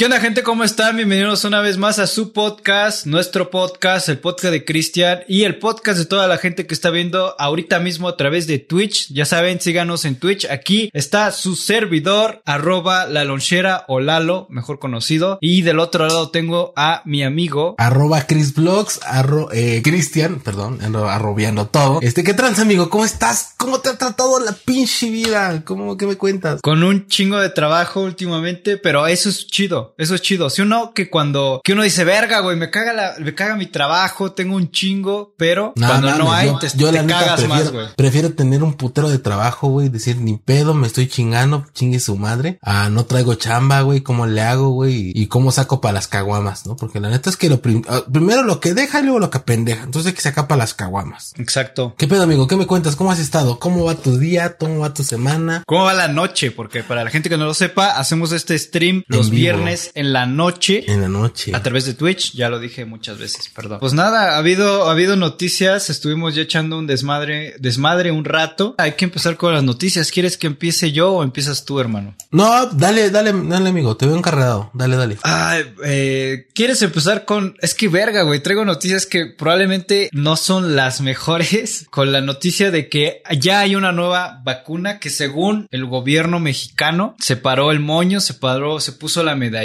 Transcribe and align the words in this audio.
¿Qué 0.00 0.06
onda 0.06 0.18
gente? 0.18 0.42
¿Cómo 0.42 0.64
están? 0.64 0.96
Bienvenidos 0.96 1.44
una 1.44 1.60
vez 1.60 1.76
más 1.76 1.98
a 1.98 2.06
su 2.06 2.32
podcast, 2.32 3.04
nuestro 3.04 3.50
podcast, 3.50 4.08
el 4.08 4.18
podcast 4.18 4.50
de 4.50 4.64
Cristian 4.64 5.20
y 5.28 5.42
el 5.42 5.58
podcast 5.58 5.98
de 5.98 6.06
toda 6.06 6.26
la 6.26 6.38
gente 6.38 6.66
que 6.66 6.72
está 6.72 6.88
viendo 6.88 7.34
ahorita 7.38 7.80
mismo 7.80 8.08
a 8.08 8.16
través 8.16 8.46
de 8.46 8.58
Twitch. 8.58 9.12
Ya 9.12 9.26
saben, 9.26 9.60
síganos 9.60 10.06
en 10.06 10.16
Twitch. 10.16 10.46
Aquí 10.46 10.88
está 10.94 11.30
su 11.32 11.54
servidor, 11.54 12.40
arroba 12.46 13.04
la 13.08 13.24
lonchera 13.24 13.84
o 13.88 14.00
Lalo, 14.00 14.46
mejor 14.48 14.78
conocido. 14.78 15.36
Y 15.42 15.60
del 15.60 15.78
otro 15.78 16.06
lado 16.06 16.30
tengo 16.30 16.72
a 16.76 17.02
mi 17.04 17.22
amigo. 17.22 17.74
Arroba 17.76 18.26
ChrisBlogs, 18.26 19.00
arro, 19.04 19.52
eh, 19.52 19.82
Cristian, 19.84 20.40
perdón, 20.40 20.78
ando 20.80 21.10
arrobiando 21.10 21.66
todo. 21.66 21.98
Este, 22.00 22.24
¿qué 22.24 22.32
trans 22.32 22.58
amigo? 22.58 22.88
¿Cómo 22.88 23.04
estás? 23.04 23.52
¿Cómo 23.58 23.80
te 23.80 23.90
ha 23.90 23.98
tratado 23.98 24.40
la 24.40 24.52
pinche 24.52 25.10
vida? 25.10 25.62
¿Cómo 25.66 25.98
que 25.98 26.06
me 26.06 26.16
cuentas? 26.16 26.62
Con 26.62 26.84
un 26.84 27.06
chingo 27.06 27.38
de 27.38 27.50
trabajo 27.50 28.00
últimamente, 28.00 28.78
pero 28.78 29.06
eso 29.06 29.28
es 29.28 29.46
chido. 29.46 29.89
Eso 29.98 30.14
es 30.14 30.22
chido. 30.22 30.50
Si 30.50 30.62
uno 30.62 30.92
que 30.94 31.10
cuando, 31.10 31.60
que 31.64 31.72
uno 31.72 31.82
dice, 31.82 32.04
verga, 32.04 32.40
güey, 32.40 32.56
me 32.56 32.70
caga 32.70 32.92
la, 32.92 33.14
me 33.18 33.34
caga 33.34 33.56
mi 33.56 33.66
trabajo, 33.66 34.32
tengo 34.32 34.56
un 34.56 34.70
chingo, 34.70 35.34
pero 35.36 35.72
cuando 35.76 36.14
no 36.16 36.32
hay, 36.32 36.52
te, 36.58 36.68
cagas 37.06 37.46
más, 37.46 37.72
güey. 37.72 37.86
Prefiero 37.96 38.32
tener 38.32 38.62
un 38.62 38.74
putero 38.74 39.08
de 39.08 39.18
trabajo, 39.18 39.68
güey, 39.68 39.88
decir, 39.88 40.16
ni 40.16 40.36
pedo, 40.36 40.74
me 40.74 40.86
estoy 40.86 41.08
chingando, 41.08 41.66
chingue 41.74 42.00
su 42.00 42.16
madre. 42.16 42.58
Ah, 42.62 42.88
no 42.90 43.06
traigo 43.06 43.34
chamba, 43.34 43.82
güey, 43.82 44.00
cómo 44.02 44.26
le 44.26 44.42
hago, 44.42 44.70
güey, 44.70 45.12
y 45.14 45.26
cómo 45.26 45.52
saco 45.52 45.80
para 45.80 45.94
las 45.94 46.08
caguamas, 46.08 46.66
¿no? 46.66 46.76
Porque 46.76 47.00
la 47.00 47.10
neta 47.10 47.30
es 47.30 47.36
que 47.36 47.48
lo 47.48 47.60
ah, 47.88 48.04
primero 48.12 48.42
lo 48.42 48.60
que 48.60 48.74
deja 48.74 49.00
y 49.00 49.04
luego 49.04 49.18
lo 49.18 49.30
que 49.30 49.40
pendeja. 49.40 49.84
Entonces 49.84 50.10
hay 50.10 50.14
que 50.14 50.22
sacar 50.22 50.46
para 50.46 50.60
las 50.60 50.74
caguamas. 50.74 51.32
Exacto. 51.38 51.94
¿Qué 51.96 52.06
pedo, 52.06 52.22
amigo? 52.22 52.46
¿Qué 52.46 52.56
me 52.56 52.66
cuentas? 52.66 52.96
¿Cómo 52.96 53.12
has 53.12 53.18
estado? 53.18 53.58
¿Cómo 53.58 53.84
va 53.84 53.94
tu 53.94 54.18
día? 54.18 54.56
¿Cómo 54.56 54.80
va 54.80 54.94
tu 54.94 55.04
semana? 55.04 55.62
¿Cómo 55.66 55.84
va 55.84 55.94
la 55.94 56.08
noche? 56.08 56.50
Porque 56.50 56.82
para 56.82 57.04
la 57.04 57.10
gente 57.10 57.28
que 57.28 57.36
no 57.36 57.44
lo 57.44 57.54
sepa, 57.54 57.98
hacemos 57.98 58.32
este 58.32 58.58
stream 58.58 59.04
los 59.08 59.30
viernes 59.30 59.79
en 59.94 60.12
la 60.12 60.26
noche. 60.26 60.84
En 60.86 61.00
la 61.00 61.08
noche. 61.08 61.52
A 61.54 61.62
través 61.62 61.86
de 61.86 61.94
Twitch, 61.94 62.32
ya 62.34 62.48
lo 62.48 62.58
dije 62.58 62.84
muchas 62.84 63.18
veces, 63.18 63.48
perdón. 63.48 63.80
Pues 63.80 63.92
nada, 63.92 64.34
ha 64.34 64.38
habido, 64.38 64.88
ha 64.88 64.92
habido 64.92 65.16
noticias, 65.16 65.90
estuvimos 65.90 66.34
ya 66.34 66.42
echando 66.42 66.78
un 66.78 66.86
desmadre, 66.86 67.54
desmadre 67.58 68.10
un 68.10 68.24
rato. 68.24 68.74
Hay 68.78 68.92
que 68.92 69.04
empezar 69.04 69.36
con 69.36 69.54
las 69.54 69.62
noticias. 69.62 70.10
¿Quieres 70.10 70.36
que 70.36 70.46
empiece 70.46 70.92
yo 70.92 71.12
o 71.12 71.22
empiezas 71.22 71.64
tú, 71.64 71.80
hermano? 71.80 72.14
No, 72.30 72.66
dale, 72.66 73.10
dale, 73.10 73.32
dale, 73.32 73.68
amigo, 73.68 73.96
te 73.96 74.06
veo 74.06 74.16
encargado. 74.16 74.70
Dale, 74.74 74.96
dale. 74.96 75.18
Ay, 75.22 75.64
eh, 75.84 76.48
¿quieres 76.54 76.82
empezar 76.82 77.24
con, 77.24 77.56
es 77.60 77.74
que 77.74 77.88
verga, 77.88 78.22
güey, 78.22 78.40
traigo 78.40 78.64
noticias 78.64 79.06
que 79.06 79.26
probablemente 79.26 80.08
no 80.12 80.36
son 80.36 80.76
las 80.76 81.00
mejores, 81.00 81.86
con 81.90 82.12
la 82.12 82.20
noticia 82.20 82.70
de 82.70 82.88
que 82.88 83.22
ya 83.38 83.60
hay 83.60 83.76
una 83.76 83.92
nueva 83.92 84.40
vacuna 84.44 84.98
que 84.98 85.10
según 85.10 85.66
el 85.70 85.86
gobierno 85.86 86.40
mexicano 86.40 87.16
se 87.18 87.36
paró 87.36 87.70
el 87.70 87.80
moño, 87.80 88.20
se 88.20 88.34
paró, 88.34 88.80
se 88.80 88.92
puso 88.92 89.22
la 89.22 89.34
medalla 89.34 89.59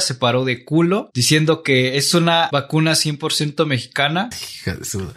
se 0.00 0.14
paró 0.14 0.44
de 0.44 0.64
culo 0.64 1.10
diciendo 1.14 1.62
que 1.62 1.96
es 1.96 2.14
una 2.14 2.48
vacuna 2.52 2.92
100% 2.92 3.66
mexicana. 3.66 4.30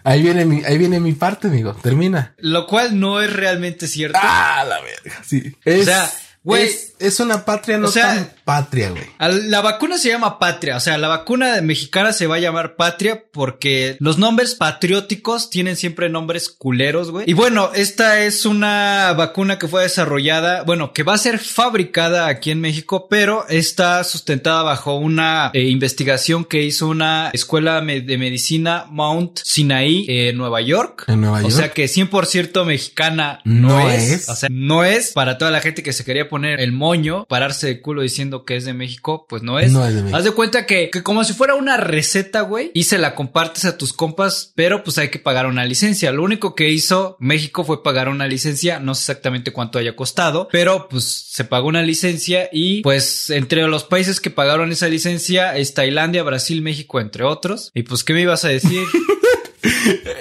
Ahí 0.04 0.22
viene 0.22 0.46
mi, 0.46 0.64
ahí 0.64 0.78
viene 0.78 1.00
mi 1.00 1.14
parte, 1.14 1.48
amigo. 1.48 1.76
Termina. 1.82 2.36
Lo 2.38 2.68
cual 2.68 3.00
no 3.00 3.22
es 3.22 3.32
realmente 3.32 3.88
cierto. 3.88 4.20
Ah, 4.22 4.66
la 4.68 4.82
verga. 4.82 5.24
Sí. 5.24 5.54
o 5.66 5.84
sea, 5.84 6.12
Güey. 6.44 6.66
Es, 6.66 6.93
una 7.20 7.46
patria 7.46 7.78
no 7.78 7.90
tan 7.90 8.32
patria, 8.44 8.90
güey. 8.90 9.04
La 9.48 9.62
vacuna 9.62 9.98
se 9.98 10.10
llama 10.10 10.40
patria. 10.40 10.78
O 10.78 10.80
sea, 10.80 10.98
la 10.98 11.08
vacuna 11.08 11.62
mexicana 11.62 12.14
se 12.14 12.28
va 12.28 12.36
a 12.36 12.40
llamar 12.40 12.76
patria 12.76 13.24
porque 13.32 13.98
los 14.00 14.18
nombres 14.18 14.56
patrióticos 14.56 15.50
tienen 15.50 15.76
siempre 15.76 16.10
nombres 16.10 16.50
culeros, 16.50 17.12
güey. 17.12 17.30
Y 17.30 17.34
bueno, 17.34 17.72
esta 17.74 18.22
es 18.22 18.46
una 18.46 19.14
vacuna 19.18 19.60
que 19.60 19.68
fue 19.68 19.84
desarrollada, 19.84 20.64
bueno, 20.64 20.94
que 20.94 21.04
va 21.04 21.14
a 21.14 21.18
ser 21.18 21.40
fabricada 21.40 22.28
aquí 22.28 22.52
en 22.52 22.62
México, 22.62 23.08
pero 23.10 23.48
está 23.50 24.04
sustentada 24.04 24.64
bajo 24.64 24.96
una 24.96 25.52
eh, 25.54 25.64
investigación 25.64 26.46
que 26.46 26.64
hizo 26.64 26.88
una 26.88 27.30
escuela 27.34 27.82
de 27.82 28.18
medicina 28.18 28.86
Mount 28.90 29.40
Sinai 29.44 30.06
en 30.08 30.38
Nueva 30.38 30.62
York. 30.62 31.06
En 31.08 31.22
Nueva 31.22 31.42
York. 31.42 31.54
O 31.54 31.56
sea 31.56 31.72
que 31.72 31.86
100% 31.86 32.66
mexicana 32.66 33.42
no, 33.44 33.90
es. 33.90 34.12
es. 34.12 34.30
O 34.30 34.36
sea, 34.36 34.50
no 34.52 34.84
es 34.84 35.12
para 35.12 35.38
toda 35.38 35.52
la 35.52 35.62
gente 35.62 35.84
que 35.84 35.94
se 35.94 36.04
quería 36.04 36.30
poner 36.30 36.60
el 36.60 36.72
moño, 36.94 37.26
pararse 37.28 37.68
de 37.68 37.82
culo 37.82 38.04
diciendo 38.04 38.46
que 38.46 38.56
es 38.56 38.66
de 38.66 38.74
México, 38.74 39.26
pues 39.28 39.42
no 39.42 39.60
es. 39.60 39.72
No 39.72 39.86
es 39.86 39.96
de 39.96 40.02
México. 40.02 40.18
Haz 40.18 40.24
de 40.24 40.32
cuenta 40.32 40.66
que, 40.66 40.90
que 40.92 41.02
como 41.02 41.24
si 41.24 41.34
fuera 41.34 41.56
una 41.56 41.78
receta, 41.78 42.42
güey, 42.42 42.72
y 42.74 42.84
se 42.84 42.98
la 42.98 43.16
compartes 43.16 43.66
a 43.66 43.78
tus 43.78 43.94
compas, 43.94 44.54
pero 44.56 44.84
pues 44.84 44.98
hay 44.98 45.10
que 45.10 45.20
pagar 45.20 45.48
una 45.48 45.66
licencia. 45.66 46.12
Lo 46.12 46.24
único 46.24 46.56
que 46.56 46.70
hizo 46.70 47.18
México 47.20 47.64
fue 47.64 47.84
pagar 47.84 48.10
una 48.10 48.28
licencia, 48.28 48.80
no 48.80 48.94
sé 48.94 49.04
exactamente 49.04 49.52
cuánto 49.52 49.80
haya 49.80 49.96
costado, 49.96 50.48
pero 50.52 50.88
pues 50.88 51.04
se 51.06 51.46
pagó 51.46 51.68
una 51.68 51.82
licencia 51.82 52.50
y 52.52 52.82
pues 52.82 53.30
entre 53.30 53.68
los 53.68 53.84
países 53.84 54.20
que 54.20 54.30
pagaron 54.30 54.72
esa 54.72 54.88
licencia 54.88 55.58
es 55.58 55.74
Tailandia, 55.74 56.24
Brasil, 56.24 56.62
México, 56.62 57.00
entre 57.00 57.24
otros. 57.24 57.72
Y 57.74 57.84
pues, 57.84 58.04
¿qué 58.04 58.14
me 58.14 58.22
ibas 58.22 58.46
a 58.46 58.50
decir? 58.50 58.84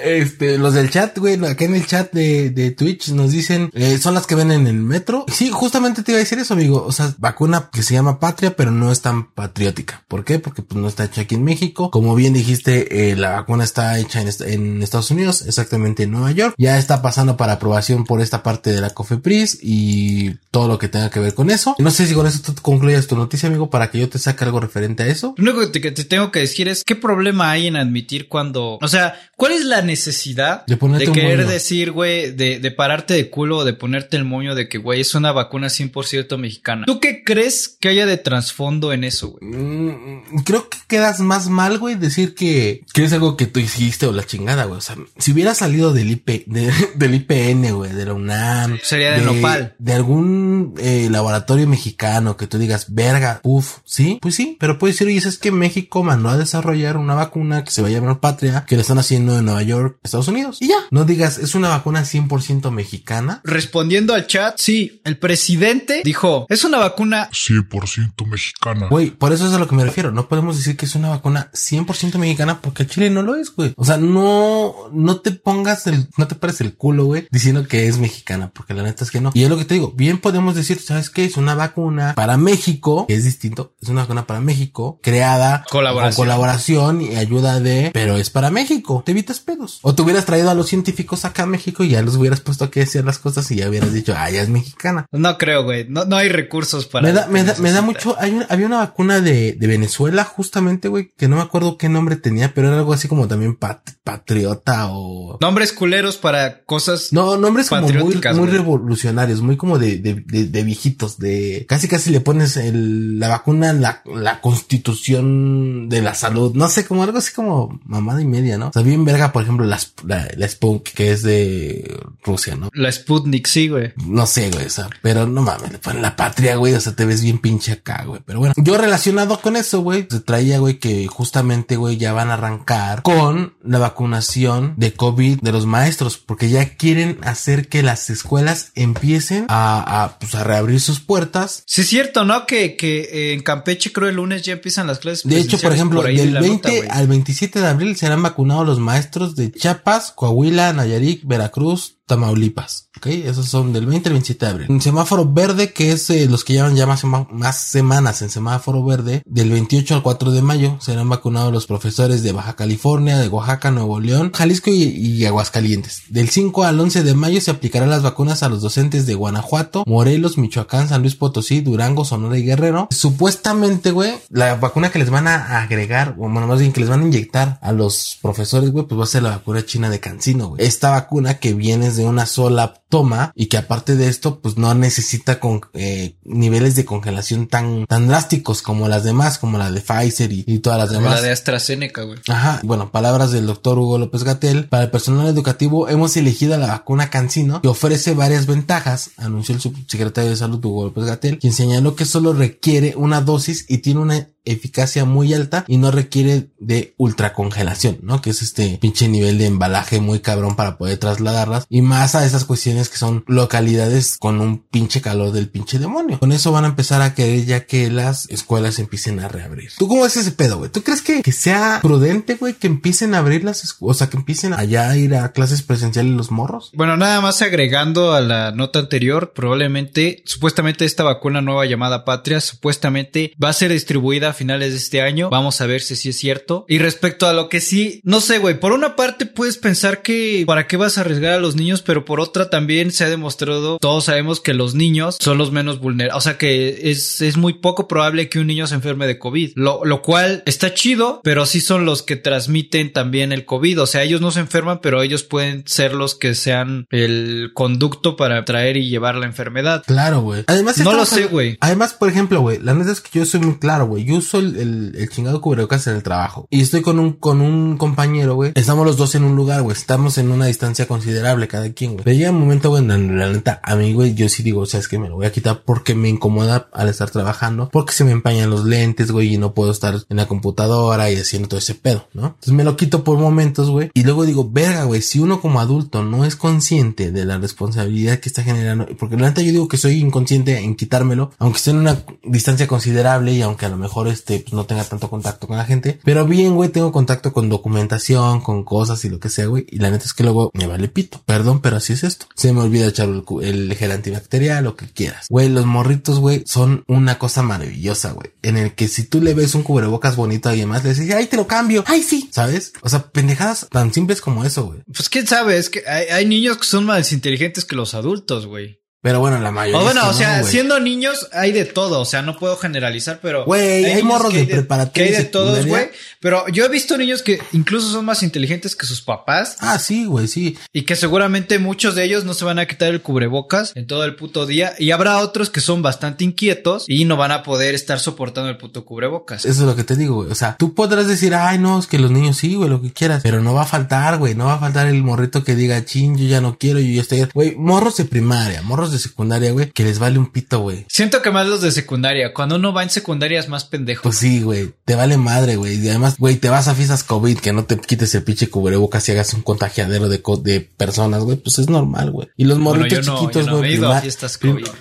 Este, 0.03 0.57
los 0.57 0.73
del 0.73 0.89
chat, 0.89 1.17
güey, 1.17 1.43
acá 1.45 1.65
en 1.65 1.75
el 1.75 1.85
chat 1.85 2.11
de, 2.13 2.49
de 2.49 2.71
Twitch 2.71 3.09
nos 3.09 3.31
dicen, 3.31 3.69
eh, 3.73 3.97
son 3.97 4.13
las 4.13 4.27
que 4.27 4.35
ven 4.35 4.51
en 4.51 4.67
el 4.67 4.75
metro. 4.75 5.25
Sí, 5.31 5.49
justamente 5.51 6.03
te 6.03 6.11
iba 6.11 6.17
a 6.17 6.19
decir 6.19 6.39
eso, 6.39 6.53
amigo. 6.53 6.83
O 6.85 6.91
sea, 6.91 7.13
vacuna 7.17 7.69
que 7.71 7.83
se 7.83 7.93
llama 7.93 8.19
Patria, 8.19 8.55
pero 8.55 8.71
no 8.71 8.91
es 8.91 9.01
tan 9.01 9.31
patriótica. 9.31 10.03
¿Por 10.07 10.23
qué? 10.23 10.39
Porque 10.39 10.61
pues 10.61 10.79
no 10.79 10.87
está 10.87 11.05
hecha 11.05 11.21
aquí 11.21 11.35
en 11.35 11.43
México. 11.43 11.91
Como 11.91 12.15
bien 12.15 12.33
dijiste, 12.33 13.11
eh, 13.11 13.15
la 13.15 13.31
vacuna 13.31 13.63
está 13.63 13.97
hecha 13.99 14.21
en, 14.21 14.29
en 14.45 14.83
Estados 14.83 15.11
Unidos, 15.11 15.43
exactamente 15.47 16.03
en 16.03 16.11
Nueva 16.11 16.31
York. 16.31 16.55
Ya 16.57 16.77
está 16.77 17.01
pasando 17.01 17.37
para 17.37 17.53
aprobación 17.53 18.05
por 18.05 18.21
esta 18.21 18.43
parte 18.43 18.71
de 18.71 18.81
la 18.81 18.91
COFEPRIS 18.91 19.59
y 19.61 20.35
todo 20.51 20.67
lo 20.67 20.77
que 20.77 20.87
tenga 20.87 21.09
que 21.09 21.19
ver 21.19 21.33
con 21.33 21.49
eso. 21.49 21.75
No 21.79 21.91
sé 21.91 22.07
si 22.07 22.13
con 22.13 22.27
eso 22.27 22.39
tú 22.41 22.53
concluyas 22.61 23.07
tu 23.07 23.15
noticia, 23.15 23.49
amigo, 23.49 23.69
para 23.69 23.91
que 23.91 23.99
yo 23.99 24.09
te 24.09 24.19
saque 24.19 24.43
algo 24.45 24.59
referente 24.59 25.03
a 25.03 25.07
eso. 25.07 25.33
Lo 25.37 25.51
único 25.51 25.71
que 25.71 25.91
te 25.91 26.03
tengo 26.03 26.31
que 26.31 26.39
decir 26.39 26.67
es 26.67 26.83
qué 26.83 26.95
problema 26.95 27.51
hay 27.51 27.67
en 27.67 27.75
admitir 27.75 28.27
cuando, 28.27 28.77
o 28.81 28.87
sea, 28.87 29.19
¿Cuál 29.35 29.53
es 29.53 29.65
la 29.65 29.81
necesidad 29.81 30.63
de, 30.67 30.77
querer 31.11 31.47
decir, 31.47 31.91
güey, 31.91 32.31
de, 32.31 32.59
de, 32.59 32.71
pararte 32.71 33.15
de 33.15 33.31
culo 33.31 33.57
o 33.57 33.65
de 33.65 33.73
ponerte 33.73 34.15
el 34.15 34.25
moño 34.25 34.53
de 34.53 34.69
que, 34.69 34.77
güey, 34.77 35.01
es 35.01 35.15
una 35.15 35.31
vacuna 35.31 35.67
100% 35.67 36.37
mexicana? 36.37 36.83
¿Tú 36.85 36.99
qué 36.99 37.23
crees 37.23 37.67
que 37.67 37.89
haya 37.89 38.05
de 38.05 38.17
trasfondo 38.17 38.93
en 38.93 39.03
eso, 39.03 39.31
güey? 39.31 39.51
Mm, 39.51 40.43
creo 40.45 40.69
que 40.69 40.77
quedas 40.87 41.19
más 41.19 41.49
mal, 41.49 41.79
güey, 41.79 41.95
decir 41.95 42.35
que, 42.35 42.83
que, 42.93 43.03
es 43.03 43.13
algo 43.13 43.35
que 43.35 43.47
tú 43.47 43.59
hiciste 43.59 44.05
o 44.05 44.11
la 44.11 44.23
chingada, 44.23 44.65
güey. 44.65 44.77
O 44.77 44.81
sea, 44.81 44.97
si 45.17 45.31
hubiera 45.31 45.55
salido 45.55 45.93
del 45.93 46.11
IP, 46.11 46.45
del 46.45 47.15
IPN, 47.15 47.73
güey, 47.73 47.91
de 47.91 48.05
la 48.05 48.13
UNAM. 48.13 48.77
Sería 48.83 49.13
de, 49.13 49.21
Nopal. 49.21 49.73
De 49.79 49.93
algún 49.93 50.75
eh, 50.77 51.07
laboratorio 51.09 51.67
mexicano 51.67 52.37
que 52.37 52.45
tú 52.45 52.59
digas, 52.59 52.93
verga, 52.93 53.39
uff, 53.41 53.79
sí, 53.83 54.19
pues 54.21 54.35
sí, 54.35 54.57
pero 54.59 54.77
puedes 54.77 54.95
decir, 54.95 55.07
oye, 55.07 55.17
es 55.17 55.39
que 55.39 55.51
México 55.51 56.03
mandó 56.03 56.29
a 56.29 56.37
desarrollar 56.37 56.97
una 56.97 57.15
vacuna 57.15 57.63
que 57.63 57.71
se 57.71 57.81
va 57.81 57.87
a 57.87 57.91
llamar 57.91 58.19
Patria, 58.19 58.65
que 58.67 58.75
le 58.75 58.81
están 58.81 58.99
haciendo 58.99 59.22
de 59.31 59.41
Nueva 59.41 59.63
York, 59.63 59.99
Estados 60.03 60.27
Unidos. 60.27 60.57
Y 60.61 60.67
ya, 60.67 60.75
no 60.91 61.05
digas, 61.05 61.37
es 61.37 61.55
una 61.55 61.69
vacuna 61.69 62.01
100% 62.01 62.69
mexicana. 62.71 63.41
Respondiendo 63.43 64.13
al 64.13 64.27
chat, 64.27 64.57
sí, 64.57 65.01
el 65.05 65.17
presidente 65.17 66.01
dijo, 66.03 66.45
es 66.49 66.63
una 66.65 66.79
vacuna 66.79 67.29
100% 67.31 68.27
mexicana. 68.27 68.87
Güey, 68.89 69.11
por 69.11 69.31
eso 69.31 69.47
es 69.47 69.53
a 69.53 69.59
lo 69.59 69.67
que 69.67 69.75
me 69.75 69.85
refiero. 69.85 70.11
No 70.11 70.27
podemos 70.27 70.57
decir 70.57 70.75
que 70.75 70.85
es 70.85 70.95
una 70.95 71.09
vacuna 71.09 71.49
100% 71.53 72.17
mexicana 72.17 72.59
porque 72.61 72.85
Chile 72.85 73.09
no 73.09 73.21
lo 73.21 73.35
es, 73.35 73.55
güey. 73.55 73.73
O 73.77 73.85
sea, 73.85 73.97
no, 73.97 74.75
no 74.91 75.21
te 75.21 75.31
pongas 75.31 75.87
el, 75.87 76.07
no 76.17 76.27
te 76.27 76.35
pares 76.35 76.61
el 76.61 76.75
culo, 76.75 77.05
güey, 77.05 77.27
diciendo 77.31 77.67
que 77.67 77.87
es 77.87 77.97
mexicana, 77.97 78.51
porque 78.53 78.73
la 78.73 78.83
neta 78.83 79.03
es 79.03 79.11
que 79.11 79.21
no. 79.21 79.31
Y 79.33 79.43
es 79.43 79.49
lo 79.49 79.57
que 79.57 79.65
te 79.65 79.75
digo, 79.75 79.93
bien 79.95 80.19
podemos 80.19 80.55
decir, 80.55 80.79
¿sabes 80.79 81.09
qué? 81.09 81.25
Es 81.25 81.37
una 81.37 81.55
vacuna 81.55 82.13
para 82.15 82.37
México, 82.37 83.05
que 83.07 83.15
es 83.15 83.23
distinto, 83.23 83.75
es 83.81 83.89
una 83.89 84.01
vacuna 84.01 84.27
para 84.27 84.41
México, 84.41 84.99
creada 85.01 85.63
colaboración. 85.69 86.15
con 86.15 86.25
colaboración 86.25 87.01
y 87.01 87.15
ayuda 87.15 87.59
de, 87.59 87.91
pero 87.93 88.17
es 88.17 88.29
para 88.29 88.51
México. 88.51 89.03
Evitas 89.13 89.39
pedos. 89.39 89.79
O 89.83 89.93
te 89.93 90.01
hubieras 90.01 90.25
traído 90.25 90.49
a 90.49 90.55
los 90.55 90.67
científicos 90.67 91.23
acá 91.23 91.43
a 91.43 91.45
México 91.45 91.83
y 91.83 91.89
ya 91.89 92.01
los 92.01 92.15
hubieras 92.15 92.41
puesto 92.41 92.65
a 92.65 92.71
que 92.71 92.79
decían 92.79 93.05
las 93.05 93.19
cosas 93.19 93.49
y 93.51 93.57
ya 93.57 93.69
hubieras 93.69 93.93
dicho, 93.93 94.15
ah, 94.17 94.29
ya 94.31 94.41
es 94.41 94.49
mexicana. 94.49 95.05
No 95.11 95.37
creo, 95.37 95.63
güey. 95.63 95.85
No, 95.87 96.05
no 96.05 96.15
hay 96.15 96.29
recursos 96.29 96.87
para. 96.87 97.07
Me 97.07 97.13
da, 97.13 97.27
me 97.27 97.43
da, 97.43 97.55
me 97.59 97.71
da 97.71 97.81
mucho. 97.81 98.15
Hay 98.19 98.39
había 98.49 98.65
una 98.65 98.77
vacuna 98.77 99.21
de, 99.21 99.53
de 99.53 99.67
Venezuela, 99.67 100.23
justamente, 100.23 100.87
güey, 100.87 101.11
que 101.15 101.27
no 101.27 101.35
me 101.35 101.43
acuerdo 101.43 101.77
qué 101.77 101.89
nombre 101.89 102.15
tenía, 102.15 102.53
pero 102.55 102.69
era 102.69 102.77
algo 102.77 102.93
así 102.93 103.07
como 103.07 103.27
también 103.27 103.55
patriota 103.55 104.87
o. 104.89 105.37
Nombres 105.39 105.73
culeros 105.73 106.17
para 106.17 106.63
cosas. 106.63 107.13
No, 107.13 107.37
nombres 107.37 107.69
como 107.69 107.87
muy, 107.87 108.15
muy 108.15 108.47
revolucionarios, 108.47 109.41
muy 109.41 109.57
como 109.57 109.77
de, 109.77 109.97
de, 109.99 110.15
de, 110.15 110.63
viejitos, 110.63 111.19
de 111.19 111.65
casi 111.69 111.87
casi 111.87 112.09
le 112.09 112.21
pones 112.21 112.57
el, 112.57 113.19
la 113.19 113.27
vacuna, 113.27 113.73
la, 113.73 114.01
la 114.05 114.41
constitución 114.41 115.89
de 115.89 116.01
la 116.01 116.15
salud. 116.15 116.55
No 116.55 116.67
sé, 116.67 116.85
como 116.85 117.03
algo 117.03 117.19
así 117.19 117.31
como 117.33 117.79
mamada 117.85 118.21
y 118.21 118.25
media, 118.25 118.57
¿no? 118.57 118.69
O 118.69 118.73
sea, 118.73 118.81
bien 118.81 119.02
bien 119.03 119.13
verga, 119.13 119.31
por 119.31 119.43
ejemplo, 119.43 119.65
la, 119.65 119.79
la, 120.05 120.27
la 120.35 120.47
Sputnik, 120.47 120.93
que 120.93 121.11
es 121.11 121.23
de 121.23 121.99
Rusia, 122.23 122.55
¿no? 122.55 122.69
La 122.73 122.91
Sputnik, 122.91 123.47
sí, 123.47 123.67
güey. 123.67 123.93
No 124.05 124.25
sé, 124.25 124.49
güey, 124.51 124.65
o 124.65 124.69
sea, 124.69 124.89
pero 125.01 125.27
no 125.27 125.41
mames, 125.41 125.71
le 125.71 125.77
ponen 125.79 126.01
la 126.01 126.15
patria, 126.15 126.55
güey, 126.55 126.73
o 126.73 126.79
sea, 126.79 126.95
te 126.95 127.05
ves 127.05 127.21
bien 127.21 127.39
pinche 127.39 127.73
acá, 127.73 128.03
güey. 128.05 128.21
Pero 128.25 128.39
bueno, 128.39 128.53
yo 128.57 128.77
relacionado 128.77 129.39
con 129.41 129.55
eso, 129.55 129.81
güey, 129.81 130.07
se 130.09 130.19
traía, 130.19 130.59
güey, 130.59 130.79
que 130.79 131.07
justamente, 131.07 131.75
güey, 131.75 131.97
ya 131.97 132.13
van 132.13 132.29
a 132.29 132.33
arrancar 132.33 133.01
con 133.01 133.55
la 133.63 133.79
vacunación 133.79 134.73
de 134.77 134.93
COVID 134.93 135.39
de 135.41 135.51
los 135.51 135.65
maestros, 135.65 136.17
porque 136.17 136.49
ya 136.49 136.75
quieren 136.75 137.19
hacer 137.23 137.67
que 137.67 137.83
las 137.83 138.09
escuelas 138.09 138.71
empiecen 138.75 139.45
a, 139.49 140.03
a, 140.03 140.19
pues, 140.19 140.35
a 140.35 140.43
reabrir 140.43 140.79
sus 140.79 140.99
puertas. 140.99 141.63
Sí, 141.65 141.81
es 141.81 141.87
cierto, 141.87 142.25
¿no? 142.25 142.45
Que, 142.45 142.75
que 142.75 143.01
eh, 143.01 143.33
en 143.33 143.41
Campeche 143.41 143.91
creo 143.91 144.09
el 144.09 144.15
lunes 144.15 144.43
ya 144.43 144.53
empiezan 144.53 144.87
las 144.87 144.99
clases. 144.99 145.23
De 145.23 145.39
hecho, 145.39 145.57
por 145.59 145.73
ejemplo, 145.73 146.01
del 146.03 146.33
la 146.33 146.41
20 146.41 146.55
nota, 146.55 146.69
güey. 146.69 146.89
al 146.89 147.07
27 147.07 147.59
de 147.59 147.67
abril 147.67 147.95
serán 147.95 148.23
vacunados 148.23 148.65
los 148.65 148.79
maestros 148.79 148.92
de 149.35 149.51
Chiapas, 149.51 150.11
Coahuila, 150.11 150.73
Nayarit, 150.73 151.23
Veracruz, 151.25 151.97
Tamaulipas. 152.05 152.89
Ok, 152.97 153.07
esos 153.07 153.47
son 153.47 153.73
del 153.73 153.85
20 153.85 154.09
al 154.09 154.13
27 154.13 154.45
de 154.45 154.51
abril. 154.51 154.67
En 154.69 154.81
semáforo 154.81 155.25
verde, 155.25 155.73
que 155.73 155.91
es 155.91 156.09
eh, 156.09 156.27
los 156.29 156.43
que 156.43 156.53
llevan 156.53 156.75
ya 156.75 156.85
más, 156.85 157.03
más 157.03 157.57
semanas 157.57 158.21
en 158.21 158.29
semáforo 158.29 158.83
verde, 158.83 159.23
del 159.25 159.51
28 159.51 159.95
al 159.95 160.03
4 160.03 160.31
de 160.31 160.41
mayo 160.41 160.77
serán 160.79 161.09
vacunados 161.09 161.53
los 161.53 161.65
profesores 161.65 162.23
de 162.23 162.31
Baja 162.31 162.55
California, 162.55 163.17
de 163.17 163.29
Oaxaca, 163.29 163.71
Nuevo 163.71 163.99
León, 163.99 164.31
Jalisco 164.33 164.69
y, 164.69 164.83
y 164.83 165.25
Aguascalientes. 165.25 166.03
Del 166.09 166.29
5 166.29 166.63
al 166.63 166.79
11 166.79 167.03
de 167.03 167.13
mayo 167.13 167.41
se 167.41 167.51
aplicarán 167.51 167.89
las 167.89 168.03
vacunas 168.03 168.43
a 168.43 168.49
los 168.49 168.61
docentes 168.61 169.05
de 169.05 169.15
Guanajuato, 169.15 169.83
Morelos, 169.87 170.37
Michoacán, 170.37 170.89
San 170.89 171.01
Luis 171.01 171.15
Potosí, 171.15 171.61
Durango, 171.61 172.05
Sonora 172.05 172.37
y 172.37 172.43
Guerrero. 172.43 172.87
Supuestamente, 172.91 173.91
güey, 173.91 174.13
la 174.29 174.55
vacuna 174.55 174.91
que 174.91 174.99
les 174.99 175.09
van 175.09 175.27
a 175.27 175.61
agregar, 175.61 176.15
o 176.17 176.29
bueno, 176.29 176.47
más 176.47 176.59
bien 176.59 176.73
que 176.73 176.81
les 176.81 176.89
van 176.89 177.01
a 177.01 177.05
inyectar 177.05 177.59
a 177.61 177.71
los 177.71 178.17
profesores, 178.21 178.71
güey, 178.71 178.85
pues 178.85 178.99
va 178.99 179.05
a 179.05 179.07
ser 179.07 179.23
la 179.23 179.29
vacuna 179.29 179.65
china 179.65 179.89
de 179.89 179.99
Cancino, 179.99 180.49
güey. 180.49 180.65
Esta 180.65 180.91
vacuna 180.91 181.39
que 181.39 181.53
viene 181.53 181.92
de 181.95 182.05
una 182.05 182.25
sola 182.25 182.73
toma 182.89 183.31
y 183.35 183.47
que 183.47 183.57
aparte 183.57 183.95
de 183.95 184.07
esto, 184.07 184.39
pues 184.39 184.57
no 184.57 184.73
necesita 184.75 185.39
con 185.39 185.61
eh, 185.73 186.15
niveles 186.23 186.75
de 186.75 186.85
congelación 186.85 187.47
tan, 187.47 187.85
tan 187.87 188.07
drásticos 188.07 188.61
como 188.61 188.87
las 188.87 189.03
demás, 189.03 189.37
como 189.39 189.57
la 189.57 189.71
de 189.71 189.81
Pfizer 189.81 190.31
y, 190.31 190.43
y 190.47 190.59
todas 190.59 190.77
las 190.79 190.89
Como 190.89 191.01
demás. 191.01 191.15
la 191.15 191.21
de 191.27 191.31
AstraZeneca, 191.33 192.03
güey. 192.03 192.19
Ajá, 192.27 192.59
bueno, 192.63 192.91
palabras 192.91 193.31
del 193.31 193.47
doctor 193.47 193.79
Hugo 193.79 193.97
López 193.97 194.23
Gatel. 194.23 194.67
Para 194.69 194.83
el 194.83 194.91
personal 194.91 195.27
educativo 195.27 195.89
hemos 195.89 196.15
elegido 196.17 196.57
la 196.57 196.67
vacuna 196.67 197.09
Cancino 197.09 197.61
que 197.61 197.67
ofrece 197.67 198.13
varias 198.13 198.45
ventajas, 198.45 199.11
anunció 199.17 199.55
el 199.55 199.61
subsecretario 199.61 200.29
de 200.29 200.35
Salud 200.35 200.63
Hugo 200.63 200.85
López 200.85 201.05
Gatel, 201.05 201.39
quien 201.39 201.53
señaló 201.53 201.95
que 201.95 202.05
solo 202.05 202.33
requiere 202.33 202.93
una 202.95 203.21
dosis 203.21 203.65
y 203.67 203.79
tiene 203.79 204.01
una 204.01 204.29
eficacia 204.45 205.05
muy 205.05 205.33
alta 205.33 205.63
y 205.69 205.77
no 205.77 205.89
requiere 205.89 206.49
de 206.59 206.93
ultracongelación, 206.97 207.99
¿no? 208.01 208.21
Que 208.21 208.31
es 208.31 208.41
este 208.41 208.77
pinche 208.77 209.07
nivel 209.07 209.37
de 209.37 209.45
embalaje 209.45 210.01
muy 210.01 210.19
cabrón 210.19 210.57
para 210.57 210.77
poder 210.77 210.97
trasladarlas 210.97 211.65
y 211.69 211.81
más 211.83 212.15
a 212.15 212.25
esas 212.25 212.45
cuestiones 212.45 212.89
que 212.89 212.97
son 212.97 213.23
localidades 213.27 214.17
con 214.19 214.41
un 214.41 214.59
pinche 214.59 215.01
calor 215.01 215.31
del 215.31 215.49
pinche 215.49 215.79
demonio. 215.79 216.19
Con 216.19 216.31
eso 216.31 216.51
van 216.51 216.65
a 216.65 216.69
empezar 216.69 217.01
a 217.01 217.13
querer 217.13 217.45
ya 217.45 217.65
que 217.65 217.89
las 217.91 218.29
escuelas 218.29 218.79
empiecen 218.79 219.19
a 219.19 219.27
reabrir. 219.27 219.71
¿Tú 219.77 219.87
cómo 219.87 220.03
ves 220.03 220.17
ese 220.17 220.31
pedo, 220.31 220.57
güey? 220.57 220.71
¿Tú 220.71 220.83
crees 220.83 221.01
que, 221.01 221.21
que 221.21 221.31
sea 221.31 221.79
prudente, 221.81 222.35
güey, 222.35 222.53
que 222.53 222.67
empiecen 222.67 223.13
a 223.13 223.19
abrir 223.19 223.43
las 223.43 223.63
escuelas? 223.63 223.95
O 223.95 223.97
sea, 223.99 224.09
que 224.09 224.17
empiecen 224.17 224.53
allá 224.53 224.89
a 224.89 224.97
ir 224.97 225.15
a 225.15 225.31
clases 225.31 225.61
presenciales 225.61 226.13
los 226.13 226.31
morros? 226.31 226.71
Bueno, 226.73 226.97
nada 226.97 227.21
más 227.21 227.41
agregando 227.41 228.13
a 228.13 228.21
la 228.21 228.51
nota 228.51 228.79
anterior, 228.79 229.33
probablemente, 229.33 230.23
supuestamente 230.25 230.85
esta 230.85 231.03
vacuna 231.03 231.41
nueva 231.41 231.65
llamada 231.65 232.05
Patria, 232.05 232.41
supuestamente 232.41 233.33
va 233.41 233.49
a 233.49 233.53
ser 233.53 233.71
distribuida 233.71 234.29
a 234.29 234.33
finales 234.33 234.71
de 234.71 234.77
este 234.77 235.01
año. 235.01 235.29
Vamos 235.29 235.59
a 235.61 235.65
ver 235.65 235.81
si 235.81 235.95
sí 235.95 236.09
es 236.09 236.17
cierto. 236.17 236.65
Y 236.67 236.79
respecto 236.79 237.27
a 237.27 237.33
lo 237.33 237.49
que 237.49 237.61
sí, 237.61 238.01
no 238.03 238.21
sé, 238.21 238.39
güey, 238.39 238.59
por 238.59 238.71
una 238.71 238.95
parte 238.95 239.25
puedes 239.25 239.57
pensar 239.57 240.01
que 240.01 240.43
para 240.45 240.67
qué 240.67 240.77
vas 240.77 240.97
a 240.97 241.01
arriesgar 241.01 241.33
a 241.33 241.39
los 241.39 241.55
niños, 241.55 241.72
pero 241.81 242.05
por 242.05 242.19
otra 242.19 242.49
también 242.49 242.91
se 242.91 243.03
ha 243.03 243.09
demostrado, 243.09 243.77
todos 243.79 244.05
sabemos 244.05 244.39
que 244.39 244.53
los 244.53 244.75
niños 244.75 245.17
son 245.19 245.37
los 245.37 245.51
menos 245.51 245.79
vulnerables, 245.79 246.17
o 246.17 246.21
sea 246.21 246.37
que 246.37 246.91
es, 246.91 247.21
es 247.21 247.37
muy 247.37 247.53
poco 247.53 247.87
probable 247.87 248.29
que 248.29 248.39
un 248.39 248.47
niño 248.47 248.67
se 248.67 248.75
enferme 248.75 249.07
de 249.07 249.19
COVID, 249.19 249.53
lo, 249.55 249.85
lo 249.85 250.01
cual 250.01 250.43
está 250.45 250.73
chido, 250.73 251.21
pero 251.23 251.45
sí 251.45 251.61
son 251.61 251.85
los 251.85 252.01
que 252.01 252.15
transmiten 252.15 252.93
también 252.93 253.31
el 253.31 253.45
COVID, 253.45 253.81
o 253.81 253.87
sea, 253.87 254.03
ellos 254.03 254.21
no 254.21 254.31
se 254.31 254.39
enferman, 254.39 254.79
pero 254.81 255.01
ellos 255.01 255.23
pueden 255.23 255.63
ser 255.65 255.93
los 255.93 256.15
que 256.15 256.35
sean 256.35 256.87
el 256.89 257.51
conducto 257.53 258.15
para 258.15 258.45
traer 258.45 258.77
y 258.77 258.89
llevar 258.89 259.15
la 259.15 259.25
enfermedad. 259.25 259.83
Claro, 259.85 260.21
güey. 260.21 260.43
Además, 260.47 260.77
No 260.79 260.93
lo 260.93 261.05
sé, 261.05 261.25
güey. 261.25 261.57
Además, 261.59 261.93
por 261.93 262.09
ejemplo, 262.09 262.41
güey, 262.41 262.59
la 262.59 262.73
neta 262.73 262.91
es 262.91 263.01
que 263.01 263.19
yo 263.19 263.25
soy 263.25 263.41
muy 263.41 263.57
claro, 263.59 263.87
güey. 263.87 264.05
Yo 264.05 264.15
uso 264.15 264.39
el, 264.39 264.55
el, 264.55 264.95
el 264.95 265.09
chingado 265.09 265.41
cubrebocas 265.41 265.87
en 265.87 265.95
el 265.95 266.03
trabajo. 266.03 266.47
Y 266.49 266.61
estoy 266.61 266.81
con 266.81 266.99
un, 266.99 267.13
con 267.13 267.41
un 267.41 267.77
compañero, 267.77 268.35
güey. 268.35 268.51
Estamos 268.55 268.85
los 268.85 268.97
dos 268.97 269.15
en 269.15 269.23
un 269.23 269.35
lugar, 269.35 269.61
güey. 269.61 269.75
Estamos 269.75 270.17
en 270.17 270.31
una 270.31 270.45
distancia 270.45 270.87
considerable 270.87 271.47
cada 271.47 271.62
quien, 271.71 271.93
güey. 271.93 272.03
Pero 272.03 272.17
llega 272.17 272.31
un 272.31 272.39
momento, 272.39 272.69
güey, 272.69 272.85
la, 272.85 272.97
la 272.97 273.31
neta, 273.31 273.59
a 273.63 273.75
mí, 273.75 273.93
güey, 273.93 274.13
yo 274.13 274.29
sí 274.29 274.43
digo, 274.43 274.61
o 274.61 274.65
sea, 274.65 274.79
es 274.79 274.87
que 274.87 274.99
me 274.99 275.09
lo 275.09 275.15
voy 275.15 275.25
a 275.25 275.31
quitar 275.31 275.63
porque 275.63 275.95
me 275.95 276.09
incomoda 276.09 276.67
al 276.73 276.89
estar 276.89 277.09
trabajando. 277.09 277.69
Porque 277.71 277.93
se 277.93 278.03
me 278.03 278.11
empañan 278.11 278.49
los 278.49 278.65
lentes, 278.65 279.11
güey, 279.11 279.33
y 279.33 279.37
no 279.37 279.53
puedo 279.53 279.71
estar 279.71 279.95
en 280.09 280.17
la 280.17 280.27
computadora 280.27 281.11
y 281.11 281.15
haciendo 281.15 281.47
todo 281.47 281.59
ese 281.59 281.75
pedo, 281.75 282.07
¿no? 282.13 282.27
Entonces 282.27 282.53
me 282.53 282.63
lo 282.63 282.75
quito 282.75 283.03
por 283.03 283.17
momentos, 283.17 283.69
güey. 283.69 283.91
Y 283.93 284.03
luego 284.03 284.25
digo, 284.25 284.49
verga, 284.49 284.83
güey, 284.83 285.01
si 285.01 285.19
uno 285.19 285.41
como 285.41 285.59
adulto 285.59 286.03
no 286.03 286.25
es 286.25 286.35
consciente 286.35 287.11
de 287.11 287.25
la 287.25 287.37
responsabilidad 287.37 288.19
que 288.19 288.29
está 288.29 288.43
generando, 288.43 288.87
porque 288.97 289.17
la 289.17 289.29
neta 289.29 289.41
yo 289.41 289.51
digo 289.51 289.67
que 289.67 289.77
soy 289.77 289.99
inconsciente 289.99 290.57
en 290.59 290.75
quitármelo, 290.75 291.31
aunque 291.39 291.57
esté 291.57 291.71
en 291.71 291.77
una 291.77 292.03
distancia 292.23 292.67
considerable 292.67 293.33
y 293.33 293.41
aunque 293.41 293.65
a 293.65 293.69
lo 293.69 293.77
mejor 293.77 294.07
este, 294.07 294.39
pues 294.39 294.53
no 294.53 294.65
tenga 294.65 294.83
tanto 294.83 295.09
contacto 295.09 295.47
con 295.47 295.57
la 295.57 295.65
gente, 295.65 295.99
pero 296.03 296.25
bien, 296.25 296.55
güey, 296.55 296.69
tengo 296.69 296.91
contacto 296.91 297.33
con 297.33 297.49
documentación, 297.49 298.41
con 298.41 298.63
cosas 298.63 299.03
y 299.05 299.09
lo 299.09 299.19
que 299.19 299.29
sea, 299.29 299.45
güey. 299.45 299.65
Y 299.69 299.79
la 299.79 299.91
neta 299.91 300.05
es 300.05 300.13
que 300.13 300.23
luego 300.23 300.51
me 300.53 300.67
vale 300.67 300.87
pito. 300.87 301.21
Perdón, 301.25 301.52
pero 301.61 301.77
así 301.77 301.93
es 301.93 302.03
esto. 302.03 302.27
Se 302.35 302.53
me 302.53 302.61
olvida 302.61 302.87
echar 302.87 303.09
el, 303.09 303.23
el 303.41 303.75
gel 303.75 303.91
antibacterial, 303.91 304.63
lo 304.63 304.75
que 304.75 304.87
quieras. 304.87 305.27
Güey, 305.29 305.49
los 305.49 305.65
morritos, 305.65 306.19
güey, 306.19 306.43
son 306.45 306.83
una 306.87 307.19
cosa 307.19 307.43
maravillosa, 307.43 308.11
güey. 308.11 308.31
En 308.41 308.57
el 308.57 308.73
que 308.75 308.87
si 308.87 309.03
tú 309.03 309.21
le 309.21 309.33
ves 309.33 309.55
un 309.55 309.63
cubrebocas 309.63 310.15
bonito 310.15 310.49
a 310.49 310.51
alguien 310.51 310.69
más, 310.69 310.83
le 310.83 310.91
dices, 310.91 311.13
ay, 311.13 311.27
te 311.27 311.37
lo 311.37 311.47
cambio. 311.47 311.83
Ay, 311.87 312.03
sí. 312.03 312.29
¿Sabes? 312.31 312.73
O 312.81 312.89
sea, 312.89 313.09
pendejadas 313.11 313.67
tan 313.69 313.93
simples 313.93 314.21
como 314.21 314.45
eso, 314.45 314.65
güey. 314.65 314.81
Pues 314.93 315.09
quién 315.09 315.27
sabe, 315.27 315.57
es 315.57 315.69
que 315.69 315.83
hay, 315.87 316.07
hay 316.07 316.25
niños 316.25 316.57
que 316.57 316.65
son 316.65 316.85
más 316.85 317.11
inteligentes 317.11 317.65
que 317.65 317.75
los 317.75 317.93
adultos, 317.93 318.45
güey. 318.45 318.82
Pero 319.03 319.19
bueno, 319.19 319.37
la 319.39 319.51
mayoría. 319.51 319.81
O 319.81 319.83
bueno, 319.83 319.99
es 319.99 320.05
que 320.07 320.11
o 320.11 320.17
sea, 320.17 320.37
no, 320.39 320.47
siendo 320.47 320.79
niños 320.79 321.27
hay 321.33 321.51
de 321.51 321.65
todo, 321.65 321.99
o 321.99 322.05
sea, 322.05 322.21
no 322.21 322.39
puedo 322.39 322.55
generalizar, 322.55 323.19
pero... 323.21 323.43
Güey, 323.43 323.83
hay 323.83 324.01
morros 324.01 324.31
que 324.31 324.45
de 324.45 324.45
preparatoria 324.45 324.93
Que 324.93 325.03
hay 325.03 325.23
de 325.23 325.29
todos, 325.29 325.65
güey. 325.65 325.89
Pero 326.21 326.47
yo 326.47 326.63
he 326.63 326.69
visto 326.69 326.97
niños 326.97 327.21
que 327.21 327.41
incluso 327.51 327.91
son 327.91 328.05
más 328.05 328.23
inteligentes 328.23 328.77
que 328.77 328.85
sus 328.85 329.01
papás 329.01 329.57
Ah, 329.59 329.77
sí, 329.77 330.05
güey, 330.05 330.29
sí. 330.29 330.57
y 330.71 330.83
que 330.83 330.95
seguramente 330.95 331.59
muchos 331.59 331.95
de 331.95 332.05
ellos 332.05 332.23
no 332.23 332.33
se 332.33 332.45
van 332.45 332.59
a 332.59 332.65
quitar 332.65 332.93
el 332.93 333.01
cubrebocas 333.01 333.73
en 333.75 333.87
todo 333.87 334.05
el 334.05 334.15
puto 334.15 334.45
día 334.45 334.73
y 334.79 334.91
habrá 334.91 335.17
otros 335.17 335.49
que 335.49 335.59
son 335.59 335.81
bastante 335.81 336.23
inquietos 336.23 336.85
y 336.87 337.03
no 337.03 337.17
van 337.17 337.31
a 337.33 337.43
poder 337.43 337.75
estar 337.75 337.99
soportando 337.99 338.49
el 338.49 338.55
puto 338.57 338.85
cubrebocas. 338.85 339.43
Eso 339.43 339.63
es 339.63 339.67
lo 339.67 339.75
que 339.75 339.83
te 339.83 339.97
digo, 339.97 340.15
güey. 340.15 340.31
O 340.31 340.35
sea, 340.35 340.55
tú 340.57 340.73
podrás 340.73 341.07
decir, 341.09 341.35
ay, 341.35 341.59
no, 341.59 341.77
es 341.77 341.87
que 341.87 341.99
los 341.99 342.09
niños 342.09 342.37
sí, 342.37 342.55
güey, 342.55 342.69
lo 342.69 342.81
que 342.81 342.93
quieras. 342.93 343.21
Pero 343.21 343.41
no 343.41 343.53
va 343.53 343.63
a 343.63 343.65
faltar, 343.65 344.17
güey. 344.17 344.33
No 344.33 344.45
va 344.45 344.53
a 344.53 344.59
faltar 344.59 344.87
el 344.87 345.03
morrito 345.03 345.43
que 345.43 345.55
diga, 345.55 345.83
chin, 345.83 346.17
yo 346.17 346.25
ya 346.25 346.39
no 346.39 346.57
quiero, 346.57 346.79
yo 346.79 346.93
ya 346.93 347.01
estoy. 347.01 347.27
Güey, 347.33 347.55
morros 347.57 347.97
de 347.97 348.05
primaria, 348.05 348.61
morros 348.61 348.92
de 348.93 348.99
secundaria, 348.99 349.51
güey, 349.51 349.71
que 349.71 349.83
les 349.83 349.99
vale 349.99 350.17
un 350.19 350.31
pito, 350.31 350.59
güey. 350.61 350.85
Siento 350.89 351.21
que 351.21 351.31
más 351.31 351.45
los 351.47 351.61
de 351.61 351.71
secundaria. 351.71 352.33
Cuando 352.33 352.55
uno 352.55 352.71
va 352.73 352.83
en 352.83 352.89
secundaria 352.89 353.39
es 353.39 353.49
más 353.49 353.65
pendejo. 353.65 354.03
Pues 354.03 354.17
sí, 354.17 354.41
güey, 354.41 354.73
te 354.85 354.95
vale 354.95 355.17
madre, 355.17 355.55
güey. 355.57 355.75
Y 355.83 355.89
además, 355.89 356.15
güey, 356.17 356.37
te 356.37 356.49
vas 356.49 356.67
a 356.67 356.75
fiestas 356.75 357.03
COVID, 357.03 357.39
que 357.39 357.53
no 357.53 357.65
te 357.65 357.77
quites 357.77 358.13
el 358.15 358.23
pinche 358.23 358.49
cubrebocas 358.49 359.07
y 359.09 359.11
hagas 359.11 359.33
un 359.33 359.41
contagiadero 359.41 360.07
de, 360.09 360.21
co- 360.21 360.37
de 360.37 360.61
personas, 360.61 361.21
güey, 361.23 361.37
pues 361.37 361.59
es 361.59 361.69
normal, 361.69 362.11
güey. 362.11 362.29
Y 362.37 362.45
los 362.45 362.59
morritos 362.59 363.05
no- 363.05 363.19
chiquitos, 363.19 363.47
no 363.47 363.57
güey. 363.57 363.71
he 363.71 363.75
ido 363.75 363.91
a. 363.91 364.01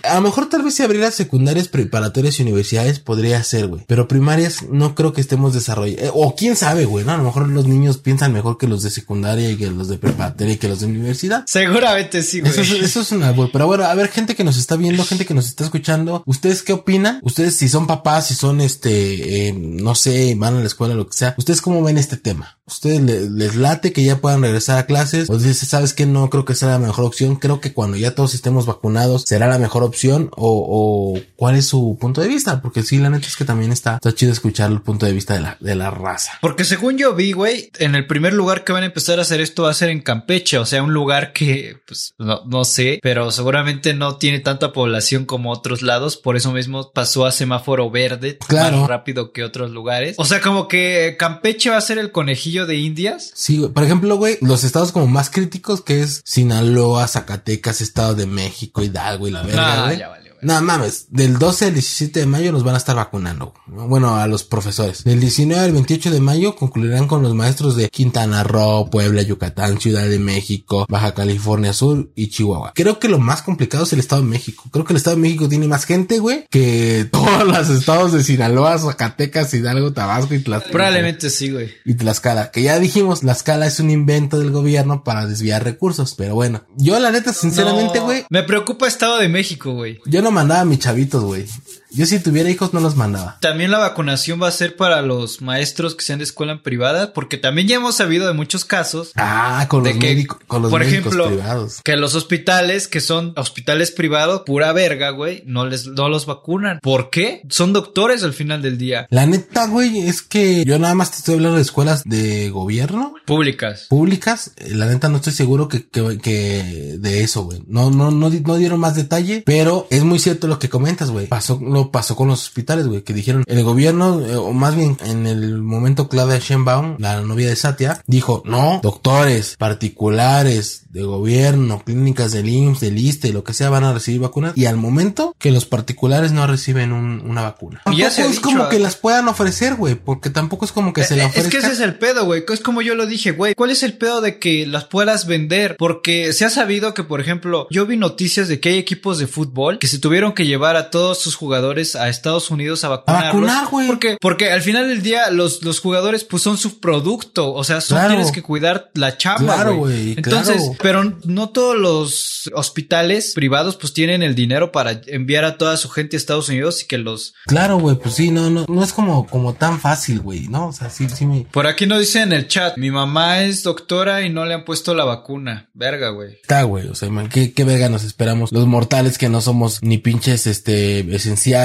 A 0.02 0.14
lo 0.16 0.20
mejor 0.20 0.48
tal 0.48 0.62
vez 0.62 0.74
si 0.74 0.82
abrieras 0.82 1.14
secundarias, 1.14 1.68
preparatorias 1.68 2.38
y 2.38 2.42
universidades 2.42 2.98
podría 2.98 3.42
ser, 3.42 3.66
güey. 3.68 3.84
Pero 3.86 4.08
primarias 4.08 4.62
no 4.70 4.94
creo 4.94 5.12
que 5.12 5.20
estemos 5.20 5.54
desarrollando. 5.54 6.12
o 6.14 6.34
quién 6.36 6.56
sabe, 6.56 6.84
güey, 6.84 7.04
¿no? 7.04 7.12
A 7.12 7.16
lo 7.16 7.24
mejor 7.24 7.48
los 7.48 7.66
niños 7.66 7.98
piensan 7.98 8.32
mejor 8.32 8.58
que 8.58 8.66
los 8.66 8.82
de 8.82 8.90
secundaria 8.90 9.50
y 9.50 9.56
que 9.56 9.70
los 9.70 9.88
de 9.88 9.98
preparatoria 9.98 10.54
y 10.54 10.56
que 10.56 10.68
los 10.68 10.80
de 10.80 10.86
universidad. 10.86 11.44
Seguramente 11.46 12.22
sí, 12.22 12.40
güey. 12.40 12.52
Eso 12.52 12.60
es, 12.62 12.70
eso 12.72 13.00
es 13.00 13.12
una, 13.12 13.30
güey. 13.32 13.50
Pero 13.52 13.66
bueno, 13.66 13.84
a 13.84 13.94
ver, 13.94 14.01
gente 14.08 14.34
que 14.34 14.44
nos 14.44 14.56
está 14.56 14.76
viendo, 14.76 15.04
gente 15.04 15.26
que 15.26 15.34
nos 15.34 15.46
está 15.46 15.64
escuchando, 15.64 16.22
¿ustedes 16.26 16.62
qué 16.62 16.72
opinan? 16.72 17.20
Ustedes 17.22 17.56
si 17.56 17.68
son 17.68 17.86
papás, 17.86 18.28
si 18.28 18.34
son 18.34 18.60
este, 18.60 19.48
eh, 19.48 19.52
no 19.52 19.94
sé, 19.94 20.34
van 20.36 20.56
a 20.56 20.60
la 20.60 20.66
escuela, 20.66 20.94
lo 20.94 21.06
que 21.08 21.16
sea, 21.16 21.34
¿ustedes 21.38 21.60
cómo 21.62 21.82
ven 21.82 21.98
este 21.98 22.16
tema? 22.16 22.58
¿Ustedes 22.66 23.00
le- 23.02 23.28
les 23.30 23.56
late 23.56 23.92
que 23.92 24.04
ya 24.04 24.18
puedan 24.20 24.42
regresar 24.42 24.78
a 24.78 24.86
clases? 24.86 25.28
¿O 25.28 25.36
dices, 25.36 25.68
sabes 25.68 25.92
que 25.92 26.06
no 26.06 26.30
creo 26.30 26.44
que 26.44 26.54
sea 26.54 26.68
la 26.68 26.78
mejor 26.78 27.04
opción? 27.04 27.36
Creo 27.36 27.60
que 27.60 27.72
cuando 27.72 27.96
ya 27.96 28.14
todos 28.14 28.34
estemos 28.34 28.66
vacunados 28.66 29.24
será 29.26 29.48
la 29.48 29.58
mejor 29.58 29.82
opción 29.82 30.30
o, 30.36 31.14
o 31.16 31.20
cuál 31.36 31.56
es 31.56 31.66
su 31.66 31.98
punto 32.00 32.20
de 32.20 32.28
vista? 32.28 32.62
Porque 32.62 32.82
sí, 32.82 32.98
la 32.98 33.10
neta 33.10 33.26
es 33.26 33.36
que 33.36 33.44
también 33.44 33.72
está, 33.72 33.96
está 33.96 34.14
chido 34.14 34.32
escuchar 34.32 34.70
el 34.70 34.80
punto 34.80 35.06
de 35.06 35.12
vista 35.12 35.34
de 35.34 35.40
la, 35.40 35.56
de 35.60 35.74
la 35.74 35.90
raza. 35.90 36.32
Porque 36.40 36.64
según 36.64 36.96
yo 36.96 37.14
vi, 37.14 37.32
güey, 37.32 37.70
en 37.78 37.94
el 37.94 38.06
primer 38.06 38.32
lugar 38.32 38.64
que 38.64 38.72
van 38.72 38.84
a 38.84 38.86
empezar 38.86 39.18
a 39.18 39.22
hacer 39.22 39.40
esto 39.40 39.64
va 39.64 39.70
a 39.70 39.74
ser 39.74 39.90
en 39.90 40.00
Campeche, 40.00 40.56
o 40.58 40.64
sea, 40.66 40.82
un 40.82 40.94
lugar 40.94 41.32
que, 41.32 41.76
pues, 41.86 42.14
no, 42.18 42.42
no 42.46 42.64
sé, 42.64 43.00
pero 43.02 43.30
seguramente 43.32 43.91
obviamente 43.92 44.12
no 44.12 44.16
tiene 44.16 44.40
tanta 44.40 44.72
población 44.72 45.24
como 45.24 45.50
otros 45.50 45.82
lados, 45.82 46.16
por 46.16 46.36
eso 46.36 46.52
mismo 46.52 46.90
pasó 46.92 47.26
a 47.26 47.32
semáforo 47.32 47.90
verde 47.90 48.38
Claro. 48.46 48.78
más 48.78 48.88
rápido 48.88 49.32
que 49.32 49.44
otros 49.44 49.70
lugares. 49.70 50.16
O 50.18 50.24
sea, 50.24 50.40
como 50.40 50.68
que 50.68 51.16
Campeche 51.18 51.70
va 51.70 51.76
a 51.76 51.80
ser 51.80 51.98
el 51.98 52.12
conejillo 52.12 52.66
de 52.66 52.76
Indias. 52.76 53.30
Sí, 53.34 53.58
güey. 53.58 53.70
Por 53.72 53.84
ejemplo, 53.84 54.16
güey, 54.16 54.38
los 54.40 54.64
estados 54.64 54.92
como 54.92 55.06
más 55.06 55.30
críticos 55.30 55.82
que 55.82 56.00
es 56.02 56.22
Sinaloa, 56.24 57.06
Zacatecas, 57.08 57.80
Estado 57.80 58.14
de 58.14 58.26
México, 58.26 58.82
Hidalgo 58.82 59.28
y 59.28 59.30
la 59.30 59.42
verga, 59.42 59.94
ya 59.94 60.08
güey. 60.08 60.21
No 60.42 60.60
mames, 60.60 61.06
del 61.10 61.38
12 61.38 61.66
al 61.66 61.74
17 61.74 62.18
de 62.18 62.26
mayo 62.26 62.50
nos 62.50 62.64
van 62.64 62.74
a 62.74 62.78
estar 62.78 62.96
vacunando. 62.96 63.54
Bueno, 63.68 64.16
a 64.16 64.26
los 64.26 64.42
profesores. 64.42 65.04
Del 65.04 65.20
19 65.20 65.64
al 65.64 65.70
28 65.70 66.10
de 66.10 66.20
mayo 66.20 66.56
concluirán 66.56 67.06
con 67.06 67.22
los 67.22 67.32
maestros 67.32 67.76
de 67.76 67.88
Quintana 67.88 68.42
Roo, 68.42 68.90
Puebla, 68.90 69.22
Yucatán, 69.22 69.80
Ciudad 69.80 70.08
de 70.08 70.18
México, 70.18 70.84
Baja 70.88 71.14
California 71.14 71.72
Sur 71.72 72.10
y 72.16 72.28
Chihuahua. 72.30 72.72
Creo 72.74 72.98
que 72.98 73.08
lo 73.08 73.20
más 73.20 73.42
complicado 73.42 73.84
es 73.84 73.92
el 73.92 74.00
Estado 74.00 74.22
de 74.22 74.28
México. 74.28 74.64
Creo 74.72 74.84
que 74.84 74.92
el 74.92 74.96
Estado 74.96 75.14
de 75.14 75.22
México 75.22 75.48
tiene 75.48 75.68
más 75.68 75.84
gente, 75.84 76.18
güey, 76.18 76.44
que 76.50 77.06
todos 77.12 77.46
los 77.46 77.68
estados 77.70 78.12
de 78.12 78.24
Sinaloa, 78.24 78.76
Zacatecas, 78.80 79.54
Hidalgo, 79.54 79.92
Tabasco 79.92 80.34
y 80.34 80.40
Tlaxcala. 80.40 80.72
Probablemente 80.72 81.30
sí, 81.30 81.52
güey. 81.52 81.70
Y 81.84 81.94
Tlaxcala, 81.94 82.50
que 82.50 82.62
ya 82.62 82.80
dijimos, 82.80 83.20
Tlaxcala 83.20 83.68
es 83.68 83.78
un 83.78 83.90
invento 83.90 84.40
del 84.40 84.50
gobierno 84.50 85.04
para 85.04 85.24
desviar 85.26 85.62
recursos, 85.62 86.16
pero 86.18 86.34
bueno, 86.34 86.64
yo 86.76 86.98
la 86.98 87.12
neta, 87.12 87.32
sinceramente, 87.32 88.00
No, 88.00 88.06
güey, 88.06 88.24
Me 88.28 88.42
preocupa 88.42 88.88
Estado 88.88 89.18
de 89.18 89.28
México, 89.28 89.72
güey. 89.74 90.00
yo 90.06 90.20
no 90.20 90.31
mandaba 90.32 90.62
a 90.62 90.64
mis 90.64 90.78
chavitos, 90.78 91.22
güey. 91.22 91.46
Yo 91.94 92.06
si 92.06 92.18
tuviera 92.20 92.48
hijos 92.50 92.72
no 92.72 92.80
los 92.80 92.96
mandaba. 92.96 93.38
También 93.40 93.70
la 93.70 93.78
vacunación 93.78 94.40
va 94.42 94.48
a 94.48 94.52
ser 94.52 94.76
para 94.76 95.02
los 95.02 95.40
maestros 95.42 95.94
que 95.94 96.04
sean 96.04 96.18
de 96.18 96.24
escuela 96.24 96.62
privada, 96.62 97.12
porque 97.12 97.36
también 97.36 97.68
ya 97.68 97.76
hemos 97.76 97.96
sabido 97.96 98.26
de 98.26 98.32
muchos 98.34 98.64
casos 98.64 99.12
Ah, 99.16 99.66
con 99.68 99.84
los 99.84 99.92
que, 99.92 99.98
médicos, 99.98 100.38
con 100.46 100.62
los 100.62 100.70
por 100.70 100.80
médicos 100.80 101.12
ejemplo, 101.14 101.26
privados. 101.28 101.80
que 101.84 101.96
los 101.96 102.14
hospitales 102.14 102.88
que 102.88 103.00
son 103.00 103.32
hospitales 103.36 103.90
privados, 103.90 104.42
pura 104.46 104.72
verga, 104.72 105.10
güey, 105.10 105.42
no 105.46 105.66
les 105.66 105.86
no 105.86 106.08
los 106.08 106.26
vacunan. 106.26 106.78
¿Por 106.82 107.10
qué? 107.10 107.42
Son 107.48 107.72
doctores 107.72 108.22
al 108.22 108.32
final 108.32 108.62
del 108.62 108.78
día. 108.78 109.06
La 109.10 109.26
neta, 109.26 109.66
güey, 109.66 109.98
es 110.00 110.22
que 110.22 110.64
yo 110.64 110.78
nada 110.78 110.94
más 110.94 111.10
te 111.10 111.18
estoy 111.18 111.34
hablando 111.34 111.56
de 111.56 111.62
escuelas 111.62 112.02
de 112.04 112.50
gobierno 112.50 113.14
Públicas. 113.26 113.86
públicas. 113.88 114.52
Eh, 114.56 114.74
La 114.74 114.86
neta 114.86 115.08
no 115.08 115.16
estoy 115.16 115.32
seguro 115.32 115.68
que, 115.68 115.86
que, 115.88 116.18
que 116.18 116.96
de 116.98 117.22
eso, 117.22 117.42
güey. 117.44 117.62
No, 117.66 117.90
no, 117.90 118.10
no, 118.10 118.30
no 118.30 118.56
dieron 118.56 118.80
más 118.80 118.96
detalle, 118.96 119.42
pero 119.46 119.86
es 119.90 120.02
muy 120.04 120.18
cierto 120.18 120.46
lo 120.48 120.58
que 120.58 120.68
comentas, 120.68 121.10
güey. 121.10 121.26
Pasó, 121.26 121.60
lo 121.62 121.81
pasó 121.90 122.16
con 122.16 122.28
los 122.28 122.42
hospitales, 122.44 122.86
güey, 122.86 123.02
que 123.02 123.12
dijeron 123.14 123.44
el 123.46 123.62
gobierno, 123.64 124.20
eh, 124.20 124.36
o 124.36 124.52
más 124.52 124.76
bien 124.76 124.96
en 125.04 125.26
el 125.26 125.60
momento 125.62 126.08
Claudia 126.08 126.38
Sheinbaum, 126.38 126.96
la 126.98 127.20
novia 127.22 127.48
de 127.48 127.56
Satya, 127.56 128.02
dijo, 128.06 128.42
no, 128.44 128.80
doctores 128.82 129.56
particulares 129.58 130.82
de 130.90 131.02
gobierno, 131.02 131.82
clínicas 131.84 132.32
del 132.32 132.48
IMSS, 132.48 132.80
del 132.80 132.98
ISTE, 132.98 133.32
lo 133.32 133.44
que 133.44 133.54
sea, 133.54 133.70
van 133.70 133.84
a 133.84 133.94
recibir 133.94 134.20
vacunas. 134.20 134.52
Y 134.56 134.66
al 134.66 134.76
momento 134.76 135.34
que 135.38 135.50
los 135.50 135.64
particulares 135.64 136.32
no 136.32 136.46
reciben 136.46 136.92
un- 136.92 137.22
una 137.24 137.42
vacuna. 137.42 137.80
Y 137.90 137.96
ya 137.98 138.10
se 138.10 138.26
es 138.26 138.40
como 138.40 138.68
que 138.68 138.78
las 138.78 138.96
puedan 138.96 139.26
ofrecer, 139.28 139.76
güey, 139.76 139.94
porque 139.94 140.28
tampoco 140.28 140.64
es 140.66 140.72
como 140.72 140.92
que 140.92 141.04
se 141.04 141.16
la 141.16 141.24
Eh, 141.24 141.26
ofrezcan. 141.26 141.46
Es 141.46 141.50
que 141.50 141.58
ese 141.66 141.72
es 141.72 141.80
el 141.80 141.94
pedo, 141.98 142.26
güey. 142.26 142.44
Es 142.52 142.60
como 142.60 142.82
yo 142.82 142.94
lo 142.94 143.06
dije, 143.06 143.32
güey. 143.32 143.54
¿Cuál 143.54 143.70
es 143.70 143.82
el 143.82 143.94
pedo 143.96 144.20
de 144.20 144.38
que 144.38 144.66
las 144.66 144.84
puedas 144.84 145.26
vender? 145.26 145.76
Porque 145.78 146.32
se 146.34 146.44
ha 146.44 146.50
sabido 146.50 146.92
que, 146.92 147.04
por 147.04 147.20
ejemplo, 147.20 147.66
yo 147.70 147.86
vi 147.86 147.96
noticias 147.96 148.48
de 148.48 148.60
que 148.60 148.70
hay 148.70 148.78
equipos 148.78 149.18
de 149.18 149.26
fútbol 149.26 149.78
que 149.78 149.86
se 149.86 149.98
tuvieron 149.98 150.32
que 150.32 150.46
llevar 150.46 150.76
a 150.76 150.90
todos 150.90 151.18
sus 151.18 151.34
jugadores 151.36 151.71
a 151.96 152.08
Estados 152.08 152.50
Unidos 152.50 152.84
a 152.84 152.88
vacunarlos. 152.88 153.32
vacunar, 153.42 153.68
güey. 153.70 153.86
Porque, 153.88 154.16
porque 154.20 154.50
al 154.52 154.62
final 154.62 154.88
del 154.88 155.02
día 155.02 155.30
los, 155.30 155.62
los 155.62 155.80
jugadores 155.80 156.24
pues 156.24 156.42
son 156.42 156.58
su 156.58 156.80
producto. 156.80 157.52
O 157.52 157.64
sea, 157.64 157.80
son, 157.80 157.98
Claro. 157.98 158.14
tienes 158.14 158.32
que 158.32 158.42
cuidar 158.42 158.90
la 158.94 159.16
chamba, 159.16 159.54
Claro, 159.54 159.76
güey. 159.76 160.12
Entonces, 160.16 160.56
claro. 160.56 160.76
pero 160.80 161.18
no 161.24 161.48
todos 161.50 161.76
los 161.76 162.50
hospitales 162.54 163.32
privados 163.34 163.76
pues 163.76 163.92
tienen 163.92 164.22
el 164.22 164.34
dinero 164.34 164.72
para 164.72 165.00
enviar 165.06 165.44
a 165.44 165.58
toda 165.58 165.76
su 165.76 165.88
gente 165.88 166.16
a 166.16 166.18
Estados 166.18 166.48
Unidos 166.48 166.82
y 166.82 166.86
que 166.86 166.98
los 166.98 167.34
Claro, 167.46 167.78
güey, 167.78 167.96
pues 167.96 168.14
sí, 168.14 168.30
no, 168.30 168.50
no, 168.50 168.64
no 168.68 168.82
es 168.82 168.92
como, 168.92 169.26
como 169.26 169.54
tan 169.54 169.80
fácil, 169.80 170.20
güey, 170.20 170.48
¿no? 170.48 170.68
O 170.68 170.72
sea, 170.72 170.90
sí, 170.90 171.08
sí 171.08 171.26
me... 171.26 171.46
Por 171.50 171.66
aquí 171.66 171.86
nos 171.86 171.98
dice 172.00 172.22
en 172.22 172.32
el 172.32 172.48
chat, 172.48 172.76
mi 172.78 172.90
mamá 172.90 173.42
es 173.42 173.62
doctora 173.62 174.22
y 174.22 174.30
no 174.30 174.44
le 174.44 174.54
han 174.54 174.64
puesto 174.64 174.94
la 174.94 175.04
vacuna. 175.04 175.68
Verga, 175.74 176.10
güey. 176.10 176.34
Está, 176.42 176.62
güey, 176.62 176.88
o 176.88 176.94
sea, 176.94 177.08
man, 177.10 177.28
¿qué, 177.28 177.52
qué 177.52 177.64
verga 177.64 177.88
nos 177.88 178.04
esperamos? 178.04 178.52
Los 178.52 178.66
mortales 178.66 179.18
que 179.18 179.28
no 179.28 179.40
somos 179.40 179.78
ni 179.82 179.98
pinches, 179.98 180.46
este, 180.46 181.00
esenciales, 181.14 181.61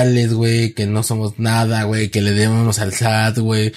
que 0.75 0.85
no 0.87 1.03
somos 1.03 1.39
nada, 1.39 1.83
güey, 1.83 2.09
que 2.09 2.21
le 2.21 2.31
debemos 2.31 2.79
al 2.79 2.93
SAT, 2.93 3.39
güey. 3.39 3.73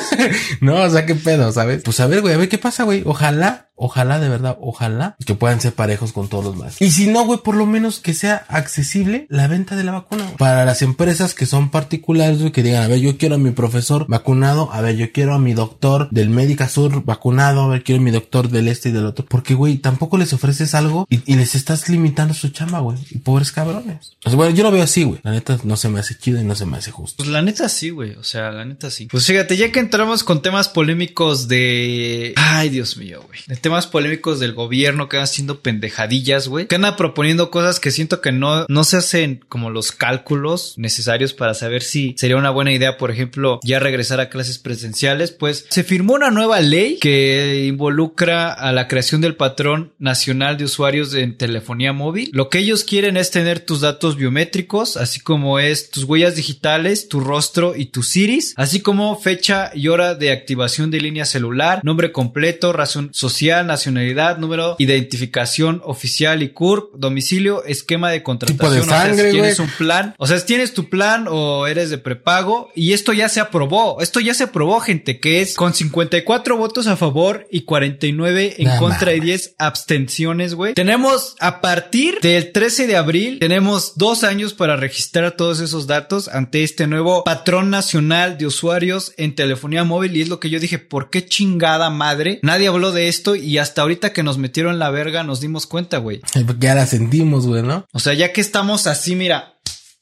no, 0.60 0.82
o 0.82 0.90
sea, 0.90 1.06
qué 1.06 1.14
pedo, 1.14 1.52
¿sabes? 1.52 1.82
Pues 1.82 2.00
a 2.00 2.06
ver, 2.06 2.20
güey, 2.20 2.34
a 2.34 2.38
ver 2.38 2.48
qué 2.48 2.58
pasa, 2.58 2.84
güey. 2.84 3.02
Ojalá, 3.04 3.63
ojalá, 3.76 4.20
de 4.20 4.28
verdad, 4.28 4.56
ojalá 4.60 5.16
que 5.24 5.34
puedan 5.34 5.60
ser 5.60 5.74
parejos 5.74 6.12
con 6.12 6.28
todos 6.28 6.44
los 6.44 6.56
más. 6.56 6.80
Y 6.80 6.90
si 6.90 7.06
no, 7.06 7.24
güey, 7.24 7.40
por 7.40 7.56
lo 7.56 7.66
menos 7.66 8.00
que 8.00 8.14
sea 8.14 8.44
accesible 8.48 9.26
la 9.28 9.48
venta 9.48 9.76
de 9.76 9.84
la 9.84 9.92
vacuna, 9.92 10.24
güey. 10.24 10.36
Para 10.36 10.64
las 10.64 10.82
empresas 10.82 11.34
que 11.34 11.46
son 11.46 11.70
particulares, 11.70 12.40
güey, 12.40 12.52
que 12.52 12.62
digan, 12.62 12.82
a 12.82 12.88
ver, 12.88 13.00
yo 13.00 13.16
quiero 13.18 13.36
a 13.36 13.38
mi 13.38 13.50
profesor 13.50 14.06
vacunado, 14.08 14.70
a 14.72 14.80
ver, 14.80 14.96
yo 14.96 15.12
quiero 15.12 15.34
a 15.34 15.38
mi 15.38 15.54
doctor 15.54 16.08
del 16.10 16.30
Médica 16.30 16.68
Sur 16.68 17.04
vacunado, 17.04 17.62
a 17.62 17.68
ver, 17.68 17.84
quiero 17.84 18.00
a 18.00 18.04
mi 18.04 18.10
doctor 18.10 18.48
del 18.48 18.68
este 18.68 18.90
y 18.90 18.92
del 18.92 19.06
otro. 19.06 19.24
Porque, 19.26 19.54
güey, 19.54 19.78
tampoco 19.78 20.18
les 20.18 20.32
ofreces 20.32 20.74
algo 20.74 21.06
y, 21.10 21.20
y 21.30 21.36
les 21.36 21.54
estás 21.54 21.88
limitando 21.88 22.34
su 22.34 22.48
chamba, 22.50 22.80
güey. 22.80 22.98
Y 23.10 23.18
pobres 23.18 23.52
cabrones. 23.52 24.16
O 24.24 24.30
sea, 24.30 24.36
bueno, 24.36 24.54
yo 24.54 24.62
lo 24.62 24.70
veo 24.70 24.82
así, 24.82 25.04
güey. 25.04 25.20
La 25.22 25.32
neta 25.32 25.58
no 25.64 25.76
se 25.76 25.88
me 25.88 26.00
hace 26.00 26.16
chido 26.16 26.40
y 26.40 26.44
no 26.44 26.54
se 26.54 26.66
me 26.66 26.76
hace 26.76 26.90
justo. 26.90 27.18
Pues 27.18 27.28
la 27.28 27.42
neta 27.42 27.68
sí, 27.68 27.90
güey. 27.90 28.12
O 28.14 28.24
sea, 28.24 28.50
la 28.50 28.64
neta 28.64 28.90
sí. 28.90 29.06
Pues 29.06 29.26
fíjate, 29.26 29.56
ya 29.56 29.72
que 29.72 29.80
entramos 29.80 30.24
con 30.24 30.42
temas 30.42 30.68
polémicos 30.68 31.48
de... 31.48 32.32
Ay, 32.36 32.68
Dios 32.68 32.96
mío, 32.96 33.22
güey. 33.26 33.40
Temas 33.64 33.86
polémicos 33.86 34.40
del 34.40 34.52
gobierno 34.52 35.08
que 35.08 35.16
van 35.16 35.24
haciendo 35.24 35.60
pendejadillas, 35.60 36.48
güey. 36.48 36.66
Que 36.66 36.74
andan 36.74 36.96
proponiendo 36.96 37.50
cosas 37.50 37.80
que 37.80 37.90
siento 37.90 38.20
que 38.20 38.30
no, 38.30 38.66
no 38.68 38.84
se 38.84 38.98
hacen 38.98 39.42
como 39.48 39.70
los 39.70 39.90
cálculos 39.90 40.74
necesarios 40.76 41.32
para 41.32 41.54
saber 41.54 41.82
si 41.82 42.14
sería 42.18 42.36
una 42.36 42.50
buena 42.50 42.74
idea, 42.74 42.98
por 42.98 43.10
ejemplo, 43.10 43.60
ya 43.62 43.78
regresar 43.78 44.20
a 44.20 44.28
clases 44.28 44.58
presenciales. 44.58 45.30
Pues 45.30 45.64
se 45.70 45.82
firmó 45.82 46.12
una 46.12 46.30
nueva 46.30 46.60
ley 46.60 46.98
que 47.00 47.64
involucra 47.66 48.52
a 48.52 48.70
la 48.72 48.86
creación 48.86 49.22
del 49.22 49.34
patrón 49.34 49.94
nacional 49.98 50.58
de 50.58 50.64
usuarios 50.64 51.14
en 51.14 51.38
telefonía 51.38 51.94
móvil. 51.94 52.28
Lo 52.34 52.50
que 52.50 52.58
ellos 52.58 52.84
quieren 52.84 53.16
es 53.16 53.30
tener 53.30 53.60
tus 53.60 53.80
datos 53.80 54.16
biométricos, 54.16 54.98
así 54.98 55.20
como 55.20 55.58
es 55.58 55.88
tus 55.88 56.04
huellas 56.04 56.36
digitales, 56.36 57.08
tu 57.08 57.20
rostro 57.20 57.74
y 57.74 57.86
tu 57.86 58.02
iris, 58.14 58.52
así 58.58 58.80
como 58.80 59.18
fecha 59.18 59.70
y 59.74 59.88
hora 59.88 60.14
de 60.14 60.32
activación 60.32 60.90
de 60.90 61.00
línea 61.00 61.24
celular, 61.24 61.80
nombre 61.82 62.12
completo, 62.12 62.74
razón 62.74 63.08
social, 63.14 63.53
nacionalidad, 63.62 64.38
número, 64.38 64.76
identificación 64.78 65.80
oficial 65.84 66.42
y 66.42 66.50
CURP, 66.50 66.94
domicilio, 66.96 67.64
esquema 67.64 68.10
de 68.10 68.22
contratación. 68.22 68.58
Tipo 68.58 68.70
de 68.70 68.80
o 68.80 68.84
sea, 68.84 69.02
sangre, 69.02 69.30
si 69.30 69.32
tienes 69.32 69.58
un 69.58 69.68
plan, 69.68 70.14
o 70.18 70.26
sea, 70.26 70.38
si 70.38 70.46
tienes 70.46 70.74
tu 70.74 70.88
plan 70.88 71.26
o 71.28 71.66
eres 71.66 71.90
de 71.90 71.98
prepago 71.98 72.70
y 72.74 72.92
esto 72.92 73.12
ya 73.12 73.28
se 73.28 73.40
aprobó, 73.40 74.00
esto 74.00 74.20
ya 74.20 74.34
se 74.34 74.44
aprobó, 74.44 74.80
gente, 74.80 75.20
que 75.20 75.40
es 75.40 75.54
con 75.54 75.74
54 75.74 76.56
votos 76.56 76.86
a 76.86 76.96
favor 76.96 77.46
y 77.50 77.62
49 77.62 78.56
en 78.58 78.76
contra 78.78 79.12
y 79.12 79.18
mames. 79.18 79.24
10 79.24 79.54
abstenciones, 79.58 80.54
güey. 80.54 80.74
Tenemos 80.74 81.36
a 81.40 81.60
partir 81.60 82.18
del 82.20 82.52
13 82.52 82.86
de 82.86 82.96
abril, 82.96 83.38
tenemos 83.38 83.92
dos 83.96 84.24
años 84.24 84.54
para 84.54 84.76
registrar 84.76 85.32
todos 85.32 85.60
esos 85.60 85.86
datos 85.86 86.28
ante 86.28 86.62
este 86.62 86.86
nuevo 86.86 87.24
patrón 87.24 87.70
nacional 87.70 88.38
de 88.38 88.46
usuarios 88.46 89.12
en 89.16 89.34
telefonía 89.34 89.84
móvil 89.84 90.16
y 90.16 90.22
es 90.22 90.28
lo 90.28 90.40
que 90.40 90.50
yo 90.50 90.60
dije, 90.60 90.78
¿por 90.78 91.10
qué 91.10 91.26
chingada 91.26 91.90
madre? 91.90 92.38
Nadie 92.42 92.68
habló 92.68 92.92
de 92.92 93.08
esto 93.08 93.36
y 93.36 93.43
hasta 93.58 93.82
ahorita 93.82 94.12
que 94.12 94.22
nos 94.22 94.38
metieron 94.38 94.78
la 94.78 94.90
verga 94.90 95.22
nos 95.24 95.40
dimos 95.40 95.66
cuenta, 95.66 95.98
güey. 95.98 96.20
Ya 96.58 96.74
la 96.74 96.86
sentimos, 96.86 97.46
güey, 97.46 97.62
¿no? 97.62 97.86
O 97.92 97.98
sea, 97.98 98.14
ya 98.14 98.32
que 98.32 98.40
estamos 98.40 98.86
así, 98.86 99.14
mira, 99.14 99.54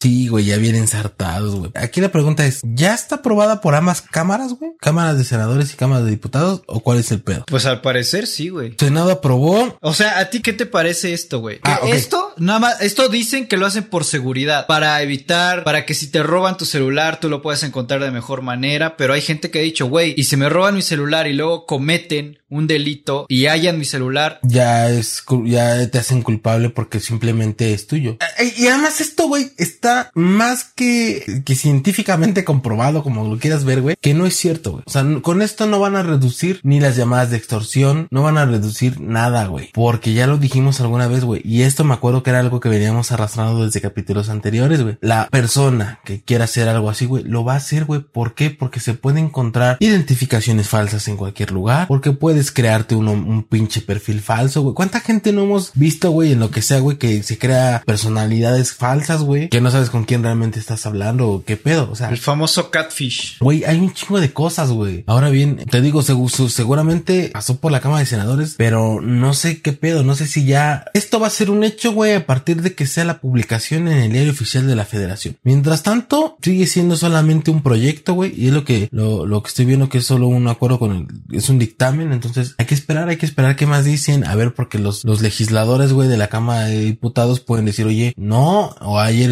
Sí, 0.03 0.27
güey, 0.27 0.47
ya 0.47 0.57
vienen 0.57 0.83
ensartados, 0.83 1.55
güey. 1.55 1.71
Aquí 1.77 2.01
la 2.01 2.11
pregunta 2.11 2.45
es, 2.45 2.61
¿ya 2.65 2.93
está 2.93 3.17
aprobada 3.17 3.61
por 3.61 3.77
ambas 3.77 4.03
cámaras, 4.03 4.55
güey? 4.55 4.73
¿Cámaras 4.81 5.17
de 5.17 5.23
senadores 5.23 5.73
y 5.73 5.77
cámaras 5.77 6.05
de 6.07 6.11
diputados? 6.11 6.63
¿O 6.67 6.81
cuál 6.81 6.99
es 6.99 7.13
el 7.13 7.23
pedo? 7.23 7.45
pues 7.47 7.67
al 7.67 7.83
parecer 7.83 8.27
sí, 8.27 8.49
güey. 8.49 8.75
Senado 8.81 9.13
aprobó. 9.13 9.79
O 9.81 9.95
sea, 9.95 10.19
¿a 10.19 10.29
ti 10.29 10.43
qué 10.43 10.53
te 10.53 10.67
parece 10.67 11.13
esto, 11.13 11.39
güey? 11.39 11.61
Ah, 11.63 11.79
ok. 11.83 11.89
Esto, 11.93 12.33
nada 12.37 12.59
más, 12.59 12.81
esto 12.81 13.09
dicen 13.09 13.47
que 13.47 13.57
lo 13.57 13.65
hacen 13.67 13.85
por 13.85 14.05
seguridad, 14.05 14.67
para 14.67 15.01
evitar, 15.03 15.63
para 15.63 15.87
que 15.87 15.95
si 15.95 16.09
te 16.09 16.25
roban 16.25 16.57
tu 16.57 16.65
celular, 16.65 17.21
tú 17.21 17.29
lo 17.29 17.41
puedas 17.41 17.63
encontrar 17.63 18.03
de 18.03 18.11
mejor 18.11 18.43
manera, 18.43 18.97
pero 18.97 19.15
hay 19.15 19.21
gente 19.21 19.53
que 19.53 19.61
ha 19.61 19.63
dicho, 19.63 19.87
güey, 19.87 20.15
y 20.17 20.25
si 20.25 20.37
me 20.37 20.49
roban 20.49 20.75
mi 20.75 20.83
celular 20.83 21.29
y 21.29 21.33
luego 21.33 21.65
cometen 21.67 22.39
un 22.49 22.67
delito 22.67 23.25
y 23.29 23.47
hallan 23.47 23.79
mi 23.79 23.85
celular, 23.85 24.41
Ya 24.43 24.91
es, 24.91 25.23
ya 25.47 25.89
te 25.91 25.99
hacen 25.99 26.23
culpable 26.23 26.71
porque 26.71 26.99
simplemente 27.01 27.73
es 27.73 27.87
tuyo. 27.87 28.19
Eh, 28.39 28.53
Y 28.57 28.67
además 28.67 29.01
esto, 29.01 29.29
güey, 29.29 29.53
está 29.57 29.92
más 30.15 30.65
que, 30.65 31.43
que 31.45 31.55
científicamente 31.55 32.45
comprobado, 32.45 33.03
como 33.03 33.29
lo 33.29 33.39
quieras 33.39 33.65
ver, 33.65 33.81
güey, 33.81 33.97
que 34.01 34.15
no 34.15 34.27
es 34.27 34.37
cierto, 34.37 34.73
güey. 34.73 34.85
O 34.87 34.91
sea, 34.91 35.05
con 35.23 35.43
esto 35.43 35.67
no 35.67 35.81
van 35.81 35.97
a 35.97 36.03
reducir 36.03 36.61
ni 36.63 36.81
las 36.81 36.97
llamadas 36.97 37.31
de 37.31 37.37
extorsión, 37.37 38.09
no 38.11 38.23
van 38.23 38.39
a 38.39 38.47
reducir 38.47 39.01
nada, 39.01 39.47
güey. 39.47 39.71
Porque 39.73 40.13
ya 40.13 40.27
lo 40.27 40.39
dijimos 40.39 40.81
alguna 40.81 41.07
vez, 41.09 41.25
güey. 41.25 41.43
Y 41.45 41.63
esto 41.63 41.85
me 41.85 41.95
acuerdo 41.95 42.23
que 42.23 42.31
era 42.31 42.41
algo 42.41 42.61
que 42.61 42.69
veníamos 42.69 43.13
arrastrando 43.13 43.65
desde 43.65 43.81
capítulos 43.81 44.29
anteriores, 44.29 44.83
güey. 44.83 44.99
La 45.01 45.29
persona 45.29 46.01
que 46.05 46.23
quiera 46.23 46.45
hacer 46.45 46.69
algo 46.69 46.91
así, 46.91 47.07
güey, 47.07 47.25
lo 47.25 47.45
va 47.45 47.55
a 47.55 47.57
hacer, 47.57 47.85
güey. 47.85 48.01
¿Por 48.01 48.35
qué? 48.35 48.51
Porque 48.51 48.81
se 48.81 48.95
puede 48.95 49.21
encontrar 49.21 49.77
identificaciones 49.81 50.69
falsas 50.69 51.09
en 51.09 51.17
cualquier 51.17 51.51
lugar. 51.51 51.89
Porque 51.89 52.13
puedes 52.13 52.51
crearte 52.51 52.95
uno, 52.95 53.13
un 53.13 53.43
pinche 53.45 53.81
perfil 53.81 54.21
falso, 54.21 54.63
güey. 54.63 54.75
¿Cuánta 54.75 55.01
gente 55.01 55.33
no 55.33 55.43
hemos 55.43 55.73
visto, 55.75 56.11
güey, 56.11 56.33
en 56.33 56.41
lo 56.41 56.51
que 56.51 56.63
sea, 56.63 56.81
güey, 56.81 56.99
que 56.99 57.23
se 57.23 57.39
crea 57.39 57.83
personalidades 57.87 58.73
falsas, 58.73 59.23
güey? 59.23 59.49
Que 59.49 59.61
no 59.61 59.71
sabes 59.71 59.82
con 59.91 60.05
quién 60.05 60.23
realmente 60.23 60.59
estás 60.59 60.87
hablando 60.87 61.29
o 61.29 61.45
qué 61.45 61.57
pedo. 61.57 61.89
O 61.91 61.97
sea, 61.97 62.09
El 62.11 62.19
famoso 62.19 62.71
catfish. 62.71 63.39
Güey, 63.41 63.65
hay 63.65 63.79
un 63.79 63.93
chingo 63.93 64.21
de 64.21 64.33
cosas, 64.33 64.71
güey. 64.71 65.05
Ahora 65.07 65.31
bien, 65.31 65.57
te 65.71 65.81
digo, 65.81 66.03
su- 66.03 66.49
seguramente 66.49 67.31
pasó 67.33 67.57
por 67.59 67.73
la 67.73 67.81
Cámara 67.81 68.01
de 68.01 68.07
Senadores, 68.07 68.55
pero 68.57 69.01
no 69.01 69.35
sé 69.35 69.61
qué 69.61 69.73
pedo, 69.73 70.03
no 70.05 70.15
sé 70.15 70.27
si 70.27 70.45
ya... 70.45 70.85
Esto 70.95 71.21
va 71.21 71.27
a 71.27 71.31
ser 71.31 71.51
un 71.51 71.65
hecho, 71.65 71.93
güey, 71.93 72.15
a 72.15 72.27
partir 72.27 72.63
de 72.63 72.75
que 72.75 72.87
sea 72.87 73.05
la 73.05 73.21
publicación 73.21 73.89
en 73.89 73.99
el 73.99 74.13
diario 74.13 74.33
oficial 74.33 74.67
de 74.67 74.77
la 74.77 74.85
federación. 74.85 75.37
Mientras 75.43 75.83
tanto, 75.83 76.37
sigue 76.43 76.67
siendo 76.67 76.97
solamente 76.97 77.51
un 77.51 77.63
proyecto, 77.63 78.15
güey, 78.15 78.33
y 78.37 78.49
es 78.49 78.53
lo 78.53 78.65
que, 78.65 78.89
lo, 78.93 79.27
lo 79.27 79.43
que 79.43 79.49
estoy 79.49 79.65
viendo 79.65 79.89
que 79.89 79.99
es 79.99 80.07
solo 80.07 80.29
un 80.29 80.47
acuerdo 80.49 80.79
con 80.79 80.93
el, 81.31 81.37
es 81.37 81.49
un 81.49 81.59
dictamen, 81.59 82.13
entonces 82.13 82.55
hay 82.59 82.67
que 82.67 82.75
esperar, 82.75 83.09
hay 83.09 83.17
que 83.17 83.27
esperar 83.27 83.57
qué 83.57 83.67
más 83.67 83.85
dicen, 83.85 84.27
a 84.27 84.35
ver, 84.35 84.55
porque 84.55 84.79
los, 84.79 85.05
los 85.05 85.21
legisladores, 85.23 85.93
güey, 85.93 86.09
de 86.09 86.17
la 86.17 86.29
Cámara 86.29 86.67
de 86.67 86.81
Diputados 86.81 87.41
pueden 87.41 87.65
decir, 87.65 87.87
oye, 87.87 88.13
no, 88.17 88.75
o 88.81 88.99
hay 89.01 89.23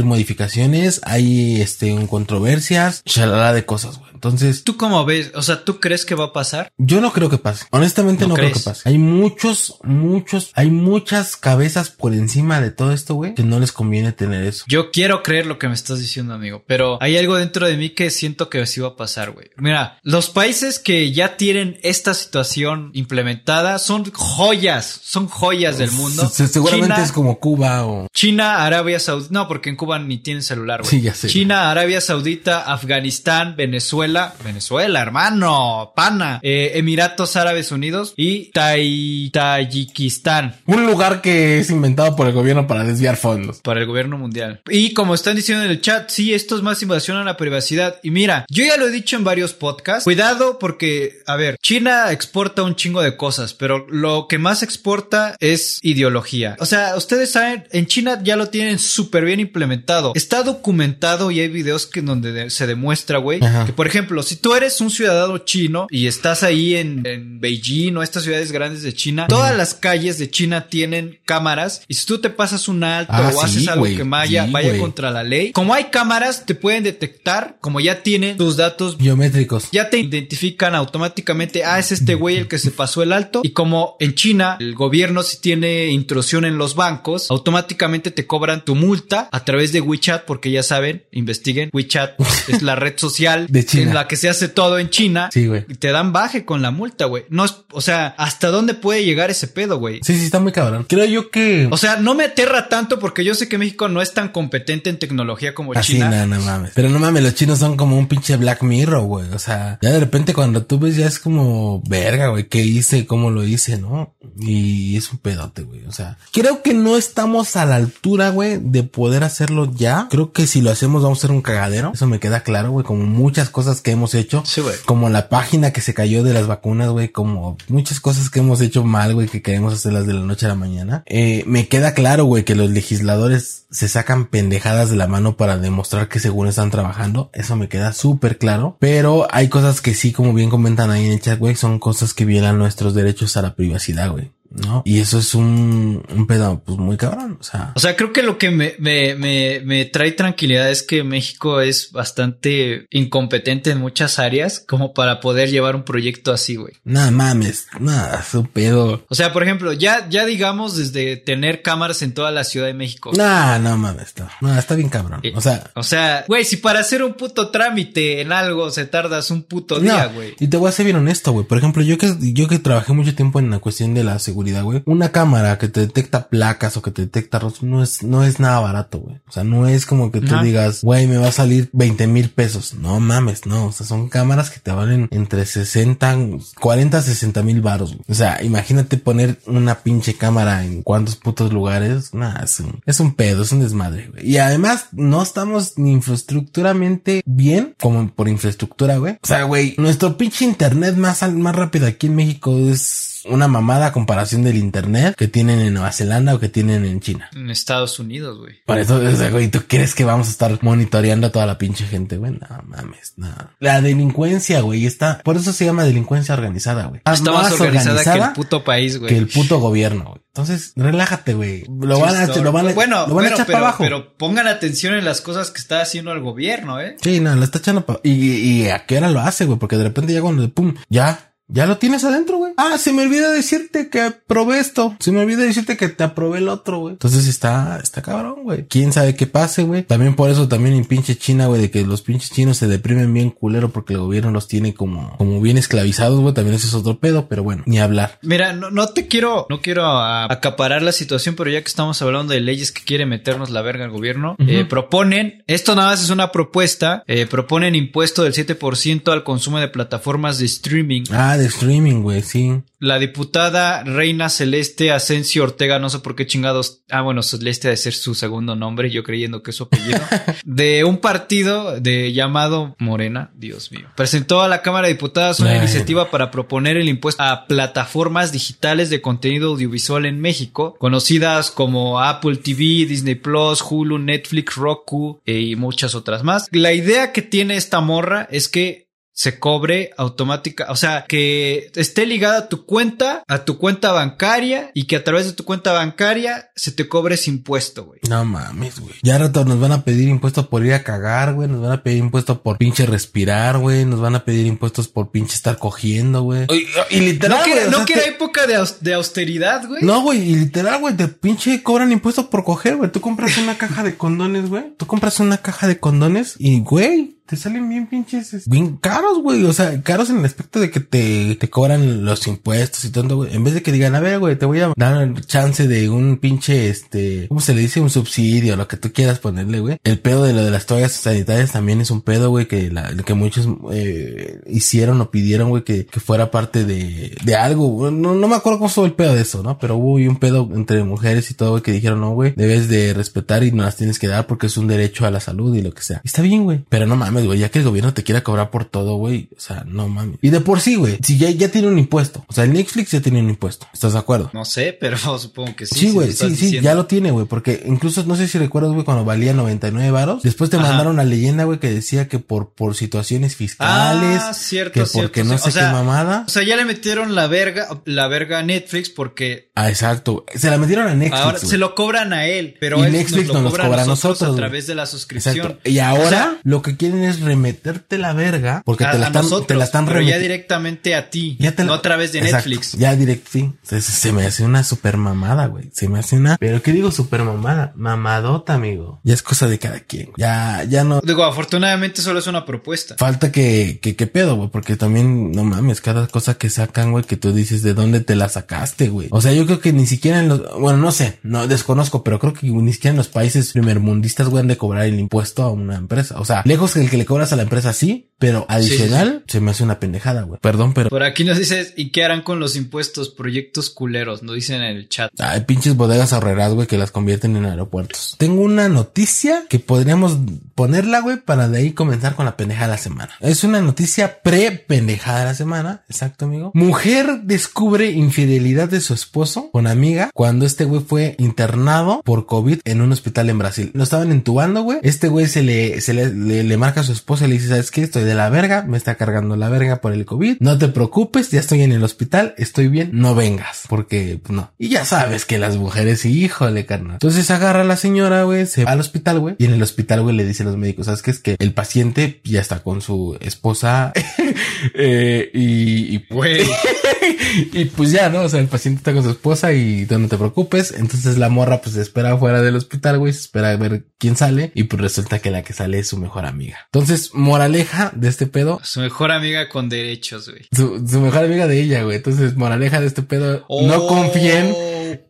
hay, 1.05 1.61
este, 1.61 1.93
un 1.93 2.07
controversias, 2.07 3.03
shalala 3.05 3.53
de 3.53 3.65
cosas, 3.67 3.99
güey. 3.99 4.11
Entonces, 4.15 4.65
¿Tú 4.65 4.77
cómo 4.77 5.05
ves? 5.07 5.33
O 5.35 5.41
sea, 5.41 5.65
¿tú 5.65 5.81
crees 5.81 6.05
que 6.05 6.15
va 6.15 6.27
a 6.27 6.33
pasar? 6.35 6.71
yo 6.77 7.01
no 7.01 7.11
creo 7.13 7.31
que 7.31 7.39
pase. 7.39 7.65
Honestamente 7.71 8.25
¿No 8.25 8.31
no, 8.31 8.35
creo 8.35 8.53
que 8.53 8.61
pase. 8.61 8.87
Hay 8.89 8.99
muchos, 8.99 9.77
muchos, 9.83 10.51
hay 10.55 10.71
muchas 10.71 11.37
cabezas 11.37 11.89
por 11.91 12.13
encima 12.13 12.61
de 12.61 12.71
todo 12.71 12.93
esto, 12.93 13.15
güey, 13.15 13.35
que 13.35 13.43
no 13.45 13.59
les 13.61 13.73
conviene 13.73 14.13
tener 14.13 14.45
eso. 14.45 14.65
Yo 14.69 14.91
quiero 14.91 15.23
creer 15.23 15.47
lo 15.47 15.59
que 15.59 15.69
me 15.69 15.75
estás 15.75 16.01
diciendo, 16.01 16.35
amigo, 16.35 16.63
pero 16.67 16.99
hay 17.03 17.17
algo 17.17 17.37
dentro 17.37 17.67
de 17.67 17.77
mí 17.79 17.91
que 17.91 18.11
siento 18.11 18.51
que 18.51 18.67
sí 18.67 18.81
va 18.81 18.89
a 18.89 18.97
pasar, 18.97 19.31
güey. 19.31 19.49
Mira, 19.57 19.99
los 20.03 20.29
países 20.29 20.79
que 20.79 21.13
ya 21.13 21.39
tienen 21.39 21.79
esta 21.83 22.13
situación 22.13 22.91
implementada 22.93 23.79
son 23.79 24.05
joyas, 24.13 25.01
son 25.03 25.29
joyas 25.29 25.79
del 25.79 25.93
mundo. 25.93 26.29
Se- 26.29 26.47
se- 26.47 26.53
seguramente 26.53 26.95
China- 26.95 27.05
es 27.05 27.13
como 27.13 27.39
Cuba 27.41 27.87
o... 27.87 28.07
China, 28.13 28.65
Arabia 28.67 29.01
Saudita, 29.01 29.29
no, 29.33 29.49
porque 29.49 29.71
en 29.71 29.77
Cuba 29.77 29.99
ni 29.99 30.19
tienen 30.31 30.43
celular, 30.45 30.81
güey. 30.83 30.91
Sí, 30.91 31.01
ya 31.03 31.13
sé. 31.15 31.27
China, 31.29 31.71
Arabia 31.73 32.01
Saudita, 32.01 32.61
Afganistán, 32.73 33.57
Venezuela, 33.57 34.33
Venezuela, 34.45 35.01
hermano, 35.01 35.93
pana, 35.97 36.39
eh, 36.43 36.73
Emiratos 36.75 37.35
Árabes 37.37 37.73
Unidos 37.73 38.15
y 38.17 38.51
Tai- 38.53 39.31
Tayikistán. 39.33 40.55
Un 40.67 40.87
lugar 40.87 41.21
que 41.21 41.59
es 41.59 41.71
inventado 41.71 42.15
por 42.17 42.27
el 42.27 42.33
gobierno 42.33 42.67
para 42.67 42.85
desviar 42.85 43.17
fondos. 43.17 43.61
para 43.63 43.81
el 43.81 43.87
gobierno 43.87 44.17
mundial. 44.19 44.61
Y 44.71 44.95
como 44.95 45.15
están 45.15 45.37
diciendo 45.37 45.65
en 45.65 45.71
el 45.71 45.81
chat, 45.81 46.09
sí, 46.11 46.33
esto 46.35 46.57
es 46.57 46.63
más 46.63 46.81
invasión 46.83 47.17
a 47.17 47.25
la 47.25 47.37
privacidad. 47.37 47.97
Y 48.03 48.11
mira, 48.11 48.47
yo 48.49 48.65
ya 48.65 48.77
lo 48.77 48.87
he 48.87 48.91
dicho 48.91 49.17
en 49.17 49.25
varios 49.25 49.53
podcasts, 49.53 50.05
cuidado 50.05 50.59
porque, 50.59 51.19
a 51.27 51.37
ver, 51.37 51.57
China 51.63 52.13
exporta 52.13 52.63
un 52.63 52.77
chingo 52.77 53.03
de 53.03 53.17
cosas, 53.17 53.55
pero 53.55 53.87
lo 53.89 54.27
que 54.29 54.39
más 54.39 54.63
exporta 54.63 55.37
es 55.41 55.79
ideología. 55.83 56.57
O 56.61 56.67
sea, 56.67 56.95
ustedes 56.97 57.33
saben, 57.33 57.65
en 57.73 57.87
China 57.87 58.21
ya 58.23 58.37
lo 58.37 58.47
tienen 58.49 58.79
súper 58.79 59.25
bien 59.25 59.41
implementado. 59.41 60.13
Está 60.21 60.43
documentado 60.43 61.31
y 61.31 61.41
hay 61.41 61.49
videos 61.49 61.87
que 61.87 62.03
donde 62.03 62.31
de- 62.33 62.51
se 62.51 62.67
demuestra, 62.67 63.17
güey, 63.19 63.41
que 63.67 63.73
por 63.73 63.87
ejemplo, 63.87 64.23
si 64.23 64.37
tú 64.37 64.55
eres 64.55 64.81
un 64.83 64.91
ciudadano 64.91 65.39
chino 65.39 65.87
y 65.91 66.07
estás 66.09 66.43
ahí 66.43 66.75
en, 66.77 67.07
en 67.07 67.41
Beijing 67.41 67.97
o 67.97 68.03
estas 68.03 68.25
ciudades 68.25 68.53
grandes 68.53 68.83
de 68.83 68.93
China, 68.93 69.27
todas 69.29 69.57
las 69.57 69.73
calles 69.75 70.19
de 70.19 70.29
China 70.31 70.67
tienen 70.69 71.19
cámaras 71.25 71.83
y 71.89 71.95
si 71.95 72.05
tú 72.05 72.19
te 72.19 72.29
pasas 72.29 72.69
un 72.69 72.85
alto 72.85 73.13
Ah, 73.15 73.31
o 73.35 73.41
sí, 73.41 73.45
haces 73.47 73.69
algo 73.69 73.85
que 73.87 74.03
vaya, 74.03 74.45
sí, 74.45 74.51
vaya 74.53 74.79
contra 74.79 75.11
la 75.11 75.23
ley, 75.25 75.53
como 75.53 75.73
hay 75.73 75.85
cámaras, 75.85 76.45
te 76.45 76.55
pueden 76.55 76.83
detectar, 76.85 77.57
como 77.61 77.81
ya 77.81 78.03
tienen 78.03 78.37
tus 78.37 78.57
datos 78.59 78.99
Biométricos. 78.99 79.69
ya 79.73 79.89
te 79.89 79.99
identifican 79.99 80.75
automáticamente, 80.75 81.65
ah, 81.65 81.79
es 81.79 81.93
este 81.93 82.15
güey 82.15 82.37
el 82.37 82.47
que 82.47 82.59
se 82.59 82.71
pasó 82.71 83.03
el 83.03 83.13
alto. 83.13 83.41
Y 83.43 83.51
como 83.51 83.97
en 84.01 84.15
China, 84.15 84.59
el 84.61 84.75
gobierno 84.75 85.23
si 85.23 85.39
tiene 85.41 85.87
intrusión 85.87 86.45
en 86.45 86.59
los 86.59 86.75
bancos, 86.75 87.31
automáticamente 87.31 88.11
te 88.11 88.27
cobran 88.27 88.65
tu 88.65 88.75
multa 88.75 89.29
a 89.33 89.45
través 89.45 89.73
de 89.73 89.81
WeChat, 89.81 90.00
porque 90.27 90.51
ya 90.51 90.63
saben, 90.63 91.05
investiguen, 91.13 91.71
WeChat 91.73 92.19
es 92.49 92.63
la 92.63 92.75
red 92.77 92.95
social 92.97 93.47
De 93.49 93.65
China. 93.65 93.83
en 93.83 93.95
la 93.95 94.09
que 94.09 94.17
se 94.17 94.29
hace 94.29 94.49
todo 94.49 94.79
en 94.79 94.91
China. 94.91 95.29
Sí, 95.33 95.47
güey. 95.47 95.65
Y 95.69 95.75
te 95.75 95.91
dan 95.93 96.13
baje 96.13 96.45
con 96.45 96.63
la 96.63 96.71
multa, 96.71 97.05
güey. 97.07 97.25
No 97.29 97.45
es, 97.45 97.57
o 97.73 97.81
sea, 97.81 98.15
¿hasta 98.19 98.49
dónde 98.49 98.75
puede 98.75 99.05
llegar 99.05 99.31
ese 99.31 99.47
pedo, 99.47 99.79
güey? 99.79 100.01
Sí, 100.05 100.17
sí, 100.19 100.25
está 100.25 100.41
muy 100.41 100.53
cabrón. 100.53 100.87
Creo 100.89 101.05
yo 101.05 101.31
que... 101.31 101.69
O 101.71 101.77
sea, 101.77 101.97
no 101.97 102.15
me 102.15 102.25
aterra 102.25 102.69
tanto 102.69 102.99
porque 102.99 103.25
yo 103.25 103.35
sé 103.35 103.49
que 103.49 103.59
México 103.59 103.89
no 103.89 104.01
es 104.03 104.13
tan 104.15 104.29
competente 104.31 104.91
en 104.91 104.99
tecnología 104.99 105.55
como 105.55 105.73
Así, 105.75 105.95
China. 105.95 106.11
no, 106.27 106.37
no 106.37 106.43
mames. 106.45 106.73
Pero 106.75 106.89
no 106.89 106.99
mames, 106.99 107.23
los 107.23 107.35
chinos 107.35 107.59
son 107.59 107.77
como 107.77 107.97
un 107.99 108.07
pinche 108.09 108.37
Black 108.37 108.63
Mirror, 108.63 109.03
güey. 109.05 109.29
O 109.33 109.39
sea, 109.39 109.79
ya 109.83 109.91
de 109.91 110.01
repente 110.01 110.33
cuando 110.35 110.65
tú 110.65 110.79
ves 110.79 110.97
ya 110.97 111.07
es 111.07 111.19
como, 111.19 111.83
verga, 111.89 112.29
güey, 112.29 112.49
¿qué 112.49 112.63
hice? 112.63 113.07
¿Cómo 113.07 113.31
lo 113.31 113.45
hice? 113.45 113.79
¿No? 113.79 114.15
Y 114.41 114.97
es 114.97 115.11
un 115.13 115.19
pedote, 115.19 115.63
güey. 115.63 115.85
O 115.87 115.93
sea, 115.93 116.19
creo 116.33 116.63
que 116.63 116.75
no 116.75 116.97
estamos 116.97 117.57
a 117.57 117.67
la 117.67 117.77
altura, 117.77 118.31
güey, 118.31 118.59
de 118.61 118.83
poder 118.83 119.25
hacerlo 119.25 119.71
ya. 119.75 119.90
Creo 120.11 120.33
que 120.33 120.47
si 120.47 120.61
lo 120.61 120.71
hacemos 120.71 121.03
vamos 121.03 121.19
a 121.19 121.23
ser 121.23 121.31
un 121.31 121.43
cagadero. 121.43 121.93
Eso 121.95 122.07
me 122.07 122.21
queda 122.21 122.43
claro, 122.43 122.71
güey, 122.71 122.85
como 122.85 123.05
muchas 123.05 123.51
cosas 123.51 123.81
que 123.81 123.91
hemos 123.91 124.15
hecho. 124.15 124.43
Sí, 124.47 124.61
güey. 124.61 124.75
Como 124.87 125.09
la 125.09 125.29
página 125.29 125.73
que 125.73 125.81
se 125.81 125.95
cayó 125.95 126.23
de 126.23 126.35
las 126.35 126.47
vacunas, 126.47 126.89
güey, 126.91 127.11
como 127.11 127.57
muchas 127.69 128.01
cosas 128.01 128.31
que 128.31 128.41
hemos 128.41 128.61
hecho 128.61 128.85
mal, 128.85 129.15
güey, 129.15 129.29
que 129.29 129.43
queremos 129.43 129.75
hacerlas 129.75 130.07
de 130.07 130.15
la 130.15 130.21
noche 130.21 130.47
a 130.47 130.51
la 130.51 130.55
mañana. 130.55 131.03
Eh, 131.07 131.45
me 131.47 131.69
queda 131.69 131.95
claro, 131.95 132.25
güey, 132.25 132.45
que 132.45 132.55
los 132.55 132.71
legisladores 132.71 133.67
se 133.71 133.89
sacan 133.89 134.27
pendejadas 134.27 134.91
de 134.91 134.97
la 134.97 135.07
mano 135.07 135.37
para 135.37 135.59
demostrar 135.59 136.09
que 136.09 136.19
según 136.19 136.49
están 136.49 136.71
trabajando. 136.71 137.31
Eso 137.33 137.57
me 137.57 137.69
queda 137.69 137.93
súper 137.93 138.39
claro. 138.39 138.77
Pero 138.81 139.27
hay 139.31 139.49
cosas 139.49 139.81
que 139.81 139.95
sí, 139.95 140.13
como 140.13 140.33
bien 140.33 140.51
comentan 140.51 140.91
ahí 140.91 141.07
en 141.07 141.13
el 141.13 141.21
chat, 141.21 141.39
güey, 141.39 141.55
son 141.55 141.79
cosas 141.79 142.15
que 142.15 142.25
violan 142.25 142.59
nuestros 142.59 142.95
derechos 142.95 143.37
a 143.37 143.43
la 143.43 143.55
privacidad, 143.55 144.11
güey. 144.11 144.33
¿No? 144.51 144.83
Y 144.85 144.99
eso 144.99 145.19
es 145.19 145.35
un, 145.35 146.03
un 146.09 146.27
pedo, 146.27 146.61
pues 146.65 146.77
muy 146.79 146.97
cabrón. 146.97 147.39
O 147.41 147.43
sea, 147.45 147.73
O 147.77 147.81
sea, 147.81 147.97
creo 147.97 148.13
que 148.13 148.23
lo 148.23 148.37
que 148.39 148.51
me, 148.51 148.75
me, 148.79 149.15
me, 149.15 149.61
me 149.65 149.85
trae 149.85 150.13
tranquilidad 150.13 150.71
es 150.71 150.83
que 150.83 151.05
México 151.05 151.61
es 151.61 151.93
bastante 151.93 152.87
incompetente 152.91 153.71
en 153.71 153.79
muchas 153.79 154.19
áreas 154.19 154.63
como 154.67 154.93
para 154.93 155.21
poder 155.21 155.51
llevar 155.51 155.77
un 155.77 155.85
proyecto 155.85 156.33
así, 156.33 156.57
güey. 156.57 156.75
nada 156.85 157.11
mames, 157.11 157.67
nada, 157.79 158.21
es 158.21 158.35
un 158.35 158.47
pedo. 158.47 159.05
O 159.09 159.15
sea, 159.15 159.33
por 159.33 159.43
ejemplo, 159.43 159.73
ya, 159.73 160.09
ya 160.09 160.25
digamos 160.27 160.77
desde 160.77 161.17
tener 161.17 161.63
cámaras 161.63 162.03
en 162.03 162.13
toda 162.15 162.31
la 162.31 162.45
Ciudad 162.45 162.67
de 162.67 162.75
México. 162.75 163.13
Nah, 163.17 163.59
no 163.59 163.77
mames, 163.77 164.15
no, 164.19 164.29
no, 164.41 164.59
está 164.59 164.75
bien 164.75 164.89
cabrón. 164.89 165.21
Eh, 165.23 165.33
O 165.37 165.41
sea, 165.41 165.71
O 165.75 165.83
sea, 165.83 166.25
güey, 166.27 166.45
si 166.45 166.57
para 166.57 166.81
hacer 166.81 167.03
un 167.03 167.15
puto 167.15 167.51
trámite 167.51 168.21
en 168.21 168.33
algo 168.33 168.71
se 168.71 168.85
tardas 168.87 169.31
un 169.31 169.43
puto 169.43 169.79
día, 169.79 170.07
güey. 170.07 170.35
y 170.41 170.49
te 170.49 170.57
voy 170.57 170.69
a 170.69 170.73
ser 170.73 170.85
bien 170.87 170.97
honesto, 170.97 171.33
güey. 171.33 171.47
Por 171.47 171.59
ejemplo, 171.59 171.83
yo 171.83 171.99
que, 171.99 172.13
yo 172.21 172.49
que 172.49 172.59
trabajé 172.59 172.93
mucho 172.93 173.15
tiempo 173.15 173.39
en 173.39 173.51
la 173.51 173.59
cuestión 173.61 173.95
de 173.95 174.05
la 174.05 174.19
seguridad, 174.19 174.40
güey. 174.63 174.83
Una 174.87 175.13
cámara 175.13 175.59
que 175.59 175.69
te 175.69 175.81
detecta 175.81 176.29
placas 176.29 176.77
o 176.77 176.83
que 176.83 176.91
te 176.91 177.03
detecta 177.03 177.39
rostros 177.39 177.65
no 177.65 177.83
es, 177.83 178.03
no 178.03 178.25
es 178.25 178.41
nada 178.41 178.61
barato, 178.61 178.99
güey. 178.99 179.17
O 179.29 179.33
sea, 179.33 179.45
no 179.45 179.69
es 179.69 179.87
como 179.87 180.11
que 180.11 180.21
tú 180.21 180.35
digas, 180.43 180.83
güey, 180.83 181.07
me 181.07 181.17
va 181.17 181.29
a 181.29 181.33
salir 181.33 181.71
20 181.73 182.07
mil 182.07 182.31
pesos. 182.31 182.75
No 182.75 183.01
mames, 183.01 183.47
no. 183.47 183.67
O 183.67 183.73
sea, 183.73 183.87
son 183.87 184.09
cámaras 184.09 184.51
que 184.51 184.61
te 184.61 184.71
valen 184.71 185.09
entre 185.11 185.47
60, 185.47 186.19
40, 186.61 187.03
60 187.03 187.43
mil 187.43 187.61
baros, 187.61 187.91
güey. 187.91 188.05
O 188.09 188.15
sea, 188.15 188.43
imagínate 188.43 188.97
poner 188.97 189.39
una 189.47 189.81
pinche 189.81 190.15
cámara 190.15 190.65
en 190.65 190.83
cuántos 190.83 191.17
putos 191.17 191.53
lugares. 191.53 192.15
Nah, 192.15 192.43
es 192.43 192.61
un, 192.61 192.81
es 192.87 193.01
un 193.01 193.15
pedo, 193.15 193.43
es 193.43 193.53
un 193.53 193.61
desmadre, 193.61 194.09
güey. 194.09 194.29
Y 194.29 194.39
además, 194.39 194.87
no 194.93 195.23
estamos 195.23 195.79
ni 195.79 195.93
infraestructuramente 195.93 197.23
bien 197.25 197.75
como 197.81 198.11
por 198.11 198.29
infraestructura, 198.29 198.97
güey. 198.99 199.15
O 199.23 199.27
sea, 199.27 199.45
güey, 199.45 199.75
nuestro 199.79 200.17
pinche 200.17 200.45
internet 200.45 200.97
más, 200.97 201.23
más 201.33 201.55
rápido 201.55 201.87
aquí 201.87 202.07
en 202.07 202.17
México 202.17 202.57
es 202.57 203.10
una 203.27 203.49
mamada 203.49 203.87
a 203.87 203.93
comparación 203.93 204.43
del 204.43 204.57
internet 204.57 205.15
que 205.17 205.29
tienen 205.29 205.61
en 205.61 205.75
Nueva 205.75 205.93
Zelanda 205.93 206.35
o 206.35 206.41
que 206.41 206.49
tienen 206.49 206.85
en 206.85 207.01
China. 207.01 207.31
En 207.35 207.51
Estados 207.51 207.99
Unidos, 207.99 208.39
güey. 208.39 208.63
Por 208.65 208.79
eso, 208.79 208.97
o 208.97 209.17
sea, 209.17 209.31
güey, 209.31 209.49
¿tú 209.49 209.63
crees 209.67 209.95
que 209.95 210.05
vamos 210.05 210.29
a 210.29 210.31
estar 210.31 210.59
monitoreando 210.63 211.29
a 211.29 211.31
toda 211.31 211.47
la 211.47 211.59
pinche 211.59 211.87
gente, 211.87 212.17
güey? 212.17 212.33
No 212.33 212.47
mames, 212.65 213.15
no. 213.17 213.29
La 213.59 213.81
delincuencia, 213.81 214.61
güey, 214.61 214.87
está, 214.87 215.21
por 215.25 215.37
eso 215.37 215.53
se 215.53 215.65
llama 215.65 215.85
delincuencia 215.85 216.35
organizada, 216.35 216.87
güey. 216.87 217.03
Está 217.05 217.33
más 217.33 217.53
organizada, 217.53 218.03
que 218.03 218.19
el 218.19 218.33
puto 218.33 218.65
país, 218.65 218.99
güey. 218.99 219.09
que 219.13 219.19
el 219.19 219.29
puto 219.29 219.59
gobierno, 219.59 220.05
güey. 220.05 220.21
Entonces, 220.29 220.73
relájate, 220.77 221.35
güey. 221.35 221.65
Lo 221.69 221.99
van 221.99 222.15
a, 222.15 222.27
lo 222.27 222.53
van 222.53 222.69
a, 222.69 222.73
bueno, 222.73 223.07
lo 223.09 223.15
van 223.15 223.27
a 223.27 223.29
pero, 223.29 223.35
echar 223.35 223.47
pero, 223.47 223.57
para 223.57 223.69
abajo. 223.69 223.85
pero 223.85 224.17
pongan 224.17 224.47
atención 224.47 224.95
en 224.95 225.05
las 225.05 225.21
cosas 225.21 225.51
que 225.51 225.59
está 225.59 225.81
haciendo 225.81 226.13
el 226.13 226.21
gobierno, 226.21 226.81
¿eh? 226.81 226.97
Sí, 227.03 227.19
no, 227.19 227.35
lo 227.35 227.43
está 227.43 227.59
echando 227.59 227.85
para, 227.85 227.99
y, 228.05 228.13
y 228.13 228.69
a 228.69 228.87
qué 228.87 228.99
hora 228.99 229.11
lo 229.11 229.21
hace, 229.21 229.45
güey, 229.45 229.59
porque 229.59 229.77
de 229.77 229.85
repente 229.85 230.13
ya 230.13 230.21
cuando, 230.21 230.49
pum, 230.51 230.75
ya, 230.89 231.30
ya 231.53 231.67
lo 231.67 231.79
tienes 231.79 232.05
adentro, 232.05 232.39
güey. 232.39 232.53
Ah, 232.57 232.79
se 232.79 232.93
me 232.93 233.03
olvida 233.03 233.31
decirte 233.31 233.89
que 233.89 234.01
aprobé 234.01 234.59
esto. 234.59 234.97
Se 235.01 235.13
me 235.13 235.21
olvida 235.21 235.43
decirte 235.43 235.77
que 235.77 235.89
te 235.89 236.05
aprobé 236.05 236.39
el 236.39 236.49
otro, 236.49 236.79
güey. 236.79 236.93
Entonces 236.93 237.27
está, 237.27 237.79
está 237.83 238.03
cabrón, 238.03 238.43
güey. 238.43 238.67
Quién 238.69 238.93
sabe 238.93 239.15
qué 239.15 239.27
pase, 239.27 239.63
güey. 239.63 239.83
También 239.83 240.15
por 240.15 240.31
eso 240.31 240.49
también 240.49 240.75
en 240.77 240.85
pinche 240.85 241.17
China, 241.17 241.47
güey, 241.47 241.61
de 241.61 241.71
que 241.71 241.85
los 241.85 242.03
pinches 242.03 242.31
chinos 242.31 242.57
se 242.57 242.69
deprimen 242.69 243.13
bien 243.13 243.31
culero 243.31 243.71
porque 243.71 243.95
el 243.95 244.01
gobierno 244.01 244.31
los 244.31 244.49
tiene 244.49 244.75
como, 244.75 245.17
como 245.17 245.41
bien 245.41 245.59
esclavizados, 245.59 246.21
güey. 246.21 246.35
También 246.35 246.57
ese 246.57 246.67
es 246.67 246.75
otro 246.75 246.99
pedo, 246.99 247.29
pero 247.29 247.43
bueno, 247.43 247.63
ni 247.67 247.79
hablar. 247.79 248.19
Mira, 248.23 248.53
no, 248.53 248.71
no 248.71 248.89
te 248.89 249.09
quiero, 249.09 249.47
no 249.51 249.61
quiero 249.61 249.87
acaparar 249.87 250.83
la 250.83 250.93
situación, 250.93 251.35
pero 251.37 251.51
ya 251.51 251.61
que 251.61 251.69
estamos 251.69 252.01
hablando 252.03 252.33
de 252.33 252.41
leyes 252.41 252.73
que 252.73 252.83
quiere 252.83 253.07
meternos 253.07 253.51
la 253.51 253.63
verga 253.63 253.85
el 253.85 253.91
gobierno, 253.91 254.37
eh, 254.39 254.65
proponen, 254.65 255.43
esto 255.47 255.75
nada 255.75 255.91
más 255.91 256.03
es 256.03 256.11
una 256.11 256.33
propuesta, 256.33 257.05
eh, 257.07 257.27
proponen 257.27 257.75
impuesto 257.75 258.23
del 258.23 258.35
7% 258.35 259.13
al 259.13 259.25
consumo 259.25 259.59
de 259.59 259.69
plataformas 259.69 260.39
de 260.39 260.47
streaming. 260.47 261.03
Ah, 261.11 261.37
de 261.41 261.47
streaming, 261.47 262.03
güey, 262.03 262.23
sí. 262.23 262.63
La 262.79 262.99
diputada 262.99 263.85
Reina 263.85 264.29
Celeste 264.29 264.91
Asensio 264.91 265.43
Ortega, 265.43 265.79
no 265.79 265.91
sé 265.91 265.99
por 265.99 266.15
qué 266.15 266.27
chingados, 266.27 266.83
ah 266.91 267.03
bueno, 267.03 267.23
Celeste 267.23 267.69
ha 267.69 267.73
de 267.73 267.77
ser 267.77 267.93
su 267.93 268.15
segundo 268.15 268.57
nombre, 268.57 268.91
yo 268.91 269.05
creyendo 269.05 269.43
que 269.43 269.51
es 269.51 269.57
su 269.57 269.65
apellido, 269.65 269.99
de 270.45 270.85
un 270.85 270.99
partido 270.99 271.79
de 271.81 272.13
llamado 272.13 272.77
Morena, 272.79 273.33
Dios 273.35 273.71
mío, 273.71 273.89
presentó 273.97 274.41
a 274.41 274.49
la 274.49 274.63
Cámara 274.63 274.87
de 274.87 274.95
Diputados 274.95 275.41
una 275.41 275.51
Ay. 275.51 275.59
iniciativa 275.59 276.11
para 276.11 276.31
proponer 276.31 276.77
el 276.77 276.89
impuesto 276.89 277.23
a 277.23 277.47
plataformas 277.47 278.33
digitales 278.33 278.89
de 278.89 279.01
contenido 279.01 279.51
audiovisual 279.51 280.07
en 280.07 280.21
México, 280.21 280.77
conocidas 280.79 281.51
como 281.51 282.01
Apple 282.01 282.37
TV, 282.37 282.87
Disney 282.87 283.15
Plus, 283.15 283.63
Hulu, 283.63 283.99
Netflix, 283.99 284.57
Roku 284.57 285.21
eh, 285.27 285.41
y 285.41 285.57
muchas 285.57 285.95
otras 285.95 286.25
más. 286.25 286.49
La 286.51 286.73
idea 286.73 287.13
que 287.13 287.23
tiene 287.23 287.57
esta 287.57 287.81
morra 287.81 288.27
es 288.31 288.49
que 288.49 288.90
se 289.23 289.39
cobre 289.39 289.91
automática, 289.99 290.69
o 290.71 290.77
sea, 290.77 291.05
que 291.07 291.71
esté 291.75 292.07
ligada 292.07 292.39
a 292.39 292.49
tu 292.49 292.65
cuenta, 292.65 293.23
a 293.29 293.45
tu 293.45 293.59
cuenta 293.59 293.93
bancaria 293.93 294.71
y 294.73 294.85
que 294.85 294.97
a 294.97 295.05
través 295.05 295.27
de 295.27 295.35
tu 295.35 295.45
cuenta 295.45 295.73
bancaria 295.75 296.49
se 296.57 296.73
te 296.73 296.89
cobre 296.89 297.17
ese 297.17 297.29
impuesto, 297.29 297.85
güey. 297.85 298.01
No 298.09 298.25
mames, 298.25 298.81
güey. 298.81 298.95
Ya 299.03 299.19
rato 299.19 299.45
nos 299.45 299.61
van 299.61 299.73
a 299.73 299.83
pedir 299.85 300.09
impuestos 300.09 300.47
por 300.47 300.65
ir 300.65 300.73
a 300.73 300.85
cagar, 300.85 301.35
güey. 301.35 301.49
Nos 301.51 301.61
van 301.61 301.73
a 301.73 301.83
pedir 301.83 301.99
impuestos 301.99 302.39
por 302.39 302.57
pinche 302.57 302.87
respirar, 302.87 303.59
güey. 303.59 303.85
Nos 303.85 304.01
van 304.01 304.15
a 304.15 304.25
pedir 304.25 304.47
impuestos 304.47 304.89
por 304.89 305.11
pinche 305.11 305.35
estar 305.35 305.59
cogiendo, 305.59 306.23
güey. 306.23 306.47
Y, 306.49 306.97
y 306.97 307.01
literal, 307.01 307.41
No 307.41 307.45
que, 307.45 307.61
o 307.67 307.71
no 307.73 307.77
sea, 307.77 307.85
que 307.87 307.95
te- 307.95 308.01
era 308.01 308.09
época 308.13 308.47
de, 308.47 308.57
aus- 308.57 308.79
de 308.81 308.95
austeridad, 308.95 309.67
güey. 309.69 309.83
No, 309.85 310.01
güey, 310.01 310.31
y 310.31 310.35
literal, 310.35 310.81
güey, 310.81 310.97
te 310.97 311.09
pinche 311.09 311.63
cobran 311.63 311.93
impuestos 311.93 312.25
por 312.25 312.43
coger, 312.43 312.77
güey. 312.77 312.91
Tú 312.91 313.03
compras 313.03 313.37
una 313.37 313.59
caja 313.59 313.83
de 313.83 313.99
condones, 313.99 314.49
güey. 314.49 314.65
Tú 314.79 314.87
compras 314.87 315.21
una 315.21 315.37
caja 315.37 315.69
de 315.69 315.79
condones 315.79 316.37
y, 316.39 316.61
güey, 316.61 317.19
te 317.31 317.37
salen 317.37 317.69
bien 317.69 317.87
pinches, 317.87 318.35
es- 318.35 318.49
bien 318.49 318.77
caros, 318.77 319.23
güey. 319.23 319.45
O 319.45 319.53
sea, 319.53 319.81
caros 319.83 320.11
en 320.11 320.19
el 320.19 320.25
aspecto 320.25 320.59
de 320.59 320.69
que 320.71 320.81
te, 320.81 321.37
te 321.37 321.49
cobran 321.49 322.05
los 322.05 322.27
impuestos 322.27 322.85
y 322.85 322.91
todo, 322.91 323.15
güey. 323.19 323.33
En 323.35 323.45
vez 323.45 323.55
de 323.55 323.63
que 323.63 323.71
digan, 323.71 323.95
a 323.95 324.01
ver, 324.01 324.19
güey, 324.19 324.37
te 324.37 324.47
voy 324.47 324.59
a 324.61 324.73
dar 324.77 325.15
chance 325.27 325.69
de 325.69 325.89
un 325.89 326.17
pinche, 326.19 326.69
este, 326.69 327.29
¿cómo 327.29 327.41
se 327.41 327.55
le 327.55 327.61
dice? 327.61 327.81
Un 327.81 327.89
subsidio, 327.89 328.57
lo 328.57 328.67
que 328.67 328.77
tú 328.77 328.93
quieras 328.93 329.21
ponerle, 329.21 329.61
güey. 329.61 329.79
El 329.85 330.01
pedo 330.01 330.25
de 330.25 330.33
lo 330.33 330.45
de 330.45 330.51
las 330.51 330.67
toallas 330.67 330.91
sanitarias 330.93 331.53
también 331.53 331.81
es 331.81 331.93
un 331.93 332.03
pedo, 332.03 332.31
güey, 332.31 332.49
que 332.49 332.73
que 333.07 333.15
muchos, 333.15 333.47
eh, 333.73 334.41
hicieron 334.49 335.01
o 335.01 335.11
pidieron, 335.13 335.51
güey, 335.51 335.63
que, 335.65 335.87
que 335.87 336.01
fuera 336.01 336.31
parte 336.33 336.65
de, 336.65 337.17
de 337.25 337.37
algo. 337.37 337.91
No, 337.93 338.15
no 338.15 338.29
me 338.29 338.35
acuerdo 338.35 338.59
cómo 338.59 338.69
estuvo 338.69 338.87
el 338.87 338.95
pedo 338.95 339.15
de 339.15 339.23
eso, 339.23 339.43
¿no? 339.43 339.59
Pero 339.59 339.77
hubo 339.77 339.95
un 339.95 340.17
pedo 340.17 340.49
entre 340.53 340.83
mujeres 340.83 341.31
y 341.31 341.35
todo, 341.35 341.53
güey, 341.53 341.63
que 341.63 341.73
dijeron, 341.73 342.01
no, 342.01 342.11
güey, 342.11 342.35
debes 342.37 342.69
de 342.69 342.93
respetar 342.93 343.45
y 343.45 343.53
no 343.53 343.63
las 343.63 343.77
tienes 343.77 343.99
que 343.99 344.09
dar 344.09 344.27
porque 344.27 344.47
es 344.47 344.57
un 344.57 344.67
derecho 344.67 345.07
a 345.07 345.11
la 345.11 345.21
salud 345.21 345.55
y 345.55 345.63
lo 345.63 345.73
que 345.73 345.83
sea. 345.83 346.01
Está 346.05 346.23
bien, 346.23 346.45
güey. 346.45 346.65
Pero 346.69 346.87
no 346.87 346.97
mames, 346.97 347.20
güey, 347.27 347.39
ya 347.39 347.49
que 347.51 347.59
el 347.61 347.65
gobierno 347.65 347.95
te 347.95 348.03
quiera 348.03 348.23
cobrar 348.23 348.51
por 348.51 348.65
todo, 348.65 348.97
güey. 348.97 349.29
O 349.37 349.41
sea, 349.41 349.65
no 349.67 349.89
mames. 349.89 350.19
Y 350.23 350.31
de 350.31 350.41
por 350.41 350.61
sí, 350.61 350.77
güey, 350.77 350.99
si 351.05 351.19
ya, 351.19 351.31
ya 351.31 351.49
tiene 351.51 351.69
un 351.69 351.79
impuesto. 351.79 352.25
O 352.29 352.33
sea, 352.33 352.45
el 352.45 352.53
Netflix 352.53 352.91
ya 352.93 353.01
tiene 353.01 353.21
un 353.21 353.31
impuesto. 353.31 353.67
¿Estás 353.73 353.93
de 353.93 353.99
acuerdo? 353.99 354.31
No 354.33 354.45
sé, 354.45 354.77
pero 354.79 354.97
supongo 355.19 355.55
que 355.57 355.67
sí. 355.67 355.79
Sí, 355.79 355.91
güey, 355.93 356.13
sí, 356.13 356.27
sí, 356.27 356.29
diciendo. 356.31 356.63
ya 356.63 356.75
lo 356.75 356.87
tiene, 356.87 357.11
güey, 357.11 357.27
porque 357.27 357.63
incluso 357.67 358.05
no 358.05 358.17
sé 358.17 358.29
si 358.29 358.39
recuerdas, 358.39 358.73
güey, 358.73 358.85
cuando 358.85 359.05
valía 359.05 359.33
99 359.35 359.91
varos, 359.91 360.23
después 360.23 360.51
te 360.51 360.57
Ajá. 360.57 360.67
mandaron 360.69 360.95
una 360.95 361.05
leyenda, 361.05 361.45
güey, 361.45 361.59
que 361.59 361.71
decía 361.71 362.09
que 362.09 362.19
por 362.19 362.51
por 362.55 362.75
situaciones 362.77 363.37
fiscales, 363.37 364.21
Ah, 364.23 364.35
cierto, 364.35 364.73
que 364.81 364.87
cierto, 364.87 365.09
porque 365.09 365.25
no 365.25 365.39
sé 365.39 365.49
O 365.49 365.53
sea, 365.53 365.67
qué 365.69 365.73
mamada. 365.73 366.25
O 366.27 366.31
sea, 366.31 366.43
ya 366.43 366.57
le 366.57 366.65
metieron 366.65 367.15
la 367.15 367.27
verga, 367.27 367.69
la 367.85 368.09
verga 368.09 368.39
a 368.39 368.43
Netflix 368.43 368.91
porque 368.91 369.51
Ah, 369.55 369.69
exacto. 369.69 370.25
Se 370.35 370.51
la 370.51 370.59
metieron 370.59 370.87
a 370.89 370.95
Netflix. 370.95 371.21
ahora 371.21 371.39
se 371.39 371.59
lo 371.59 371.75
cobran 371.75 372.13
a 372.13 372.27
él, 372.27 372.57
pero 372.61 372.79
Y 372.79 372.87
él 372.87 372.93
Netflix 372.93 373.27
nos 373.27 373.29
lo 373.29 373.35
nos 373.35 373.43
los 373.45 373.53
cobra 373.53 373.67
cobra 373.69 373.83
a 373.83 373.87
nosotros, 373.87 374.31
a 374.33 374.35
través 374.37 374.67
de 374.67 374.75
la 374.75 374.87
suscripción. 374.87 375.37
Exacto. 375.37 375.69
Y 375.69 375.79
ahora 375.79 376.05
O 376.05 376.09
sea, 376.09 376.37
lo 376.45 376.63
que 376.63 376.77
quieren 376.77 377.00
es 377.03 377.21
remeterte 377.21 377.99
la 377.99 378.13
verga 378.13 378.63
porque 378.65 378.85
a, 378.85 378.93
te 378.93 378.99
la 378.99 379.07
están, 379.09 379.23
nosotros, 379.23 379.47
te 379.47 379.55
la 379.55 379.65
están 379.65 379.87
pero 379.87 380.01
ya 380.01 380.19
directamente 380.19 380.95
a 380.95 381.11
ti, 381.11 381.37
Ya 381.41 381.53
te 381.53 381.63
la- 381.63 381.69
no 381.69 381.75
a 381.75 381.83
través 381.83 382.13
de 382.13 382.19
Exacto. 382.21 382.49
Netflix. 382.49 382.73
Ya 382.73 382.97
direct, 382.97 383.27
sí. 383.29 383.53
Se 383.63 384.13
me 384.13 384.27
hace 384.27 384.45
una 384.45 384.63
super 384.65 384.97
mamada, 384.97 385.47
güey. 385.47 385.71
Se 385.73 385.89
me 385.89 385.99
hace 385.99 386.17
una. 386.17 386.37
Pero 386.39 386.63
qué 386.63 386.73
digo 386.73 386.91
super 386.91 387.23
mamada, 387.23 387.73
mamadota, 387.77 388.55
amigo. 388.55 389.01
Ya 389.05 389.15
es 389.15 389.23
cosa 389.23 389.47
de 389.49 389.59
cada 389.59 389.81
quien. 389.81 390.11
Ya, 390.17 390.65
ya 390.65 390.85
no. 390.85 391.01
Digo, 391.03 391.25
afortunadamente 391.25 392.03
solo 392.03 392.19
es 392.19 392.27
una 392.27 392.45
propuesta. 392.45 392.97
Falta 392.99 393.33
que, 393.33 393.79
que, 393.83 393.97
que 393.97 394.07
pedo, 394.07 394.37
güey, 394.37 394.51
porque 394.51 394.77
también, 394.77 395.33
no 395.33 395.45
mames, 395.45 395.81
cada 395.81 396.07
cosa 396.07 396.35
que 396.39 396.51
sacan, 396.51 396.93
güey, 396.93 397.05
que 397.05 397.17
tú 397.17 397.33
dices 397.33 397.63
de 397.63 397.75
dónde 397.75 398.01
te 398.01 398.15
la 398.17 398.29
sacaste, 398.29 398.89
güey. 398.89 399.09
O 399.11 399.21
sea, 399.21 399.33
yo 399.33 399.47
creo 399.47 399.61
que 399.61 399.73
ni 399.73 399.87
siquiera 399.87 400.21
en 400.21 400.29
los, 400.29 400.43
bueno, 400.59 400.79
no 400.79 400.93
sé, 400.93 401.19
no 401.23 401.47
desconozco, 401.47 402.03
pero 402.05 402.19
creo 402.19 402.33
que 402.33 402.49
ni 402.49 402.73
siquiera 402.73 402.93
en 402.93 402.99
los 402.99 403.09
países 403.09 403.53
primermundistas, 403.53 404.29
güey, 404.29 404.41
han 404.43 404.49
de 404.49 404.57
cobrar 404.57 404.85
el 404.85 404.99
impuesto 404.99 405.43
a 405.43 405.51
una 405.51 405.77
empresa. 405.77 406.19
O 406.21 406.25
sea, 406.25 406.43
lejos 406.45 406.75
que 406.75 406.90
el 406.91 406.93
que 406.93 406.97
le 406.97 407.07
cobras 407.07 407.33
a 407.33 407.37
la 407.37 407.43
empresa 407.43 407.73
sí, 407.73 408.11
pero 408.19 408.45
adicional 408.49 409.25
se 409.27 409.41
me 409.41 409.51
hace 409.51 409.63
una 409.63 409.81
pendejada, 409.81 410.23
güey. 410.23 410.39
Perdón, 410.41 410.75
pero 410.75 410.91
Por 410.91 411.03
aquí 411.03 411.25
nos 411.25 411.39
dices, 411.39 411.73
¿y 411.77 411.91
qué 411.91 412.05
harán 412.05 412.23
con 412.23 412.39
los 412.39 412.55
impuestos? 412.55 413.09
Proyectos 413.09 413.71
culeros, 413.71 414.23
nos 414.23 414.35
dicen 414.35 414.57
en 414.57 414.77
el 414.77 414.89
chat. 414.89 415.11
Hay 415.19 415.41
pinches 415.43 415.75
bodegas 415.75 416.13
ahorreras, 416.13 416.53
güey, 416.53 416.67
que 416.67 416.77
las 416.77 416.91
convierten 416.91 417.37
en 417.37 417.47
aeropuertos. 417.47 418.17
Tengo 418.19 418.43
una 418.43 418.69
noticia 418.69 419.45
que 419.49 419.59
podríamos 419.59 420.19
ponerla, 420.55 421.01
güey, 421.01 421.17
para 421.17 421.49
de 421.49 421.59
ahí 421.59 421.73
comenzar 421.73 422.15
con 422.15 422.27
la 422.27 422.37
pendejada 422.37 422.67
de 422.67 422.73
la 422.73 422.79
semana. 422.79 423.13
Es 423.21 423.43
una 423.43 423.63
noticia 423.63 424.21
pre-pendejada 424.23 425.21
de 425.21 425.25
la 425.25 425.35
semana. 425.35 425.85
Exacto, 425.89 426.27
amigo. 426.27 426.51
Mujer 426.53 427.21
descubre 427.23 427.91
infidelidad 427.91 428.69
de 428.69 428.81
su 428.81 428.93
esposo 428.93 429.51
con 429.51 429.67
amiga 429.67 430.11
cuando 430.13 430.45
este 430.45 430.65
güey 430.65 430.83
fue 430.83 431.15
internado 431.19 432.03
por 432.05 432.27
COVID 432.27 432.61
en 432.65 432.81
un 432.83 432.93
hospital 432.93 433.31
en 433.31 433.39
Brasil. 433.39 433.71
Lo 433.73 433.83
estaban 433.83 434.13
entubando, 434.13 434.63
güey. 434.63 434.79
Este 434.83 435.09
güey 435.09 435.27
se 435.27 435.43
le, 435.43 435.81
se 435.81 435.95
le, 435.95 436.13
le, 436.13 436.43
le 436.45 436.57
marca 436.59 436.80
a 436.81 436.85
su 436.85 436.93
esposa 436.93 437.25
y 437.25 437.29
le 437.29 437.35
dice, 437.35 437.49
¿sabes 437.49 437.71
qué? 437.71 437.83
Estoy 437.83 438.05
de 438.05 438.15
la 438.15 438.31
verga, 438.31 438.65
me 438.67 438.77
está 438.77 438.97
cargando 438.97 439.37
la 439.37 439.49
verga 439.49 439.81
por 439.81 439.93
el 439.93 440.05
COVID. 440.05 440.39
No 440.41 440.59
te 440.59 440.69
preocupes, 440.69 441.31
ya 441.31 441.41
estoy 441.41 441.63
en 441.63 441.73
el 441.73 441.85
hospital, 441.85 442.35
estoy 442.39 442.69
bien, 442.69 442.91
no 442.93 443.15
vengas, 443.15 443.63
porque 443.69 444.19
pues, 444.23 444.35
no. 444.35 444.53
Y 444.59 444.69
ya 444.69 444.85
sabes 444.85 445.25
que 445.25 445.39
las 445.39 445.57
mujeres, 445.57 446.05
híjole, 446.05 446.67
carnal. 446.67 446.95
Entonces 446.95 447.31
agarra 447.31 447.63
a 447.63 447.65
la 447.65 447.77
señora, 447.77 448.25
güey, 448.25 448.47
se 448.47 448.65
va 448.65 448.73
al 448.73 448.81
hospital, 448.81 449.21
güey, 449.21 449.37
y 449.39 449.47
en 449.47 449.55
el 449.55 449.63
hospital, 449.63 450.03
güey, 450.03 450.17
le 450.17 450.27
dicen 450.27 450.47
los 450.47 450.57
médicos, 450.57 450.87
¿sabes 450.87 451.03
qué? 451.03 451.11
Es 451.11 451.21
que 451.21 451.37
el 451.39 451.53
paciente 451.53 452.21
ya 452.25 452.41
está 452.41 452.63
con 452.63 452.81
su 452.81 453.17
esposa, 453.21 453.93
eh, 454.75 455.31
y, 455.35 455.97
y 455.97 456.07
Güey, 456.11 456.43
y 457.53 457.65
pues 457.67 457.93
ya, 457.93 458.09
¿no? 458.09 458.23
O 458.23 458.29
sea, 458.29 458.41
el 458.41 458.49
paciente 458.49 458.79
está 458.79 458.93
con 458.93 459.03
su 459.05 459.11
esposa 459.11 459.53
y 459.53 459.87
no 459.91 460.09
te 460.09 460.17
preocupes. 460.17 460.73
Entonces 460.77 461.19
la 461.19 461.29
morra 461.29 461.61
pues 461.61 461.75
se 461.75 461.83
espera 461.83 462.17
fuera 462.17 462.43
del 462.43 462.57
hospital, 462.57 462.99
güey, 462.99 463.13
se 463.13 463.21
espera 463.21 463.51
a 463.51 463.57
ver 463.57 463.85
quién 463.99 464.17
sale 464.17 464.51
y 464.55 464.65
pues 464.65 464.81
resulta 464.83 465.19
que 465.21 465.31
la 465.31 465.43
que 465.43 465.53
sale 465.53 465.79
es 465.79 465.89
su 465.89 465.97
mejor 465.99 466.25
amiga. 466.27 466.59
Entonces, 466.73 467.11
moraleja 467.15 467.93
de 467.95 468.09
este 468.09 468.27
pedo, 468.27 468.61
su 468.65 468.81
mejor 468.81 469.13
amiga 469.13 469.49
con 469.49 469.69
derechos, 469.69 470.29
güey. 470.31 470.47
su, 470.53 470.87
su 470.89 471.01
mejor 471.01 471.25
amiga 471.25 471.47
de 471.47 471.61
ella, 471.61 471.83
güey. 471.83 471.97
Entonces, 471.99 472.37
moraleja 472.37 472.81
de 472.81 472.87
este 472.87 473.03
pedo, 473.03 473.47
no 473.49 473.77
Oh. 473.81 473.87
confíen 473.87 474.55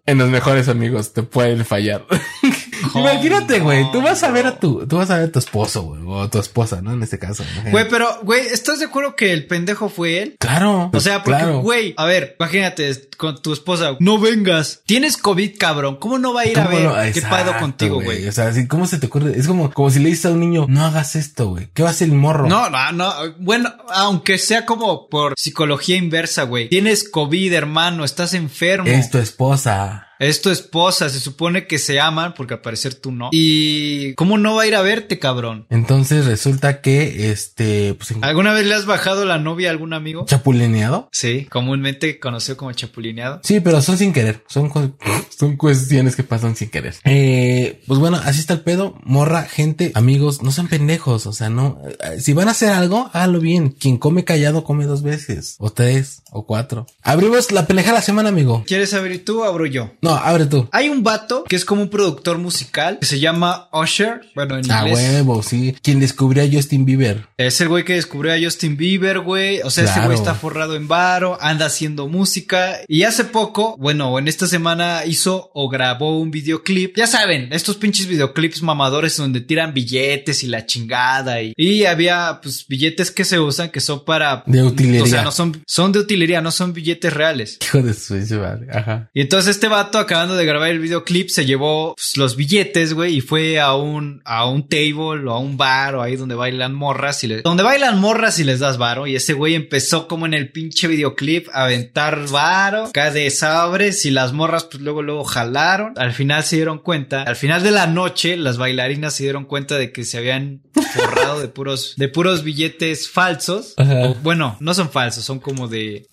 en 0.06 0.18
los 0.18 0.28
mejores 0.28 0.68
amigos, 0.68 1.12
te 1.12 1.22
pueden 1.22 1.64
fallar. 1.64 2.04
Imagínate, 2.94 3.60
güey, 3.60 3.90
tú 3.92 4.00
vas 4.02 4.22
a 4.22 4.30
ver 4.30 4.46
a 4.46 4.58
tu, 4.58 4.86
tú 4.86 4.96
vas 4.96 5.10
a 5.10 5.18
ver 5.18 5.28
a 5.28 5.32
tu 5.32 5.38
esposo, 5.38 5.82
güey, 5.82 6.02
o 6.04 6.22
a 6.22 6.30
tu 6.30 6.38
esposa, 6.38 6.82
¿no? 6.82 6.92
En 6.92 7.02
este 7.02 7.18
caso. 7.18 7.44
Güey, 7.70 7.88
pero, 7.88 8.20
güey, 8.22 8.46
¿estás 8.46 8.78
de 8.78 8.86
acuerdo 8.86 9.16
que 9.16 9.32
el 9.32 9.46
pendejo 9.46 9.88
fue 9.88 10.22
él? 10.22 10.36
Claro. 10.38 10.90
O 10.92 11.00
sea, 11.00 11.22
porque, 11.22 11.40
claro. 11.40 11.60
güey, 11.60 11.94
a 11.96 12.04
ver, 12.04 12.36
imagínate 12.38 13.08
con 13.16 13.40
tu 13.42 13.52
esposa, 13.52 13.96
no 14.00 14.18
vengas. 14.18 14.82
Tienes 14.86 15.16
COVID, 15.16 15.58
cabrón. 15.58 15.96
¿Cómo 15.96 16.18
no 16.18 16.32
va 16.32 16.42
a 16.42 16.46
ir 16.46 16.58
a 16.58 16.64
¿Cómo 16.64 16.76
ver 16.76 16.86
no? 16.86 17.12
qué 17.12 17.22
pedo 17.22 17.58
contigo, 17.58 18.00
güey? 18.02 18.26
O 18.26 18.32
sea, 18.32 18.52
¿cómo 18.68 18.86
se 18.86 18.98
te 18.98 19.06
ocurre? 19.06 19.38
Es 19.38 19.46
como, 19.46 19.70
como 19.70 19.90
si 19.90 19.98
le 19.98 20.08
dices 20.08 20.26
a 20.26 20.30
un 20.30 20.40
niño, 20.40 20.66
no 20.68 20.84
hagas 20.84 21.16
esto, 21.16 21.50
güey. 21.50 21.68
¿Qué 21.74 21.82
va 21.82 21.88
a 21.88 21.92
hacer 21.92 22.08
el 22.08 22.14
morro? 22.14 22.48
No, 22.48 22.70
no, 22.70 22.92
no. 22.92 23.12
Bueno, 23.38 23.72
aunque 23.88 24.38
sea 24.38 24.66
como 24.66 25.08
por 25.08 25.34
psicología 25.36 25.96
inversa, 25.96 26.44
güey. 26.44 26.68
Tienes 26.68 27.08
COVID, 27.08 27.52
hermano, 27.52 28.04
estás 28.04 28.34
enfermo. 28.34 28.88
Es 28.88 29.10
tu 29.10 29.18
esposa. 29.18 30.09
Es 30.20 30.42
tu 30.42 30.50
esposa, 30.50 31.08
se 31.08 31.18
supone 31.18 31.66
que 31.66 31.78
se 31.78 31.98
aman 31.98 32.34
porque 32.36 32.54
al 32.54 32.60
parecer 32.60 32.94
tú 32.94 33.10
no. 33.10 33.30
Y 33.32 34.14
¿cómo 34.14 34.38
no 34.38 34.54
va 34.54 34.62
a 34.62 34.66
ir 34.66 34.76
a 34.76 34.82
verte, 34.82 35.18
cabrón? 35.18 35.66
Entonces 35.70 36.26
resulta 36.26 36.80
que 36.82 37.30
este, 37.32 37.94
pues, 37.94 38.14
¿Alguna 38.20 38.52
vez 38.52 38.66
le 38.66 38.74
has 38.74 38.86
bajado 38.86 39.24
la 39.24 39.38
novia 39.38 39.68
a 39.68 39.72
algún 39.72 39.92
amigo? 39.94 40.26
chapulineado. 40.26 41.08
Sí, 41.10 41.46
comúnmente 41.50 42.20
conocido 42.20 42.56
como 42.56 42.70
chapulineado. 42.72 43.40
Sí, 43.42 43.60
pero 43.60 43.80
son 43.82 43.96
sin 43.98 44.12
querer. 44.12 44.44
Son, 44.48 44.70
son 45.38 45.56
cuestiones 45.56 46.14
que 46.16 46.22
pasan 46.22 46.54
sin 46.54 46.68
querer. 46.70 46.94
Eh, 47.04 47.80
pues 47.86 47.98
bueno, 47.98 48.20
así 48.22 48.40
está 48.40 48.54
el 48.54 48.60
pedo. 48.60 48.98
Morra, 49.04 49.44
gente, 49.44 49.90
amigos, 49.94 50.42
no 50.42 50.52
sean 50.52 50.68
pendejos. 50.68 51.26
O 51.26 51.32
sea, 51.32 51.48
no. 51.48 51.80
eh, 52.04 52.20
Si 52.20 52.34
van 52.34 52.48
a 52.48 52.50
hacer 52.52 52.70
algo, 52.70 53.08
hágalo 53.14 53.40
bien. 53.40 53.70
Quien 53.70 53.96
come 53.96 54.24
callado 54.24 54.64
come 54.64 54.84
dos 54.84 55.02
veces. 55.02 55.56
O 55.58 55.70
tres, 55.70 56.22
o 56.30 56.44
cuatro. 56.46 56.86
Abrimos 57.02 57.50
la 57.52 57.66
pendeja 57.66 57.88
de 57.90 57.94
la 57.94 58.02
semana, 58.02 58.28
amigo. 58.28 58.64
¿Quieres 58.66 58.92
abrir 58.94 59.24
tú 59.24 59.40
o 59.40 59.44
abro 59.44 59.64
yo? 59.66 59.92
No, 60.02 60.09
abre 60.16 60.46
tú. 60.46 60.68
Hay 60.72 60.88
un 60.88 61.02
vato 61.02 61.44
que 61.44 61.56
es 61.56 61.64
como 61.64 61.82
un 61.82 61.88
productor 61.90 62.38
musical 62.38 62.98
que 63.00 63.06
se 63.06 63.20
llama 63.20 63.68
Usher. 63.72 64.20
Bueno, 64.34 64.56
en 64.58 64.70
A 64.70 64.88
inglés. 64.88 64.98
huevo, 64.98 65.42
sí. 65.42 65.74
Quien 65.82 66.00
descubrió 66.00 66.42
a 66.42 66.46
Justin 66.50 66.84
Bieber. 66.84 67.26
Es 67.36 67.60
el 67.60 67.68
güey 67.68 67.84
que 67.84 67.94
descubrió 67.94 68.32
a 68.32 68.36
Justin 68.42 68.76
Bieber, 68.76 69.20
güey. 69.20 69.60
O 69.62 69.70
sea, 69.70 69.84
ese 69.84 69.94
Claro. 69.94 70.08
güey 70.08 70.18
está 70.18 70.34
forrado 70.34 70.76
en 70.76 70.88
varo, 70.88 71.38
anda 71.40 71.66
haciendo 71.66 72.08
música. 72.08 72.76
Y 72.88 73.02
hace 73.04 73.24
poco, 73.24 73.76
bueno, 73.78 74.18
en 74.18 74.28
esta 74.28 74.46
semana 74.46 75.04
hizo 75.06 75.50
o 75.54 75.68
grabó 75.68 76.18
un 76.20 76.30
videoclip. 76.30 76.96
Ya 76.96 77.06
saben, 77.06 77.48
estos 77.52 77.76
pinches 77.76 78.06
videoclips 78.06 78.62
mamadores 78.62 79.16
donde 79.16 79.40
tiran 79.40 79.74
billetes 79.74 80.42
y 80.42 80.46
la 80.46 80.66
chingada. 80.66 81.42
Y, 81.42 81.52
y 81.56 81.84
había, 81.84 82.40
pues, 82.42 82.66
billetes 82.68 83.10
que 83.10 83.24
se 83.24 83.38
usan 83.38 83.70
que 83.70 83.80
son 83.80 84.04
para... 84.04 84.42
De 84.46 84.62
utilería. 84.62 85.02
O 85.02 85.06
sea, 85.06 85.22
no 85.22 85.32
son, 85.32 85.62
son 85.66 85.92
de 85.92 85.98
utilería, 86.00 86.40
no 86.40 86.50
son 86.50 86.72
billetes 86.72 87.12
reales. 87.12 87.58
Hijo 87.62 87.82
de 87.82 87.94
su 87.94 88.14
madre. 88.38 88.66
Ajá. 88.72 89.10
Y 89.14 89.20
entonces 89.22 89.50
este 89.56 89.68
vato 89.68 89.98
acabando 90.00 90.36
de 90.36 90.44
grabar 90.44 90.70
el 90.70 90.78
videoclip 90.78 91.28
se 91.28 91.46
llevó 91.46 91.94
pues, 91.94 92.16
los 92.16 92.36
billetes, 92.36 92.94
güey, 92.94 93.16
y 93.16 93.20
fue 93.20 93.60
a 93.60 93.74
un, 93.74 94.20
a 94.24 94.46
un 94.46 94.68
table 94.68 95.26
o 95.26 95.30
a 95.30 95.38
un 95.38 95.56
bar 95.56 95.94
o 95.94 96.02
ahí 96.02 96.16
donde 96.16 96.34
bailan 96.34 96.74
morras 96.74 97.22
y 97.24 97.28
donde 97.28 97.62
bailan 97.62 97.98
morras 97.98 98.38
y 98.38 98.44
les 98.44 98.60
das 98.60 98.78
varo. 98.78 99.06
Y 99.06 99.16
ese 99.16 99.32
güey 99.32 99.54
empezó 99.54 100.08
como 100.08 100.26
en 100.26 100.34
el 100.34 100.50
pinche 100.50 100.88
videoclip 100.88 101.48
a 101.52 101.64
aventar 101.64 102.28
varo, 102.28 102.84
acá 102.84 103.10
de 103.10 103.30
sabres 103.30 104.04
y 104.04 104.10
las 104.10 104.32
morras 104.32 104.64
pues 104.64 104.82
luego, 104.82 105.02
luego 105.02 105.24
jalaron. 105.24 105.94
Al 105.96 106.12
final 106.12 106.44
se 106.44 106.56
dieron 106.56 106.78
cuenta, 106.78 107.22
al 107.22 107.36
final 107.36 107.62
de 107.62 107.70
la 107.70 107.86
noche 107.86 108.36
las 108.36 108.58
bailarinas 108.58 109.14
se 109.14 109.24
dieron 109.24 109.44
cuenta 109.44 109.76
de 109.76 109.92
que 109.92 110.04
se 110.04 110.18
habían 110.18 110.62
forrado 110.86 111.40
de 111.40 111.48
puros, 111.48 111.94
de 111.96 112.08
puros 112.08 112.44
billetes 112.44 113.08
falsos. 113.08 113.74
Ajá. 113.76 114.08
O, 114.08 114.14
bueno, 114.16 114.56
no 114.60 114.74
son 114.74 114.90
falsos, 114.90 115.24
son 115.24 115.38
como 115.38 115.68
de 115.68 116.06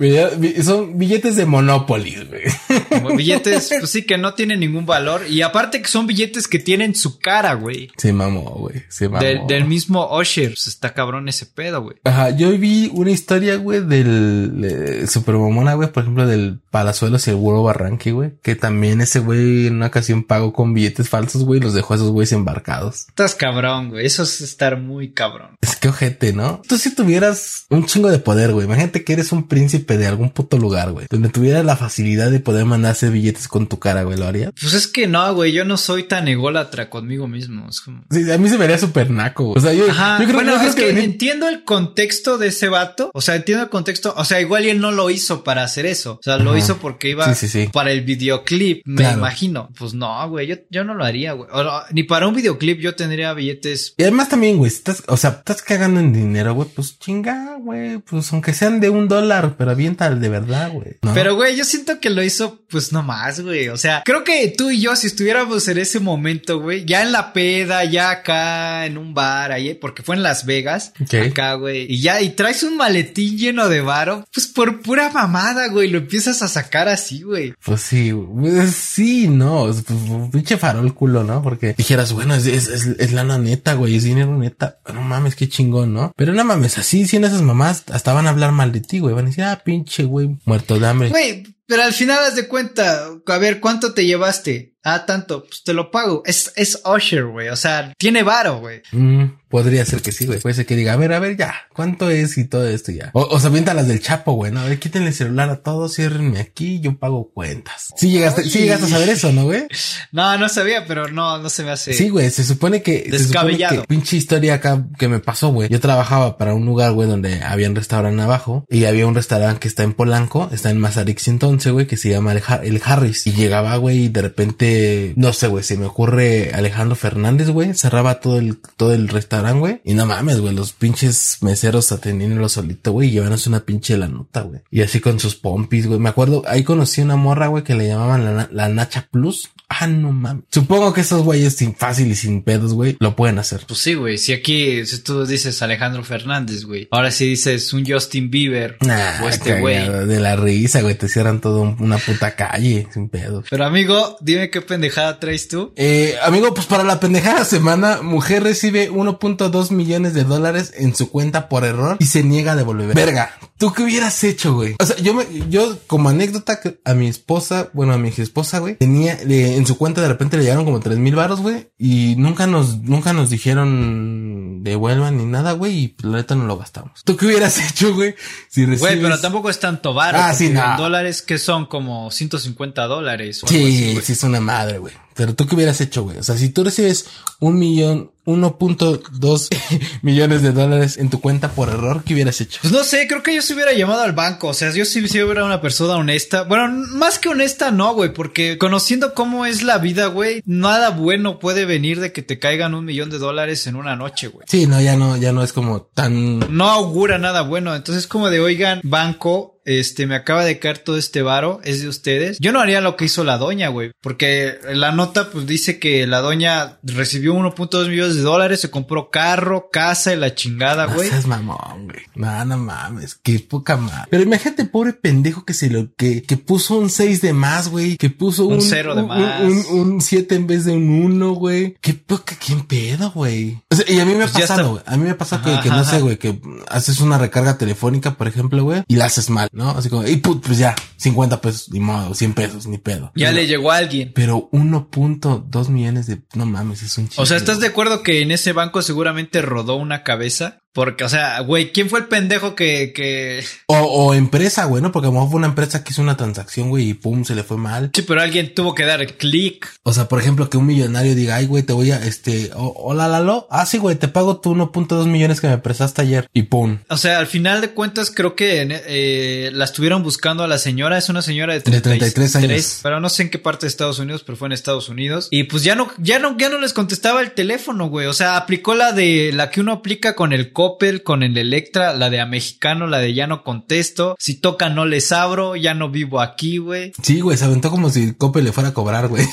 Son 0.64 0.98
billetes 0.98 1.36
de 1.36 1.46
Monopoly, 1.46 2.28
güey. 2.28 2.44
Como 2.90 3.16
billetes, 3.16 3.70
pues 3.80 3.90
sí, 3.90 4.04
que 4.04 4.18
no 4.18 4.34
tienen 4.34 4.60
ningún 4.60 4.86
valor. 4.86 5.28
Y 5.30 5.42
aparte 5.42 5.82
que 5.82 5.88
son 5.88 6.08
billetes 6.08 6.48
que 6.48 6.60
tienen 6.60 6.96
su 6.96 7.20
cara, 7.20 7.54
güey. 7.54 7.90
Se 7.98 8.14
mamó, 8.14 8.42
güey. 8.42 8.84
Se 8.90 9.10
mamó. 9.10 9.24
Del, 9.24 9.48
del 9.48 9.66
mismo 9.66 10.18
Usher. 10.18 10.50
Pues 10.50 10.68
está 10.68 10.94
cabrón 10.94 11.30
ese 11.30 11.46
pedo, 11.46 11.82
güey. 11.82 11.98
Ajá, 12.04 12.30
yo 12.32 12.58
vi 12.58 12.90
una 12.94 13.12
historia, 13.12 13.56
güey, 13.58 13.82
del 13.82 14.62
eh, 14.64 15.08
Supermamona, 15.08 15.74
güey, 15.74 15.92
por 15.92 16.04
ejemplo, 16.04 16.28
del 16.28 16.60
Palazuelos 16.72 17.28
y 17.28 17.32
el 17.32 17.36
Burro 17.36 17.64
Barranqui, 17.64 18.12
güey, 18.12 18.34
que 18.42 18.56
también 18.56 19.02
ese 19.02 19.20
güey 19.20 19.68
en 19.68 19.76
una 19.76 19.88
ocasión 19.88 20.24
pagó 20.24 20.54
con 20.54 20.74
billetes 20.74 21.10
falsos, 21.10 21.44
güey, 21.44 21.60
y 21.60 21.64
los 21.64 21.74
dejó 21.74 21.94
a 21.94 21.98
esos 21.98 22.12
güeyes 22.12 22.32
embarcados. 22.32 23.06
Estás 23.08 23.36
cabrón, 23.36 23.90
güey. 23.90 24.06
Eso 24.06 24.24
es 24.24 24.42
estar 24.58 24.80
muy 24.80 25.12
cabrón. 25.12 25.56
Es 25.62 25.76
que 25.76 25.88
ojete, 25.90 26.34
¿no? 26.34 26.62
Tú 26.68 26.78
si 26.80 26.94
tuvieras 26.96 27.66
un 27.70 27.86
chingo 27.86 28.10
de 28.10 28.18
poder, 28.18 28.54
güey, 28.54 28.66
imagínate 28.66 29.04
que 29.04 29.14
eres 29.14 29.32
un 29.32 29.48
príncipe 29.48 29.98
de 29.98 30.08
algún 30.08 30.32
puto 30.32 30.58
lugar, 30.58 30.92
güey, 30.92 31.06
donde 31.12 31.30
tuvieras 31.30 31.64
la 31.64 31.76
facilidad 31.78 32.32
de 32.32 32.40
poder 32.40 32.66
mandarse 32.66 33.10
billetes 33.12 33.48
con 33.48 33.68
tu 33.68 33.78
cara, 33.78 34.02
güey, 34.04 34.18
¿lo 34.18 34.26
harías? 34.26 34.52
Pues 34.60 34.74
es 34.74 34.88
que 34.88 35.08
no, 35.08 35.34
güey. 35.36 35.52
Yo 35.54 35.64
no 35.64 35.78
soy 35.78 36.04
tan 36.04 36.28
ególatra 36.28 36.90
conmigo 36.90 37.28
mismo. 37.28 37.68
Es 37.70 37.82
como... 37.82 38.04
Sí, 38.10 38.30
a 38.32 38.38
mí 38.40 38.50
se 38.50 38.58
me 38.58 38.64
haría 38.64 38.78
súper 38.80 39.12
naco, 39.12 39.46
güey. 39.46 39.58
O 39.58 39.62
sea, 39.62 39.74
yo, 39.74 39.90
Ajá, 39.90 40.18
yo 40.20 40.24
creo, 40.26 40.36
bueno, 40.36 40.56
creo 40.58 40.70
es 40.70 40.76
que, 40.76 40.88
venir- 40.94 41.04
entiendo 41.04 41.48
el 41.48 41.64
contexto 41.64 42.38
de 42.40 42.48
ese 42.48 42.68
vato. 42.70 43.12
O 43.14 43.22
sea, 43.22 43.36
entiendo 43.36 43.64
el 43.64 43.70
contexto. 43.70 44.14
O 44.18 44.26
sea, 44.26 44.42
igual 44.42 44.66
él 44.66 44.80
no 44.82 44.92
lo 44.92 45.10
hizo 45.12 45.44
para 45.44 45.64
hacer 45.64 45.86
eso. 45.86 46.14
O 46.20 46.24
sea, 46.24 46.38
lo 46.38 46.58
hizo 46.58 46.78
porque 46.78 47.10
iba 47.12 47.32
Sí, 47.36 47.48
sí, 47.48 47.66
sí. 47.66 47.70
para 47.72 47.92
el 47.92 48.02
videoclip, 48.02 48.82
me 48.86 48.96
Claro. 49.04 49.18
imagino. 49.20 49.70
Pues 49.78 49.94
no, 49.94 50.28
güey, 50.30 50.48
yo, 50.48 50.56
yo 50.70 50.84
no 50.84 50.94
lo 50.96 51.04
haría, 51.06 51.34
güey. 51.34 51.50
O 51.54 51.68
ni 51.92 52.04
para 52.04 52.28
un 52.28 52.36
videoclip 52.36 52.80
yo 52.80 52.96
tendría 52.96 53.34
billetes. 53.34 53.94
Y 53.98 54.04
además 54.04 54.30
también, 54.30 54.47
güey, 54.56 54.72
si 54.72 54.78
estás, 54.78 55.04
o 55.08 55.18
sea, 55.18 55.32
estás 55.32 55.62
cagando 55.62 56.00
en 56.00 56.14
dinero, 56.14 56.54
güey, 56.54 56.70
pues 56.74 57.00
chinga, 57.00 57.58
güey, 57.60 57.98
pues 58.00 58.32
aunque 58.32 58.54
sean 58.54 58.80
de 58.80 58.90
un 58.90 59.08
dólar, 59.08 59.56
pero 59.58 59.72
avienta 59.72 60.10
de 60.10 60.30
verdad, 60.30 60.72
güey. 60.72 60.98
¿no? 61.02 61.14
Pero, 61.14 61.36
güey, 61.36 61.56
yo 61.56 61.66
siento 61.66 62.00
que 62.00 62.10
lo 62.10 62.24
hizo, 62.24 62.62
pues 62.70 62.92
no 62.92 63.04
más, 63.04 63.40
güey. 63.40 63.70
O 63.70 63.78
sea, 63.78 64.04
creo 64.06 64.24
que 64.24 64.48
tú 64.58 64.70
y 64.70 64.82
yo, 64.82 64.96
si 64.96 65.08
estuviéramos 65.08 65.68
en 65.68 65.78
ese 65.78 66.00
momento, 66.00 66.60
güey, 66.60 66.86
ya 66.86 67.04
en 67.04 67.12
la 67.12 67.34
peda, 67.34 67.84
ya 67.86 68.12
acá 68.12 68.86
en 68.86 68.98
un 68.98 69.14
bar, 69.14 69.52
ahí, 69.52 69.74
porque 69.74 70.04
fue 70.04 70.16
en 70.16 70.24
Las 70.24 70.46
Vegas, 70.46 70.94
acá, 71.30 71.54
güey, 71.56 71.86
y 71.92 72.02
ya, 72.02 72.22
y 72.22 72.32
traes 72.32 72.64
un 72.64 72.78
maletín 72.78 73.38
lleno 73.38 73.70
de 73.70 73.82
varo, 73.82 74.26
pues 74.34 74.48
por 74.48 74.82
pura 74.82 75.10
mamada, 75.12 75.68
güey, 75.68 75.90
lo 75.90 75.98
empiezas 75.98 76.42
a 76.42 76.48
sacar 76.48 76.88
así, 76.88 77.24
güey. 77.24 77.54
Pues 77.64 77.82
sí, 77.82 78.12
güey, 78.12 78.56
pues 78.56 78.76
sí, 78.76 79.28
no, 79.28 79.70
es, 79.70 79.84
pues, 79.84 80.00
pinche 80.32 80.58
farol 80.58 80.94
culo, 80.94 81.24
¿no? 81.24 81.42
Porque 81.42 81.74
dijeras, 81.78 82.14
bueno, 82.14 82.36
es, 82.36 82.46
es, 82.46 82.68
es, 82.68 82.86
es 82.86 83.12
lana 83.14 83.38
neta, 83.38 83.74
güey, 83.74 83.96
es 83.96 84.04
dinero 84.04 84.27
neta. 84.36 84.80
No 84.94 85.02
mames, 85.02 85.36
qué 85.36 85.48
chingón, 85.48 85.94
¿no? 85.94 86.12
Pero 86.16 86.34
no 86.34 86.44
mames, 86.44 86.78
así, 86.78 87.06
sin 87.06 87.24
esas 87.24 87.42
mamás, 87.42 87.86
hasta 87.92 88.14
van 88.14 88.28
a 88.28 88.32
hablar 88.32 88.52
mal 88.52 88.72
de 88.72 88.82
ti, 88.82 89.00
güey. 89.00 89.14
Van 89.14 89.26
a 89.26 89.30
decir, 89.30 89.44
ah, 89.44 89.62
pinche, 89.64 90.04
güey, 90.04 90.38
muerto 90.46 90.80
de 90.80 90.88
hambre. 90.88 91.10
Güey, 91.10 91.44
pero 91.68 91.84
al 91.84 91.94
final 91.94 92.20
haz 92.24 92.36
de 92.36 92.48
cuenta, 92.48 93.10
a 93.26 93.38
ver, 93.38 93.60
¿cuánto 93.60 93.94
te 93.94 94.06
llevaste? 94.06 94.74
Ah, 94.84 95.06
tanto, 95.06 95.44
pues 95.44 95.64
te 95.64 95.74
lo 95.74 95.92
pago. 95.92 96.24
Es, 96.26 96.54
es 96.56 96.82
Usher, 96.86 97.26
güey, 97.26 97.50
o 97.50 97.58
sea, 97.58 97.94
tiene 97.98 98.24
varo, 98.24 98.60
güey. 98.60 98.82
Mm, 98.94 99.26
podría 99.50 99.84
ser 99.84 100.02
que 100.02 100.14
sí, 100.14 100.26
güey. 100.26 100.40
Puede 100.40 100.56
ser 100.56 100.66
que 100.66 100.78
diga, 100.78 100.94
a 100.94 100.96
ver, 100.96 101.12
a 101.12 101.20
ver, 101.20 101.36
ya, 101.36 101.54
¿cuánto 101.76 102.10
es? 102.10 102.38
Y 102.38 102.46
todo 102.46 102.66
esto 102.66 102.94
ya. 102.94 103.10
O, 103.14 103.24
o 103.24 103.38
se 103.38 103.48
avienta 103.48 103.74
las 103.74 103.90
del 103.90 104.00
Chapo, 104.00 104.32
güey, 104.34 104.54
¿no? 104.54 104.62
A 104.62 104.66
ver, 104.66 104.80
quítenle 104.80 105.10
el 105.10 105.14
celular 105.14 105.50
a 105.50 105.62
todos, 105.62 105.94
ciérrenme 105.94 106.40
aquí, 106.40 106.80
yo 106.80 106.98
pago 106.98 107.32
cuentas. 107.34 107.90
Sí 107.98 108.12
llegaste, 108.12 108.44
sí 108.46 108.60
llegaste 108.60 108.86
a 108.86 108.90
saber 108.90 109.10
eso, 109.10 109.34
¿no, 109.34 109.44
güey? 109.44 109.68
No, 110.14 110.38
no 110.38 110.48
sabía, 110.48 110.86
pero 110.88 111.10
no, 111.10 111.38
no 111.38 111.50
se 111.50 111.64
me 111.64 111.72
hace. 111.72 111.92
Sí, 111.94 112.08
güey, 112.08 112.32
se 112.32 112.46
supone 112.46 112.82
que... 112.82 113.00
se 113.00 113.06
supone 113.06 113.18
Descabellado. 113.24 113.82
que 113.82 113.88
pinche 113.88 114.16
historia 114.16 114.54
acá 114.54 114.86
que 114.98 115.10
me 115.10 115.20
pasó, 115.20 115.50
güey. 115.50 115.68
Yo 115.68 115.82
trabajaba 115.82 116.38
para 116.38 116.54
un 116.54 116.66
lugar, 116.66 116.94
güey, 116.94 117.10
donde 117.10 117.42
había 117.44 117.70
un 117.70 117.76
restaurante 117.76 118.22
abajo 118.22 118.66
y 118.70 118.86
había 118.86 119.06
un 119.06 119.16
restaurante 119.16 119.60
que 119.60 119.68
está 119.68 119.84
en 119.84 119.94
Polanco, 119.94 120.50
está 120.54 120.70
en 120.70 120.80
Mazarik 120.80 121.20
111, 121.60 121.72
güey, 121.72 121.88
que 121.88 121.98
se 121.98 122.10
llama 122.10 122.32
el, 122.34 122.42
Har- 122.42 122.64
el 122.66 122.82
Harris. 122.84 123.28
Y 123.28 123.34
llegaba, 123.34 123.76
güey, 123.78 124.06
y 124.06 124.10
de 124.10 124.22
repente, 124.22 125.14
no 125.16 125.34
sé, 125.34 125.48
güey, 125.48 125.64
se 125.64 125.78
me 125.78 125.86
ocurre 125.86 126.52
Alejandro 126.54 126.96
Fernández, 126.96 127.50
güey, 127.50 127.74
cerraba 127.74 128.20
todo 128.20 128.38
el, 128.40 128.58
todo 128.78 128.94
el 128.94 129.08
restaurante, 129.08 129.60
güey. 129.60 129.82
Y 129.84 129.94
no 129.94 130.06
mames, 130.06 130.40
güey, 130.40 130.54
los 130.56 130.74
pinches 130.74 131.38
meseros 131.42 131.92
atendiéndolo 131.92 132.50
solito, 132.50 132.92
güey, 132.92 133.10
y 133.10 133.12
llevándose 133.12 133.50
una 133.50 133.62
pinche 133.66 133.98
la 133.98 134.08
nota, 134.08 134.42
güey. 134.42 134.62
Y 134.72 134.82
así 134.82 135.00
con 135.00 135.20
sus 135.20 135.36
pompis, 135.36 135.88
güey. 135.88 136.00
Me 136.00 136.10
acuerdo, 136.10 136.44
ahí 136.48 136.64
conocí 136.64 137.02
una 137.02 137.16
morra, 137.16 137.48
güey, 137.48 137.64
que 137.64 137.76
le 137.76 137.88
llamaban 137.88 138.24
la, 138.26 138.50
la 138.52 138.70
Nacha 138.70 139.08
Plus. 139.12 139.50
Ah, 139.70 139.86
no 139.88 140.14
mames. 140.14 140.46
Supongo 140.50 140.94
que 140.94 141.02
esos 141.02 141.24
güeyes 141.24 141.56
sin 141.58 141.76
fácil 141.76 142.08
y 142.10 142.16
sin 142.16 142.42
pedos, 142.42 142.74
güey, 142.74 142.96
lo 143.02 143.16
pueden 143.18 143.38
hacer. 143.38 143.62
Pues 143.68 143.80
sí, 143.80 143.96
güey. 143.96 144.18
Si 144.18 144.32
aquí, 144.32 144.86
si 144.86 145.00
tú 145.00 145.26
dices 145.26 145.62
Alejandro 145.62 146.04
Fernández, 146.06 146.64
güey. 146.64 146.88
Ahora 146.90 147.12
si 147.12 147.26
dices 147.28 147.74
un 147.74 147.86
Justin 147.86 148.30
Bieber 148.32 148.78
Nah, 148.82 149.24
o 149.26 149.30
este 149.30 149.60
güey. 149.60 150.08
de 150.08 150.20
la 150.22 150.38
risa, 150.38 150.82
güey, 150.82 150.96
te 150.96 151.10
cierran 151.10 151.42
todo 151.42 151.47
un- 151.56 151.78
una 151.80 151.98
puta 151.98 152.36
calle, 152.36 152.88
sin 152.94 153.10
pedos. 153.10 153.46
Pero 153.50 153.66
amigo, 153.66 154.18
dime 154.22 154.50
qué 154.50 154.62
pendejada 154.62 155.20
traes 155.20 155.48
tú. 155.48 155.74
Eh, 155.76 156.16
amigo, 156.24 156.54
pues 156.54 156.66
para 156.68 156.84
la 156.84 157.00
pendejada 157.00 157.46
semana, 157.46 158.02
mujer 158.02 158.44
recibe 158.44 158.90
1.2 158.90 159.72
millones 159.72 160.14
de 160.14 160.24
dólares 160.24 160.74
en 160.78 160.96
su 160.96 161.10
cuenta 161.10 161.50
por 161.50 161.64
error 161.66 161.98
y 162.00 162.06
se 162.06 162.24
niega 162.24 162.54
a 162.54 162.56
devolver. 162.56 162.96
Verga, 162.96 163.32
¿tú 163.58 163.74
qué 163.74 163.84
hubieras 163.84 164.24
hecho, 164.24 164.54
güey? 164.56 164.76
O 164.80 164.86
sea, 164.86 164.96
yo 164.98 165.14
me, 165.14 165.26
yo 165.50 165.78
como 165.88 166.10
anécdota 166.10 166.60
que 166.60 166.80
a 166.86 166.94
mi 166.94 167.08
esposa, 167.08 167.70
bueno, 167.74 167.94
a 167.94 167.98
mi 167.98 168.10
ex 168.10 168.20
esposa, 168.20 168.60
güey, 168.60 168.76
tenía, 168.76 169.18
le- 169.26 169.56
en 169.58 169.66
su 169.66 169.78
cuenta 169.78 170.02
de 170.02 170.08
repente 170.08 170.38
le 170.38 170.44
llegaron 170.44 170.66
como 170.66 170.80
3 170.80 170.98
mil 170.98 171.16
baros, 171.16 171.42
güey, 171.42 171.70
y 171.78 172.16
nunca 172.18 172.48
nos, 172.48 172.82
nunca 172.84 173.14
nos 173.14 173.30
dijeron 173.30 174.64
devuelvan 174.64 175.18
ni 175.18 175.26
nada, 175.26 175.54
güey, 175.54 175.74
y 175.78 175.96
la 176.04 176.18
neta 176.18 176.36
no 176.36 176.46
lo 176.46 176.58
gastamos. 176.58 177.04
¿Tú 177.04 177.16
qué 177.18 177.26
hubieras 177.28 177.58
hecho, 177.70 177.94
güey? 177.94 178.16
Si 178.50 178.62
recibes... 178.66 178.80
Güey, 178.80 179.02
pero 179.02 179.20
tampoco 179.20 179.50
es 179.50 179.60
tanto 179.60 179.94
varo. 179.94 180.18
Ah, 180.22 180.34
sí, 180.34 180.50
no. 180.50 180.78
dólares 180.78 181.22
que 181.22 181.38
son 181.38 181.66
como 181.66 182.12
150 182.12 182.84
dólares. 182.88 183.44
o 183.44 183.48
algo 183.48 183.58
así, 183.66 183.96
Sí, 183.96 184.02
sí 184.04 184.12
es 184.14 184.24
una 184.24 184.40
madre, 184.40 184.78
güey. 184.80 184.94
Pero 185.18 185.34
tú 185.34 185.48
qué 185.48 185.56
hubieras 185.56 185.82
hecho, 185.82 186.04
güey. 186.04 186.20
O 186.20 186.24
sea, 186.24 186.38
si 186.38 186.50
tú 186.50 186.64
recibes 186.64 187.08
un 187.40 187.58
millón, 187.58 188.12
1.2 188.26 189.50
millones 190.04 190.44
de 190.44 190.52
dólares 190.52 190.98
en 190.98 191.10
tu 191.10 191.20
cuenta 191.20 191.50
por 191.50 191.70
error, 191.70 192.04
¿qué 192.04 192.14
hubieras 192.14 192.40
hecho? 192.40 192.60
Pues 192.62 192.72
no 192.72 192.84
sé, 192.84 193.08
creo 193.08 193.24
que 193.24 193.34
yo 193.34 193.42
se 193.42 193.56
hubiera 193.56 193.74
llamado 193.74 194.04
al 194.04 194.12
banco. 194.12 194.50
O 194.50 194.54
sea, 194.54 194.72
yo 194.72 194.86
sí, 194.86 195.08
sí 195.08 195.22
hubiera 195.22 195.44
una 195.44 195.60
persona 195.60 195.96
honesta. 195.96 196.44
Bueno, 196.44 196.68
más 196.92 197.18
que 197.18 197.30
honesta, 197.30 197.72
no, 197.72 197.96
güey, 197.96 198.14
porque 198.14 198.60
conociendo 198.60 199.16
cómo 199.16 199.48
es 199.48 199.64
la 199.64 199.80
vida, 199.80 200.06
güey, 200.06 200.44
nada 200.46 200.92
bueno 200.92 201.40
puede 201.40 201.66
venir 201.66 202.00
de 202.00 202.12
que 202.12 202.22
te 202.22 202.38
caigan 202.38 202.76
un 202.76 202.86
millón 202.86 203.10
de 203.10 203.18
dólares 203.18 203.66
en 203.66 203.76
una 203.76 203.96
noche, 203.96 204.28
güey. 204.28 204.46
Sí, 204.48 204.68
no, 204.68 204.80
ya 204.80 204.96
no, 204.96 205.18
ya 205.18 205.32
no 205.32 205.42
es 205.42 205.52
como 205.52 205.82
tan. 205.82 206.40
No 206.56 206.70
augura 206.70 207.18
nada 207.18 207.42
bueno. 207.42 207.76
Entonces, 207.76 208.06
como 208.06 208.30
de, 208.30 208.40
oigan, 208.40 208.82
banco, 208.84 209.57
este, 209.68 210.08
me 210.08 210.16
acaba 210.16 210.44
de 210.46 210.60
caer 210.60 210.80
todo 210.80 210.98
este 210.98 211.22
varo, 211.22 211.60
es 211.64 211.82
de 211.82 211.88
ustedes. 211.90 212.38
Yo 212.40 212.52
no 212.52 212.60
haría 212.62 212.82
lo 212.82 212.96
que 212.96 213.06
hizo 213.06 213.24
la 213.24 213.38
doña, 213.38 213.68
güey, 213.68 213.92
porque 214.02 214.56
la 214.74 214.92
nota 214.92 215.30
pues 215.30 215.46
dice 215.46 215.78
que 215.78 216.08
la 216.08 216.22
doña 216.22 216.80
recibió 216.84 217.34
1.2 217.36 217.90
millones 217.90 218.16
de 218.16 218.22
dólares, 218.22 218.62
se 218.62 218.72
compró 218.72 219.10
carro, 219.12 219.70
casa 219.72 220.14
y 220.14 220.18
la 220.18 220.34
chingada, 220.34 220.88
No 220.88 220.94
güey. 220.96 221.10
seas 221.10 221.28
mamón, 221.28 221.86
güey. 221.86 222.00
No, 222.16 222.46
no 222.46 222.58
mames. 222.58 223.16
Qué 223.22 223.40
poca 223.40 223.78
madre. 223.78 224.08
Pero 224.10 224.24
imagínate, 224.24 224.66
pobre 224.66 224.94
pendejo 224.94 225.44
que 225.46 225.54
se 225.54 225.70
lo, 225.70 225.94
que, 225.96 226.24
que 226.24 226.38
puso 226.38 226.76
un 226.78 226.90
6 226.90 227.22
de 227.22 227.34
más, 227.34 227.68
güey. 227.70 227.98
Que 227.98 228.10
puso 228.10 228.46
Un 228.46 228.56
un, 228.56 228.62
cero 228.62 228.96
de 228.96 229.02
un- 229.02 229.08
más. 229.10 229.42
Un, 229.42 229.66
un 229.80 230.02
7 230.02 230.36
en 230.36 230.48
vez 230.48 230.64
de 230.66 230.72
un 230.74 230.90
1, 230.90 231.32
güey. 231.34 231.76
Qué 231.82 231.94
poca, 231.94 232.36
quién 232.44 232.62
pedo, 232.62 233.12
güey. 233.12 233.60
O 233.70 233.76
sea, 233.76 233.86
y 233.92 234.00
a 234.00 234.06
mí 234.06 234.14
me 234.16 234.24
ha 234.24 234.28
Pues 234.28 234.42
pasado, 234.48 234.72
güey. 234.72 234.84
A 234.86 234.96
mí 234.98 235.04
me 235.04 235.14
pasa 235.16 235.42
que, 235.42 235.60
que 235.62 235.70
no 235.70 235.84
sé, 235.84 236.00
güey, 236.00 236.18
que 236.18 236.40
haces 236.70 237.02
una 237.02 237.18
recarga 237.18 237.58
telefónica, 237.58 238.16
por 238.16 238.28
ejemplo, 238.28 238.64
güey, 238.64 238.84
y 238.88 238.96
la 238.96 239.06
haces 239.06 239.30
mal, 239.30 239.50
¿no? 239.58 239.72
Así 239.72 239.90
como, 239.90 240.08
y 240.08 240.18
put, 240.18 240.46
pues 240.46 240.60
ya, 240.60 240.76
50 240.98 241.42
pesos, 241.42 241.70
ni 241.72 241.80
modo, 241.80 242.14
100 242.14 242.34
pesos, 242.36 242.68
ni 242.68 242.78
pedo. 242.78 243.12
Ya 243.16 243.32
le 243.32 243.48
llegó 243.48 243.72
a 243.72 243.78
alguien. 243.78 244.12
Pero 244.14 244.50
1.2 244.52 245.70
millones 245.70 246.06
de, 246.06 246.22
no 246.36 246.46
mames, 246.46 246.84
es 246.84 246.96
un 247.00 247.10
chingo. 247.10 247.24
O 247.24 247.26
sea, 247.26 247.38
¿estás 247.38 247.60
de 247.60 247.66
acuerdo 247.66 248.04
que 248.04 248.22
en 248.22 248.30
ese 248.30 248.54
banco 248.54 248.84
seguramente 248.84 249.42
rodó 249.42 249.76
una 249.76 250.04
cabeza? 250.04 250.60
Porque, 250.78 251.04
o 251.04 251.10
sea, 251.10 251.40
güey, 251.40 251.72
¿quién 251.72 251.90
fue 251.90 251.98
el 251.98 252.06
pendejo 252.06 252.54
que, 252.54 252.94
que... 252.94 253.44
O, 253.66 253.80
o 253.80 254.14
empresa, 254.14 254.66
güey, 254.66 254.80
¿no? 254.80 254.92
Porque 254.92 255.08
a 255.08 255.10
lo 255.10 255.14
mejor 255.14 255.30
fue 255.32 255.38
una 255.40 255.48
empresa 255.48 255.84
que 255.84 255.92
hizo 255.92 256.04
una 256.04 256.18
transacción, 256.18 256.70
güey, 256.70 256.90
y 256.90 256.94
pum, 256.94 257.26
se 257.26 257.34
le 257.34 257.42
fue 257.42 257.58
mal. 257.58 257.90
Sí, 257.96 258.04
pero 258.04 258.22
alguien 258.22 258.54
tuvo 258.54 258.76
que 258.76 258.86
dar 258.86 259.04
clic. 259.18 259.68
O 259.82 259.92
sea, 259.92 260.08
por 260.08 260.22
ejemplo, 260.22 260.52
que 260.52 260.58
un 260.58 260.68
millonario 260.68 261.16
diga, 261.16 261.38
ay, 261.38 261.48
güey, 261.48 261.64
te 261.64 261.74
voy 261.74 261.90
a, 261.90 262.06
este, 262.06 262.52
hola, 262.54 263.08
Lalo. 263.08 263.48
Ah, 263.50 263.66
sí, 263.66 263.80
güey, 263.80 263.96
te 263.96 264.08
pago 264.08 264.40
tu 264.40 264.54
1.2 264.54 265.08
millones 265.08 265.42
que 265.42 265.48
me 265.48 265.58
prestaste 265.58 266.04
ayer. 266.04 266.30
Y 266.32 266.44
pum. 266.44 266.78
O 266.90 266.98
sea, 266.98 267.18
al 267.18 267.26
final 267.26 267.60
de 267.62 267.72
cuentas 267.72 268.12
creo 268.12 268.36
que 268.36 268.68
eh, 268.70 269.50
la 269.54 269.66
estuvieron 269.66 270.04
buscando 270.04 270.44
a 270.44 270.48
la 270.48 270.60
señora. 270.60 271.00
Es 271.00 271.10
una 271.10 271.24
señora 271.24 271.54
de 271.54 271.62
De 271.62 271.82
33, 271.82 272.14
33 272.14 272.36
años. 272.36 272.80
Pero 272.84 273.00
no 273.00 273.10
sé 273.10 273.24
en 273.24 273.32
qué 273.32 273.40
parte 273.40 273.66
de 273.66 273.70
Estados 273.70 273.98
Unidos, 273.98 274.22
pero 274.24 274.38
fue 274.38 274.48
en 274.48 274.52
Estados 274.52 274.90
Unidos. 274.90 275.28
Y 275.32 275.46
pues 275.46 275.64
ya 275.64 275.74
no, 275.74 275.90
ya 275.98 276.20
no, 276.20 276.38
ya 276.38 276.50
no 276.50 276.60
les 276.60 276.74
contestaba 276.74 277.22
el 277.22 277.32
teléfono, 277.32 277.90
güey. 277.90 278.06
O 278.06 278.14
sea, 278.14 278.38
aplicó 278.38 278.76
la 278.76 278.92
de 278.92 279.32
la 279.34 279.50
que 279.50 279.62
uno 279.62 279.72
aplica 279.72 280.14
con 280.14 280.34
el 280.34 280.52
Coppel, 280.68 281.02
con 281.02 281.24
el 281.24 281.38
Electra, 281.38 281.94
la 281.94 282.10
de 282.10 282.20
a 282.20 282.26
mexicano, 282.26 282.88
la 282.88 283.00
de 283.00 283.14
ya 283.14 283.26
no 283.26 283.44
contesto. 283.44 284.18
Si 284.20 284.36
toca 284.36 284.68
no 284.68 284.86
les 284.86 285.14
abro, 285.14 285.56
ya 285.56 285.74
no 285.74 285.90
vivo 285.90 286.20
aquí, 286.20 286.58
güey. 286.58 286.92
Sí, 287.02 287.22
güey, 287.22 287.38
se 287.38 287.46
aventó 287.46 287.72
como 287.72 287.90
si 287.90 288.14
Cope 288.16 288.42
le 288.42 288.52
fuera 288.52 288.70
a 288.70 288.74
cobrar, 288.74 289.08
güey. 289.08 289.26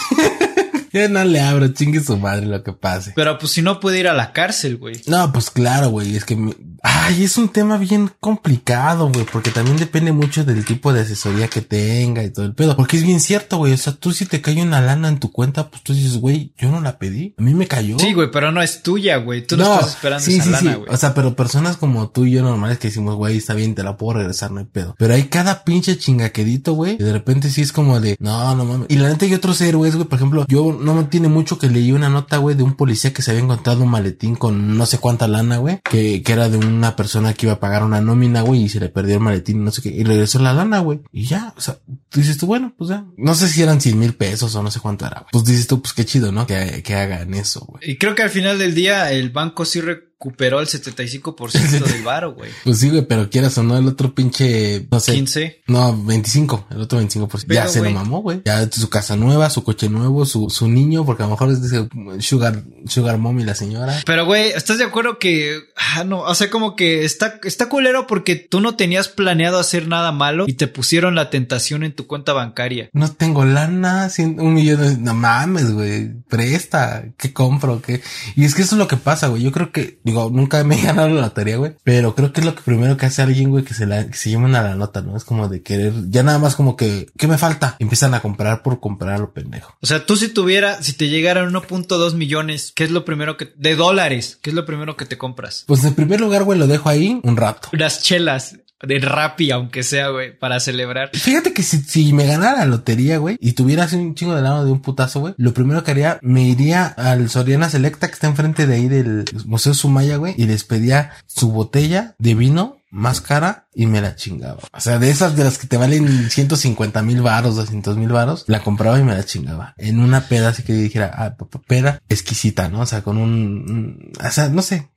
ya 0.92 1.08
no 1.08 1.24
le 1.24 1.40
abro, 1.40 1.66
chingue 1.68 1.98
su 1.98 2.16
madre 2.18 2.46
lo 2.46 2.62
que 2.62 2.72
pase. 2.72 3.14
Pero 3.16 3.36
pues 3.38 3.50
si 3.50 3.62
no 3.62 3.80
puede 3.80 3.98
ir 3.98 4.06
a 4.06 4.14
la 4.14 4.32
cárcel, 4.32 4.76
güey. 4.76 5.00
No, 5.08 5.32
pues 5.32 5.50
claro, 5.50 5.88
güey, 5.88 6.14
es 6.14 6.24
que, 6.24 6.36
ay, 6.84 7.24
es 7.24 7.38
un 7.38 7.48
tema 7.48 7.78
bien 7.78 8.10
complicado, 8.20 9.10
güey, 9.10 9.24
porque 9.24 9.50
también 9.50 9.78
depende 9.78 10.12
mucho 10.12 10.44
del 10.44 10.66
tipo 10.66 10.92
de 10.92 11.00
asesoría 11.00 11.48
que 11.48 11.62
tenga 11.62 12.22
y 12.22 12.30
todo 12.30 12.44
el 12.44 12.54
pedo. 12.54 12.76
Porque 12.76 12.98
es 12.98 13.02
bien 13.02 13.20
cierto, 13.20 13.56
güey, 13.56 13.72
o 13.72 13.76
sea, 13.78 13.94
tú 13.94 14.12
si 14.12 14.26
te 14.26 14.42
cae 14.42 14.62
una 14.62 14.82
lana 14.82 15.08
en 15.08 15.18
tu 15.18 15.32
cuenta, 15.32 15.70
pues 15.70 15.82
tú 15.82 15.94
dices, 15.94 16.18
güey, 16.18 16.52
yo 16.58 16.70
no 16.70 16.82
la 16.82 16.98
pedí, 16.98 17.34
a 17.38 17.42
mí 17.42 17.54
me 17.54 17.66
cayó. 17.66 17.98
Sí, 17.98 18.12
güey, 18.12 18.30
pero 18.30 18.52
no 18.52 18.60
es 18.60 18.82
tuya, 18.82 19.16
güey. 19.16 19.46
Tú 19.46 19.56
no, 19.56 19.74
estás 19.74 19.94
esperando 19.94 20.24
sí, 20.24 20.34
esa 20.34 20.44
sí, 20.44 20.50
lana, 20.50 20.72
sí. 20.72 20.76
güey. 20.76 20.94
O 20.94 20.96
sea, 20.98 21.14
pero 21.14 21.34
personas 21.34 21.78
como 21.78 22.10
tú 22.10 22.26
y 22.26 22.32
yo 22.32 22.42
normales 22.42 22.78
que 22.78 22.88
decimos, 22.88 23.16
güey, 23.16 23.38
está 23.38 23.54
bien, 23.54 23.74
te 23.74 23.82
la 23.82 23.96
puedo 23.96 24.18
regresar, 24.18 24.50
no 24.50 24.60
hay 24.60 24.66
pedo. 24.66 24.94
Pero 24.98 25.14
hay 25.14 25.24
cada 25.24 25.64
pinche 25.64 25.96
chingaquedito, 25.96 26.74
güey, 26.74 26.98
que 26.98 27.04
de 27.04 27.12
repente 27.12 27.48
sí 27.48 27.62
es 27.62 27.72
como 27.72 27.98
de, 27.98 28.16
no, 28.20 28.54
no 28.54 28.66
mames. 28.66 28.88
Y 28.90 28.96
la 28.96 29.08
neta 29.08 29.24
hay 29.24 29.32
otros 29.32 29.58
héroes, 29.62 29.96
güey, 29.96 30.06
por 30.06 30.18
ejemplo, 30.18 30.44
yo 30.48 30.78
no 30.78 30.94
me 30.94 31.04
tiene 31.04 31.28
mucho 31.28 31.58
que 31.58 31.70
leí 31.70 31.92
una 31.92 32.10
nota, 32.10 32.36
güey, 32.36 32.54
de 32.54 32.62
un 32.62 32.74
policía 32.74 33.14
que 33.14 33.22
se 33.22 33.30
había 33.30 33.42
encontrado 33.42 33.82
un 33.82 33.90
maletín 33.90 34.36
con 34.36 34.76
no 34.76 34.84
sé 34.84 34.98
cuánta 34.98 35.26
lana, 35.26 35.56
güey, 35.56 35.80
que, 35.82 36.22
que 36.22 36.32
era 36.32 36.50
de 36.50 36.58
una 36.76 36.96
persona 36.96 37.34
que 37.34 37.46
iba 37.46 37.54
a 37.54 37.60
pagar 37.60 37.82
una 37.82 38.00
nómina, 38.00 38.42
güey, 38.42 38.62
y 38.62 38.68
se 38.68 38.80
le 38.80 38.88
perdió 38.88 39.14
el 39.14 39.20
maletín, 39.20 39.64
no 39.64 39.70
sé 39.70 39.82
qué, 39.82 39.88
y 39.90 40.04
regresó 40.04 40.38
la 40.38 40.52
lana, 40.52 40.80
güey. 40.80 41.00
Y 41.12 41.24
ya, 41.26 41.54
o 41.56 41.60
sea, 41.60 41.78
tú 42.08 42.20
dices 42.20 42.38
tú, 42.38 42.46
bueno, 42.46 42.74
pues 42.76 42.90
ya. 42.90 43.06
No 43.16 43.34
sé 43.34 43.48
si 43.48 43.62
eran 43.62 43.80
100 43.80 43.98
mil 43.98 44.14
pesos 44.14 44.54
o 44.54 44.62
no 44.62 44.70
sé 44.70 44.80
cuánto 44.80 45.06
era. 45.06 45.26
Pues 45.32 45.44
dices 45.44 45.66
tú, 45.66 45.80
pues 45.80 45.92
qué 45.92 46.04
chido, 46.04 46.32
¿no? 46.32 46.46
Que, 46.46 46.82
que 46.82 46.94
hagan 46.94 47.34
eso, 47.34 47.60
güey. 47.66 47.90
Y 47.90 47.98
creo 47.98 48.14
que 48.14 48.22
al 48.22 48.30
final 48.30 48.58
del 48.58 48.74
día 48.74 49.10
el 49.12 49.30
banco 49.30 49.64
sí 49.64 49.80
recuperó 50.24 50.60
el 50.60 50.66
75% 50.66 51.84
del 51.84 52.02
varo, 52.02 52.32
güey. 52.34 52.50
Pues 52.64 52.78
sí, 52.78 52.88
güey, 52.88 53.02
pero 53.06 53.28
quieras 53.28 53.56
o 53.58 53.62
no, 53.62 53.76
el 53.76 53.86
otro 53.86 54.14
pinche, 54.14 54.86
no 54.90 54.98
sé. 55.00 55.12
15. 55.12 55.62
No, 55.66 56.02
25, 56.04 56.68
el 56.70 56.80
otro 56.80 57.00
25%. 57.00 57.52
ya 57.52 57.68
se 57.68 57.82
lo 57.82 57.90
mamó, 57.90 58.22
güey. 58.22 58.40
Ya 58.44 58.70
su 58.70 58.88
casa 58.88 59.16
nueva, 59.16 59.50
su 59.50 59.62
coche 59.62 59.88
nuevo, 59.90 60.24
su, 60.24 60.48
su 60.48 60.68
niño, 60.68 61.04
porque 61.04 61.22
a 61.22 61.26
lo 61.26 61.32
mejor 61.32 61.50
es 61.50 61.68
de 61.70 61.88
Sugar, 62.20 62.62
Sugar 62.86 63.18
Mommy 63.18 63.44
la 63.44 63.54
señora. 63.54 64.00
Pero, 64.06 64.24
güey, 64.24 64.50
¿estás 64.50 64.78
de 64.78 64.84
acuerdo 64.84 65.18
que, 65.18 65.58
ah, 65.76 66.04
no, 66.04 66.20
o 66.20 66.34
sea, 66.34 66.48
como 66.48 66.74
que 66.74 67.04
está, 67.04 67.38
está 67.44 67.68
culero 67.68 68.06
porque 68.06 68.36
tú 68.36 68.60
no 68.60 68.76
tenías 68.76 69.08
planeado 69.08 69.58
hacer 69.58 69.86
nada 69.88 70.10
malo 70.12 70.44
y 70.46 70.54
te 70.54 70.68
pusieron 70.68 71.14
la 71.14 71.28
tentación 71.30 71.84
en 71.84 71.94
tu 71.94 72.06
cuenta 72.06 72.32
bancaria? 72.32 72.88
No 72.92 73.12
tengo 73.12 73.44
lana, 73.44 74.08
cien- 74.08 74.40
un 74.40 74.54
millón 74.54 74.80
de... 74.80 74.96
No 74.96 75.14
mames, 75.14 75.72
güey. 75.72 76.10
Presta. 76.28 77.04
¿Qué 77.18 77.32
compro? 77.32 77.82
¿Qué? 77.82 78.00
Y 78.36 78.44
es 78.44 78.54
que 78.54 78.62
eso 78.62 78.74
es 78.74 78.78
lo 78.78 78.88
que 78.88 78.96
pasa, 78.96 79.28
güey. 79.28 79.42
Yo 79.42 79.52
creo 79.52 79.70
que... 79.70 79.98
Digo, 80.14 80.30
nunca 80.30 80.62
me 80.62 80.78
he 80.78 80.82
ganado 80.82 81.08
la 81.08 81.22
lotería, 81.22 81.56
güey. 81.56 81.72
Pero 81.82 82.14
creo 82.14 82.32
que 82.32 82.40
es 82.40 82.46
lo 82.46 82.54
que 82.54 82.62
primero 82.62 82.96
que 82.96 83.06
hace 83.06 83.20
alguien, 83.20 83.50
güey, 83.50 83.64
que 83.64 83.74
se 83.74 83.84
la... 83.84 84.06
Que 84.06 84.16
se 84.16 84.30
llaman 84.30 84.54
a 84.54 84.62
la 84.62 84.76
nota, 84.76 85.02
¿no? 85.02 85.16
Es 85.16 85.24
como 85.24 85.48
de 85.48 85.62
querer... 85.62 85.92
Ya 86.08 86.22
nada 86.22 86.38
más 86.38 86.54
como 86.54 86.76
que... 86.76 87.08
¿Qué 87.18 87.26
me 87.26 87.36
falta? 87.36 87.74
Empiezan 87.80 88.14
a 88.14 88.20
comprar 88.20 88.62
por 88.62 88.78
comprar 88.78 89.14
a 89.14 89.18
lo 89.18 89.32
pendejo. 89.32 89.76
O 89.82 89.86
sea, 89.86 90.06
tú 90.06 90.16
si 90.16 90.28
tuviera, 90.28 90.80
si 90.84 90.92
te 90.92 91.08
llegaran 91.08 91.52
1.2 91.52 92.14
millones, 92.14 92.72
¿qué 92.76 92.84
es 92.84 92.92
lo 92.92 93.04
primero 93.04 93.36
que, 93.36 93.52
de 93.56 93.74
dólares, 93.74 94.38
qué 94.40 94.50
es 94.50 94.54
lo 94.54 94.64
primero 94.64 94.96
que 94.96 95.04
te 95.04 95.18
compras? 95.18 95.64
Pues 95.66 95.82
en 95.82 95.94
primer 95.94 96.20
lugar, 96.20 96.44
güey, 96.44 96.58
lo 96.58 96.68
dejo 96.68 96.88
ahí 96.88 97.20
un 97.24 97.36
rato. 97.36 97.70
Unas 97.72 98.00
chelas 98.02 98.56
de 98.82 98.98
Rappi, 98.98 99.50
aunque 99.50 99.82
sea, 99.82 100.08
güey, 100.08 100.36
para 100.38 100.60
celebrar. 100.60 101.10
Fíjate 101.14 101.52
que 101.52 101.62
si, 101.62 101.78
si 101.82 102.12
me 102.12 102.26
ganara 102.26 102.58
la 102.58 102.66
lotería, 102.66 103.18
güey, 103.18 103.36
y 103.40 103.52
tuviera 103.52 103.84
así 103.84 103.96
un 103.96 104.14
chingo 104.14 104.34
de 104.34 104.42
lado 104.42 104.64
de 104.64 104.72
un 104.72 104.82
putazo, 104.82 105.20
güey, 105.20 105.34
lo 105.38 105.54
primero 105.54 105.82
que 105.84 105.90
haría, 105.92 106.18
me 106.22 106.42
iría 106.42 106.86
al 106.86 107.28
Soriana 107.30 107.70
Selecta 107.70 108.08
que 108.08 108.14
está 108.14 108.26
enfrente 108.26 108.66
de 108.66 108.74
ahí 108.74 108.88
del 108.88 109.24
Museo 109.46 109.74
Sumaya, 109.74 110.16
güey, 110.16 110.34
y 110.36 110.46
les 110.46 110.64
pedía 110.64 111.12
su 111.26 111.50
botella 111.50 112.14
de 112.18 112.34
vino 112.34 112.78
más 112.90 113.20
cara 113.20 113.66
y 113.74 113.86
me 113.86 114.00
la 114.00 114.14
chingaba. 114.14 114.60
O 114.72 114.80
sea, 114.80 115.00
de 115.00 115.10
esas 115.10 115.34
de 115.34 115.42
las 115.42 115.58
que 115.58 115.66
te 115.66 115.76
valen 115.76 116.30
150 116.30 117.02
mil 117.02 117.22
varos, 117.22 117.56
200 117.56 117.96
mil 117.96 118.10
varos, 118.10 118.44
la 118.46 118.60
compraba 118.60 119.00
y 119.00 119.02
me 119.02 119.14
la 119.14 119.24
chingaba. 119.24 119.74
En 119.78 119.98
una 119.98 120.28
peda 120.28 120.50
así 120.50 120.62
que 120.62 120.74
dijera, 120.74 121.10
ah, 121.12 121.34
peda 121.66 122.00
exquisita, 122.08 122.68
¿no? 122.68 122.80
O 122.82 122.86
sea, 122.86 123.02
con 123.02 123.16
un- 123.18 124.12
o 124.24 124.30
sea, 124.30 124.48
no 124.48 124.62
sé. 124.62 124.90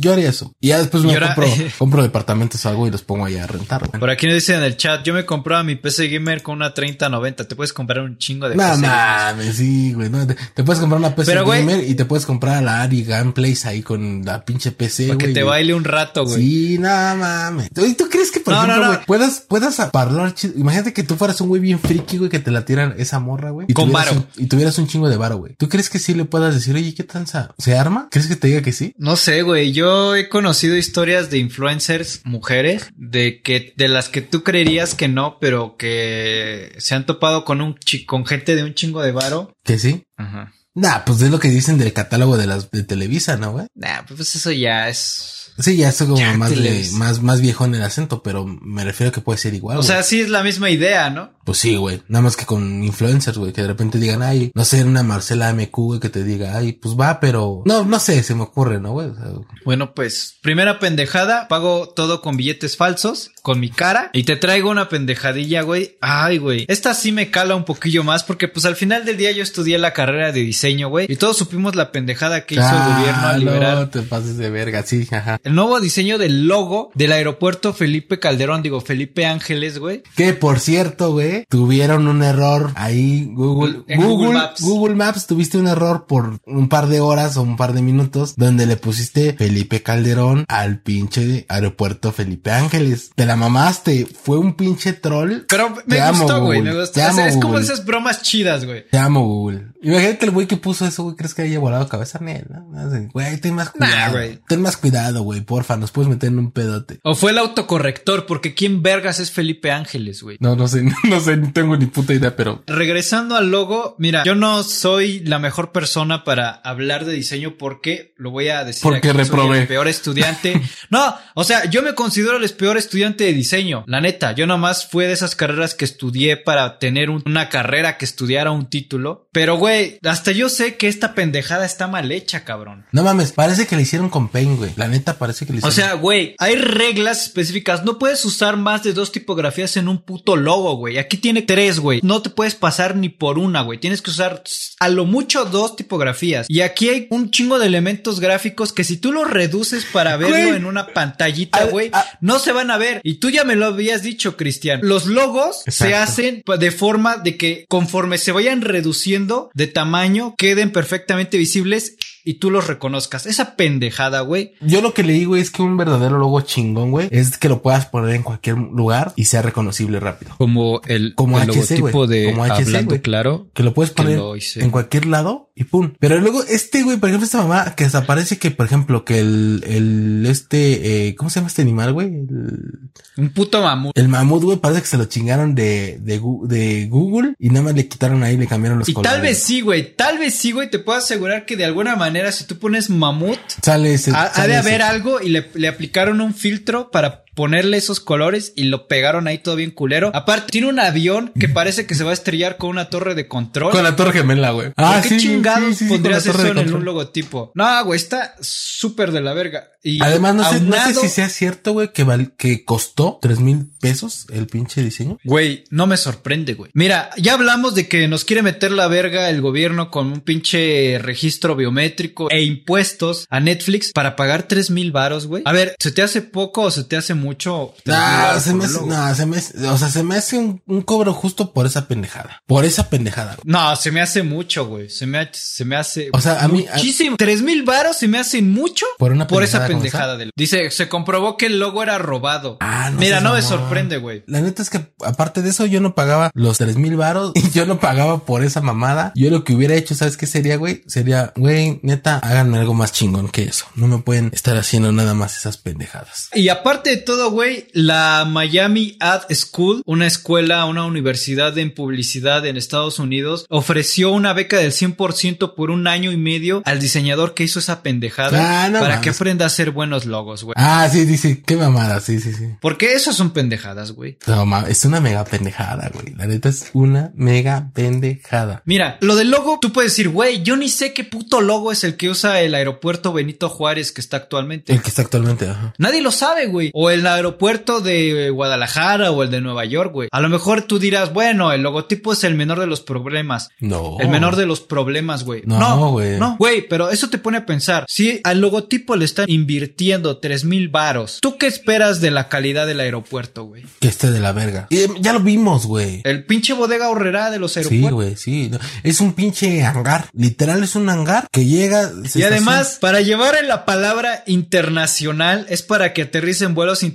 Yo 0.00 0.12
haría 0.12 0.28
eso. 0.28 0.52
Y 0.60 0.68
ya 0.68 0.78
después 0.78 1.04
me 1.04 1.12
ahora- 1.14 1.34
compro, 1.34 1.52
compro 1.78 2.02
departamentos 2.02 2.64
o 2.64 2.68
algo 2.68 2.86
y 2.86 2.90
los 2.90 3.02
pongo 3.02 3.24
allá 3.26 3.44
a 3.44 3.46
rentar, 3.46 3.86
güey. 3.88 4.00
Por 4.00 4.10
aquí 4.10 4.26
nos 4.26 4.34
dicen 4.34 4.56
en 4.56 4.64
el 4.64 4.76
chat, 4.76 5.04
yo 5.04 5.14
me 5.14 5.24
compraba 5.24 5.62
mi 5.62 5.76
PC 5.76 6.08
Gamer 6.08 6.42
con 6.42 6.56
una 6.56 6.74
3090. 6.74 7.46
Te 7.46 7.54
puedes 7.56 7.72
comprar 7.72 8.00
un 8.02 8.18
chingo 8.18 8.48
de 8.48 8.56
No 8.56 8.62
PC. 8.70 8.80
mames, 8.86 9.56
sí, 9.56 9.92
güey. 9.92 10.10
No, 10.10 10.26
te, 10.26 10.34
te 10.54 10.64
puedes 10.64 10.80
comprar 10.80 10.98
una 10.98 11.14
PC 11.14 11.32
Pero, 11.32 11.46
güey- 11.46 11.60
gamer 11.60 11.84
y 11.88 11.94
te 11.94 12.04
puedes 12.04 12.26
comprar 12.26 12.56
a 12.56 12.60
la 12.62 12.82
Ari 12.82 13.04
Gameplays 13.04 13.66
ahí 13.66 13.82
con 13.82 14.22
la 14.24 14.44
pinche 14.44 14.72
PC, 14.72 15.06
Para 15.08 15.18
que 15.18 15.26
güey. 15.26 15.34
te 15.34 15.42
baile 15.42 15.74
un 15.74 15.84
rato, 15.84 16.24
güey. 16.24 16.36
Sí, 16.42 16.78
no 16.78 16.88
mames. 16.88 17.68
¿Y 17.76 17.94
tú 17.94 18.08
crees 18.10 18.30
que, 18.30 18.40
por 18.40 18.54
No, 18.54 18.62
ejemplo, 18.64 18.84
no. 18.84 18.92
güey, 18.94 19.06
puedas, 19.06 19.44
puedas 19.48 19.78
hablar 19.80 20.34
chido? 20.34 20.54
Imagínate 20.56 20.92
que 20.92 21.02
tú 21.02 21.16
fueras 21.16 21.40
un 21.40 21.48
güey 21.48 21.60
bien 21.62 21.78
friki, 21.78 22.18
güey, 22.18 22.30
que 22.30 22.38
te 22.40 22.50
la 22.50 22.64
tiran 22.64 22.94
esa 22.98 23.18
morra, 23.20 23.50
güey. 23.50 23.66
y 23.68 23.72
Con 23.74 23.86
tuvieras 23.90 24.06
varo. 24.14 24.26
un- 24.36 24.44
Y 24.44 24.46
tuvieras 24.46 24.78
un 24.78 24.86
chingo 24.88 25.08
de 25.08 25.16
varo, 25.16 25.36
güey. 25.38 25.54
¿Tú 25.56 25.68
crees 25.68 25.88
que 25.90 25.98
sí 25.98 26.14
le 26.14 26.24
puedas 26.24 26.54
decir, 26.54 26.74
oye, 26.74 26.94
qué 26.94 27.04
tanza? 27.04 27.54
¿Se 27.58 27.76
arma? 27.76 28.08
¿Crees 28.10 28.26
que 28.26 28.36
te 28.36 28.48
diga 28.48 28.62
que 28.62 28.72
sí? 28.72 28.94
No 28.98 29.16
sé, 29.16 29.27
güey. 29.42 29.72
Yo 29.72 30.16
he 30.16 30.28
conocido 30.28 30.76
historias 30.76 31.30
de 31.30 31.38
influencers 31.38 32.20
mujeres 32.24 32.90
de 32.94 33.42
que 33.42 33.74
de 33.76 33.88
las 33.88 34.08
que 34.08 34.22
tú 34.22 34.42
creerías 34.42 34.94
que 34.94 35.08
no, 35.08 35.38
pero 35.40 35.76
que 35.76 36.74
se 36.78 36.94
han 36.94 37.06
topado 37.06 37.44
con 37.44 37.60
un 37.60 37.76
con 38.06 38.26
gente 38.26 38.56
de 38.56 38.64
un 38.64 38.74
chingo 38.74 39.02
de 39.02 39.12
varo. 39.12 39.52
¿Que 39.64 39.78
sí? 39.78 40.04
Ajá. 40.16 40.52
Nah, 40.74 41.00
pues 41.04 41.20
es 41.22 41.30
lo 41.30 41.40
que 41.40 41.48
dicen 41.48 41.76
del 41.76 41.92
catálogo 41.92 42.36
de 42.36 42.46
las 42.46 42.70
de 42.70 42.84
Televisa, 42.84 43.36
¿no, 43.36 43.52
güey? 43.52 43.66
Nah, 43.74 44.02
pues 44.06 44.34
eso 44.36 44.52
ya 44.52 44.88
es. 44.88 45.52
Sí, 45.58 45.76
ya 45.76 45.88
es 45.88 45.98
como 45.98 46.16
Ya, 46.16 46.34
más, 46.34 46.52
más, 46.92 47.20
más 47.20 47.40
viejo 47.40 47.64
en 47.64 47.74
el 47.74 47.82
acento, 47.82 48.22
pero 48.22 48.46
me 48.46 48.84
refiero 48.84 49.10
a 49.10 49.12
que 49.12 49.20
puede 49.20 49.38
ser 49.38 49.54
igual. 49.54 49.78
O 49.78 49.80
güey. 49.80 49.88
sea, 49.88 50.04
sí 50.04 50.20
es 50.20 50.28
la 50.28 50.44
misma 50.44 50.70
idea, 50.70 51.10
¿no? 51.10 51.32
Pues 51.48 51.60
sí, 51.60 51.76
güey. 51.76 52.02
Nada 52.08 52.22
más 52.22 52.36
que 52.36 52.44
con 52.44 52.84
influencers, 52.84 53.38
güey, 53.38 53.54
que 53.54 53.62
de 53.62 53.68
repente 53.68 53.96
digan, 53.96 54.20
ay, 54.22 54.50
no 54.54 54.66
sé, 54.66 54.84
una 54.84 55.02
Marcela 55.02 55.50
MQ, 55.54 55.70
güey, 55.72 55.98
que 55.98 56.10
te 56.10 56.22
diga, 56.22 56.54
ay, 56.54 56.74
pues 56.74 56.94
va, 56.94 57.20
pero 57.20 57.62
no, 57.64 57.86
no 57.86 57.98
sé, 58.00 58.22
se 58.22 58.34
me 58.34 58.42
ocurre, 58.42 58.78
¿no, 58.80 58.92
güey? 58.92 59.08
O 59.08 59.14
sea, 59.14 59.24
Bueno, 59.64 59.94
pues, 59.94 60.36
primera 60.42 60.78
pendejada, 60.78 61.48
pago 61.48 61.88
todo 61.88 62.20
con 62.20 62.36
billetes 62.36 62.76
falsos, 62.76 63.30
con 63.40 63.60
mi 63.60 63.70
cara, 63.70 64.10
y 64.12 64.24
te 64.24 64.36
traigo 64.36 64.68
una 64.68 64.90
pendejadilla, 64.90 65.62
güey. 65.62 65.96
Ay, 66.02 66.36
güey. 66.36 66.66
Esta 66.68 66.92
sí 66.92 67.12
me 67.12 67.30
cala 67.30 67.56
un 67.56 67.64
poquillo 67.64 68.04
más, 68.04 68.24
porque 68.24 68.48
pues 68.48 68.66
al 68.66 68.76
final 68.76 69.06
del 69.06 69.16
día 69.16 69.32
yo 69.32 69.42
estudié 69.42 69.78
la 69.78 69.94
carrera 69.94 70.32
de 70.32 70.40
diseño, 70.40 70.90
güey, 70.90 71.06
y 71.08 71.16
todos 71.16 71.38
supimos 71.38 71.74
la 71.74 71.92
pendejada 71.92 72.44
que 72.44 72.56
hizo 72.56 72.68
el 72.68 72.94
gobierno 72.94 73.26
al 73.26 73.40
liberar 73.40 73.76
No 73.78 73.88
te 73.88 74.02
pases 74.02 74.36
de 74.36 74.50
verga, 74.50 74.82
sí, 74.82 75.08
ajá. 75.10 75.40
el 75.42 75.54
nuevo 75.54 75.80
diseño 75.80 76.18
del 76.18 76.46
logo 76.46 76.90
del 76.94 77.12
aeropuerto 77.12 77.72
Felipe 77.72 78.18
Calderón, 78.18 78.62
digo, 78.62 78.82
Felipe 78.82 79.24
Ángeles, 79.24 79.78
güey. 79.78 80.02
Que 80.14 80.34
por 80.34 80.60
cierto, 80.60 81.12
güey, 81.12 81.37
tuvieron 81.48 82.08
un 82.08 82.22
error 82.22 82.72
ahí, 82.74 83.30
Google, 83.32 83.84
Google, 83.88 83.96
Google 83.96 84.32
Maps. 84.34 84.60
Google 84.62 84.94
Maps, 84.94 85.26
tuviste 85.26 85.58
un 85.58 85.66
error 85.66 86.06
por 86.06 86.40
un 86.46 86.68
par 86.68 86.88
de 86.88 87.00
horas 87.00 87.36
o 87.36 87.42
un 87.42 87.56
par 87.56 87.72
de 87.72 87.82
minutos 87.82 88.34
donde 88.36 88.66
le 88.66 88.76
pusiste 88.76 89.34
Felipe 89.34 89.82
Calderón 89.82 90.44
al 90.48 90.80
pinche 90.80 91.46
aeropuerto 91.48 92.12
Felipe 92.12 92.50
Ángeles. 92.50 93.10
Te 93.14 93.26
la 93.26 93.36
mamaste, 93.36 94.06
fue 94.06 94.38
un 94.38 94.54
pinche 94.54 94.92
troll. 94.92 95.44
Pero 95.48 95.70
me 95.86 95.96
Te 95.96 96.10
gustó, 96.10 96.42
güey, 96.42 96.62
me 96.62 96.70
Te 96.70 96.76
gustó. 96.80 96.94
Sea, 96.94 97.10
amo, 97.10 97.20
es 97.20 97.36
como 97.36 97.58
esas 97.58 97.84
bromas 97.84 98.22
chidas, 98.22 98.64
güey. 98.64 98.88
Te 98.88 98.98
amo, 98.98 99.26
Google. 99.26 99.68
Imagínate 99.82 100.26
el 100.26 100.32
güey 100.32 100.46
que 100.46 100.56
puso 100.56 100.86
eso, 100.86 101.04
güey, 101.04 101.16
crees 101.16 101.34
que 101.34 101.42
haya 101.42 101.58
volado 101.58 101.88
cabeza 101.88 102.18
en 102.20 102.28
él, 102.28 102.46
¿no? 102.50 102.66
Güey, 103.12 103.40
ten 103.40 103.54
más 103.54 103.72
Nah, 103.76 103.86
cuidado. 103.86 104.12
güey. 104.12 104.38
ten 104.48 104.60
más 104.62 104.76
cuidado, 104.76 105.22
güey, 105.22 105.40
porfa, 105.42 105.76
nos 105.76 105.90
puedes 105.92 106.08
meter 106.08 106.28
en 106.30 106.38
un 106.38 106.50
pedote. 106.50 106.98
O 107.04 107.14
fue 107.14 107.30
el 107.30 107.38
autocorrector, 107.38 108.26
porque 108.26 108.54
¿quién 108.54 108.82
vergas 108.82 109.20
es 109.20 109.30
Felipe 109.30 109.70
Ángeles, 109.70 110.22
güey? 110.22 110.36
No, 110.40 110.56
no 110.56 110.66
sé, 110.68 110.82
no 111.04 111.20
sé, 111.20 111.36
no 111.36 111.52
tengo 111.52 111.76
ni 111.76 111.86
puta 111.86 112.12
idea, 112.14 112.34
pero 112.34 112.62
Regresando 112.66 113.36
al 113.36 113.50
logo, 113.50 113.94
mira, 113.98 114.24
yo 114.24 114.34
no 114.34 114.62
soy 114.62 115.20
la 115.20 115.38
mejor 115.38 115.72
persona 115.72 116.24
para 116.24 116.50
hablar 116.50 117.04
de 117.04 117.12
diseño 117.12 117.56
porque 117.58 118.14
lo 118.16 118.30
voy 118.30 118.48
a 118.48 118.64
decir. 118.64 118.82
Porque 118.82 118.98
aquí, 118.98 119.08
soy 119.08 119.16
reprobé. 119.24 119.60
el 119.62 119.68
peor 119.68 119.86
estudiante. 119.88 120.60
no, 120.90 121.14
o 121.34 121.44
sea, 121.44 121.64
yo 121.66 121.82
me 121.82 121.94
considero 121.94 122.36
el 122.36 122.50
peor 122.50 122.76
estudiante 122.78 123.24
de 123.24 123.32
diseño. 123.32 123.84
La 123.86 124.00
neta, 124.00 124.32
yo 124.32 124.46
nomás 124.46 124.86
fue 124.86 125.06
de 125.06 125.12
esas 125.12 125.36
carreras 125.36 125.74
que 125.74 125.84
estudié 125.84 126.36
para 126.36 126.78
tener 126.78 127.10
un- 127.10 127.22
una 127.26 127.48
carrera 127.48 127.96
que 127.98 128.04
estudiara 128.04 128.50
un 128.50 128.68
título. 128.70 129.28
Pero, 129.32 129.56
güey, 129.56 129.67
hasta 130.04 130.32
yo 130.32 130.48
sé 130.48 130.76
que 130.76 130.88
esta 130.88 131.14
pendejada 131.14 131.64
está 131.66 131.86
mal 131.86 132.10
hecha, 132.12 132.44
cabrón. 132.44 132.86
no 132.92 133.02
mames, 133.02 133.32
parece 133.32 133.66
que 133.66 133.76
le 133.76 133.82
hicieron 133.82 134.08
con 134.10 134.28
Paint, 134.28 134.58
güey. 134.58 134.70
La 134.76 134.88
neta 134.88 135.18
parece 135.18 135.46
que 135.46 135.52
le 135.52 135.58
O 135.58 135.68
hicieron. 135.68 135.74
sea, 135.74 135.94
güey, 135.94 136.34
hay 136.38 136.56
reglas 136.56 137.22
específicas. 137.24 137.84
No 137.84 137.98
puedes 137.98 138.24
usar 138.24 138.56
más 138.56 138.82
de 138.82 138.92
dos 138.92 139.12
tipografías 139.12 139.76
en 139.76 139.88
un 139.88 139.98
puto 140.02 140.36
logo, 140.36 140.76
güey. 140.76 140.98
Aquí 140.98 141.16
tiene 141.16 141.42
tres, 141.42 141.80
güey. 141.80 142.00
No 142.02 142.22
te 142.22 142.30
puedes 142.30 142.54
pasar 142.54 142.96
ni 142.96 143.08
por 143.08 143.38
una, 143.38 143.62
güey. 143.62 143.78
Tienes 143.78 144.02
que 144.02 144.10
usar 144.10 144.42
a 144.80 144.88
lo 144.88 145.04
mucho 145.04 145.44
dos 145.44 145.76
tipografías. 145.76 146.46
Y 146.48 146.60
aquí 146.60 146.88
hay 146.88 147.06
un 147.10 147.30
chingo 147.30 147.58
de 147.58 147.66
elementos 147.66 148.20
gráficos 148.20 148.72
que 148.72 148.84
si 148.84 148.96
tú 148.96 149.12
los 149.12 149.28
reduces 149.30 149.84
para 149.92 150.16
verlo 150.16 150.36
Güey. 150.36 150.48
en 150.56 150.64
una 150.66 150.88
pantallita, 150.88 151.58
Al- 151.60 151.70
güey, 151.70 151.90
no 152.20 152.38
se 152.38 152.52
van 152.52 152.70
a 152.70 152.78
ver. 152.78 153.00
Y 153.04 153.14
tú 153.14 153.30
ya 153.30 153.44
me 153.44 153.56
lo 153.56 153.66
habías 153.66 154.02
dicho, 154.02 154.36
Cristian. 154.36 154.80
Los 154.82 155.06
logos 155.06 155.62
se 155.66 155.94
hacen 155.94 156.42
de 156.58 156.70
forma 156.70 157.16
de 157.16 157.36
que 157.36 157.64
conforme 157.68 158.18
se 158.18 158.32
vayan 158.32 158.62
reduciendo 158.62 159.50
de 159.58 159.66
tamaño, 159.66 160.36
queden 160.38 160.70
perfectamente 160.70 161.36
visibles 161.36 161.96
y 162.28 162.34
tú 162.34 162.50
los 162.50 162.66
reconozcas. 162.66 163.24
Esa 163.24 163.56
pendejada, 163.56 164.20
güey. 164.20 164.52
Yo 164.60 164.82
lo 164.82 164.92
que 164.92 165.02
leí, 165.02 165.24
güey, 165.24 165.40
es 165.40 165.50
que 165.50 165.62
un 165.62 165.78
verdadero 165.78 166.18
logo 166.18 166.42
chingón, 166.42 166.90
güey, 166.90 167.08
es 167.10 167.38
que 167.38 167.48
lo 167.48 167.62
puedas 167.62 167.86
poner 167.86 168.14
en 168.16 168.22
cualquier 168.22 168.58
lugar 168.58 169.14
y 169.16 169.24
sea 169.24 169.40
reconocible 169.40 169.98
rápido. 169.98 170.34
Como 170.36 170.82
el, 170.86 171.14
Como 171.14 171.40
el 171.40 171.48
HC, 171.48 171.78
logotipo 171.78 172.06
de 172.06 172.26
Como 172.26 172.44
HC, 172.44 172.50
hablando 172.50 173.00
claro. 173.00 173.48
Que 173.54 173.62
lo 173.62 173.72
puedes 173.72 173.92
poner 173.92 174.18
lo 174.18 174.34
en 174.36 174.70
cualquier 174.70 175.06
lado 175.06 175.48
y 175.58 175.64
pum. 175.64 175.94
Pero 175.98 176.20
luego 176.20 176.44
este, 176.44 176.84
güey, 176.84 176.98
por 176.98 177.08
ejemplo, 177.08 177.24
esta 177.24 177.38
mamá 177.38 177.74
que 177.74 177.84
desaparece 177.84 178.38
que, 178.38 178.52
por 178.52 178.66
ejemplo, 178.66 179.04
que 179.04 179.18
el, 179.18 179.64
el, 179.66 180.26
este, 180.26 181.08
eh, 181.08 181.16
¿cómo 181.16 181.30
se 181.30 181.40
llama 181.40 181.48
este 181.48 181.62
animal, 181.62 181.92
güey? 181.92 182.06
El, 182.06 182.90
Un 183.16 183.30
puto 183.30 183.60
mamut. 183.60 183.98
el 183.98 184.06
mamut, 184.06 184.44
güey, 184.44 184.58
parece 184.58 184.82
que 184.82 184.86
se 184.86 184.98
lo 184.98 185.06
chingaron 185.06 185.56
de, 185.56 185.98
de, 186.00 186.86
Google 186.88 187.34
y 187.40 187.48
nada 187.48 187.62
más 187.62 187.74
le 187.74 187.88
quitaron 187.88 188.22
ahí, 188.22 188.36
le 188.36 188.46
cambiaron 188.46 188.78
los 188.78 188.88
Y 188.88 188.92
colores. 188.92 189.12
tal 189.12 189.22
vez 189.22 189.38
sí, 189.42 189.60
güey. 189.60 189.96
Tal 189.96 190.18
vez 190.18 190.34
sí, 190.34 190.52
güey. 190.52 190.70
Te 190.70 190.78
puedo 190.78 190.98
asegurar 190.98 191.44
que 191.44 191.56
de 191.56 191.64
alguna 191.64 191.96
manera, 191.96 192.17
si 192.32 192.44
tú 192.44 192.58
pones 192.58 192.90
mamut, 192.90 193.38
Sale 193.62 193.94
ese. 193.94 194.10
ha, 194.12 194.30
ha 194.34 194.46
de 194.46 194.52
ese. 194.58 194.58
haber 194.68 194.82
algo 194.82 195.20
y 195.20 195.28
le, 195.30 195.50
le 195.54 195.68
aplicaron 195.68 196.20
un 196.20 196.34
filtro 196.34 196.90
para 196.90 197.24
ponerle 197.38 197.76
esos 197.76 198.00
colores 198.00 198.52
y 198.56 198.64
lo 198.64 198.88
pegaron 198.88 199.28
ahí 199.28 199.38
todo 199.38 199.54
bien 199.54 199.70
culero. 199.70 200.10
Aparte, 200.12 200.48
tiene 200.50 200.66
un 200.66 200.80
avión 200.80 201.30
que 201.38 201.48
parece 201.48 201.86
que 201.86 201.94
se 201.94 202.02
va 202.02 202.10
a 202.10 202.14
estrellar 202.14 202.56
con 202.56 202.70
una 202.70 202.90
torre 202.90 203.14
de 203.14 203.28
control. 203.28 203.70
Con 203.70 203.84
la 203.84 203.94
torre 203.94 204.10
gemela, 204.12 204.50
güey. 204.50 204.72
¿Por 204.72 205.02
qué 205.02 205.08
sí, 205.10 205.16
chingados 205.18 205.76
sí, 205.76 205.84
sí, 205.84 205.88
pondrías 205.88 206.26
eso 206.26 206.44
en 206.44 206.74
un 206.74 206.84
logotipo? 206.84 207.52
No, 207.54 207.84
güey, 207.84 207.96
está 207.96 208.34
súper 208.40 209.12
de 209.12 209.20
la 209.20 209.34
verga. 209.34 209.68
Y 209.80 210.02
Además, 210.02 210.34
no 210.34 210.42
sé, 210.50 210.60
no 210.60 210.72
sé 210.72 210.78
aunado- 210.80 211.00
si 211.00 211.08
sea 211.08 211.28
cierto, 211.28 211.72
güey, 211.72 211.92
que, 211.92 212.02
val- 212.02 212.32
que 212.36 212.64
costó 212.64 213.20
tres 213.22 213.38
mil 213.38 213.68
pesos 213.80 214.26
el 214.32 214.48
pinche 214.48 214.82
diseño. 214.82 215.18
Güey, 215.22 215.62
no 215.70 215.86
me 215.86 215.96
sorprende, 215.96 216.54
güey. 216.54 216.72
Mira, 216.74 217.10
ya 217.16 217.34
hablamos 217.34 217.76
de 217.76 217.86
que 217.86 218.08
nos 218.08 218.24
quiere 218.24 218.42
meter 218.42 218.72
la 218.72 218.88
verga 218.88 219.30
el 219.30 219.40
gobierno 219.40 219.92
con 219.92 220.08
un 220.12 220.20
pinche 220.20 220.98
registro 221.00 221.54
biométrico 221.54 222.28
e 222.28 222.42
impuestos 222.42 223.26
a 223.30 223.38
Netflix 223.38 223.92
para 223.92 224.16
pagar 224.16 224.42
tres 224.48 224.70
mil 224.70 224.90
varos, 224.90 225.28
güey. 225.28 225.44
A 225.46 225.52
ver, 225.52 225.76
¿se 225.78 225.92
te 225.92 226.02
hace 226.02 226.22
poco 226.22 226.62
o 226.62 226.70
se 226.72 226.82
te 226.82 226.96
hace 226.96 227.14
mucho? 227.14 227.27
$3,000 227.32 227.72
No, 227.84 227.92
varos 227.94 228.42
se 228.42 228.54
me 228.54 228.64
hace, 228.64 228.86
no, 228.86 229.14
se 229.14 229.26
me 229.26 229.68
o 229.68 229.78
sea, 229.78 229.88
se 229.88 230.02
me 230.02 230.16
hace 230.16 230.38
un, 230.38 230.62
un 230.66 230.82
cobro 230.82 231.12
justo 231.12 231.52
por 231.52 231.66
esa 231.66 231.86
pendejada. 231.88 232.42
Por 232.46 232.64
esa 232.64 232.88
pendejada. 232.88 233.34
güey. 233.36 233.42
No, 233.44 233.74
se 233.76 233.90
me 233.90 234.00
hace 234.00 234.22
mucho, 234.22 234.66
güey. 234.66 234.88
Se 234.90 235.06
me, 235.06 235.28
se 235.32 235.64
me 235.64 235.76
hace. 235.76 236.10
O 236.12 236.20
sea, 236.20 236.42
a 236.42 236.48
mí- 236.48 236.66
Muchísimo. 236.74 237.16
Tres 237.16 237.42
mil 237.42 237.62
varos 237.64 237.96
se 237.96 238.08
me 238.08 238.18
hacen 238.18 238.52
mucho 238.52 238.86
Por 238.98 239.12
una 239.12 239.26
por 239.26 239.42
esa 239.42 239.66
pendejada 239.66 240.16
del. 240.16 240.30
Dice, 240.36 240.70
se 240.70 240.88
comprobó 240.88 241.36
que 241.36 241.46
el 241.46 241.58
logo 241.58 241.82
era 241.82 241.98
robado. 241.98 242.56
Ah, 242.60 242.90
no 242.90 242.98
Mira, 242.98 243.20
no 243.20 243.34
me 243.34 243.42
sorprende, 243.42 243.98
güey. 243.98 244.24
La 244.26 244.40
neta 244.40 244.62
es 244.62 244.70
que 244.70 244.92
aparte 245.04 245.42
de 245.42 245.50
eso 245.50 245.66
yo 245.66 245.80
no 245.80 245.94
pagaba 245.94 246.30
los 246.34 246.58
tres 246.58 246.76
mil 246.76 246.96
varos 246.96 247.32
y 247.34 247.50
yo 247.50 247.66
no 247.66 247.80
pagaba 247.80 248.24
por 248.24 248.44
esa 248.44 248.60
mamada. 248.60 249.12
Yo 249.14 249.30
lo 249.30 249.44
que 249.44 249.54
hubiera 249.54 249.74
hecho, 249.74 249.94
¿sabes 249.94 250.16
qué 250.16 250.26
sería, 250.26 250.56
güey? 250.56 250.82
Sería, 250.86 251.32
güey, 251.36 251.80
neta, 251.82 252.18
háganme 252.18 252.58
algo 252.58 252.74
más 252.74 252.92
chingón 252.92 253.28
que 253.28 253.44
eso. 253.44 253.66
No 253.74 253.86
me 253.88 253.98
pueden 253.98 254.30
estar 254.32 254.56
haciendo 254.56 254.92
nada 254.92 255.14
más 255.14 255.36
esas 255.36 255.56
pendejadas. 255.58 256.28
Y 256.34 256.48
aparte 256.48 256.90
de 256.90 256.96
todo, 256.98 257.17
güey, 257.26 257.66
la 257.72 258.24
Miami 258.28 258.96
Ad 259.00 259.22
School, 259.34 259.82
una 259.84 260.06
escuela, 260.06 260.64
una 260.64 260.84
universidad 260.86 261.56
en 261.58 261.72
publicidad 261.74 262.46
en 262.46 262.56
Estados 262.56 262.98
Unidos, 262.98 263.46
ofreció 263.48 264.10
una 264.12 264.32
beca 264.32 264.58
del 264.58 264.72
100% 264.72 265.54
por 265.54 265.70
un 265.70 265.86
año 265.86 266.12
y 266.12 266.16
medio 266.16 266.62
al 266.64 266.80
diseñador 266.80 267.34
que 267.34 267.44
hizo 267.44 267.58
esa 267.58 267.82
pendejada 267.82 268.64
Ah, 268.64 268.68
no 268.68 268.78
para 268.80 268.94
mames. 268.96 269.04
que 269.04 269.10
aprenda 269.10 269.44
a 269.44 269.48
hacer 269.48 269.70
buenos 269.72 270.06
logos, 270.06 270.44
güey. 270.44 270.54
Ah, 270.56 270.88
sí, 270.90 271.04
dice, 271.04 271.42
qué 271.44 271.56
mamada, 271.56 272.00
sí, 272.00 272.20
sí, 272.20 272.32
sí. 272.32 272.44
Porque 272.60 272.92
esas 272.94 273.16
son 273.16 273.30
pendejadas, 273.32 273.92
güey. 273.92 274.18
No, 274.26 274.66
es 274.66 274.84
una 274.84 275.00
mega 275.00 275.24
pendejada, 275.24 275.90
güey. 275.92 276.14
La 276.16 276.26
neta 276.26 276.48
es 276.48 276.70
una 276.72 277.10
mega 277.14 277.70
pendejada. 277.74 278.62
Mira, 278.64 278.98
lo 279.00 279.16
del 279.16 279.30
logo, 279.30 279.58
tú 279.60 279.72
puedes 279.72 279.92
decir, 279.92 280.08
güey, 280.08 280.42
yo 280.42 280.56
ni 280.56 280.68
sé 280.68 280.92
qué 280.92 281.04
puto 281.04 281.40
logo 281.40 281.72
es 281.72 281.84
el 281.84 281.96
que 281.96 282.08
usa 282.08 282.40
el 282.40 282.54
aeropuerto 282.54 283.12
Benito 283.12 283.48
Juárez 283.48 283.92
que 283.92 284.00
está 284.00 284.16
actualmente. 284.16 284.72
El 284.72 284.82
que 284.82 284.88
está 284.88 285.02
actualmente, 285.02 285.48
ajá. 285.48 285.74
Nadie 285.78 286.00
lo 286.02 286.10
sabe, 286.10 286.46
güey. 286.46 286.70
O 286.74 286.90
el 286.90 286.97
aeropuerto 287.06 287.80
de 287.80 288.30
Guadalajara 288.30 289.10
o 289.10 289.22
el 289.22 289.30
de 289.30 289.40
Nueva 289.40 289.64
York, 289.64 289.92
güey. 289.92 290.08
A 290.12 290.20
lo 290.20 290.28
mejor 290.28 290.62
tú 290.62 290.78
dirás, 290.78 291.12
bueno, 291.12 291.52
el 291.52 291.62
logotipo 291.62 292.12
es 292.12 292.24
el 292.24 292.34
menor 292.34 292.60
de 292.60 292.66
los 292.66 292.80
problemas. 292.80 293.50
No. 293.60 293.96
El 294.00 294.08
menor 294.08 294.36
de 294.36 294.46
los 294.46 294.60
problemas, 294.60 295.24
güey. 295.24 295.42
No, 295.44 295.58
No, 295.58 295.90
güey. 295.92 296.18
No, 296.18 296.36
güey, 296.38 296.66
pero 296.68 296.90
eso 296.90 297.08
te 297.10 297.18
pone 297.18 297.38
a 297.38 297.46
pensar. 297.46 297.84
Si 297.88 298.20
al 298.24 298.40
logotipo 298.40 298.96
le 298.96 299.04
están 299.04 299.28
invirtiendo 299.28 300.18
tres 300.18 300.44
mil 300.44 300.68
varos, 300.68 301.18
¿tú 301.20 301.36
qué 301.38 301.46
esperas 301.46 302.00
de 302.00 302.10
la 302.10 302.28
calidad 302.28 302.66
del 302.66 302.80
aeropuerto, 302.80 303.44
güey? 303.44 303.64
Que 303.80 303.88
esté 303.88 304.10
de 304.10 304.20
la 304.20 304.32
verga. 304.32 304.66
Y, 304.70 304.78
eh, 304.78 304.88
ya 305.00 305.12
lo 305.12 305.20
vimos, 305.20 305.66
güey. 305.66 306.00
El 306.04 306.24
pinche 306.24 306.52
bodega 306.52 306.88
horrera 306.88 307.30
de 307.30 307.38
los 307.38 307.52
Sí, 307.52 307.60
aeropuertos. 307.60 307.92
güey, 307.92 308.16
sí. 308.16 308.48
No, 308.50 308.58
Es 308.82 309.00
un 309.00 309.12
pinche 309.12 309.62
hangar. 309.64 310.08
Literal 310.12 310.62
es 310.62 310.74
un 310.76 310.88
hangar 310.88 311.28
que 311.32 311.44
llega. 311.44 311.90
y 312.14 312.22
además, 312.22 312.60
estaciona- 312.72 312.80
para 312.80 313.00
llevar 313.00 313.36
en 313.36 313.48
la 313.48 313.64
palabra 313.64 314.22
internacional 314.26 315.46
es 315.48 315.62
para 315.62 315.92
que 315.92 316.02
aterricen 316.02 316.54
vuelos 316.54 316.82
internacionales 316.82 316.87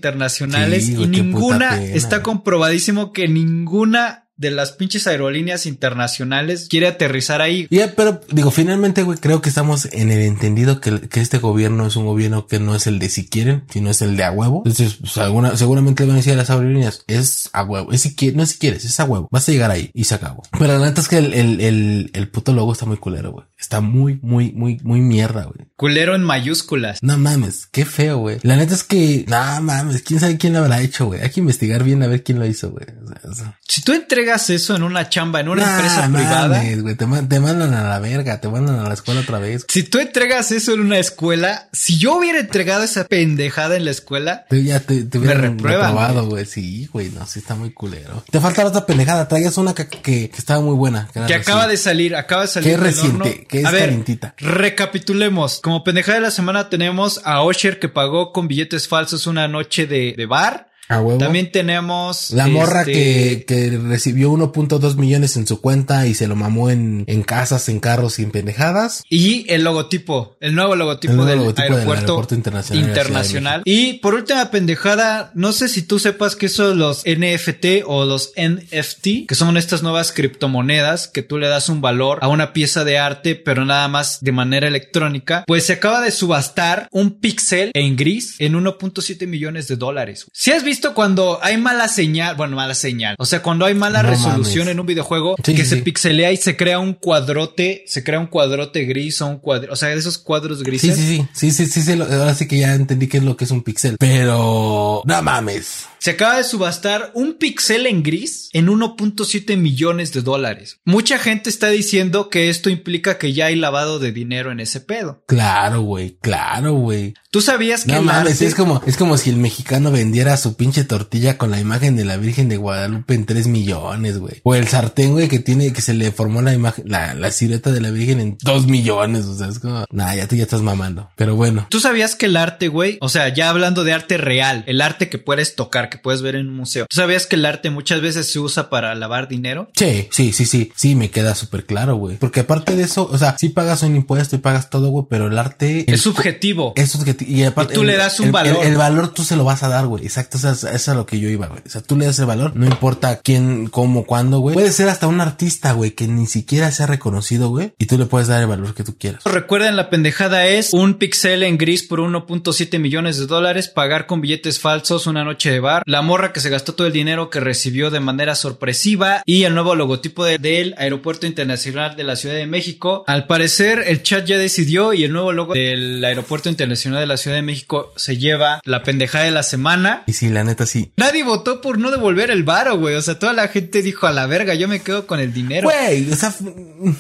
Sí, 0.82 0.96
y 0.98 1.08
ninguna 1.08 1.82
está 1.84 2.24
comprobadísimo 2.24 3.14
que 3.14 3.28
ninguna 3.28 4.23
de 4.36 4.52
las 4.52 4.72
pinches 4.72 5.08
aerolíneas 5.08 5.66
internacionales 5.66 6.68
quiere 6.70 6.88
aterrizar 6.88 7.42
ahí. 7.42 7.68
Y, 7.70 7.80
eh, 7.80 7.94
pero 7.96 8.22
digo, 8.32 8.52
finalmente, 8.52 9.04
güey, 9.04 9.18
creo 9.18 9.42
que 9.42 9.50
estamos 9.50 9.88
en 9.92 10.12
el 10.12 10.22
entendido 10.22 10.82
que, 10.82 11.02
que 11.02 11.22
este 11.22 11.38
gobierno 11.38 11.88
es 11.88 11.96
un 11.96 12.06
gobierno 12.06 12.48
que 12.48 12.60
no 12.60 12.76
es 12.76 12.88
el 12.88 13.00
de 13.00 13.10
si 13.10 13.28
quieren, 13.28 13.64
sino 13.70 13.90
es 13.90 14.02
el 14.02 14.18
de 14.18 14.24
a 14.24 14.32
huevo. 14.32 14.64
Entonces, 14.66 14.96
pues, 14.96 15.18
alguna, 15.18 15.56
seguramente 15.56 16.04
le 16.04 16.08
van 16.08 16.16
a 16.16 16.20
decir 16.20 16.34
a 16.34 16.38
las 16.38 16.50
aerolíneas, 16.50 17.04
es 17.08 17.50
a 17.54 17.64
huevo, 17.64 17.92
es 17.92 18.02
si 18.02 18.16
quieres, 18.16 18.36
no 18.36 18.44
es 18.44 18.50
si 18.50 18.58
quieres, 18.58 18.86
es 18.86 19.00
a 19.00 19.06
huevo. 19.06 19.28
Vas 19.32 19.48
a 19.48 19.52
llegar 19.52 19.72
ahí 19.72 19.92
y 19.94 20.06
se 20.06 20.16
acabó. 20.16 20.44
Pero 20.58 20.78
la 20.78 20.86
neta 20.86 21.02
es 21.02 21.08
que 21.08 21.18
el, 21.18 21.34
el, 21.34 21.62
el, 21.62 22.12
el 22.14 22.30
puto 22.30 22.54
logo 22.54 22.74
está 22.74 22.86
muy 22.86 22.98
culero, 22.98 23.32
güey. 23.32 23.46
Está 23.58 23.82
muy, 23.82 24.20
muy, 24.22 24.52
muy, 24.52 24.80
muy 24.84 25.00
mierda, 25.00 25.46
güey. 25.46 25.68
Culero 25.76 26.16
en 26.16 26.24
mayúsculas. 26.24 27.02
No 27.02 27.18
mames, 27.18 27.68
qué 27.68 27.86
feo, 27.86 28.18
güey. 28.18 28.40
La 28.44 28.58
neta 28.58 28.74
es 28.74 28.84
que, 28.84 29.26
no 29.28 29.62
mames, 29.62 30.02
quién 30.02 30.20
sabe 30.20 30.38
quién 30.38 30.54
lo 30.54 30.60
habrá 30.60 30.82
hecho, 30.82 31.06
güey. 31.06 31.22
Hay 31.22 31.30
que 31.30 31.40
investigar 31.40 31.84
bien 31.84 32.04
a 32.04 32.08
ver 32.08 32.24
quién 32.24 32.40
lo 32.40 32.46
hizo, 32.46 32.72
güey. 32.72 32.86
O 33.24 33.34
sea. 33.34 33.60
Si 33.68 33.82
tú 33.82 33.94
entregas 33.94 34.23
eso 34.32 34.76
en 34.76 34.84
una 34.84 35.10
chamba, 35.10 35.40
en 35.40 35.50
una 35.50 35.66
Nah, 35.66 35.76
empresa 35.76 36.10
privada. 36.14 36.62
Te, 36.98 37.06
ma- 37.06 37.28
te 37.28 37.40
mandan 37.40 37.74
a 37.74 37.84
la 37.90 38.00
verga, 38.00 38.40
te 38.42 38.48
mandan 38.48 38.80
a 38.80 38.88
la 38.88 38.94
escuela 38.94 39.22
otra 39.22 39.40
vez. 39.40 39.66
si 39.68 39.84
tú 39.84 40.00
entregas 40.00 40.52
eso 40.52 40.74
en 40.74 40.82
una 40.82 40.98
escuela, 41.00 41.68
si 41.72 41.98
yo 41.98 42.18
hubiera 42.18 42.40
entregado 42.40 42.84
esa 42.84 43.06
pendejada 43.06 43.76
en 43.76 43.86
la 43.86 43.92
escuela, 43.92 44.46
Te, 44.50 44.64
ya 44.64 44.80
te, 44.80 45.06
reprueban, 45.12 46.30
güey. 46.30 46.46
Sí, 46.46 46.88
güey, 46.92 47.10
no, 47.10 47.26
sí 47.26 47.40
está 47.40 47.56
muy 47.56 47.72
culero. 47.72 48.24
Te 48.30 48.40
falta 48.40 48.64
la 48.64 48.70
otra 48.70 48.86
pendejada. 48.86 49.28
Traías 49.28 49.58
una 49.58 49.74
que, 49.74 49.88
que, 49.88 50.30
que 50.30 50.38
estaba 50.38 50.62
muy 50.62 50.76
buena. 50.76 51.08
que 51.28 51.34
acaba 51.34 51.68
de 51.68 51.78
salir, 51.78 52.16
acaba 52.16 52.44
de 52.44 52.48
salir. 52.48 52.70
Que 52.70 52.74
es 52.76 52.80
reciente, 52.80 53.46
que 53.48 53.60
es 53.62 53.66
a 53.66 53.72
ver, 53.72 53.82
calientita. 53.86 54.36
recapitulemos. 54.38 55.60
Como 55.62 55.84
pendejada 55.84 56.16
de 56.18 56.22
la 56.24 56.32
semana 56.32 56.70
tenemos 56.70 57.22
a 57.24 57.42
Osher 57.42 57.80
que 57.80 57.90
pagó 57.90 58.32
con 58.34 58.48
billetes 58.48 58.88
falsos 58.88 59.28
una 59.28 59.48
noche 59.48 59.88
de, 59.88 60.14
de 60.18 60.26
bar. 60.26 60.68
A 60.90 61.02
huevo. 61.02 61.18
También 61.18 61.52
tenemos... 61.52 62.32
La 62.32 62.48
morra 62.48 62.82
este, 62.82 62.94
que, 62.94 63.46
que 63.46 63.78
recibió 63.78 64.32
1.2 64.32 64.96
millones 64.96 65.38
en 65.38 65.48
su 65.48 65.62
cuenta 65.62 66.08
y 66.08 66.14
se 66.14 66.28
lo 66.28 66.36
mamó 66.36 66.70
en, 66.70 67.06
en 67.08 67.24
casas, 67.24 67.70
en 67.70 67.80
carros 67.80 68.20
y 68.20 68.24
en 68.24 68.32
pendejadas. 68.32 69.04
Y 69.10 69.46
el 69.52 69.64
logotipo, 69.64 70.36
el 70.40 70.56
nuevo 70.56 70.76
logotipo, 70.76 71.12
El 71.12 71.18
nuevo 71.18 71.30
del, 71.30 71.40
logotipo 71.40 71.76
del 71.76 71.90
aeropuerto 71.90 72.36
internacional. 72.36 73.62
Y 73.66 73.94
por 73.94 74.14
última 74.16 74.52
pendejada, 74.52 75.32
no 75.36 75.54
sé 75.54 75.70
si 75.70 75.84
tú 75.84 76.00
sepas 76.00 76.36
que 76.36 76.50
son 76.50 76.78
los 76.78 77.04
NFT 77.06 77.84
o 77.86 78.06
los 78.06 78.34
NFT, 78.36 79.28
que 79.28 79.36
son 79.36 79.56
estas 79.58 79.84
nuevas 79.84 80.12
criptomonedas 80.12 81.08
que 81.08 81.24
tú 81.24 81.38
le 81.38 81.48
das 81.48 81.70
un 81.70 81.82
valor 81.82 82.20
a 82.22 82.28
una 82.28 82.54
pieza 82.54 82.84
de 82.84 82.98
arte, 82.98 83.36
pero 83.36 83.66
nada 83.66 83.88
más 83.88 84.20
de 84.22 84.32
manera 84.32 84.68
electrónica. 84.68 85.44
Pues 85.48 85.66
se 85.66 85.74
acaba 85.74 86.02
de 86.02 86.12
subastar 86.12 86.88
un 86.92 87.20
pixel 87.20 87.72
en 87.74 87.96
gris 87.96 88.36
en 88.40 88.54
1.7 88.54 89.28
millones 89.28 89.68
de 89.68 89.78
dólares. 89.78 90.26
Si 90.34 90.52
has 90.52 90.64
visto 90.64 90.73
cuando 90.94 91.40
hay 91.42 91.58
mala 91.58 91.88
señal, 91.88 92.36
bueno, 92.36 92.56
mala 92.56 92.74
señal, 92.76 93.16
o 93.20 93.26
sea, 93.26 93.42
cuando 93.42 93.66
hay 93.66 93.74
mala 93.76 94.04
No 94.04 94.10
resolución 94.10 94.66
mames. 94.66 94.72
en 94.74 94.80
un 94.80 94.86
videojuego 94.86 95.36
Sí, 95.44 95.54
que 95.56 95.64
sí, 95.64 95.70
se 95.70 95.78
pixelea 95.78 96.32
y 96.32 96.38
se 96.38 96.56
crea 96.58 96.80
un 96.80 96.94
cuadrote, 96.94 97.84
se 97.88 98.04
crea 98.04 98.20
un 98.20 98.28
cuadrote 98.28 98.86
gris 98.86 99.22
o 99.22 99.28
un 99.28 99.38
cuadro, 99.40 99.74
o 99.74 99.76
sea, 99.76 99.90
de 99.90 99.96
esos 99.96 100.18
cuadros 100.18 100.60
Sí, 100.60 100.64
grises. 100.66 100.96
sí, 100.96 101.26
sí, 101.34 101.52
sí, 101.52 101.66
sí, 101.66 101.66
sí, 101.68 101.82
sí, 101.82 101.92
ahora 102.02 102.36
sí 102.36 102.48
que 102.48 102.58
ya 102.60 102.74
entendí 102.74 103.08
qué 103.08 103.18
es 103.18 103.24
lo 103.24 103.38
que 103.38 103.46
es 103.46 103.52
un 103.52 103.64
pixel. 103.64 103.98
Pero, 104.00 105.02
no 105.06 105.22
mames. 105.22 105.86
Se 106.00 106.12
acaba 106.12 106.38
de 106.38 106.44
subastar 106.44 107.12
un 107.14 107.36
pixel 107.36 107.86
en 107.86 108.04
gris 108.04 108.50
en 108.52 108.68
1.7 108.68 109.56
millones 109.58 110.12
de 110.12 110.22
dólares. 110.22 110.80
Mucha 110.84 111.18
gente 111.18 111.50
está 111.50 111.70
diciendo 111.70 112.30
que 112.30 112.50
esto 112.50 112.70
implica 112.70 113.18
que 113.18 113.32
ya 113.32 113.46
hay 113.46 113.56
lavado 113.56 114.00
de 114.00 114.12
dinero 114.12 114.52
en 114.52 114.60
ese 114.60 114.82
pedo. 114.82 115.24
Claro, 115.28 115.82
güey, 115.82 116.18
claro, 116.22 116.74
güey. 116.74 117.14
¿Tú 117.34 117.42
sabías 117.42 117.84
que 117.84 117.92
No 117.94 117.98
el 117.98 118.04
mames, 118.06 118.34
arte- 118.34 118.46
es 118.46 118.54
como, 118.54 118.80
es 118.86 118.96
como 118.96 119.18
si 119.18 119.32
el 119.32 119.38
mexicano 119.38 119.90
vendiera 119.92 120.38
su 120.38 120.56
pinche 120.56 120.84
tortilla 120.84 121.40
con 121.40 121.50
la 121.50 121.60
imagen 121.60 121.96
de 121.96 122.06
la 122.06 122.16
Virgen 122.18 122.48
de 122.48 122.58
Guadalupe 122.58 123.16
en 123.16 123.26
3 123.26 123.48
millones, 123.48 124.20
güey. 124.20 124.36
O 124.44 124.54
el 124.54 124.68
sartén, 124.68 125.14
güey, 125.14 125.28
que 125.28 125.40
tiene, 125.40 125.74
que 125.74 125.82
se 125.82 125.96
le 125.96 126.12
formó 126.12 126.44
la 126.44 126.54
imagen, 126.54 126.86
la, 126.88 127.16
la 127.16 127.32
silueta 127.32 127.72
de 127.72 127.82
la 127.82 127.90
Virgen 127.90 128.20
en 128.20 128.38
2 128.42 128.68
millones. 128.68 129.26
O 129.26 129.36
sea, 129.36 129.48
es 129.48 129.58
como, 129.58 129.84
nah, 129.90 130.14
ya 130.14 130.28
tú 130.28 130.36
ya 130.36 130.44
estás 130.44 130.62
mamando. 130.62 131.10
Pero 131.16 131.36
bueno. 131.36 131.66
¿Tú 131.72 131.80
sabías 131.80 132.16
que 132.16 132.28
el 132.28 132.38
arte, 132.38 132.68
güey? 132.68 133.00
O 133.02 133.10
sea, 133.10 133.34
ya 133.34 133.50
hablando 133.50 133.84
de 133.84 133.94
arte 133.94 134.18
real, 134.18 134.64
el 134.68 134.80
arte 134.80 135.10
que 135.10 135.18
puedes 135.18 135.56
tocar, 135.56 135.90
que 135.90 135.98
puedes 135.98 136.22
ver 136.22 136.36
en 136.36 136.50
un 136.50 136.56
museo. 136.56 136.86
¿Tú 136.88 136.96
sabías 136.98 137.26
que 137.26 137.36
el 137.36 137.46
arte 137.48 137.72
muchas 137.72 138.00
veces 138.02 138.32
se 138.32 138.38
usa 138.38 138.70
para 138.70 138.94
lavar 138.94 139.28
dinero? 139.28 139.72
Sí, 139.76 140.08
sí, 140.12 140.34
sí, 140.34 140.46
sí, 140.46 140.72
sí, 140.76 140.94
me 140.94 141.10
queda 141.10 141.34
súper 141.34 141.66
claro, 141.66 141.96
güey. 141.96 142.18
Porque 142.18 142.42
aparte 142.42 142.76
de 142.76 142.84
eso, 142.84 143.10
o 143.12 143.18
sea, 143.18 143.36
sí 143.40 143.50
pagas 143.50 143.82
un 143.82 143.96
impuesto 143.96 144.36
y 144.36 144.40
pagas 144.40 144.70
todo, 144.70 144.90
güey, 144.90 145.08
pero 145.10 145.28
el 145.28 145.40
arte... 145.40 145.86
el- 145.88 145.96
Es 145.96 146.02
subjetivo. 146.02 146.74
Es 146.76 146.92
subjetivo. 146.92 147.23
Y 147.28 147.44
aparte. 147.44 147.74
Y 147.74 147.76
tú 147.76 147.82
el- 147.82 147.88
le 147.88 147.98
das 147.98 148.20
un 148.20 148.28
el- 148.28 148.32
valor. 148.32 148.58
El, 148.62 148.68
el 148.72 148.78
valor 148.78 149.14
tú 149.14 149.24
se 149.24 149.36
lo 149.36 149.44
vas 149.44 149.64
a 149.64 149.68
dar, 149.68 149.86
güey. 149.88 150.04
Exacto. 150.04 150.38
Eso 150.38 150.50
es, 150.52 150.64
eso 150.64 150.70
es 150.70 150.90
a 150.90 150.94
lo 150.96 151.06
que 151.06 151.20
yo 151.20 151.30
iba, 151.30 151.48
güey. 151.48 151.62
O 151.66 151.70
sea, 151.70 151.82
tú 151.82 151.96
le 151.98 152.06
das 152.06 152.20
el 152.20 152.26
valor. 152.26 152.56
No 152.56 152.66
importa 152.66 153.20
quién, 153.24 153.68
cómo, 153.68 154.06
cuándo, 154.06 154.40
güey. 154.40 154.54
Puede 154.54 154.72
ser 154.72 154.90
hasta 154.90 155.08
un 155.08 155.22
artista, 155.22 155.74
güey, 155.74 155.92
que 155.92 156.08
ni 156.08 156.28
siquiera 156.28 156.72
sea 156.72 156.88
reconocido, 156.88 157.50
güey. 157.50 157.74
Y 157.78 157.86
tú 157.86 157.98
le 157.98 158.06
puedes 158.06 158.28
dar 158.28 158.42
el 158.42 158.48
valor 158.48 158.74
que 158.74 158.84
tú 158.84 158.96
quieras. 158.98 159.24
Recuerden, 159.26 159.76
la 159.76 159.90
pendejada 159.90 160.46
es 160.48 160.74
un 160.74 160.96
pixel 160.96 161.44
en 161.44 161.58
gris 161.58 161.84
por 161.84 162.00
1.7 162.00 162.80
millones 162.80 163.18
de 163.18 163.26
dólares, 163.28 163.68
pagar 163.70 164.06
con 164.08 164.22
billetes 164.22 164.60
falsos 164.60 165.08
una 165.08 165.24
noche 165.24 165.52
de 165.52 165.60
bar, 165.60 165.84
la 165.86 166.02
morra 166.02 166.34
que 166.34 166.40
se 166.40 166.50
gastó 166.50 166.74
todo 166.74 166.88
el 166.88 166.94
dinero 166.94 167.30
que 167.30 167.40
recibió 167.40 167.90
de 167.90 168.00
manera 168.00 168.36
sorpresiva 168.36 169.22
y 169.26 169.44
el 169.44 169.54
nuevo 169.54 169.76
logotipo 169.76 170.24
de- 170.26 170.38
del 170.38 170.74
Aeropuerto 170.78 171.28
Internacional 171.28 171.96
de 171.96 172.04
la 172.04 172.16
Ciudad 172.16 172.36
de 172.36 172.48
México. 172.48 173.04
Al 173.08 173.28
parecer, 173.28 173.84
el 173.88 174.04
chat 174.04 174.26
ya 174.26 174.38
decidió 174.38 174.94
y 174.94 175.04
el 175.04 175.12
nuevo 175.14 175.32
logo 175.32 175.54
del 175.54 176.04
Aeropuerto 176.04 176.50
Internacional 176.50 177.00
de 177.02 177.08
la 177.08 177.13
Ciudad 177.18 177.38
de 177.38 177.42
México 177.44 177.92
se 177.96 178.18
lleva 178.18 178.62
la 178.66 178.84
pendejada 178.84 179.26
de 179.26 179.32
la 179.32 179.44
semana. 179.44 180.04
Y 180.08 180.14
sí, 180.14 180.30
la 180.30 180.44
neta, 180.44 180.66
sí. 180.66 180.92
Nadie 180.98 181.24
votó 181.24 181.62
por 181.62 181.78
no 181.80 181.92
devolver 181.92 182.32
el 182.32 182.44
varo, 182.44 182.78
güey. 182.78 182.96
O 182.96 183.02
sea, 183.02 183.20
toda 183.20 183.34
la 183.34 183.48
gente 183.48 183.82
dijo 183.82 184.08
a 184.08 184.12
la 184.12 184.26
verga, 184.26 184.54
yo 184.56 184.68
me 184.68 184.82
quedo 184.82 185.08
con 185.08 185.20
el 185.20 185.34
dinero. 185.34 185.70
Güey, 185.70 186.12
o 186.12 186.16
sea, 186.16 186.34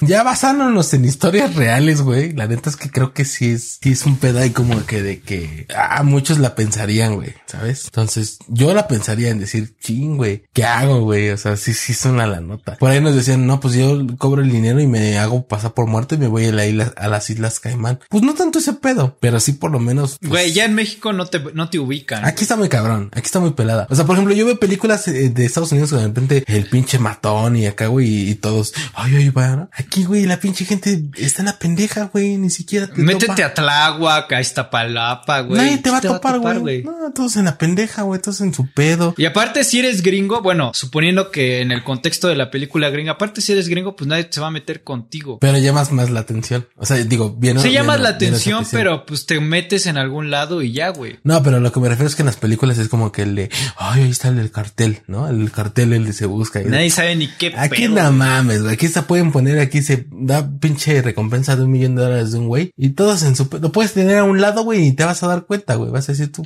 ya 0.01 0.23
basándonos 0.23 0.93
en 0.93 1.05
historias 1.05 1.55
reales, 1.55 2.01
güey. 2.01 2.33
La 2.33 2.47
neta 2.47 2.69
es 2.69 2.75
que 2.75 2.89
creo 2.89 3.13
que 3.13 3.25
sí 3.25 3.49
es, 3.51 3.79
sí 3.81 3.91
es 3.91 4.05
un 4.05 4.17
pedo 4.17 4.39
ahí 4.39 4.51
como 4.51 4.85
que 4.85 5.01
de 5.01 5.21
que, 5.21 5.67
ah, 5.75 6.03
muchos 6.03 6.39
la 6.39 6.55
pensarían, 6.55 7.15
güey, 7.15 7.33
¿sabes? 7.45 7.85
Entonces, 7.85 8.39
yo 8.47 8.73
la 8.73 8.87
pensaría 8.87 9.29
en 9.29 9.39
decir, 9.39 9.75
ching, 9.79 10.17
güey, 10.17 10.43
¿qué 10.53 10.63
hago, 10.65 11.01
güey? 11.01 11.29
O 11.29 11.37
sea, 11.37 11.57
sí, 11.57 11.73
sí 11.73 11.93
suena 11.93 12.27
la 12.27 12.41
nota. 12.41 12.75
Por 12.77 12.91
ahí 12.91 13.01
nos 13.01 13.15
decían, 13.15 13.45
no, 13.47 13.59
pues 13.59 13.73
yo 13.75 14.05
cobro 14.17 14.41
el 14.41 14.51
dinero 14.51 14.79
y 14.79 14.87
me 14.87 15.17
hago 15.17 15.47
pasar 15.47 15.73
por 15.73 15.87
muerto 15.87 16.15
y 16.15 16.17
me 16.17 16.27
voy 16.27 16.45
a, 16.45 16.51
la 16.51 16.65
isla- 16.65 16.93
a 16.97 17.07
las 17.07 17.29
Islas 17.29 17.59
Caimán. 17.59 17.99
Pues 18.09 18.23
no 18.23 18.33
tanto 18.33 18.59
ese 18.59 18.73
pedo, 18.73 19.17
pero 19.19 19.39
sí 19.39 19.53
por 19.53 19.71
lo 19.71 19.79
menos. 19.79 20.02
Pues, 20.19 20.29
Güey, 20.29 20.53
ya 20.53 20.65
en 20.65 20.75
México 20.75 21.13
no 21.13 21.25
te, 21.25 21.39
no 21.53 21.69
te 21.69 21.79
ubican. 21.79 22.25
Aquí 22.25 22.43
está 22.43 22.55
muy 22.55 22.69
cabrón, 22.69 23.09
aquí 23.13 23.25
está 23.25 23.39
muy 23.39 23.51
pelada. 23.51 23.87
O 23.89 23.95
sea, 23.95 24.05
por 24.05 24.15
ejemplo, 24.15 24.33
yo 24.35 24.45
veo 24.45 24.57
películas 24.59 25.07
eh, 25.07 25.29
de 25.29 25.45
Estados 25.45 25.71
Unidos 25.71 25.89
que 25.91 25.97
de 25.97 26.03
repente 26.07 26.43
el 26.47 26.65
pinche 26.65 26.99
matón 26.99 27.55
y 27.55 27.65
acá, 27.65 27.87
güey, 27.87 28.29
y, 28.29 28.35
todos, 28.35 28.73
ay, 28.93 29.15
ay, 29.15 29.29
va. 29.29 29.69
Aquí, 29.73 30.03
güey, 30.03 30.25
la 30.25 30.39
pinche 30.39 30.65
gente 30.65 31.03
está 31.17 31.41
en 31.41 31.47
la 31.47 31.57
pendeja, 31.59 32.05
güey, 32.11 32.37
ni 32.37 32.49
siquiera 32.49 32.87
te 32.87 33.01
Métete 33.01 33.27
topa. 33.27 33.45
a 33.45 33.53
Tláhuac, 33.53 34.31
a 34.33 34.41
Iztapalapa, 34.41 35.41
güey. 35.41 35.57
Nadie 35.61 35.77
te 35.77 35.89
va 35.89 35.97
a 35.97 36.01
topar, 36.01 36.39
güey. 36.59 36.83
No, 36.83 37.11
todos 37.13 37.35
en 37.37 37.45
la 37.45 37.57
pendeja, 37.57 38.01
güey, 38.03 38.21
todos 38.21 38.41
en 38.41 38.53
su 38.53 38.67
pedo. 38.71 39.13
Y 39.17 39.25
aparte, 39.25 39.63
si 39.63 39.79
eres 39.79 40.01
gringo, 40.01 40.41
bueno, 40.41 40.71
suponiendo 40.73 41.31
que 41.31 41.61
en 41.61 41.71
el 41.71 41.83
contexto 41.83 42.27
de 42.27 42.35
la 42.35 42.49
película 42.51 42.89
gringa, 42.89 43.13
aparte 43.13 43.41
si 43.41 43.51
eres 43.51 43.67
gringo, 43.67 43.95
pues 43.95 44.07
nadie 44.07 44.27
se 44.29 44.41
va 44.41 44.47
a 44.47 44.51
meter 44.51 44.83
contigo. 44.83 45.39
Pero 45.39 45.57
llamas 45.57 45.91
más 45.91 46.09
la 46.09 46.21
atención. 46.21 46.67
O 46.77 46.85
sea, 46.85 46.97
digo, 46.97 47.35
bien. 47.37 47.57
Se 47.59 47.69
bien- 47.69 47.81
llama 47.81 47.97
la 47.97 48.09
atención, 48.09 48.65
pero 48.71 49.05
pues 49.05 49.25
te 49.25 49.39
metes 49.39 49.85
en 49.85 49.92
algún 49.97 50.31
lado 50.31 50.61
y 50.61 50.71
ya, 50.71 50.89
güey. 50.89 51.19
No, 51.23 51.41
pero 51.43 51.59
lo 51.59 51.71
que 51.71 51.79
me 51.79 51.89
refiero 51.89 52.07
es 52.07 52.15
que 52.15 52.21
en 52.21 52.27
las 52.27 52.37
películas 52.37 52.77
es 52.77 52.89
como 52.89 53.11
que 53.11 53.23
el 53.23 53.35
de, 53.35 53.49
ay, 53.77 54.03
ahí 54.03 54.09
está 54.09 54.29
el 54.29 54.37
del 54.37 54.51
cartel, 54.51 55.01
¿no? 55.07 55.27
El 55.27 55.51
cartel, 55.51 55.93
el 55.93 56.05
de 56.05 56.13
se 56.13 56.25
busca. 56.25 56.61
y- 56.61 56.65
Nadie 56.65 56.89
sabe 56.89 57.15
ni 57.15 57.27
qué 57.27 57.53
Aquí 57.57 57.87
no 57.87 58.11
mames, 58.11 58.61
güey. 58.61 58.73
Aquí 58.73 58.87
se 58.87 59.01
pueden 59.03 59.31
poner, 59.31 59.59
aquí 59.59 59.81
se 59.81 60.07
da 60.11 60.49
pinche 60.59 61.01
recompensa 61.01 61.55
de 61.55 61.63
un 61.63 61.71
millón 61.71 61.95
de 61.95 62.03
dólares 62.03 62.31
de 62.31 62.39
un 62.39 62.47
güey. 62.47 62.71
Y 62.77 62.89
todos 62.91 63.23
en 63.23 63.35
su... 63.35 63.49
Lo 63.61 63.71
puedes 63.71 63.93
tener 63.93 64.17
a 64.17 64.23
un 64.23 64.41
lado, 64.41 64.63
güey, 64.63 64.87
y 64.87 64.91
te 64.93 65.03
vas 65.05 65.21
a 65.23 65.27
dar 65.27 65.45
cuenta, 65.45 65.75
güey. 65.75 65.91
Vas 65.91 66.09
a 66.09 66.11
decir 66.13 66.31
tú, 66.31 66.45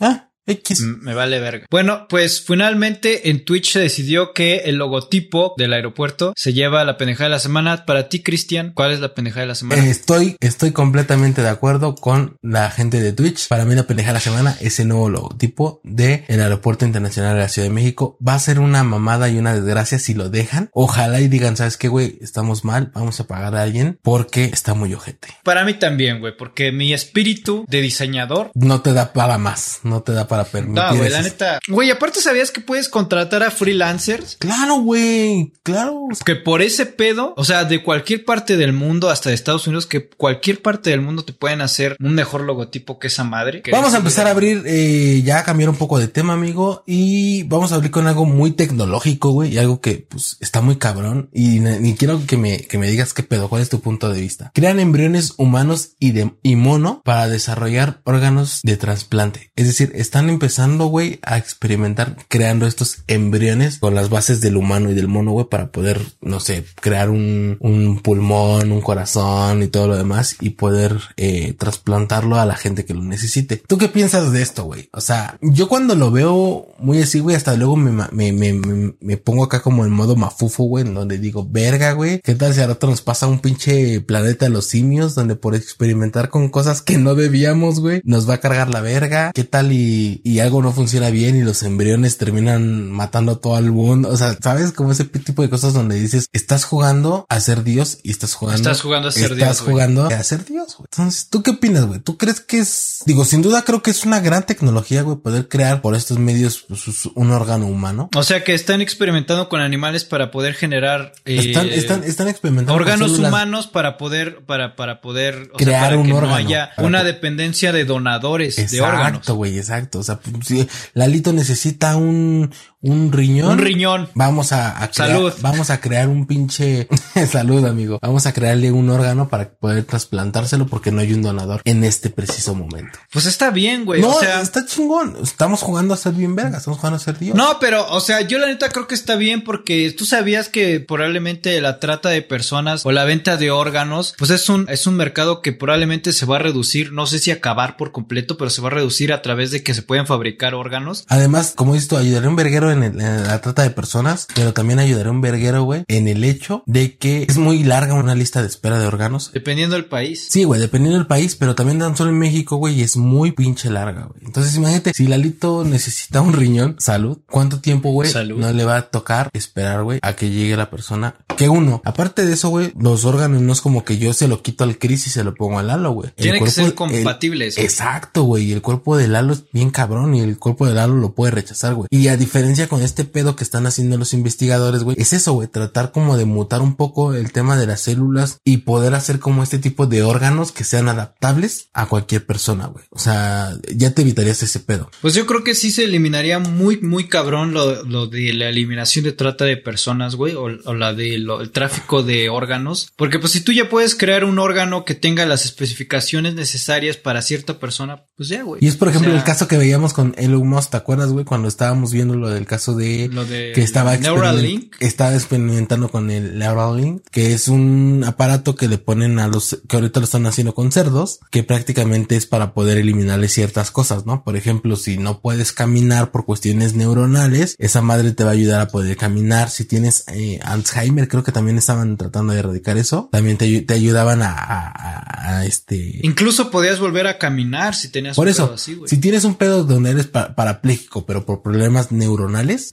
ah, 0.00 0.30
X. 0.46 0.80
Me 0.80 1.14
vale 1.14 1.40
verga. 1.40 1.66
Bueno, 1.70 2.06
pues 2.08 2.44
finalmente 2.44 3.30
en 3.30 3.44
Twitch 3.44 3.72
se 3.72 3.80
decidió 3.80 4.32
que 4.32 4.62
el 4.66 4.76
logotipo 4.76 5.54
del 5.56 5.72
aeropuerto 5.72 6.34
se 6.36 6.52
lleva 6.52 6.84
la 6.84 6.96
pendejada 6.96 7.24
de 7.24 7.36
la 7.36 7.38
semana. 7.38 7.86
Para 7.86 8.08
ti, 8.08 8.22
Cristian, 8.22 8.72
¿cuál 8.74 8.92
es 8.92 9.00
la 9.00 9.14
pendejada 9.14 9.42
de 9.42 9.48
la 9.48 9.54
semana? 9.54 9.86
Estoy, 9.86 10.36
estoy 10.40 10.72
completamente 10.72 11.42
de 11.42 11.48
acuerdo 11.48 11.94
con 11.94 12.36
la 12.42 12.70
gente 12.70 13.00
de 13.00 13.12
Twitch. 13.12 13.48
Para 13.48 13.64
mí 13.64 13.74
la 13.74 13.86
pendeja 13.86 14.08
de 14.08 14.14
la 14.14 14.20
semana 14.20 14.56
es 14.60 14.78
el 14.80 14.88
nuevo 14.88 15.08
logotipo 15.08 15.80
de 15.82 16.24
el 16.28 16.40
Aeropuerto 16.40 16.84
Internacional 16.84 17.34
de 17.34 17.40
la 17.40 17.48
Ciudad 17.48 17.68
de 17.68 17.74
México. 17.74 18.18
Va 18.26 18.34
a 18.34 18.38
ser 18.38 18.60
una 18.60 18.82
mamada 18.84 19.28
y 19.28 19.38
una 19.38 19.54
desgracia 19.54 19.98
si 19.98 20.14
lo 20.14 20.28
dejan. 20.28 20.68
Ojalá 20.72 21.20
y 21.20 21.28
digan, 21.28 21.56
¿sabes 21.56 21.76
qué, 21.76 21.88
güey? 21.88 22.18
Estamos 22.20 22.64
mal, 22.64 22.90
vamos 22.94 23.18
a 23.20 23.26
pagar 23.26 23.56
a 23.56 23.62
alguien 23.62 23.98
porque 24.02 24.44
está 24.44 24.74
muy 24.74 24.92
ojete. 24.92 25.28
Para 25.42 25.64
mí 25.64 25.74
también, 25.74 26.20
güey, 26.20 26.36
porque 26.36 26.72
mi 26.72 26.92
espíritu 26.92 27.64
de 27.68 27.80
diseñador 27.80 28.50
No 28.54 28.82
te 28.82 28.92
da 28.92 29.12
para 29.12 29.38
más, 29.38 29.80
no 29.82 30.02
te 30.02 30.12
da 30.12 30.26
para 30.26 30.33
permitir. 30.42 30.82
No, 30.82 30.96
güey, 30.96 31.10
la 31.10 31.22
neta. 31.22 31.60
Güey, 31.68 31.92
aparte 31.92 32.20
sabías 32.20 32.50
que 32.50 32.60
puedes 32.60 32.88
contratar 32.88 33.44
a 33.44 33.52
freelancers 33.52 34.36
Claro, 34.38 34.80
güey, 34.80 35.52
claro. 35.62 36.08
que 36.24 36.34
por 36.34 36.62
ese 36.62 36.86
pedo, 36.86 37.34
o 37.36 37.44
sea, 37.44 37.64
de 37.64 37.82
cualquier 37.82 38.24
parte 38.24 38.56
del 38.56 38.72
mundo, 38.72 39.10
hasta 39.10 39.28
de 39.28 39.34
Estados 39.34 39.66
Unidos, 39.66 39.86
que 39.86 40.08
cualquier 40.08 40.62
parte 40.62 40.90
del 40.90 41.00
mundo 41.00 41.24
te 41.24 41.32
pueden 41.32 41.60
hacer 41.60 41.96
un 42.00 42.14
mejor 42.14 42.42
logotipo 42.42 42.98
que 42.98 43.08
esa 43.08 43.24
madre. 43.24 43.62
Que 43.62 43.70
Vamos 43.70 43.94
a 43.94 43.98
empezar 43.98 44.26
a 44.26 44.30
abrir, 44.30 44.62
eh, 44.66 45.22
ya 45.24 45.38
a 45.38 45.44
cambiar 45.44 45.70
un 45.70 45.76
poco 45.76 45.98
de 45.98 46.08
tema, 46.08 46.32
amigo, 46.32 46.82
y 46.86 47.44
vamos 47.44 47.72
a 47.72 47.76
abrir 47.76 47.90
con 47.90 48.06
algo 48.06 48.24
muy 48.24 48.52
tecnológico, 48.52 49.30
güey, 49.30 49.54
y 49.54 49.58
algo 49.58 49.80
que, 49.80 50.06
pues, 50.08 50.36
está 50.40 50.60
muy 50.60 50.76
cabrón, 50.76 51.28
y 51.32 51.60
ni 51.60 51.94
quiero 51.94 52.26
que 52.26 52.36
me, 52.36 52.58
que 52.58 52.78
me 52.78 52.90
digas 52.90 53.12
qué 53.12 53.22
pedo, 53.22 53.48
cuál 53.48 53.62
es 53.62 53.68
tu 53.68 53.80
punto 53.80 54.12
de 54.12 54.20
vista. 54.20 54.50
Crean 54.54 54.80
embriones 54.80 55.34
humanos 55.36 55.90
y 55.98 56.12
de, 56.12 56.34
y 56.42 56.56
mono 56.56 57.02
para 57.04 57.28
desarrollar 57.28 58.00
órganos 58.04 58.60
de 58.62 58.76
trasplante. 58.76 59.52
Es 59.56 59.66
decir, 59.66 59.92
están 59.94 60.23
empezando, 60.28 60.86
güey, 60.86 61.18
a 61.22 61.38
experimentar 61.38 62.16
creando 62.28 62.66
estos 62.66 62.98
embriones 63.06 63.78
con 63.78 63.94
las 63.94 64.10
bases 64.10 64.40
del 64.40 64.56
humano 64.56 64.90
y 64.90 64.94
del 64.94 65.08
mono, 65.08 65.32
güey, 65.32 65.46
para 65.46 65.70
poder, 65.70 66.00
no 66.20 66.40
sé, 66.40 66.64
crear 66.80 67.10
un, 67.10 67.56
un 67.60 68.00
pulmón, 68.00 68.72
un 68.72 68.80
corazón 68.80 69.62
y 69.62 69.68
todo 69.68 69.88
lo 69.88 69.96
demás 69.96 70.36
y 70.40 70.50
poder 70.50 71.00
eh, 71.16 71.54
trasplantarlo 71.58 72.38
a 72.38 72.46
la 72.46 72.56
gente 72.56 72.84
que 72.84 72.94
lo 72.94 73.02
necesite. 73.02 73.62
¿Tú 73.66 73.78
qué 73.78 73.88
piensas 73.88 74.32
de 74.32 74.42
esto, 74.42 74.64
güey? 74.64 74.88
O 74.92 75.00
sea, 75.00 75.38
yo 75.40 75.68
cuando 75.68 75.94
lo 75.94 76.10
veo 76.10 76.68
muy 76.78 77.00
así, 77.00 77.20
güey, 77.20 77.36
hasta 77.36 77.56
luego 77.56 77.76
me, 77.76 77.90
me, 78.12 78.32
me, 78.32 78.94
me, 79.00 79.16
pongo 79.16 79.44
acá 79.44 79.62
como 79.62 79.84
en 79.84 79.90
modo 79.90 80.16
mafufo, 80.16 80.64
güey, 80.64 80.86
en 80.86 80.94
donde 80.94 81.18
digo, 81.18 81.46
verga, 81.48 81.92
güey, 81.92 82.20
¿qué 82.20 82.34
tal 82.34 82.54
si 82.54 82.64
rato 82.64 82.86
nos 82.86 83.02
pasa 83.02 83.26
un 83.26 83.40
pinche 83.40 84.00
planeta 84.00 84.46
de 84.46 84.50
los 84.50 84.66
simios 84.66 85.14
donde 85.14 85.36
por 85.36 85.54
experimentar 85.54 86.28
con 86.28 86.48
cosas 86.48 86.82
que 86.82 86.98
no 86.98 87.14
debíamos, 87.14 87.80
güey, 87.80 88.00
nos 88.04 88.28
va 88.28 88.34
a 88.34 88.40
cargar 88.40 88.68
la 88.68 88.80
verga? 88.80 89.32
¿Qué 89.32 89.44
tal 89.44 89.72
y 89.72 90.13
y, 90.22 90.30
y 90.30 90.40
algo 90.40 90.62
no 90.62 90.72
funciona 90.72 91.10
bien 91.10 91.36
y 91.36 91.42
los 91.42 91.62
embriones 91.62 92.18
terminan 92.18 92.90
matando 92.90 93.32
a 93.32 93.40
todo 93.40 93.58
el 93.58 93.72
mundo. 93.72 94.08
O 94.10 94.16
sea, 94.16 94.36
¿sabes? 94.42 94.72
Como 94.72 94.92
ese 94.92 95.04
tipo 95.04 95.42
de 95.42 95.50
cosas 95.50 95.72
donde 95.72 95.96
dices, 95.98 96.28
estás 96.32 96.64
jugando 96.64 97.26
a 97.28 97.40
ser 97.40 97.64
Dios 97.64 97.98
y 98.02 98.10
estás 98.10 98.34
jugando. 98.34 98.56
Estás 98.62 98.80
jugando 98.82 99.08
a 99.08 99.12
ser 99.12 99.32
estás 99.32 99.36
Dios, 99.38 99.60
güey. 99.62 99.72
jugando 99.72 100.06
a 100.06 100.22
ser 100.22 100.44
Dios, 100.44 100.76
güey. 100.76 100.88
Entonces, 100.92 101.28
¿tú 101.30 101.42
qué 101.42 101.50
opinas, 101.52 101.86
güey? 101.86 102.00
¿Tú 102.00 102.16
crees 102.18 102.40
que 102.40 102.58
es, 102.58 103.02
digo, 103.06 103.24
sin 103.24 103.42
duda 103.42 103.62
creo 103.62 103.82
que 103.82 103.90
es 103.90 104.04
una 104.04 104.20
gran 104.20 104.44
tecnología, 104.46 105.02
güey, 105.02 105.16
poder 105.18 105.48
crear 105.48 105.80
por 105.82 105.94
estos 105.94 106.18
medios 106.18 106.64
pues, 106.68 106.82
un 107.14 107.30
órgano 107.30 107.66
humano? 107.66 108.08
O 108.14 108.22
sea 108.22 108.44
que 108.44 108.54
están 108.54 108.80
experimentando 108.80 109.48
con 109.48 109.60
animales 109.60 110.04
para 110.04 110.30
poder 110.30 110.54
generar 110.54 111.12
eh, 111.24 111.36
Están, 111.38 111.68
están, 111.68 112.04
están 112.04 112.28
experimentando 112.28 112.74
órganos 112.74 113.18
humanos 113.18 113.66
para 113.66 113.96
poder, 113.96 114.44
para, 114.46 114.76
para 114.76 115.00
poder 115.00 115.50
o 115.54 115.58
sea, 115.58 115.66
Crear 115.66 115.82
para 115.84 115.96
un 115.98 116.04
que 116.04 116.10
no 116.10 116.16
órgano, 116.18 116.34
haya 116.36 116.70
una 116.78 117.00
que- 117.00 117.06
dependencia 117.06 117.72
de 117.72 117.84
donadores 117.84 118.56
de 118.70 118.80
órganos. 118.80 119.08
Exacto, 119.08 119.34
güey, 119.34 119.58
exacto. 119.58 120.02
O 120.04 120.06
sea, 120.06 120.20
pues, 120.20 120.68
Lalito 120.92 121.32
necesita 121.32 121.96
un, 121.96 122.52
un 122.84 123.12
riñón. 123.12 123.52
Un 123.52 123.58
riñón. 123.58 124.10
Vamos 124.14 124.52
a, 124.52 124.82
a 124.82 124.90
crear, 124.90 125.10
Salud. 125.10 125.32
vamos 125.40 125.70
a 125.70 125.80
crear 125.80 126.08
un 126.08 126.26
pinche 126.26 126.86
salud, 127.30 127.64
amigo. 127.64 127.98
Vamos 128.02 128.26
a 128.26 128.32
crearle 128.32 128.70
un 128.72 128.90
órgano 128.90 129.28
para 129.28 129.48
poder 129.50 129.84
trasplantárselo 129.84 130.66
porque 130.66 130.90
no 130.90 131.00
hay 131.00 131.12
un 131.14 131.22
donador 131.22 131.62
en 131.64 131.82
este 131.82 132.10
preciso 132.10 132.54
momento. 132.54 132.98
Pues 133.10 133.24
está 133.24 133.50
bien, 133.50 133.86
güey. 133.86 134.02
no, 134.02 134.10
o 134.10 134.20
sea, 134.20 134.42
está 134.42 134.66
chingón. 134.66 135.16
Estamos 135.22 135.62
jugando 135.62 135.94
a 135.94 135.96
ser 135.96 136.12
bien 136.12 136.36
verga. 136.36 136.58
Estamos 136.58 136.78
jugando 136.78 136.96
a 136.96 137.00
ser 137.00 137.18
Dios. 137.18 137.34
No, 137.34 137.58
pero, 137.58 137.86
o 137.90 138.00
sea, 138.00 138.20
yo 138.20 138.38
la 138.38 138.48
neta 138.48 138.68
creo 138.68 138.86
que 138.86 138.94
está 138.94 139.16
bien 139.16 139.44
porque 139.44 139.94
tú 139.96 140.04
sabías 140.04 140.50
que 140.50 140.80
probablemente 140.80 141.58
la 141.62 141.80
trata 141.80 142.10
de 142.10 142.20
personas 142.20 142.84
o 142.84 142.92
la 142.92 143.04
venta 143.04 143.38
de 143.38 143.50
órganos, 143.50 144.14
pues 144.18 144.30
es 144.30 144.48
un, 144.50 144.66
es 144.68 144.86
un 144.86 144.96
mercado 144.96 145.40
que 145.40 145.52
probablemente 145.52 146.12
se 146.12 146.26
va 146.26 146.36
a 146.36 146.40
reducir, 146.40 146.92
no 146.92 147.06
sé 147.06 147.18
si 147.18 147.30
acabar 147.30 147.78
por 147.78 147.92
completo, 147.92 148.36
pero 148.36 148.50
se 148.50 148.60
va 148.60 148.68
a 148.68 148.72
reducir 148.72 149.12
a 149.12 149.22
través 149.22 149.50
de 149.50 149.62
que 149.62 149.72
se 149.72 149.82
pueden 149.82 150.06
fabricar 150.06 150.54
órganos. 150.54 151.06
Además, 151.08 151.54
como 151.56 151.72
dices 151.74 151.88
tú, 151.88 151.96
ayudaré 151.96 152.26
a 152.26 152.28
un 152.28 152.36
verguero 152.36 152.73
en, 152.74 152.82
el- 152.82 153.00
en 153.00 153.26
la 153.26 153.40
trata 153.40 153.62
de 153.62 153.70
personas, 153.70 154.26
pero 154.34 154.52
también 154.52 154.78
ayudaré 154.78 155.08
a 155.08 155.12
un 155.12 155.20
verguero, 155.20 155.62
güey, 155.64 155.84
en 155.88 156.08
el 156.08 156.22
hecho 156.24 156.62
de 156.66 156.96
que 156.96 157.24
es 157.28 157.38
muy 157.38 157.64
larga 157.64 157.94
una 157.94 158.14
lista 158.14 158.40
de 158.42 158.48
espera 158.48 158.78
de 158.78 158.86
órganos. 158.86 159.30
Dependiendo 159.32 159.76
del 159.76 159.86
país. 159.86 160.26
Sí, 160.30 160.44
güey, 160.44 160.60
dependiendo 160.60 160.98
del 160.98 161.06
país, 161.06 161.36
pero 161.36 161.54
también 161.54 161.78
tan 161.78 161.96
solo 161.96 162.10
en 162.10 162.18
México, 162.18 162.56
güey, 162.56 162.82
es 162.82 162.96
muy 162.96 163.32
pinche 163.32 163.70
larga, 163.70 164.04
güey. 164.04 164.20
Entonces, 164.24 164.54
imagínate, 164.56 164.92
si 164.94 165.06
Lalito 165.06 165.64
necesita 165.64 166.20
un 166.20 166.32
riñón, 166.32 166.76
salud, 166.78 167.18
¿cuánto 167.30 167.60
tiempo, 167.60 167.90
güey, 167.90 168.10
Salud. 168.10 168.38
no 168.38 168.52
le 168.52 168.64
va 168.64 168.76
a 168.76 168.82
tocar 168.90 169.30
esperar, 169.32 169.82
güey, 169.82 169.98
a 170.02 170.14
que 170.14 170.30
llegue 170.30 170.56
la 170.56 170.70
persona? 170.70 171.14
Que 171.36 171.48
uno, 171.48 171.82
aparte 171.84 172.24
de 172.26 172.34
eso, 172.34 172.48
güey, 172.50 172.72
los 172.78 173.04
órganos 173.04 173.40
no 173.42 173.52
es 173.52 173.60
como 173.60 173.84
que 173.84 173.98
yo 173.98 174.12
se 174.12 174.28
lo 174.28 174.42
quito 174.42 174.64
al 174.64 174.78
Chris 174.78 175.06
y 175.06 175.10
se 175.10 175.24
lo 175.24 175.34
pongo 175.34 175.58
a 175.58 175.62
Lalo, 175.62 175.92
güey. 175.92 176.10
Tiene 176.16 176.38
que 176.40 176.50
ser 176.50 176.74
compatibles. 176.74 177.58
Exacto, 177.58 178.22
güey. 178.24 178.44
Y 178.44 178.52
el 178.52 178.62
cuerpo 178.62 178.96
de 178.96 179.08
Lalo 179.08 179.32
es 179.32 179.44
bien 179.52 179.70
cabrón 179.70 180.14
y 180.14 180.20
el 180.20 180.38
cuerpo 180.38 180.66
de 180.66 180.74
Lalo 180.74 180.94
lo 180.94 181.12
puede 181.14 181.32
rechazar, 181.32 181.74
güey. 181.74 181.88
Y 181.90 182.08
a 182.08 182.16
diferencia 182.16 182.63
con 182.68 182.82
este 182.82 183.04
pedo 183.04 183.36
que 183.36 183.44
están 183.44 183.66
haciendo 183.66 183.96
los 183.98 184.12
investigadores, 184.14 184.82
güey, 184.82 184.96
es 185.00 185.12
eso, 185.12 185.32
güey. 185.32 185.48
Tratar 185.48 185.92
como 185.92 186.16
de 186.16 186.24
mutar 186.24 186.62
un 186.62 186.76
poco 186.76 187.14
el 187.14 187.32
tema 187.32 187.56
de 187.56 187.66
las 187.66 187.80
células 187.82 188.38
y 188.44 188.58
poder 188.58 188.94
hacer 188.94 189.18
como 189.18 189.42
este 189.42 189.58
tipo 189.58 189.86
de 189.86 190.02
órganos 190.02 190.52
que 190.52 190.64
sean 190.64 190.88
adaptables 190.88 191.68
a 191.72 191.86
cualquier 191.86 192.26
persona, 192.26 192.66
güey. 192.66 192.84
O 192.90 192.98
sea, 192.98 193.56
ya 193.74 193.92
te 193.94 194.02
evitarías 194.02 194.42
ese 194.42 194.60
pedo. 194.60 194.90
Pues 195.00 195.14
yo 195.14 195.26
creo 195.26 195.44
que 195.44 195.54
sí 195.54 195.70
se 195.70 195.84
eliminaría 195.84 196.38
muy, 196.38 196.80
muy 196.80 197.08
cabrón 197.08 197.52
lo, 197.54 197.84
lo 197.84 198.06
de 198.06 198.32
la 198.34 198.48
eliminación 198.48 199.04
de 199.04 199.12
trata 199.12 199.44
de 199.44 199.56
personas, 199.56 200.14
güey, 200.16 200.34
o, 200.34 200.44
o 200.64 200.74
la 200.74 200.94
de 200.94 201.18
lo- 201.18 201.40
el 201.40 201.50
tráfico 201.50 202.02
de 202.02 202.28
órganos. 202.28 202.92
Porque 202.96 203.18
pues 203.18 203.32
si 203.32 203.40
tú 203.40 203.52
ya 203.52 203.68
puedes 203.68 203.94
crear 203.94 204.24
un 204.24 204.38
órgano 204.38 204.84
que 204.84 204.94
tenga 204.94 205.26
las 205.26 205.44
especificaciones 205.44 206.34
necesarias 206.34 206.96
para 206.96 207.22
cierta 207.22 207.58
persona, 207.58 208.04
pues 208.16 208.28
ya, 208.28 208.42
güey. 208.42 208.64
Y 208.64 208.68
es, 208.68 208.76
por 208.76 208.88
O 208.88 208.90
ejemplo, 208.90 209.10
sea, 209.10 209.18
el 209.18 209.24
caso 209.24 209.48
que 209.48 209.58
veíamos 209.58 209.92
con 209.92 210.14
Elon 210.16 210.46
Musk, 210.48 210.70
¿te 210.70 210.76
acuerdas, 210.76 211.10
güey? 211.10 211.24
Cuando 211.24 211.48
estábamos 211.48 211.92
viendo 211.92 212.14
lo 212.14 212.28
del 212.28 212.46
caso 212.46 212.53
de... 212.58 213.08
Lo 213.12 213.24
de 213.24 213.52
que 213.54 213.62
estaba, 213.62 213.94
experiment- 213.96 214.70
estaba 214.80 215.14
experimentando 215.14 215.88
con 215.90 216.10
el 216.10 216.38
Neuralink, 216.38 217.02
que 217.10 217.32
es 217.34 217.48
un 217.48 218.04
aparato 218.06 218.54
que 218.54 218.68
le 218.68 218.78
ponen 218.78 219.18
a 219.18 219.28
los, 219.28 219.60
que 219.68 219.76
ahorita 219.76 220.00
lo 220.00 220.04
están 220.04 220.26
haciendo 220.26 220.54
con 220.54 220.72
cerdos, 220.72 221.20
que 221.30 221.42
prácticamente 221.42 222.16
es 222.16 222.26
para 222.26 222.54
poder 222.54 222.78
eliminarle 222.78 223.28
ciertas 223.28 223.70
cosas, 223.70 224.06
¿no? 224.06 224.22
Por 224.24 224.36
ejemplo, 224.36 224.76
si 224.76 224.96
no 224.98 225.20
puedes 225.20 225.52
caminar 225.52 226.10
por 226.10 226.24
cuestiones 226.24 226.74
neuronales, 226.74 227.56
esa 227.58 227.82
madre 227.82 228.12
te 228.12 228.24
va 228.24 228.30
a 228.30 228.34
ayudar 228.34 228.60
a 228.60 228.68
poder 228.68 228.96
caminar. 228.96 229.50
Si 229.50 229.64
tienes 229.64 230.04
eh, 230.08 230.38
Alzheimer, 230.42 231.08
creo 231.08 231.22
que 231.22 231.32
también 231.32 231.58
estaban 231.58 231.96
tratando 231.96 232.32
de 232.32 232.38
erradicar 232.40 232.76
eso, 232.78 233.08
también 233.12 233.36
te, 233.36 233.60
te 233.62 233.74
ayudaban 233.74 234.22
a, 234.22 234.30
a- 234.32 234.68
a- 234.68 235.38
a 235.38 235.46
este... 235.46 236.00
Incluso 236.02 236.50
podías 236.50 236.78
volver 236.80 237.06
a 237.06 237.18
caminar 237.18 237.74
si 237.74 237.88
tenías 237.88 238.16
Por 238.16 238.26
un 238.26 238.30
eso, 238.30 238.44
pedo 238.46 238.54
así, 238.54 238.74
güey. 238.74 238.88
si 238.88 238.98
tienes 238.98 239.24
un 239.24 239.34
pedo 239.36 239.64
donde 239.64 239.90
eres 239.90 240.06
pa- 240.06 240.34
parapléjico, 240.34 241.06
pero 241.06 241.24
por 241.24 241.42
problemas 241.42 241.90
neuronales, 241.92 242.24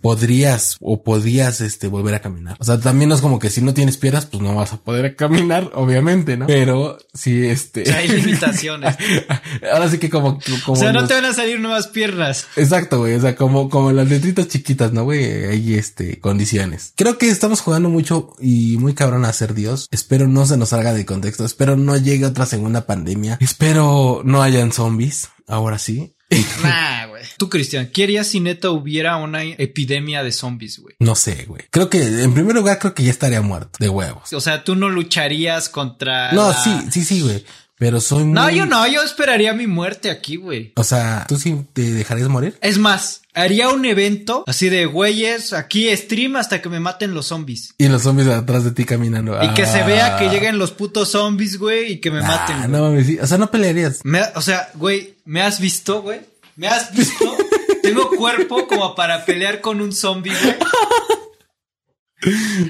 podrías 0.01 0.77
o 0.81 1.03
podrías 1.03 1.61
este 1.61 1.87
volver 1.87 2.15
a 2.15 2.21
caminar. 2.21 2.57
O 2.59 2.63
sea, 2.63 2.79
también 2.79 3.09
no 3.09 3.15
es 3.15 3.21
como 3.21 3.39
que 3.39 3.49
si 3.49 3.61
no 3.61 3.73
tienes 3.73 3.97
piernas, 3.97 4.25
pues 4.25 4.41
no 4.41 4.55
vas 4.55 4.73
a 4.73 4.77
poder 4.77 5.15
caminar, 5.15 5.71
obviamente, 5.75 6.37
¿no? 6.37 6.47
Pero 6.47 6.97
si 7.13 7.45
este 7.47 7.83
O 7.83 7.85
sea, 7.85 7.97
hay 7.97 8.07
limitaciones. 8.09 8.95
Ahora 9.73 9.89
sí 9.89 9.97
que 9.97 10.09
como 10.09 10.39
como 10.65 10.77
o 10.77 10.81
sea, 10.81 10.91
no 10.93 11.01
los- 11.01 11.09
te 11.09 11.15
van 11.15 11.25
a 11.25 11.33
salir 11.33 11.59
nuevas 11.59 11.87
piernas. 11.87 12.47
Exacto, 12.55 12.99
güey. 12.99 13.15
O 13.15 13.21
sea, 13.21 13.35
como, 13.35 13.69
como 13.69 13.91
las 13.91 14.09
letritas 14.09 14.47
chiquitas, 14.47 14.93
¿no, 14.93 15.03
güey? 15.03 15.45
Hay 15.45 15.75
este 15.75 16.19
condiciones. 16.19 16.93
Creo 16.95 17.17
que 17.17 17.29
estamos 17.29 17.61
jugando 17.61 17.89
mucho 17.89 18.33
y 18.39 18.77
muy 18.77 18.93
cabrón 18.93 19.25
a 19.25 19.33
ser 19.33 19.53
Dios. 19.53 19.87
Espero 19.91 20.27
no 20.27 20.45
se 20.45 20.57
nos 20.57 20.69
salga 20.69 20.93
de 20.93 21.05
contexto. 21.05 21.45
Espero 21.45 21.75
no 21.77 21.97
llegue 21.97 22.25
otra 22.25 22.45
segunda 22.45 22.85
pandemia. 22.85 23.37
Espero 23.41 24.21
no 24.23 24.41
hayan 24.41 24.71
zombies. 24.71 25.29
Ahora 25.47 25.77
sí. 25.79 26.13
Nah, 26.63 27.05
güey. 27.07 27.23
Tú, 27.37 27.49
Cristian, 27.49 27.87
¿qué 27.87 28.03
harías 28.03 28.27
si 28.27 28.39
neta 28.39 28.69
hubiera 28.71 29.17
una 29.17 29.43
epidemia 29.43 30.23
de 30.23 30.31
zombies, 30.31 30.79
güey? 30.79 30.95
No 30.99 31.15
sé, 31.15 31.45
güey. 31.47 31.63
Creo 31.71 31.89
que, 31.89 32.01
en 32.23 32.33
primer 32.33 32.55
lugar, 32.55 32.79
creo 32.79 32.93
que 32.93 33.03
ya 33.03 33.11
estaría 33.11 33.41
muerto 33.41 33.71
de 33.79 33.89
huevos. 33.89 34.31
O 34.33 34.39
sea, 34.41 34.63
tú 34.63 34.75
no 34.75 34.89
lucharías 34.89 35.67
contra. 35.69 36.31
No, 36.33 36.49
la- 36.49 36.53
sí, 36.63 36.71
sí, 36.91 37.03
sí, 37.03 37.21
güey. 37.21 37.43
Pero 37.81 37.99
soy 37.99 38.25
muy... 38.25 38.33
No, 38.33 38.47
yo 38.51 38.67
no, 38.67 38.85
yo 38.85 39.01
esperaría 39.01 39.55
mi 39.55 39.65
muerte 39.65 40.11
aquí, 40.11 40.35
güey. 40.35 40.71
O 40.75 40.83
sea, 40.83 41.25
¿tú 41.27 41.35
sí 41.35 41.65
te 41.73 41.81
dejarías 41.81 42.29
morir? 42.29 42.55
Es 42.61 42.77
más, 42.77 43.21
haría 43.33 43.69
un 43.69 43.83
evento 43.85 44.43
así 44.45 44.69
de 44.69 44.85
güeyes, 44.85 45.51
aquí 45.53 45.89
stream 45.97 46.35
hasta 46.35 46.61
que 46.61 46.69
me 46.69 46.79
maten 46.79 47.15
los 47.15 47.25
zombies. 47.25 47.73
Y 47.79 47.87
los 47.87 48.03
zombies 48.03 48.27
atrás 48.27 48.63
de 48.65 48.69
ti 48.69 48.85
caminando. 48.85 49.35
Y 49.43 49.51
que 49.55 49.65
se 49.65 49.79
Ah. 49.79 49.85
vea 49.87 50.15
que 50.17 50.29
lleguen 50.29 50.59
los 50.59 50.69
putos 50.69 51.09
zombies, 51.09 51.57
güey, 51.57 51.93
y 51.93 51.97
que 51.99 52.11
me 52.11 52.19
Ah, 52.19 52.27
maten. 52.27 52.57
güey. 52.59 52.69
no 52.69 52.81
mames, 52.83 53.07
sí. 53.07 53.17
O 53.19 53.25
sea, 53.25 53.39
no 53.39 53.49
pelearías. 53.49 54.01
Me- 54.03 54.21
o 54.35 54.41
sea, 54.41 54.69
güey, 54.75 55.15
¿me 55.25 55.41
has 55.41 55.59
visto, 55.59 56.03
güey? 56.03 56.21
¿Me 56.57 56.67
has 56.67 56.93
visto? 56.95 57.35
Tengo 57.81 58.11
cuerpo 58.11 58.67
como 58.67 58.93
para 58.93 59.25
pelear 59.25 59.59
con 59.59 59.81
un 59.81 59.91
zombie, 59.91 60.33
güey. 60.39 60.55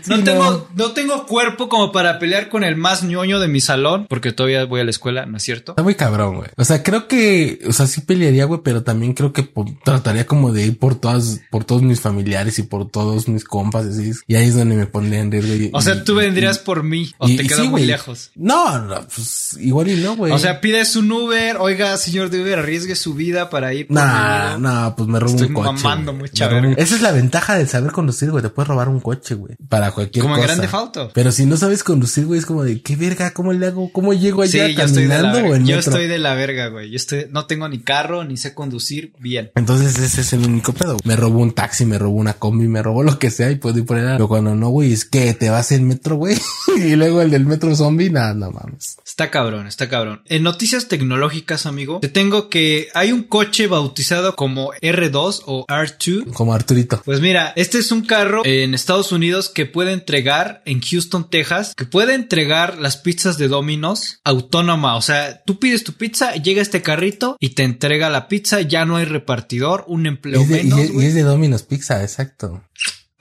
No 0.07 0.15
Sí, 0.17 0.23
tengo, 0.23 0.69
no 0.75 0.91
tengo 0.91 1.25
cuerpo 1.25 1.67
como 1.67 1.91
para 1.91 2.19
pelear 2.19 2.49
con 2.49 2.63
el 2.63 2.75
más 2.75 3.03
ñoño 3.03 3.39
de 3.39 3.47
mi 3.47 3.59
salón, 3.59 4.05
porque 4.09 4.31
todavía 4.31 4.63
voy 4.65 4.79
a 4.81 4.83
la 4.83 4.91
escuela, 4.91 5.25
¿no 5.25 5.37
es 5.37 5.43
cierto? 5.43 5.73
Está 5.73 5.83
muy 5.83 5.95
cabrón, 5.95 6.37
güey. 6.37 6.49
O 6.57 6.63
sea, 6.63 6.83
creo 6.83 7.07
que, 7.07 7.59
o 7.67 7.73
sea, 7.73 7.87
sí 7.87 8.01
pelearía, 8.01 8.45
güey, 8.45 8.61
pero 8.63 8.83
también 8.83 9.13
creo 9.13 9.33
que 9.33 9.49
trataría 9.83 10.25
como 10.25 10.53
de 10.53 10.65
ir 10.67 10.79
por 10.79 10.95
todas, 10.95 11.41
por 11.49 11.65
todos 11.65 11.81
mis 11.81 11.99
familiares 11.99 12.59
y 12.59 12.63
por 12.63 12.89
todos 12.89 13.27
mis 13.27 13.43
compas, 13.43 13.85
así. 13.87 14.11
Y 14.27 14.35
ahí 14.35 14.47
es 14.47 14.55
donde 14.55 14.75
me 14.75 14.85
pondría 14.85 15.19
en 15.19 15.31
riesgo. 15.31 15.53
y- 15.53 15.69
O 15.73 15.81
sea, 15.81 15.95
y- 15.95 16.03
tú 16.03 16.15
vendrías 16.15 16.57
y- 16.61 16.65
por 16.65 16.83
mí, 16.83 17.11
o 17.17 17.27
te 17.27 17.45
quedas 17.45 17.61
sí, 17.61 17.67
muy 17.67 17.85
lejos. 17.85 18.31
No, 18.35 18.79
no, 18.79 19.01
pues 19.13 19.57
igual 19.59 19.89
y 19.89 19.95
no, 19.97 20.15
güey. 20.15 20.31
O 20.31 20.39
sea, 20.39 20.61
pides 20.61 20.95
un 20.95 21.11
Uber, 21.11 21.57
oiga, 21.59 21.97
señor 21.97 22.29
de 22.29 22.41
Uber, 22.41 22.59
arriesgue 22.59 22.95
su 22.95 23.13
vida 23.15 23.49
para 23.49 23.73
ir 23.73 23.87
por 23.87 23.95
Nah, 23.97 24.57
nah, 24.57 24.91
pues 24.91 25.09
me 25.09 25.19
robo 25.19 25.31
Estoy 25.33 25.47
un 25.47 25.53
coche. 25.55 25.65
mamando 25.73 26.11
güey. 26.13 26.21
mucha 26.29 26.47
Me 26.47 26.53
verga. 26.61 26.75
Esa 26.81 26.95
es 26.95 27.01
la 27.01 27.11
ventaja 27.11 27.57
de 27.57 27.67
saber 27.67 27.91
conducir, 27.91 28.31
güey. 28.31 28.41
Te 28.41 28.49
puedes 28.49 28.67
robar 28.69 28.87
un 28.89 28.99
coche, 28.99 29.35
güey. 29.35 29.40
Para 29.69 29.91
cualquier 29.91 30.23
Como 30.23 30.35
cosa. 30.35 30.47
Grand 30.47 30.61
Theft 30.61 30.73
Auto. 30.73 31.11
Pero 31.13 31.31
si 31.31 31.45
no 31.45 31.57
sabes 31.57 31.83
conducir, 31.83 32.25
güey, 32.25 32.39
es 32.39 32.45
como 32.45 32.63
de 32.63 32.81
qué 32.81 32.95
verga, 32.95 33.31
¿cómo 33.31 33.53
le 33.53 33.67
hago? 33.67 33.91
¿Cómo 33.91 34.13
llego 34.13 34.41
allá 34.41 34.67
Sí, 34.67 34.75
caminando 34.75 35.37
o 35.39 35.55
en 35.55 35.65
Yo 35.65 35.75
metro? 35.77 35.91
estoy 35.91 36.07
de 36.07 36.19
la 36.19 36.33
verga, 36.35 36.67
güey. 36.67 36.89
Yo 36.89 36.95
estoy, 36.95 37.25
no 37.31 37.45
tengo 37.45 37.67
ni 37.69 37.79
carro, 37.79 38.23
ni 38.23 38.37
sé 38.37 38.53
conducir 38.53 39.13
bien. 39.19 39.51
Entonces 39.55 39.97
ese 39.99 40.21
es 40.21 40.33
el 40.33 40.45
único 40.45 40.73
pedo. 40.73 40.97
Me 41.03 41.15
robo 41.15 41.39
un 41.39 41.53
taxi, 41.53 41.85
me 41.85 41.97
robo 41.97 42.15
una 42.17 42.33
combi, 42.33 42.67
me 42.67 42.81
robo 42.83 43.03
lo 43.03 43.19
que 43.19 43.31
sea 43.31 43.49
y 43.51 43.55
puedo 43.55 43.77
ir 43.79 43.85
por 43.85 43.97
allá. 43.97 44.13
Pero 44.13 44.27
cuando 44.27 44.55
no, 44.55 44.69
güey, 44.69 44.93
es 44.93 45.05
que 45.05 45.33
te 45.33 45.49
vas 45.49 45.71
en 45.71 45.87
metro, 45.87 46.15
güey. 46.15 46.37
y 46.77 46.95
luego 46.95 47.21
el 47.21 47.29
del 47.31 47.45
metro 47.45 47.75
zombie, 47.75 48.09
nada, 48.09 48.33
no 48.33 48.51
mames. 48.51 48.97
Está 49.05 49.29
cabrón, 49.31 49.67
está 49.67 49.89
cabrón. 49.89 50.21
En 50.27 50.43
noticias 50.43 50.87
tecnológicas, 50.87 51.65
amigo, 51.65 51.99
te 51.99 52.09
tengo 52.09 52.49
que 52.49 52.87
hay 52.93 53.11
un 53.11 53.23
coche 53.23 53.67
bautizado 53.67 54.35
como 54.35 54.71
R2 54.81 55.43
o 55.45 55.65
R2. 55.67 56.31
Como 56.33 56.53
Arturito. 56.53 57.01
Pues 57.05 57.21
mira, 57.21 57.53
este 57.55 57.77
es 57.79 57.91
un 57.91 58.01
carro 58.05 58.41
en 58.45 58.73
Estados 58.73 59.11
Unidos 59.11 59.30
que 59.53 59.65
puede 59.65 59.93
entregar 59.93 60.61
en 60.65 60.81
Houston, 60.81 61.29
Texas, 61.29 61.73
que 61.75 61.85
puede 61.85 62.13
entregar 62.13 62.77
las 62.77 62.97
pizzas 62.97 63.37
de 63.37 63.47
Domino's 63.47 64.19
autónoma. 64.23 64.95
O 64.95 65.01
sea, 65.01 65.41
tú 65.45 65.59
pides 65.59 65.83
tu 65.83 65.93
pizza, 65.93 66.33
llega 66.35 66.61
este 66.61 66.81
carrito 66.81 67.37
y 67.39 67.49
te 67.49 67.63
entrega 67.63 68.09
la 68.09 68.27
pizza, 68.27 68.61
ya 68.61 68.85
no 68.85 68.97
hay 68.97 69.05
repartidor, 69.05 69.85
un 69.87 70.05
empleo 70.05 70.41
Es 70.41 70.49
de- 70.49 70.61
y, 70.61 70.63
menos, 70.65 70.79
es, 70.79 70.91
y 70.93 71.05
es 71.05 71.13
de 71.15 71.23
Domino's 71.23 71.63
Pizza, 71.63 72.01
exacto. 72.03 72.63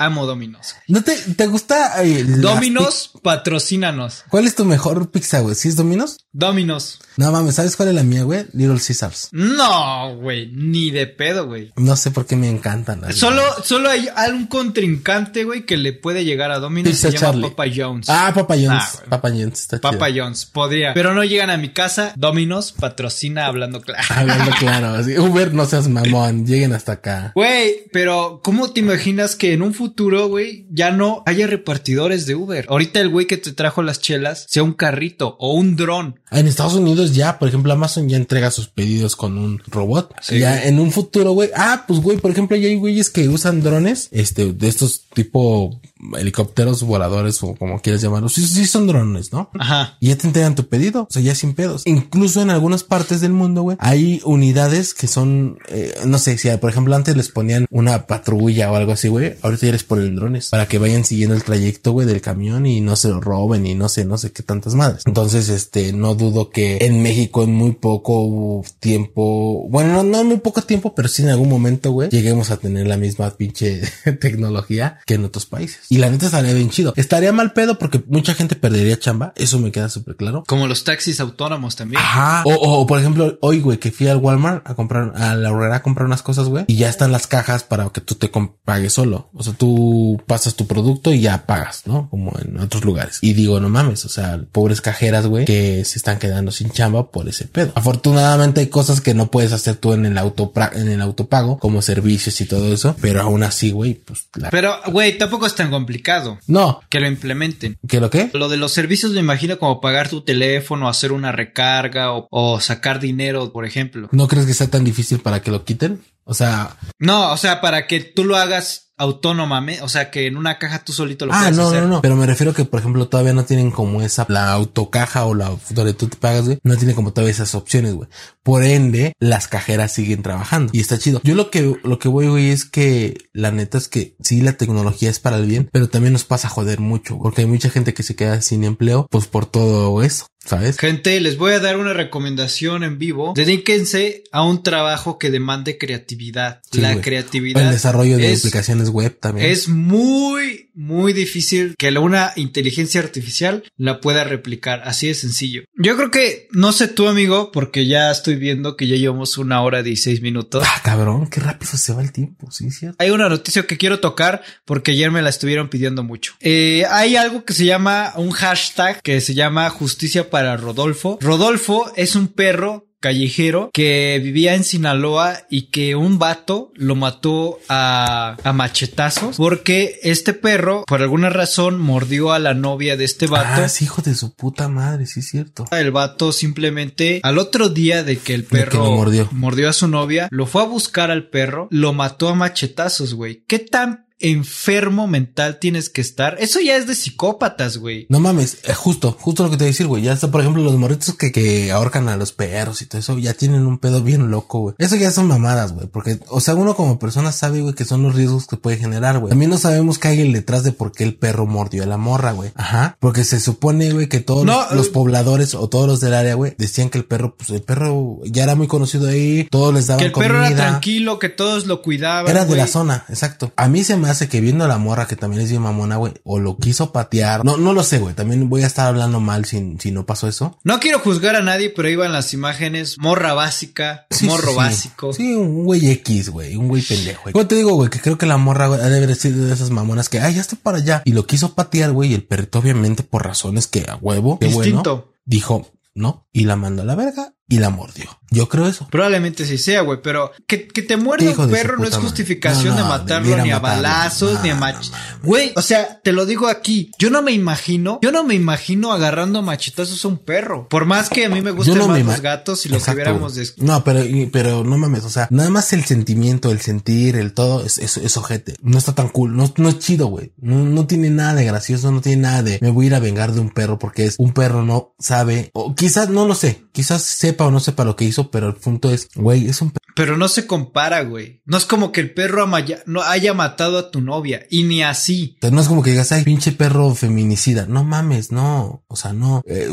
Amo 0.00 0.26
Domino's. 0.26 0.74
¿No 0.88 1.02
te, 1.04 1.14
te 1.16 1.46
gusta 1.46 2.02
eh, 2.02 2.24
Domino's, 2.24 3.12
patrocínanos. 3.22 4.24
¿Cuál 4.30 4.46
es 4.46 4.54
tu 4.54 4.64
mejor 4.64 5.10
pizza, 5.10 5.40
güey? 5.40 5.54
¿Sí 5.54 5.68
es 5.68 5.76
Domino's? 5.76 6.18
Domino's. 6.32 6.98
No 7.16 7.30
mames, 7.32 7.56
¿sabes 7.56 7.76
cuál 7.76 7.90
es 7.90 7.94
la 7.94 8.02
mía, 8.02 8.22
güey? 8.22 8.46
Little 8.52 8.78
Caesars. 8.84 9.28
No, 9.32 10.16
güey, 10.16 10.50
ni 10.54 10.90
de 10.90 11.06
pedo, 11.06 11.46
güey. 11.46 11.72
No 11.76 11.96
sé 11.96 12.10
por 12.10 12.26
qué 12.26 12.36
me 12.36 12.48
encantan. 12.48 13.00
las- 13.02 13.16
Solo, 13.16 13.42
solo 13.64 13.90
hay 13.90 14.08
algún 14.16 14.46
contrincante, 14.46 15.44
güey, 15.44 15.66
que 15.66 15.76
le 15.76 15.92
puede 15.92 16.24
llegar 16.24 16.50
a 16.50 16.58
Domino's. 16.58 16.92
Pizza 16.92 17.10
se 17.10 17.18
llama 17.18 17.26
Charlie. 17.26 17.50
Papa 17.50 17.64
John's. 17.74 18.08
Ah, 18.08 18.32
Papa. 18.34 18.54
Ah, 18.68 18.90
güey. 18.94 19.08
Papa 19.10 19.28
John's 19.30 19.60
está 19.60 19.78
chido. 19.78 19.90
Papa 19.90 20.06
John's, 20.14 20.46
podría. 20.46 20.94
Pero 20.94 21.14
no 21.14 21.24
llegan 21.24 21.50
a 21.50 21.56
mi 21.56 21.70
casa. 21.70 22.12
Domino's 22.16 22.72
patrocina 22.72 23.46
hablando 23.46 23.80
claro. 23.82 24.04
Hablando 24.14 24.50
claro, 24.58 24.88
así. 24.94 25.18
Uber, 25.18 25.52
no 25.52 25.66
seas 25.66 25.88
mamón, 25.88 26.46
lleguen 26.46 26.72
hasta 26.72 26.92
acá. 26.92 27.32
Güey, 27.34 27.84
pero 27.92 28.40
¿cómo 28.42 28.70
te 28.72 28.80
imaginas 28.80 29.36
que 29.36 29.52
en 29.52 29.62
un 29.62 29.74
futuro, 29.74 29.89
güey, 30.28 30.66
ya 30.70 30.90
no 30.90 31.22
haya 31.26 31.46
repartidores 31.46 32.26
de 32.26 32.34
Uber? 32.34 32.66
Ahorita 32.68 33.00
el 33.00 33.08
güey 33.08 33.26
que 33.26 33.36
te 33.36 33.52
trajo 33.52 33.82
las 33.82 34.00
chelas 34.00 34.46
sea 34.48 34.62
un 34.62 34.72
carrito 34.72 35.36
o 35.38 35.54
un 35.54 35.76
dron. 35.76 36.20
En 36.30 36.46
Estados 36.46 36.74
Unidos 36.74 37.14
ya, 37.14 37.38
por 37.38 37.48
ejemplo, 37.48 37.72
Amazon 37.72 38.08
ya 38.08 38.16
entrega 38.16 38.50
sus 38.50 38.68
pedidos 38.68 39.16
con 39.16 39.38
un 39.38 39.62
robot. 39.66 40.14
Sí, 40.20 40.38
ya 40.38 40.64
en 40.64 40.78
un 40.78 40.90
futuro, 40.90 41.32
güey. 41.32 41.50
Ah, 41.54 41.84
pues 41.86 42.00
güey, 42.00 42.18
por 42.18 42.30
ejemplo, 42.30 42.56
ya 42.56 42.68
hay 42.68 42.76
güeyes 42.76 43.10
que 43.10 43.28
usan 43.28 43.62
drones, 43.62 44.08
este, 44.12 44.52
de 44.52 44.68
estos 44.68 45.06
tipo 45.14 45.80
helicópteros 46.16 46.82
voladores 46.82 47.42
o 47.42 47.54
como 47.54 47.80
quieras 47.80 48.02
llamarlos. 48.02 48.34
Sí, 48.34 48.46
sí 48.46 48.66
son 48.66 48.86
drones, 48.86 49.32
¿no? 49.32 49.50
Ajá. 49.58 49.96
Y 50.00 50.08
ya 50.08 50.16
te 50.16 50.26
entregan 50.26 50.54
tu 50.54 50.68
pedido, 50.68 51.02
o 51.02 51.08
sea, 51.10 51.22
ya 51.22 51.34
sin 51.34 51.54
pedos. 51.54 51.82
Incluso 51.86 52.42
en 52.42 52.50
algunas 52.50 52.84
partes 52.84 53.20
del 53.20 53.32
mundo, 53.32 53.62
güey, 53.62 53.76
hay 53.80 54.20
unidades 54.24 54.94
que 54.94 55.06
son, 55.06 55.58
eh, 55.68 55.94
no 56.06 56.18
sé, 56.18 56.38
si 56.38 56.48
por 56.56 56.70
ejemplo 56.70 56.94
antes 56.94 57.16
les 57.16 57.28
ponían 57.28 57.66
una 57.70 58.06
patrulla 58.06 58.70
o 58.72 58.76
algo 58.76 58.92
así, 58.92 59.08
güey, 59.08 59.34
ahorita 59.42 59.66
ya 59.66 59.72
les 59.72 59.84
ponen 59.84 60.16
drones 60.16 60.48
para 60.50 60.66
que 60.66 60.78
vayan 60.78 61.04
siguiendo 61.04 61.34
el 61.34 61.44
trayecto, 61.44 61.92
güey, 61.92 62.06
del 62.06 62.20
camión 62.20 62.66
y 62.66 62.80
no 62.80 62.96
se 62.96 63.08
lo 63.08 63.20
roben 63.20 63.66
y 63.66 63.74
no 63.74 63.88
sé, 63.88 64.04
no 64.04 64.18
sé 64.18 64.32
qué 64.32 64.42
tantas 64.42 64.74
madres. 64.74 65.02
Entonces, 65.06 65.48
este, 65.48 65.92
no 65.92 66.14
dudo 66.14 66.50
que 66.50 66.78
en 66.80 67.02
México 67.02 67.44
en 67.44 67.54
muy 67.54 67.72
poco 67.72 68.64
tiempo, 68.80 69.66
bueno, 69.68 69.92
no, 69.94 70.02
no 70.02 70.20
en 70.20 70.26
muy 70.26 70.38
poco 70.38 70.62
tiempo, 70.62 70.94
pero 70.94 71.08
sí 71.08 71.22
en 71.22 71.28
algún 71.28 71.48
momento, 71.48 71.92
güey, 71.92 72.08
lleguemos 72.10 72.50
a 72.50 72.56
tener 72.56 72.86
la 72.86 72.96
misma 72.96 73.30
pinche 73.36 73.82
tecnología 74.20 74.98
que 75.06 75.14
en 75.14 75.24
otros 75.24 75.46
países. 75.46 75.89
Y 75.92 75.98
la 75.98 76.08
neta 76.08 76.26
estaría 76.26 76.54
bien 76.54 76.70
chido. 76.70 76.92
Estaría 76.96 77.32
mal 77.32 77.52
pedo 77.52 77.76
porque 77.76 78.00
mucha 78.06 78.32
gente 78.32 78.54
perdería 78.54 78.96
chamba, 78.96 79.32
eso 79.34 79.58
me 79.58 79.72
queda 79.72 79.88
súper 79.88 80.14
claro. 80.14 80.44
Como 80.46 80.68
los 80.68 80.84
taxis 80.84 81.18
autónomos 81.18 81.74
también. 81.74 82.00
Ajá. 82.00 82.44
O, 82.46 82.54
o, 82.54 82.86
por 82.86 83.00
ejemplo, 83.00 83.36
hoy, 83.40 83.58
güey, 83.58 83.78
que 83.78 83.90
fui 83.90 84.06
al 84.06 84.18
Walmart 84.18 84.62
a 84.70 84.76
comprar, 84.76 85.12
a 85.16 85.34
la 85.34 85.50
horrera 85.50 85.76
a 85.76 85.82
comprar 85.82 86.06
unas 86.06 86.22
cosas, 86.22 86.46
güey, 86.46 86.64
y 86.68 86.76
ya 86.76 86.88
están 86.88 87.10
las 87.10 87.26
cajas 87.26 87.64
para 87.64 87.88
que 87.88 88.00
tú 88.00 88.14
te 88.14 88.30
pagues 88.64 88.92
solo. 88.92 89.30
O 89.34 89.42
sea, 89.42 89.52
tú 89.54 90.22
pasas 90.28 90.54
tu 90.54 90.68
producto 90.68 91.12
y 91.12 91.22
ya 91.22 91.44
pagas, 91.44 91.82
¿no? 91.86 92.08
Como 92.08 92.32
en 92.38 92.60
otros 92.60 92.84
lugares. 92.84 93.18
Y 93.20 93.32
digo, 93.32 93.58
no 93.58 93.68
mames, 93.68 94.04
o 94.04 94.08
sea, 94.08 94.40
pobres 94.52 94.80
cajeras, 94.80 95.26
güey, 95.26 95.44
que 95.44 95.84
se 95.84 95.98
están 95.98 96.20
quedando 96.20 96.52
sin 96.52 96.70
chamba 96.70 97.10
por 97.10 97.28
ese 97.28 97.46
pedo. 97.46 97.72
Afortunadamente 97.74 98.60
hay 98.60 98.68
cosas 98.68 99.00
que 99.00 99.14
no 99.14 99.28
puedes 99.32 99.52
hacer 99.52 99.74
tú 99.74 99.92
en 99.92 100.06
el 100.06 100.18
auto, 100.18 100.52
en 100.72 100.88
el 100.88 101.00
autopago, 101.00 101.58
como 101.58 101.82
servicios 101.82 102.40
y 102.40 102.46
todo 102.46 102.72
eso, 102.72 102.94
pero 103.00 103.22
aún 103.22 103.42
así, 103.42 103.72
güey, 103.72 103.94
pues 103.94 104.28
la... 104.36 104.50
Pero, 104.50 104.76
güey, 104.86 105.18
tampoco 105.18 105.46
es 105.46 105.56
tan 105.56 105.68
complicado 105.80 106.38
No, 106.46 106.80
que 106.90 107.00
lo 107.00 107.06
implementen. 107.08 107.78
¿qué 107.88 108.00
lo 108.00 108.10
que? 108.10 108.30
Lo 108.34 108.48
de 108.48 108.58
los 108.58 108.72
servicios 108.72 109.12
me 109.12 109.20
imagino 109.20 109.58
como 109.58 109.80
pagar 109.80 110.08
tu 110.08 110.20
teléfono, 110.22 110.88
hacer 110.88 111.12
una 111.12 111.32
recarga 111.32 112.12
o, 112.12 112.28
o 112.30 112.60
sacar 112.60 113.00
dinero, 113.00 113.52
por 113.52 113.64
ejemplo. 113.64 114.08
¿No 114.12 114.28
crees 114.28 114.46
que 114.46 114.54
sea 114.54 114.68
tan 114.68 114.84
difícil 114.84 115.20
para 115.20 115.40
que 115.40 115.50
lo 115.50 115.64
quiten? 115.64 116.00
O 116.24 116.34
sea, 116.34 116.76
No, 116.98 117.32
o 117.32 117.36
sea, 117.36 117.60
para 117.60 117.86
que 117.86 118.00
tú 118.00 118.24
lo 118.24 118.36
hagas 118.36 118.86
autónomamente, 118.96 119.82
o 119.82 119.88
sea, 119.88 120.10
que 120.10 120.26
en 120.26 120.36
una 120.36 120.58
caja 120.58 120.84
tú 120.84 120.92
solito 120.92 121.24
lo 121.24 121.32
Ah, 121.32 121.38
puedes 121.40 121.56
no, 121.56 121.68
hacer. 121.68 121.82
no, 121.82 121.88
no. 121.88 122.02
Pero 122.02 122.16
me 122.16 122.26
refiero 122.26 122.52
que, 122.52 122.66
por 122.66 122.80
ejemplo, 122.80 123.08
todavía 123.08 123.32
no 123.32 123.44
tienen 123.46 123.70
como 123.70 124.02
esa, 124.02 124.26
la 124.28 124.52
autocaja 124.52 125.24
o 125.24 125.34
la 125.34 125.56
donde 125.70 125.94
tú 125.94 126.06
te 126.08 126.18
pagas, 126.18 126.44
güey. 126.44 126.58
No 126.64 126.76
tiene 126.76 126.94
como 126.94 127.12
todavía 127.12 127.32
esas 127.32 127.54
opciones, 127.54 127.94
güey. 127.94 128.08
Por 128.42 128.62
ende, 128.62 129.14
las 129.18 129.48
cajeras 129.48 129.92
siguen 129.94 130.22
trabajando 130.22 130.70
y 130.74 130.80
está 130.80 130.98
chido. 130.98 131.20
Yo 131.24 131.34
lo 131.34 131.50
que, 131.50 131.78
lo 131.82 131.98
que 131.98 132.08
voy, 132.08 132.28
güey, 132.28 132.50
es 132.50 132.66
que 132.66 133.16
la 133.32 133.50
neta 133.52 133.78
es 133.78 133.88
que 133.88 134.16
sí, 134.20 134.42
la 134.42 134.52
tecnología 134.52 135.08
es 135.08 135.18
para 135.18 135.36
el 135.36 135.46
bien, 135.46 135.68
pero 135.72 135.88
también 135.88 136.12
nos 136.12 136.24
pasa 136.24 136.48
a 136.48 136.50
joder 136.50 136.80
mucho 136.80 137.18
porque 137.18 137.40
hay 137.40 137.46
mucha 137.46 137.70
gente 137.70 137.94
que 137.94 138.02
se 138.02 138.16
queda 138.16 138.42
sin 138.42 138.64
empleo, 138.64 139.06
pues 139.10 139.26
por 139.26 139.46
todo 139.46 140.02
eso, 140.02 140.26
¿sabes? 140.44 140.78
Gente, 140.78 141.20
les 141.20 141.36
voy 141.36 141.52
a 141.52 141.60
dar 141.60 141.76
una 141.76 141.92
recomendación 141.92 142.82
en 142.84 142.98
vivo. 142.98 143.32
Dedíquense 143.36 144.24
a 144.32 144.42
un 144.44 144.62
trabajo 144.62 145.18
que 145.18 145.30
demande 145.30 145.78
creatividad. 145.78 146.60
Sí, 146.72 146.80
la 146.80 147.00
creatividad. 147.00 147.62
El 147.62 147.70
desarrollo 147.70 148.16
de 148.16 148.32
es- 148.32 148.40
aplicaciones 148.40 148.88
web 148.88 149.18
también. 149.20 149.46
Es 149.50 149.68
muy, 149.68 150.70
muy 150.74 151.12
difícil 151.12 151.74
que 151.78 151.90
una 152.00 152.32
inteligencia 152.36 153.00
artificial 153.00 153.64
la 153.76 154.00
pueda 154.00 154.24
replicar. 154.24 154.82
Así 154.84 155.08
de 155.08 155.14
sencillo. 155.14 155.62
Yo 155.76 155.96
creo 155.96 156.10
que, 156.10 156.48
no 156.52 156.72
sé 156.72 156.88
tú, 156.88 157.08
amigo, 157.08 157.50
porque 157.52 157.86
ya 157.86 158.10
estoy 158.10 158.36
viendo 158.36 158.76
que 158.76 158.86
ya 158.86 158.96
llevamos 158.96 159.36
una 159.38 159.60
hora 159.62 159.82
16 159.82 160.22
minutos. 160.22 160.64
Ah, 160.66 160.80
cabrón, 160.82 161.28
qué 161.28 161.40
rápido 161.40 161.72
se 161.76 161.92
va 161.92 162.02
el 162.02 162.12
tiempo, 162.12 162.50
sí, 162.50 162.70
cierto. 162.70 162.96
Hay 162.98 163.10
una 163.10 163.28
noticia 163.28 163.66
que 163.66 163.76
quiero 163.76 164.00
tocar 164.00 164.42
porque 164.64 164.92
ayer 164.92 165.10
me 165.10 165.20
la 165.22 165.28
estuvieron 165.30 165.68
pidiendo 165.68 166.02
mucho. 166.04 166.34
Eh, 166.40 166.84
hay 166.90 167.16
algo 167.16 167.44
que 167.44 167.52
se 167.52 167.64
llama 167.64 168.12
un 168.16 168.30
hashtag 168.30 169.02
que 169.02 169.20
se 169.20 169.34
llama 169.34 169.68
justicia 169.70 170.29
para 170.30 170.56
Rodolfo. 170.56 171.18
Rodolfo 171.20 171.92
es 171.96 172.16
un 172.16 172.28
perro 172.28 172.86
callejero 173.00 173.70
que 173.72 174.20
vivía 174.22 174.54
en 174.54 174.62
Sinaloa 174.62 175.38
y 175.48 175.70
que 175.70 175.96
un 175.96 176.18
vato 176.18 176.70
lo 176.74 176.94
mató 176.94 177.58
a, 177.68 178.36
a 178.44 178.52
machetazos 178.52 179.36
porque 179.36 179.98
este 180.02 180.34
perro 180.34 180.84
por 180.86 181.00
alguna 181.00 181.30
razón 181.30 181.80
mordió 181.80 182.32
a 182.32 182.38
la 182.38 182.54
novia 182.54 182.96
de 182.96 183.04
este 183.04 183.26
vato. 183.26 183.62
Ah, 183.62 183.68
sí, 183.68 183.86
hijo 183.86 184.02
de 184.02 184.14
su 184.14 184.34
puta 184.34 184.68
madre, 184.68 185.06
sí, 185.06 185.22
cierto. 185.22 185.64
El 185.70 185.90
vato 185.90 186.32
simplemente 186.32 187.20
al 187.22 187.38
otro 187.38 187.70
día 187.70 188.04
de 188.04 188.18
que 188.18 188.34
el 188.34 188.42
que 188.42 188.58
perro 188.58 188.84
lo 188.84 189.30
mordió. 189.32 189.68
a 189.68 189.72
su 189.72 189.88
novia, 189.88 190.28
lo 190.30 190.46
fue 190.46 190.62
a 190.62 190.66
buscar 190.66 191.10
al 191.10 191.28
perro, 191.28 191.68
lo 191.70 191.92
mató 191.92 192.28
a 192.28 192.34
machetazos, 192.34 193.14
güey. 193.14 193.44
¿Qué 193.46 193.58
tan 193.58 194.09
enfermo 194.20 195.06
mental 195.06 195.58
tienes 195.58 195.90
que 195.90 196.00
estar? 196.00 196.36
Eso 196.38 196.60
ya 196.60 196.76
es 196.76 196.86
de 196.86 196.94
psicópatas, 196.94 197.78
güey. 197.78 198.06
No 198.08 198.20
mames, 198.20 198.58
eh, 198.64 198.74
justo, 198.74 199.16
justo 199.18 199.42
lo 199.44 199.50
que 199.50 199.56
te 199.56 199.64
voy 199.64 199.68
a 199.68 199.72
decir, 199.72 199.86
güey. 199.86 200.02
Ya 200.02 200.12
está, 200.12 200.30
por 200.30 200.40
ejemplo, 200.40 200.62
los 200.62 200.76
morritos 200.76 201.14
que, 201.14 201.32
que 201.32 201.72
ahorcan 201.72 202.08
a 202.08 202.16
los 202.16 202.32
perros 202.32 202.82
y 202.82 202.86
todo 202.86 203.00
eso, 203.00 203.18
ya 203.18 203.34
tienen 203.34 203.66
un 203.66 203.78
pedo 203.78 204.02
bien 204.02 204.30
loco, 204.30 204.60
güey. 204.60 204.74
Eso 204.78 204.96
ya 204.96 205.10
son 205.10 205.26
mamadas, 205.26 205.72
güey. 205.72 205.86
Porque, 205.86 206.20
o 206.28 206.40
sea, 206.40 206.54
uno 206.54 206.74
como 206.76 206.98
persona 206.98 207.32
sabe, 207.32 207.60
güey, 207.60 207.74
que 207.74 207.84
son 207.84 208.02
los 208.02 208.14
riesgos 208.14 208.46
que 208.46 208.56
puede 208.56 208.76
generar, 208.76 209.18
güey. 209.18 209.30
También 209.30 209.50
no 209.50 209.58
sabemos 209.58 209.98
que 209.98 210.08
hay 210.08 210.32
detrás 210.32 210.62
de 210.62 210.72
por 210.72 210.92
qué 210.92 211.04
el 211.04 211.14
perro 211.14 211.46
mordió 211.46 211.82
a 211.82 211.86
la 211.86 211.96
morra, 211.96 212.32
güey. 212.32 212.50
Ajá. 212.54 212.96
Porque 213.00 213.24
se 213.24 213.40
supone, 213.40 213.92
güey, 213.92 214.08
que 214.08 214.20
todos 214.20 214.44
No, 214.44 214.60
los, 214.62 214.72
los 214.72 214.86
eh. 214.88 214.90
pobladores 214.90 215.54
o 215.54 215.68
todos 215.68 215.86
los 215.86 216.00
del 216.00 216.14
área, 216.14 216.34
güey, 216.34 216.54
decían 216.58 216.90
que 216.90 216.98
el 216.98 217.04
perro, 217.04 217.34
pues 217.36 217.50
el 217.50 217.62
perro 217.62 218.20
ya 218.24 218.42
era 218.42 218.54
muy 218.54 218.66
conocido 218.66 219.08
ahí, 219.08 219.48
todos 219.50 219.72
les 219.72 219.86
daban 219.86 220.00
Que 220.00 220.06
el 220.06 220.12
perro 220.12 220.44
era 220.44 220.54
tranquilo, 220.54 221.18
que 221.18 221.28
todos 221.28 221.66
lo 221.66 221.82
cuidaban. 221.82 222.30
Era 222.30 222.44
de 222.44 222.56
la 222.56 222.66
zona, 222.66 223.04
exacto. 223.08 223.52
A 223.56 223.68
mí 223.68 223.84
se 223.84 223.96
me 223.96 224.09
hace 224.10 224.28
que 224.28 224.40
viendo 224.40 224.64
a 224.64 224.68
la 224.68 224.78
morra, 224.78 225.06
que 225.06 225.16
también 225.16 225.42
es 225.42 225.50
bien 225.50 225.62
mamona, 225.62 225.96
güey, 225.96 226.12
o 226.24 226.38
lo 226.38 226.56
quiso 226.58 226.92
patear. 226.92 227.44
No, 227.44 227.56
no 227.56 227.72
lo 227.72 227.82
sé, 227.82 227.98
güey. 227.98 228.14
También 228.14 228.48
voy 228.48 228.62
a 228.62 228.66
estar 228.66 228.86
hablando 228.86 229.20
mal 229.20 229.44
si, 229.44 229.76
si 229.78 229.90
no 229.90 230.06
pasó 230.06 230.28
eso. 230.28 230.58
No 230.64 230.80
quiero 230.80 230.98
juzgar 231.00 231.36
a 231.36 231.42
nadie, 231.42 231.70
pero 231.70 231.88
iban 231.88 232.12
las 232.12 232.32
imágenes 232.34 232.98
morra 232.98 233.32
básica, 233.34 234.06
Sí, 234.10 234.26
morro 234.26 234.50
sí, 234.50 234.56
básico. 234.56 235.12
Sí, 235.12 235.34
un 235.34 235.64
güey 235.64 235.90
X, 235.90 236.30
güey. 236.30 236.56
Un 236.56 236.68
güey 236.68 236.82
pendejo. 236.82 237.30
güey. 237.32 237.46
Te 237.46 237.54
digo, 237.54 237.74
güey, 237.74 237.90
que 237.90 238.00
creo 238.00 238.18
que 238.18 238.26
la 238.26 238.36
morra, 238.36 238.66
güey, 238.68 238.80
ha 238.80 238.88
de 238.88 238.96
haber 238.96 239.14
sido 239.16 239.46
de 239.46 239.54
esas 239.54 239.70
mamonas 239.70 240.08
que, 240.08 240.20
ay, 240.20 240.34
ya 240.34 240.40
está 240.40 240.56
para 240.56 240.78
allá. 240.78 241.02
Y 241.04 241.12
lo 241.12 241.26
quiso 241.26 241.54
patear, 241.54 241.92
güey. 241.92 242.10
Y 242.10 242.14
el 242.14 242.22
perrito, 242.24 242.58
obviamente, 242.58 243.02
por 243.02 243.24
razones 243.24 243.66
que 243.66 243.84
a 243.88 243.96
huevo, 243.96 244.36
bueno, 244.40 244.56
Instinto. 244.56 245.12
dijo 245.24 245.70
no. 245.94 246.28
Y 246.32 246.44
la 246.44 246.56
mandó 246.56 246.82
a 246.82 246.84
la 246.84 246.94
verga 246.94 247.34
y 247.50 247.58
la 247.58 247.68
mordió. 247.68 248.20
Yo 248.32 248.48
creo 248.48 248.68
eso. 248.68 248.86
Probablemente 248.92 249.44
sí 249.44 249.58
sea, 249.58 249.80
güey, 249.80 249.98
pero 250.02 250.30
que, 250.46 250.68
que 250.68 250.82
te 250.82 250.96
muerda 250.96 251.32
un 251.36 251.48
de 251.48 251.52
perro 251.52 251.78
no 251.78 251.84
es 251.84 251.96
justificación 251.96 252.68
No, 252.68 252.76
de 252.76 252.82
no, 252.82 252.88
matarlo 252.88 253.22
debiera 253.22 253.42
ni 253.42 253.50
a 253.50 253.58
matarlo. 253.58 253.82
balazos 253.82 254.34
No, 254.34 254.42
ni 254.44 254.50
a 254.50 254.54
mach... 254.54 254.86
Güey, 255.24 255.52
o 255.56 255.62
sea, 255.62 256.00
te 256.00 256.12
lo 256.12 256.26
digo 256.26 256.46
aquí, 256.46 256.92
yo 256.96 257.10
no 257.10 257.22
me 257.22 257.32
imagino, 257.32 257.98
yo 258.02 258.12
no 258.12 258.22
me 258.22 258.36
imagino 258.36 258.92
agarrando 258.92 259.42
machetazos 259.42 260.04
a 260.04 260.08
un 260.08 260.18
perro. 260.18 260.68
Por 260.68 260.84
más 260.84 261.10
que 261.10 261.24
a 261.24 261.28
mí 261.28 261.42
me 261.42 261.50
gusten 261.50 261.76
más 261.78 261.88
me 261.88 262.04
los 262.04 262.20
gatos 262.20 262.64
y 262.66 262.68
los 262.68 262.86
hubiéramos 262.86 263.34
de... 263.34 263.48
No, 263.56 263.82
pero, 263.82 264.04
pero 264.32 264.62
no 264.62 264.78
mames, 264.78 265.04
o 265.04 265.10
sea, 265.10 265.26
nada 265.30 265.50
más 265.50 265.72
el 265.72 265.84
sentimiento, 265.84 266.52
el 266.52 266.60
sentir, 266.60 267.16
el 267.16 267.34
todo, 267.34 267.64
es, 267.64 267.78
es, 267.78 267.96
es 267.96 268.16
ojete. 268.16 268.54
No 268.62 268.78
está 268.78 268.94
tan 268.94 269.08
cool, 269.08 269.36
no, 269.36 269.52
no 269.56 269.68
es 269.68 269.80
chido, 269.80 270.06
güey. 270.06 270.32
No, 270.38 270.54
no 270.64 270.86
tiene 270.86 271.10
nada 271.10 271.34
de 271.34 271.44
gracioso, 271.46 271.90
no 271.90 272.00
tiene 272.00 272.22
nada 272.22 272.44
de 272.44 272.60
me 272.62 272.70
voy 272.70 272.84
a 272.84 272.88
ir 272.88 272.94
a 272.94 273.00
vengar 273.00 273.32
de 273.32 273.40
un 273.40 273.50
perro 273.50 273.80
porque 273.80 274.06
es 274.06 274.14
un 274.18 274.32
perro 274.32 274.62
no 274.62 274.94
sabe, 275.00 275.50
o 275.52 275.74
quizás 275.74 276.10
no 276.10 276.26
lo 276.26 276.36
sé, 276.36 276.64
quizás 276.70 277.02
sepa 277.02 277.39
o 277.46 277.50
no 277.50 277.60
sepa 277.60 277.84
lo 277.84 277.96
que 277.96 278.04
hizo, 278.04 278.30
pero 278.30 278.48
el 278.48 278.54
punto 278.54 278.90
es, 278.90 279.08
güey, 279.14 279.48
es 279.48 279.60
un. 279.62 279.72
Pero 279.96 280.16
no 280.16 280.28
se 280.28 280.46
compara, 280.46 281.02
güey. 281.02 281.42
No 281.44 281.56
es 281.58 281.64
como 281.66 281.92
que 281.92 282.00
el 282.00 282.14
perro 282.14 282.42
amaya- 282.44 282.82
no 282.86 283.02
haya 283.02 283.34
matado 283.34 283.78
a 283.78 283.90
tu 283.90 284.00
novia, 284.00 284.46
y 284.50 284.62
ni 284.62 284.82
así. 284.82 285.36
No 285.50 285.60
es 285.60 285.68
como 285.68 285.82
que 285.82 285.90
digas, 285.90 286.12
ay, 286.12 286.22
pinche 286.24 286.52
perro 286.52 286.94
feminicida. 286.94 287.66
No 287.66 287.84
mames, 287.84 288.30
no. 288.32 288.84
O 288.88 288.96
sea, 288.96 289.12
no. 289.12 289.42
Eh, 289.46 289.70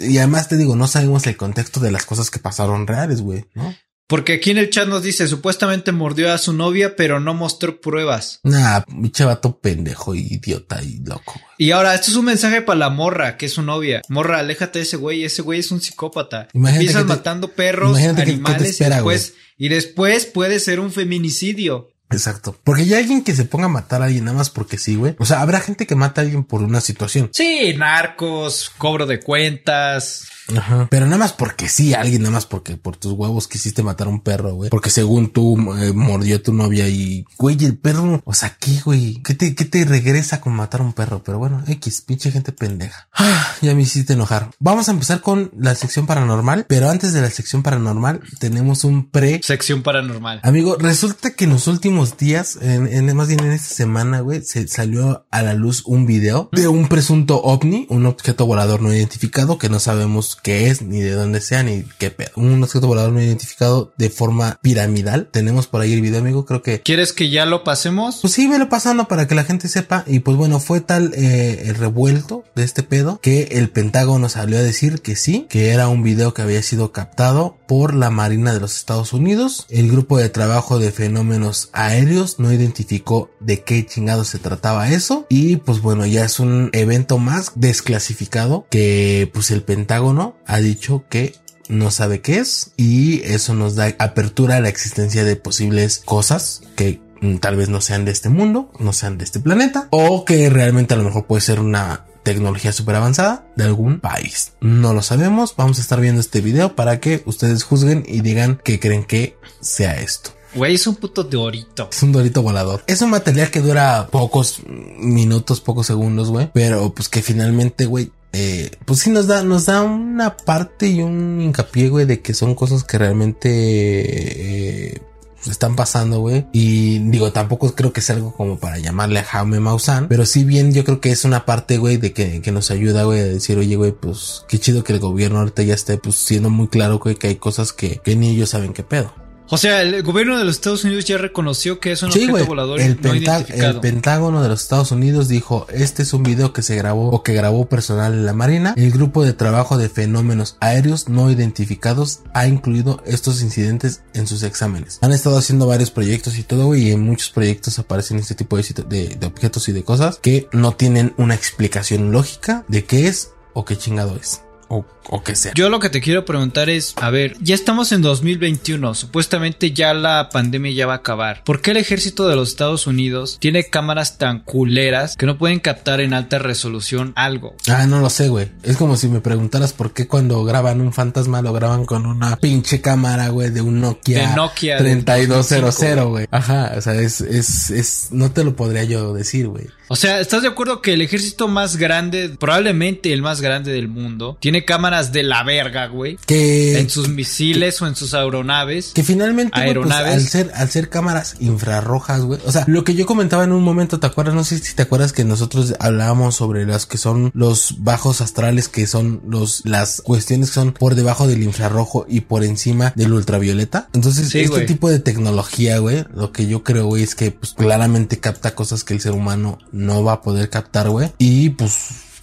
y 0.00 0.18
además 0.18 0.48
te 0.48 0.56
digo, 0.56 0.74
no 0.76 0.86
sabemos 0.88 1.26
el 1.26 1.36
contexto 1.36 1.80
de 1.80 1.90
las 1.90 2.06
cosas 2.06 2.30
que 2.30 2.38
pasaron 2.38 2.86
reales, 2.86 3.20
güey, 3.20 3.44
¿no? 3.54 3.74
Porque 4.08 4.32
aquí 4.32 4.50
en 4.50 4.58
el 4.58 4.70
chat 4.70 4.88
nos 4.88 5.02
dice, 5.02 5.28
supuestamente 5.28 5.92
mordió 5.92 6.32
a 6.32 6.38
su 6.38 6.54
novia, 6.54 6.96
pero 6.96 7.20
no 7.20 7.34
mostró 7.34 7.78
pruebas. 7.80 8.40
Nah, 8.42 8.80
mi 8.88 9.10
chavato 9.10 9.58
pendejo, 9.60 10.14
idiota 10.14 10.82
y 10.82 10.98
loco. 11.04 11.34
güey. 11.34 11.44
Y 11.58 11.70
ahora, 11.72 11.94
esto 11.94 12.10
es 12.10 12.16
un 12.16 12.24
mensaje 12.24 12.62
para 12.62 12.78
la 12.78 12.88
morra, 12.88 13.36
que 13.36 13.44
es 13.46 13.52
su 13.52 13.60
novia. 13.62 14.00
Morra, 14.08 14.38
aléjate 14.38 14.78
de 14.78 14.84
ese 14.84 14.96
güey, 14.96 15.24
ese 15.24 15.42
güey 15.42 15.60
es 15.60 15.70
un 15.70 15.82
psicópata. 15.82 16.48
Imagínate 16.54 16.84
Empiezas 16.86 17.02
te- 17.02 17.08
matando 17.08 17.48
perros, 17.52 17.98
que- 17.98 18.06
animales 18.08 18.70
espera, 18.70 18.94
y 18.94 18.98
después, 18.98 19.34
y 19.58 19.68
después 19.68 20.24
puede 20.24 20.58
ser 20.58 20.80
un 20.80 20.90
feminicidio. 20.90 21.90
Exacto. 22.10 22.58
Porque 22.64 22.86
ya 22.86 22.96
alguien 22.96 23.22
que 23.22 23.36
se 23.36 23.44
ponga 23.44 23.66
a 23.66 23.68
matar 23.68 24.00
a 24.00 24.06
alguien 24.06 24.24
nada 24.24 24.38
más 24.38 24.48
porque 24.48 24.78
sí, 24.78 24.94
güey. 24.96 25.14
O 25.18 25.26
sea, 25.26 25.42
habrá 25.42 25.60
gente 25.60 25.86
que 25.86 25.94
mata 25.94 26.22
a 26.22 26.24
alguien 26.24 26.44
por 26.44 26.62
una 26.62 26.80
situación. 26.80 27.28
Sí, 27.34 27.74
narcos, 27.76 28.70
cobro 28.78 29.04
de 29.04 29.20
cuentas. 29.20 30.22
Ajá. 30.56 30.88
Pero 30.90 31.06
nada 31.06 31.18
más 31.18 31.32
porque 31.32 31.68
sí, 31.68 31.94
alguien 31.94 32.22
nada 32.22 32.32
más 32.34 32.46
porque 32.46 32.76
por 32.76 32.96
tus 32.96 33.12
huevos 33.12 33.48
quisiste 33.48 33.82
matar 33.82 34.06
a 34.06 34.10
un 34.10 34.20
perro, 34.20 34.54
güey. 34.54 34.70
Porque 34.70 34.90
según 34.90 35.30
tú 35.30 35.56
eh, 35.76 35.92
mordió 35.92 36.36
a 36.36 36.42
tu 36.42 36.52
novia 36.52 36.88
y, 36.88 37.24
güey, 37.36 37.62
el 37.64 37.76
perro, 37.76 38.22
o 38.24 38.34
sea, 38.34 38.56
¿qué, 38.58 38.80
güey? 38.84 39.22
¿Qué 39.22 39.34
te, 39.34 39.54
qué 39.54 39.64
te 39.64 39.84
regresa 39.84 40.40
con 40.40 40.54
matar 40.54 40.80
a 40.80 40.84
un 40.84 40.92
perro? 40.92 41.22
Pero 41.24 41.38
bueno, 41.38 41.62
X, 41.66 42.02
pinche 42.02 42.30
gente 42.30 42.52
pendeja. 42.52 43.08
Ah, 43.14 43.54
ya 43.60 43.74
me 43.74 43.82
hiciste 43.82 44.12
enojar. 44.14 44.50
Vamos 44.58 44.88
a 44.88 44.92
empezar 44.92 45.20
con 45.20 45.50
la 45.58 45.74
sección 45.74 46.06
paranormal, 46.06 46.66
pero 46.68 46.88
antes 46.90 47.12
de 47.12 47.20
la 47.20 47.30
sección 47.30 47.62
paranormal 47.62 48.20
tenemos 48.38 48.84
un 48.84 49.10
pre 49.10 49.40
Sección 49.42 49.82
paranormal. 49.82 50.40
Amigo, 50.42 50.76
resulta 50.78 51.30
que 51.34 51.44
en 51.44 51.50
los 51.50 51.66
últimos 51.66 52.16
días, 52.16 52.58
en, 52.60 52.86
en- 52.86 53.16
más 53.16 53.28
bien 53.28 53.40
en 53.40 53.52
esta 53.52 53.74
semana, 53.74 54.20
güey, 54.20 54.42
se 54.42 54.66
salió 54.68 55.26
a 55.30 55.42
la 55.42 55.54
luz 55.54 55.82
un 55.86 56.06
video 56.06 56.48
de 56.52 56.68
un 56.68 56.88
presunto 56.88 57.42
ovni, 57.42 57.86
un 57.90 58.06
objeto 58.06 58.46
volador 58.46 58.80
no 58.80 58.92
identificado 58.94 59.58
que 59.58 59.68
no 59.68 59.78
sabemos 59.80 60.37
qué 60.42 60.68
es, 60.68 60.82
ni 60.82 61.00
de 61.00 61.12
dónde 61.12 61.40
sea, 61.40 61.62
ni 61.62 61.84
qué 61.98 62.10
pedo. 62.10 62.30
Un 62.36 62.62
objeto 62.62 62.86
volador 62.86 63.12
no 63.12 63.22
identificado 63.22 63.92
de 63.96 64.10
forma 64.10 64.58
piramidal. 64.62 65.28
Tenemos 65.30 65.66
por 65.66 65.80
ahí 65.80 65.92
el 65.92 66.02
video, 66.02 66.20
amigo, 66.20 66.44
creo 66.44 66.62
que 66.62 66.80
¿Quieres 66.80 67.12
que 67.12 67.30
ya 67.30 67.46
lo 67.46 67.64
pasemos? 67.64 68.18
pues 68.20 68.32
sí, 68.32 68.48
me 68.48 68.58
lo 68.58 68.68
pasando 68.68 69.08
para 69.08 69.26
que 69.26 69.34
la 69.34 69.44
gente 69.44 69.68
sepa. 69.68 70.04
Y 70.06 70.20
pues 70.20 70.36
bueno, 70.36 70.60
fue 70.60 70.80
tal 70.80 71.12
eh, 71.14 71.64
el 71.66 71.74
revuelto 71.74 72.44
de 72.54 72.64
este 72.64 72.82
pedo 72.82 73.20
que 73.20 73.48
el 73.52 73.70
Pentágono 73.70 74.28
salió 74.28 74.58
a 74.58 74.62
decir 74.62 75.02
que 75.02 75.16
sí, 75.16 75.46
que 75.48 75.70
era 75.70 75.88
un 75.88 76.02
video 76.02 76.34
que 76.34 76.42
había 76.42 76.62
sido 76.62 76.92
captado 76.92 77.56
por 77.66 77.94
la 77.94 78.10
Marina 78.10 78.52
de 78.52 78.60
los 78.60 78.76
Estados 78.76 79.12
Unidos. 79.12 79.66
El 79.68 79.90
grupo 79.90 80.18
de 80.18 80.28
trabajo 80.28 80.78
de 80.78 80.92
fenómenos 80.92 81.68
aéreos 81.72 82.38
no 82.38 82.52
identificó 82.52 83.30
de 83.40 83.62
qué 83.62 83.84
chingado 83.86 84.24
se 84.24 84.38
trataba 84.38 84.90
eso. 84.90 85.26
Y 85.28 85.56
pues 85.56 85.80
bueno, 85.80 86.06
ya 86.06 86.24
es 86.24 86.40
un 86.40 86.70
evento 86.72 87.18
más 87.18 87.52
desclasificado 87.54 88.66
que 88.70 89.30
pues 89.32 89.50
el 89.50 89.62
Pentágono 89.62 90.27
ha 90.46 90.58
dicho 90.58 91.04
que 91.08 91.34
no 91.68 91.90
sabe 91.90 92.20
qué 92.20 92.38
es 92.38 92.72
y 92.76 93.22
eso 93.24 93.54
nos 93.54 93.74
da 93.74 93.94
apertura 93.98 94.56
a 94.56 94.60
la 94.60 94.68
existencia 94.68 95.24
de 95.24 95.36
posibles 95.36 96.02
cosas 96.04 96.62
que 96.76 97.00
mm, 97.20 97.36
tal 97.36 97.56
vez 97.56 97.68
no 97.68 97.80
sean 97.80 98.04
de 98.04 98.12
este 98.12 98.28
mundo, 98.28 98.72
no 98.78 98.92
sean 98.92 99.18
de 99.18 99.24
este 99.24 99.40
planeta 99.40 99.88
o 99.90 100.24
que 100.24 100.48
realmente 100.50 100.94
a 100.94 100.96
lo 100.96 101.04
mejor 101.04 101.26
puede 101.26 101.42
ser 101.42 101.60
una 101.60 102.06
tecnología 102.22 102.72
súper 102.72 102.96
avanzada 102.96 103.46
de 103.56 103.64
algún 103.64 104.00
país. 104.00 104.52
No 104.60 104.92
lo 104.92 105.02
sabemos, 105.02 105.54
vamos 105.56 105.78
a 105.78 105.80
estar 105.80 106.00
viendo 106.00 106.20
este 106.20 106.40
video 106.40 106.74
para 106.74 107.00
que 107.00 107.22
ustedes 107.26 107.64
juzguen 107.64 108.04
y 108.06 108.20
digan 108.20 108.60
que 108.62 108.80
creen 108.80 109.04
que 109.04 109.36
sea 109.60 109.98
esto. 110.00 110.30
Güey, 110.54 110.74
es 110.74 110.86
un 110.86 110.96
puto 110.96 111.24
dorito. 111.24 111.88
Es 111.92 112.02
un 112.02 112.12
dorito 112.12 112.42
volador. 112.42 112.82
Es 112.86 113.02
un 113.02 113.10
material 113.10 113.50
que 113.50 113.60
dura 113.60 114.08
pocos 114.10 114.62
minutos, 114.98 115.60
pocos 115.60 115.86
segundos, 115.86 116.30
güey. 116.30 116.50
Pero 116.52 116.92
pues 116.94 117.08
que 117.08 117.22
finalmente, 117.22 117.86
güey, 117.86 118.10
eh, 118.32 118.70
pues 118.84 119.00
sí 119.00 119.10
nos 119.10 119.26
da, 119.26 119.42
nos 119.42 119.66
da 119.66 119.82
una 119.82 120.36
parte 120.36 120.88
y 120.88 121.02
un 121.02 121.40
hincapié, 121.40 121.88
güey, 121.88 122.06
de 122.06 122.20
que 122.20 122.34
son 122.34 122.54
cosas 122.54 122.84
que 122.84 122.98
realmente 122.98 123.48
eh, 123.50 125.02
están 125.46 125.76
pasando, 125.76 126.20
güey. 126.20 126.46
Y 126.52 126.98
digo, 127.10 127.32
tampoco 127.32 127.74
creo 127.74 127.92
que 127.92 128.00
sea 128.00 128.16
algo 128.16 128.34
como 128.34 128.58
para 128.58 128.78
llamarle 128.78 129.20
a 129.20 129.24
Jaume 129.24 129.60
Maussan, 129.60 130.08
pero 130.08 130.26
sí 130.26 130.44
bien 130.44 130.72
yo 130.72 130.84
creo 130.84 131.00
que 131.00 131.10
es 131.10 131.24
una 131.24 131.46
parte, 131.46 131.78
güey, 131.78 131.96
de 131.96 132.12
que, 132.12 132.40
que 132.40 132.52
nos 132.52 132.70
ayuda, 132.70 133.04
güey, 133.04 133.20
a 133.20 133.24
decir, 133.24 133.58
oye, 133.58 133.76
güey, 133.76 133.92
pues 133.92 134.44
qué 134.48 134.58
chido 134.58 134.84
que 134.84 134.92
el 134.92 135.00
gobierno 135.00 135.38
ahorita 135.38 135.62
ya 135.62 135.74
esté, 135.74 135.98
pues 135.98 136.16
siendo 136.16 136.50
muy 136.50 136.68
claro, 136.68 136.98
güey, 136.98 137.16
que 137.16 137.28
hay 137.28 137.36
cosas 137.36 137.72
que, 137.72 138.00
que 138.04 138.16
ni 138.16 138.30
ellos 138.30 138.50
saben 138.50 138.72
qué 138.72 138.82
pedo. 138.82 139.12
O 139.50 139.56
sea, 139.56 139.80
el 139.82 140.02
gobierno 140.02 140.38
de 140.38 140.44
los 140.44 140.56
Estados 140.56 140.84
Unidos 140.84 141.06
ya 141.06 141.16
reconoció 141.16 141.80
que 141.80 141.92
es 141.92 142.02
un 142.02 142.12
Sí, 142.12 142.18
objeto 142.20 142.32
güey. 142.32 142.46
volador 142.46 142.80
El, 142.80 143.00
no 143.00 143.14
identificado. 143.14 143.70
el 143.76 143.80
Pentágono 143.80 144.42
de 144.42 144.48
los 144.50 144.60
Estados 144.62 144.92
Unidos 144.92 145.26
dijo, 145.28 145.66
este 145.72 146.02
es 146.02 146.12
un 146.12 146.22
video 146.22 146.52
que 146.52 146.60
se 146.62 146.76
grabó 146.76 147.08
o 147.10 147.22
que 147.22 147.32
grabó 147.32 147.66
personal 147.66 148.12
en 148.12 148.26
la 148.26 148.34
Marina. 148.34 148.74
El 148.76 148.90
grupo 148.90 149.24
de 149.24 149.32
trabajo 149.32 149.78
de 149.78 149.88
fenómenos 149.88 150.56
aéreos 150.60 151.08
no 151.08 151.30
identificados 151.30 152.20
ha 152.34 152.46
incluido 152.46 153.02
estos 153.06 153.40
incidentes 153.42 154.02
en 154.14 154.26
sus 154.26 154.42
exámenes. 154.42 154.98
Han 155.00 155.12
estado 155.12 155.38
haciendo 155.38 155.66
varios 155.66 155.90
proyectos 155.90 156.36
y 156.38 156.42
todo, 156.42 156.74
y 156.74 156.90
en 156.90 157.00
muchos 157.02 157.30
proyectos 157.30 157.78
aparecen 157.78 158.18
este 158.18 158.34
tipo 158.34 158.56
de, 158.58 158.62
situ- 158.64 158.86
de- 158.86 159.16
de 159.16 159.26
objetos 159.26 159.68
y 159.68 159.72
de 159.72 159.82
cosas 159.82 160.18
que 160.20 160.48
no 160.52 160.72
tienen 160.74 161.14
una 161.16 161.34
explicación 161.34 162.12
lógica 162.12 162.64
de 162.68 162.84
qué 162.84 163.08
es 163.08 163.30
o 163.54 163.64
qué 163.64 163.76
chingado 163.78 164.16
es. 164.16 164.42
O, 164.68 164.84
o 165.08 165.22
qué 165.22 165.34
sea. 165.34 165.52
Yo 165.54 165.70
lo 165.70 165.80
que 165.80 165.88
te 165.88 166.00
quiero 166.00 166.24
preguntar 166.24 166.68
es, 166.68 166.94
a 166.96 167.10
ver, 167.10 167.36
ya 167.40 167.54
estamos 167.54 167.92
en 167.92 168.02
2021, 168.02 168.94
supuestamente 168.94 169.72
ya 169.72 169.94
la 169.94 170.28
pandemia 170.30 170.72
ya 170.72 170.86
va 170.86 170.94
a 170.94 170.96
acabar. 170.96 171.42
¿Por 171.44 171.62
qué 171.62 171.70
el 171.70 171.78
ejército 171.78 172.28
de 172.28 172.36
los 172.36 172.50
Estados 172.50 172.86
Unidos 172.86 173.38
tiene 173.40 173.64
cámaras 173.64 174.18
tan 174.18 174.40
culeras 174.40 175.16
que 175.16 175.26
no 175.26 175.38
pueden 175.38 175.60
captar 175.60 176.00
en 176.00 176.12
alta 176.12 176.38
resolución 176.38 177.12
algo? 177.16 177.54
Ah, 177.68 177.86
no 177.86 178.00
lo 178.00 178.10
sé, 178.10 178.28
güey. 178.28 178.48
Es 178.62 178.76
como 178.76 178.96
si 178.96 179.08
me 179.08 179.20
preguntaras 179.20 179.72
por 179.72 179.92
qué 179.92 180.06
cuando 180.06 180.44
graban 180.44 180.80
un 180.80 180.92
fantasma 180.92 181.42
lo 181.42 181.52
graban 181.52 181.84
con 181.84 182.06
una 182.06 182.36
pinche 182.36 182.80
cámara, 182.80 183.28
güey, 183.28 183.50
de 183.50 183.62
un 183.62 183.80
Nokia, 183.80 184.28
De 184.28 184.36
Nokia 184.36 184.82
del 184.82 185.04
3200, 185.04 186.06
güey. 186.06 186.26
Ajá, 186.30 186.74
o 186.76 186.80
sea, 186.80 186.94
es, 186.94 187.20
es, 187.20 187.70
es, 187.70 188.08
no 188.10 188.30
te 188.30 188.44
lo 188.44 188.54
podría 188.54 188.84
yo 188.84 189.14
decir, 189.14 189.48
güey. 189.48 189.66
O 189.88 189.96
sea, 189.96 190.20
¿estás 190.20 190.42
de 190.42 190.48
acuerdo 190.48 190.82
que 190.82 190.92
el 190.92 191.00
ejército 191.00 191.48
más 191.48 191.76
grande, 191.76 192.36
probablemente 192.38 193.12
el 193.12 193.22
más 193.22 193.40
grande 193.40 193.72
del 193.72 193.88
mundo, 193.88 194.36
tiene 194.38 194.57
cámaras 194.64 195.12
de 195.12 195.22
la 195.22 195.42
verga, 195.42 195.86
güey? 195.86 196.18
Que, 196.26 196.78
En 196.80 196.90
sus 196.90 197.08
misiles 197.08 197.80
o 197.82 197.86
en 197.86 197.96
sus 197.96 198.14
aeronaves. 198.14 198.92
que 198.94 199.02
finalmente, 199.02 199.52
pues, 199.54 199.64
Aeronaves. 199.66 200.14
al 200.14 200.20
ser, 200.28 200.50
al 200.54 200.68
ser 200.70 200.88
cámaras 200.88 201.36
infrarrojas, 201.40 202.22
güey. 202.22 202.40
O 202.46 202.52
sea, 202.52 202.64
lo 202.66 202.84
que 202.84 202.94
yo 202.94 203.06
comentaba 203.06 203.44
en 203.44 203.52
un 203.52 203.62
momento, 203.62 204.00
¿te 204.00 204.06
acuerdas? 204.06 204.34
No 204.34 204.44
sé 204.44 204.58
si 204.58 204.74
te 204.74 204.82
acuerdas 204.82 205.12
que 205.12 205.24
nosotros 205.24 205.74
hablábamos 205.80 206.36
sobre 206.36 206.66
las 206.66 206.86
que 206.86 206.98
son 206.98 207.30
los 207.34 207.76
bajos 207.78 208.20
astrales, 208.20 208.68
que 208.68 208.86
son 208.86 209.20
los, 209.26 209.62
las 209.64 210.00
cuestiones 210.02 210.48
que 210.50 210.54
son 210.54 210.72
por 210.72 210.94
debajo 210.94 211.26
del 211.26 211.42
infrarrojo 211.42 212.06
y 212.08 212.20
por 212.22 212.44
encima 212.44 212.92
del 212.96 213.12
ultravioleta. 213.12 213.88
Entonces, 213.92 214.28
Sí, 214.28 214.40
este 214.40 214.50
güey. 214.54 214.66
tipo 214.66 214.88
de 214.90 214.98
tecnología, 214.98 215.78
güey, 215.78 216.04
lo 216.14 216.32
que 216.32 216.46
yo 216.46 216.62
creo, 216.64 216.86
güey, 216.86 217.02
es 217.02 217.14
que 217.14 217.30
pues 217.30 217.52
claramente 217.54 218.18
capta 218.20 218.54
cosas 218.54 218.84
que 218.84 218.94
el 218.94 219.00
ser 219.00 219.12
humano 219.12 219.58
no 219.72 220.02
va 220.04 220.14
a 220.14 220.22
poder 220.22 220.50
captar, 220.50 220.88
güey. 220.90 221.12
Y 221.18 221.50
pues 221.50 221.72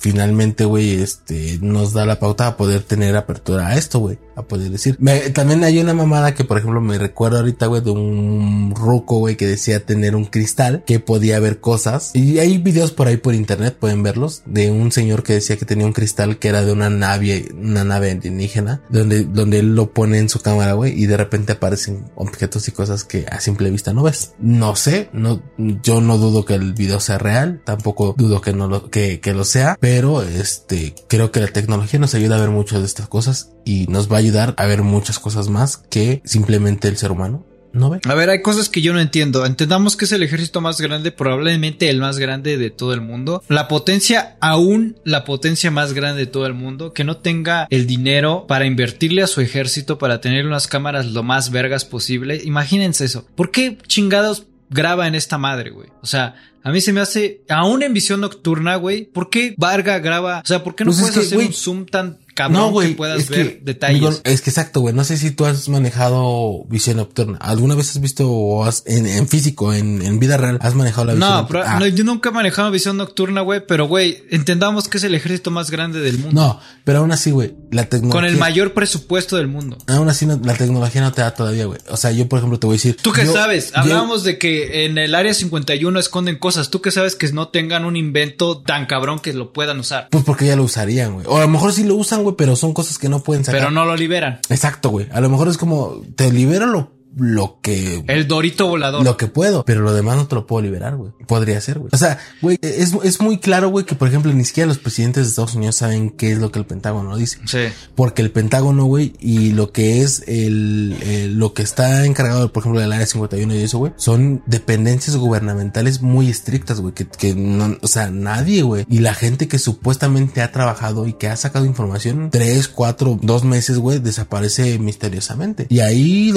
finalmente, 0.05 0.65
güey, 0.65 1.01
este, 1.01 1.57
nos 1.61 1.93
da 1.93 2.05
la 2.05 2.19
pauta 2.19 2.45
a 2.45 2.57
poder 2.57 2.83
tener 2.83 3.15
apertura 3.15 3.69
a 3.69 3.75
esto, 3.75 3.97
güey. 3.97 4.19
A 4.35 4.43
poder 4.43 4.69
decir. 4.69 4.97
También 5.33 5.63
hay 5.63 5.79
una 5.79 5.93
mamada 5.93 6.33
que, 6.33 6.43
por 6.43 6.57
ejemplo, 6.57 6.81
me 6.81 6.97
recuerdo 6.97 7.37
ahorita, 7.37 7.67
güey, 7.67 7.81
de 7.81 7.91
un 7.91 8.73
ruco, 8.75 9.19
güey, 9.19 9.37
que 9.37 9.47
decía 9.47 9.85
tener 9.85 10.15
un 10.15 10.25
cristal 10.25 10.83
que 10.85 10.99
podía 10.99 11.39
ver 11.39 11.59
cosas. 11.59 12.11
Y 12.13 12.39
hay 12.39 12.57
videos 12.57 12.91
por 12.91 13.07
ahí 13.07 13.17
por 13.17 13.33
internet, 13.33 13.77
pueden 13.79 14.03
verlos, 14.03 14.43
de 14.45 14.71
un 14.71 14.91
señor 14.91 15.23
que 15.23 15.33
decía 15.33 15.57
que 15.57 15.65
tenía 15.65 15.85
un 15.85 15.93
cristal 15.93 16.37
que 16.37 16.49
era 16.49 16.63
de 16.63 16.71
una 16.71 16.89
nave, 16.89 17.49
una 17.53 17.83
nave 17.83 18.11
alienígena, 18.11 18.81
donde, 18.89 19.23
donde 19.23 19.59
él 19.59 19.75
lo 19.75 19.91
pone 19.93 20.19
en 20.19 20.29
su 20.29 20.41
cámara, 20.41 20.73
güey, 20.73 21.01
y 21.01 21.05
de 21.05 21.17
repente 21.17 21.53
aparecen 21.53 22.05
objetos 22.15 22.67
y 22.67 22.71
cosas 22.71 23.03
que 23.03 23.25
a 23.29 23.39
simple 23.39 23.69
vista 23.69 23.93
no 23.93 24.03
ves. 24.03 24.33
No 24.39 24.75
sé, 24.75 25.09
no, 25.13 25.41
yo 25.57 26.01
no 26.01 26.17
dudo 26.17 26.45
que 26.45 26.55
el 26.55 26.73
video 26.73 26.99
sea 26.99 27.17
real, 27.17 27.61
tampoco 27.63 28.15
dudo 28.17 28.41
que 28.41 28.53
no 28.53 28.67
lo, 28.67 28.89
que, 28.89 29.19
que 29.19 29.33
lo 29.33 29.45
sea, 29.45 29.77
pero 29.79 30.21
este, 30.21 30.95
creo 31.07 31.31
que 31.31 31.39
la 31.39 31.47
tecnología 31.47 31.99
nos 31.99 32.15
ayuda 32.15 32.35
a 32.37 32.41
ver 32.41 32.49
muchas 32.49 32.79
de 32.79 32.85
estas 32.85 33.07
cosas 33.07 33.51
y 33.65 33.87
nos 33.87 34.11
va 34.11 34.17
a 34.17 34.21
ayudar 34.25 34.53
a 34.57 34.65
ver 34.65 34.83
muchas 34.83 35.19
cosas 35.19 35.49
más 35.49 35.77
que 35.77 36.21
simplemente 36.25 36.87
el 36.87 36.97
ser 36.97 37.11
humano 37.11 37.45
no 37.75 37.89
ve. 37.89 37.99
A 38.05 38.15
ver, 38.15 38.29
hay 38.29 38.41
cosas 38.41 38.69
que 38.69 38.81
yo 38.81 38.93
no 38.93 38.99
entiendo. 38.99 39.45
Entendamos 39.45 39.95
que 39.95 40.05
es 40.05 40.11
el 40.11 40.23
ejército 40.23 40.61
más 40.61 40.79
grande, 40.79 41.11
probablemente 41.11 41.89
el 41.89 41.99
más 41.99 42.17
grande 42.17 42.57
de 42.57 42.69
todo 42.69 42.93
el 42.93 43.01
mundo. 43.01 43.43
La 43.49 43.67
potencia, 43.67 44.37
aún 44.39 44.97
la 45.03 45.25
potencia 45.25 45.71
más 45.71 45.93
grande 45.93 46.21
de 46.21 46.31
todo 46.31 46.45
el 46.45 46.53
mundo, 46.53 46.93
que 46.93 47.03
no 47.03 47.17
tenga 47.17 47.67
el 47.69 47.85
dinero 47.85 48.45
para 48.47 48.65
invertirle 48.65 49.21
a 49.23 49.27
su 49.27 49.41
ejército, 49.41 49.97
para 49.97 50.21
tener 50.21 50.47
unas 50.47 50.67
cámaras 50.67 51.07
lo 51.07 51.21
más 51.21 51.51
vergas 51.51 51.85
posible. 51.85 52.41
Imagínense 52.43 53.05
eso. 53.05 53.27
¿Por 53.35 53.51
qué 53.51 53.77
chingados 53.87 54.45
graba 54.69 55.07
en 55.07 55.15
esta 55.15 55.37
madre, 55.37 55.71
güey? 55.71 55.89
O 56.01 56.07
sea, 56.07 56.35
a 56.63 56.71
mí 56.71 56.81
se 56.81 56.93
me 56.93 57.01
hace, 57.01 57.41
aún 57.47 57.83
en 57.83 57.93
visión 57.93 58.21
nocturna, 58.21 58.77
güey, 58.77 59.05
¿por 59.05 59.29
qué 59.29 59.53
Varga 59.57 59.99
graba? 59.99 60.39
O 60.43 60.47
sea, 60.47 60.63
¿por 60.63 60.75
qué 60.75 60.83
no 60.83 60.89
Pues 60.89 60.97
es 60.99 61.11
puedes 61.11 61.29
que, 61.29 61.35
hacer 61.35 61.47
un 61.47 61.53
zoom 61.53 61.85
tan 61.85 62.17
cabrón 62.35 62.71
güey, 62.71 62.89
que 62.89 62.95
puedas 62.95 63.19
es 63.21 63.29
ver 63.29 63.57
que, 63.57 63.61
detalles. 63.63 63.99
digo, 63.99 64.13
es 64.23 64.41
que 64.41 64.49
exacto, 64.51 64.81
güey. 64.81 64.93
No 64.93 65.03
sé 65.03 65.17
si 65.17 65.31
tú 65.31 65.45
has 65.45 65.67
manejado 65.69 66.65
visión 66.69 66.97
nocturna. 66.97 67.37
¿Alguna 67.39 67.75
vez 67.75 67.89
has 67.89 68.01
visto 68.01 68.29
o 68.29 68.65
has, 68.65 68.83
en, 68.85 69.07
en 69.07 69.27
físico, 69.27 69.73
en, 69.73 70.01
en 70.01 70.19
vida 70.19 70.37
real, 70.37 70.59
has 70.61 70.75
manejado 70.75 71.05
la 71.05 71.13
visión 71.13 71.29
no, 71.29 71.35
nocturna? 71.37 71.63
pero, 71.63 71.75
Ah, 71.75 71.79
no, 71.79 71.87
yo 71.87 72.03
nunca 72.03 72.29
he 72.29 72.31
manejado 72.31 72.69
visión 72.71 72.97
nocturna, 72.97 73.41
güey, 73.41 73.65
pero 73.65 73.87
güey, 73.87 74.23
entendamos 74.29 74.87
que 74.87 74.97
es 74.97 75.03
el 75.03 75.15
ejército 75.15 75.49
más 75.51 75.71
grande 75.71 75.99
del 75.99 76.19
mundo. 76.19 76.39
no, 76.41 76.59
pero 76.83 76.99
aún 76.99 77.11
así, 77.11 77.31
güey, 77.31 77.55
la 77.71 77.85
tecnología. 77.85 78.19
Con 78.21 78.25
el 78.25 78.37
mayor 78.37 78.73
presupuesto 78.73 79.37
del 79.37 79.47
mundo. 79.47 79.77
Aún 79.87 80.09
así, 80.09 80.25
no- 80.25 80.39
la 80.43 80.53
tecnología 80.55 81.01
no 81.01 81.11
te 81.13 81.21
da 81.21 81.33
todavía, 81.33 81.65
güey. 81.65 81.79
O 81.89 81.97
sea, 81.97 82.11
yo, 82.11 82.27
por 82.27 82.39
ejemplo, 82.39 82.59
te 82.59 82.67
voy 82.67 82.75
a 82.75 82.77
decir. 82.77 82.97
¿Tú 83.01 83.11
qué 83.11 83.25
yo- 83.25 83.33
sabes? 83.33 83.71
yo- 83.71 83.79
Hablábamos 83.79 84.23
de 84.23 84.37
que 84.37 84.85
en 84.85 84.97
el 84.97 85.15
área 85.15 85.33
51 85.33 85.99
esconden 85.99 86.37
cosas. 86.37 86.69
¿Tú 86.69 86.81
qué 86.81 86.91
sabes 86.91 87.15
que 87.15 87.25
no 87.31 87.47
tengan 87.47 87.85
un 87.85 87.95
invento 87.97 88.61
tan 88.61 88.85
cabrón 88.85 89.19
que 89.19 89.33
lo 89.33 89.51
puedan 89.53 89.79
usar? 89.79 90.09
Pues 90.11 90.23
porque 90.23 90.45
ya 90.45 90.55
lo 90.55 90.63
usarían, 90.63 91.13
güey. 91.13 91.25
O 91.27 91.37
a 91.37 91.41
lo 91.41 91.47
mejor 91.47 91.71
sí 91.73 91.83
lo 91.83 91.95
usan, 91.95 92.23
güey, 92.25 92.35
pero 92.35 92.55
son 92.55 92.73
cosas 92.73 92.97
que 92.97 93.09
no 93.09 93.21
pueden 93.21 93.43
sacar. 93.45 93.61
Pero 93.61 93.71
no 93.71 93.85
lo 93.85 93.95
liberan. 93.95 94.39
Exacto, 94.49 94.89
güey. 94.89 95.07
A 95.11 95.21
lo 95.21 95.29
mejor 95.29 95.47
es 95.47 95.57
como, 95.57 96.01
te 96.15 96.31
libero 96.31 96.65
lo, 96.67 96.91
lo 97.17 97.59
que 97.61 98.03
El 98.07 98.27
dorito 98.27 98.67
volador. 98.67 99.03
lo 99.03 99.17
que 99.17 99.27
puedo, 99.27 99.63
pero 99.65 99.81
lo 99.81 99.93
demás 99.93 100.17
no 100.17 100.27
te 100.27 100.35
lo 100.35 100.45
puedo 100.47 100.61
liberar, 100.63 100.95
güey. 100.97 101.11
Podría 101.27 101.59
ser, 101.61 101.79
güey. 101.79 101.89
O 101.93 101.97
sea, 101.97 102.19
güey, 102.41 102.57
es, 102.61 102.93
es 103.03 103.21
muy 103.21 103.37
claro, 103.39 103.69
güey, 103.69 103.85
que 103.85 103.95
por 103.95 104.07
ejemplo 104.07 104.31
ni 104.33 104.43
siquiera 104.45 104.67
los 104.67 104.77
presidentes 104.79 105.23
de 105.25 105.29
Estados 105.29 105.55
Unidos 105.55 105.75
saben 105.77 106.09
qué 106.09 106.31
es 106.33 106.39
lo 106.39 106.51
que 106.51 106.59
el 106.59 106.65
Pentágono 106.65 107.15
dice. 107.17 107.39
Sí. 107.45 107.59
Porque 107.95 108.21
el 108.21 108.31
Pentágono, 108.31 108.85
güey, 108.85 109.13
y 109.19 109.51
lo 109.51 109.71
que 109.71 110.01
es 110.01 110.23
el, 110.27 110.95
el- 111.03 111.35
lo 111.39 111.53
que 111.53 111.63
está 111.63 112.05
encargado, 112.05 112.51
por 112.51 112.61
ejemplo, 112.63 112.81
del 112.81 112.91
área 112.93 113.05
51 113.05 113.55
y 113.55 113.61
eso, 113.63 113.77
güey, 113.79 113.93
son 113.97 114.43
dependencias 114.45 115.15
gubernamentales 115.17 116.01
muy 116.01 116.29
estrictas, 116.29 116.81
güey, 116.81 116.93
que, 116.93 117.07
que 117.07 117.33
no, 117.35 117.77
o 117.81 117.87
sea, 117.87 118.09
nadie, 118.11 118.61
güey. 118.63 118.85
Y 118.89 118.99
la 118.99 119.13
gente 119.13 119.47
que 119.47 119.59
supuestamente 119.59 120.41
ha 120.41 120.51
trabajado 120.51 121.07
y 121.07 121.13
que 121.13 121.27
ha 121.27 121.35
sacado 121.37 121.65
información, 121.65 122.29
tres, 122.31 122.67
cuatro, 122.67 123.17
dos 123.21 123.43
meses, 123.43 123.77
güey, 123.77 123.99
desaparece 123.99 124.79
misteriosamente. 124.79 125.67
Y 125.69 125.79
hay 125.79 126.31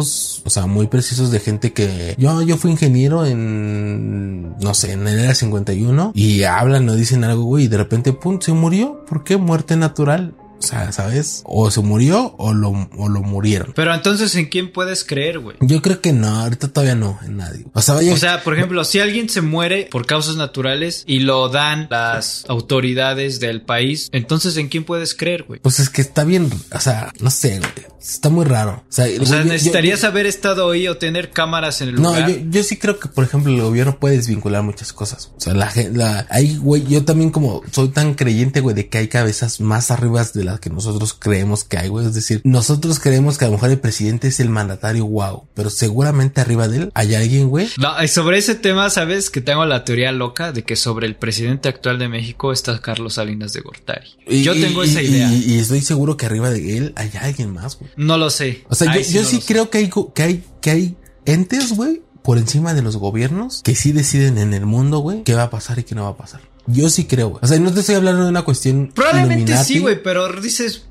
o 0.00 0.50
sea, 0.50 0.66
muy 0.66 0.86
precisos 0.86 1.30
de 1.30 1.40
gente 1.40 1.72
que 1.72 2.14
yo, 2.18 2.42
yo 2.42 2.56
fui 2.56 2.70
ingeniero 2.70 3.26
en, 3.26 4.56
no 4.58 4.74
sé, 4.74 4.92
en 4.92 5.06
el 5.06 5.18
área 5.18 5.34
51 5.34 6.12
y 6.14 6.42
hablan, 6.44 6.86
no 6.86 6.94
dicen 6.94 7.24
algo, 7.24 7.44
güey, 7.44 7.64
y 7.64 7.68
de 7.68 7.76
repente, 7.76 8.12
pum, 8.12 8.40
se 8.40 8.52
murió. 8.52 9.04
¿Por 9.06 9.24
qué? 9.24 9.36
Muerte 9.36 9.76
natural. 9.76 10.34
O 10.58 10.62
sea, 10.62 10.90
¿sabes? 10.92 11.42
O 11.44 11.70
se 11.70 11.80
murió 11.80 12.34
o 12.36 12.52
lo, 12.52 12.70
o 12.96 13.08
lo 13.08 13.20
murieron. 13.22 13.72
Pero 13.76 13.94
entonces, 13.94 14.34
¿en 14.36 14.46
quién 14.46 14.72
puedes 14.72 15.04
creer, 15.04 15.38
güey? 15.38 15.56
Yo 15.60 15.80
creo 15.82 16.00
que 16.00 16.12
no, 16.12 16.28
ahorita 16.28 16.68
todavía 16.68 16.94
no, 16.96 17.18
en 17.24 17.36
nadie. 17.36 17.64
O 17.74 17.80
sea, 17.82 17.94
vaya. 17.94 18.12
O 18.12 18.16
sea, 18.16 18.42
por 18.42 18.54
ejemplo, 18.54 18.84
si 18.84 18.98
alguien 19.00 19.28
se 19.28 19.40
muere 19.40 19.88
por 19.90 20.04
causas 20.06 20.36
naturales 20.36 21.04
y 21.06 21.20
lo 21.20 21.48
dan 21.48 21.86
las 21.90 22.44
autoridades 22.48 23.40
del 23.40 23.62
país, 23.62 24.08
entonces 24.12 24.56
¿en 24.56 24.68
quién 24.68 24.84
puedes 24.84 25.14
creer, 25.14 25.44
güey? 25.44 25.60
pues 25.60 25.78
es 25.80 25.90
que 25.90 26.00
está 26.02 26.24
bien, 26.24 26.50
o 26.72 26.80
sea, 26.80 27.12
no 27.20 27.30
sé, 27.30 27.58
güey. 27.58 27.70
Está 28.00 28.28
muy 28.30 28.44
raro. 28.44 28.84
O 28.88 28.92
sea, 28.92 29.04
O 29.06 29.08
sea, 29.08 29.16
güey, 29.18 29.28
yo- 29.28 29.44
necesitarías 29.44 30.02
yo- 30.02 30.08
haber 30.08 30.26
estado 30.26 30.70
ahí 30.70 30.86
o 30.88 30.96
tener 30.98 31.30
cámaras 31.30 31.80
en 31.82 31.90
el 31.90 31.94
No, 31.96 32.10
lugar. 32.14 32.28
yo, 32.30 32.36
yo 32.48 32.62
sí 32.62 32.76
creo 32.76 32.98
que, 32.98 33.08
por 33.08 33.24
ejemplo, 33.24 33.52
el 33.52 33.60
gobierno 33.60 33.98
puede 33.98 34.16
desvincular 34.16 34.62
muchas 34.62 34.92
cosas. 34.92 35.30
O 35.36 35.40
sea, 35.40 35.52
la 35.54 35.68
gente, 35.68 35.98
la, 35.98 36.26
ahí, 36.30 36.56
güey, 36.56 36.84
yo 36.86 37.04
también 37.04 37.30
como 37.30 37.62
soy 37.72 37.88
tan 37.88 38.14
creyente, 38.14 38.60
güey, 38.60 38.74
de 38.74 38.88
que 38.88 38.98
hay 38.98 39.08
cabezas 39.08 39.60
más 39.60 39.90
arriba 39.90 40.24
de 40.32 40.44
que 40.56 40.70
nosotros 40.70 41.12
creemos 41.12 41.64
que 41.64 41.76
hay, 41.76 41.88
güey. 41.88 42.06
Es 42.06 42.14
decir, 42.14 42.40
nosotros 42.44 42.98
creemos 42.98 43.36
que 43.36 43.44
a 43.44 43.48
lo 43.48 43.54
mejor 43.54 43.68
el 43.68 43.78
presidente 43.78 44.28
es 44.28 44.40
el 44.40 44.48
mandatario, 44.48 45.04
wow, 45.06 45.44
pero 45.52 45.68
seguramente 45.68 46.40
arriba 46.40 46.66
de 46.68 46.78
él 46.78 46.90
hay 46.94 47.14
alguien, 47.14 47.50
güey. 47.50 47.68
No, 47.76 47.90
sobre 48.08 48.38
ese 48.38 48.54
tema, 48.54 48.88
¿sabes? 48.88 49.28
Que 49.28 49.42
tengo 49.42 49.66
la 49.66 49.84
teoría 49.84 50.10
loca 50.12 50.50
de 50.52 50.64
que 50.64 50.76
sobre 50.76 51.06
el 51.06 51.14
presidente 51.16 51.68
actual 51.68 51.98
de 51.98 52.08
México 52.08 52.50
está 52.52 52.80
Carlos 52.80 53.14
Salinas 53.14 53.52
de 53.52 53.60
Gortari. 53.60 54.08
Y- 54.26 54.42
Yo 54.42 54.54
tengo 54.54 54.82
y- 54.84 54.88
esa 54.88 55.02
idea. 55.02 55.30
Y, 55.30 55.54
y 55.54 55.58
estoy 55.58 55.82
seguro 55.82 56.16
que 56.16 56.24
arriba 56.24 56.48
de 56.50 56.78
él 56.78 56.92
hay 56.96 57.10
alguien 57.20 57.52
más, 57.52 57.78
güey. 57.78 57.90
No 57.96 58.16
lo 58.16 58.30
sé. 58.30 58.64
O 58.70 58.74
sea, 58.74 58.94
yo, 58.94 59.00
yo 59.02 59.22
no 59.22 59.28
sí 59.28 59.40
sé. 59.40 59.46
creo 59.46 59.68
que 59.68 59.78
hay, 59.78 59.90
que 60.14 60.22
hay, 60.22 60.44
que 60.62 60.70
hay 60.70 60.96
entes, 61.26 61.72
güey, 61.74 62.02
por 62.22 62.38
encima 62.38 62.74
de 62.74 62.82
los 62.82 62.96
gobiernos 62.96 63.62
que 63.62 63.74
sí 63.74 63.92
deciden 63.92 64.38
en 64.38 64.54
el 64.54 64.66
mundo, 64.66 64.98
güey, 65.00 65.22
qué 65.24 65.34
va 65.34 65.44
a 65.44 65.50
pasar 65.50 65.78
y 65.78 65.84
qué 65.84 65.94
no 65.94 66.04
va 66.04 66.10
a 66.10 66.16
pasar. 66.16 66.40
Yo 66.68 66.88
sí 66.90 67.04
creo, 67.06 67.30
güey. 67.30 67.40
O 67.42 67.46
sea, 67.48 67.58
no 67.58 67.72
te 67.72 67.80
estoy 67.80 67.96
hablando 67.96 68.22
de 68.24 68.28
una 68.30 68.42
cuestión. 68.42 68.92
Probablemente 68.94 69.42
Illuminati. 69.42 69.72
sí, 69.74 69.78
güey, 69.80 70.02
pero 70.02 70.30
dices, 70.40 70.84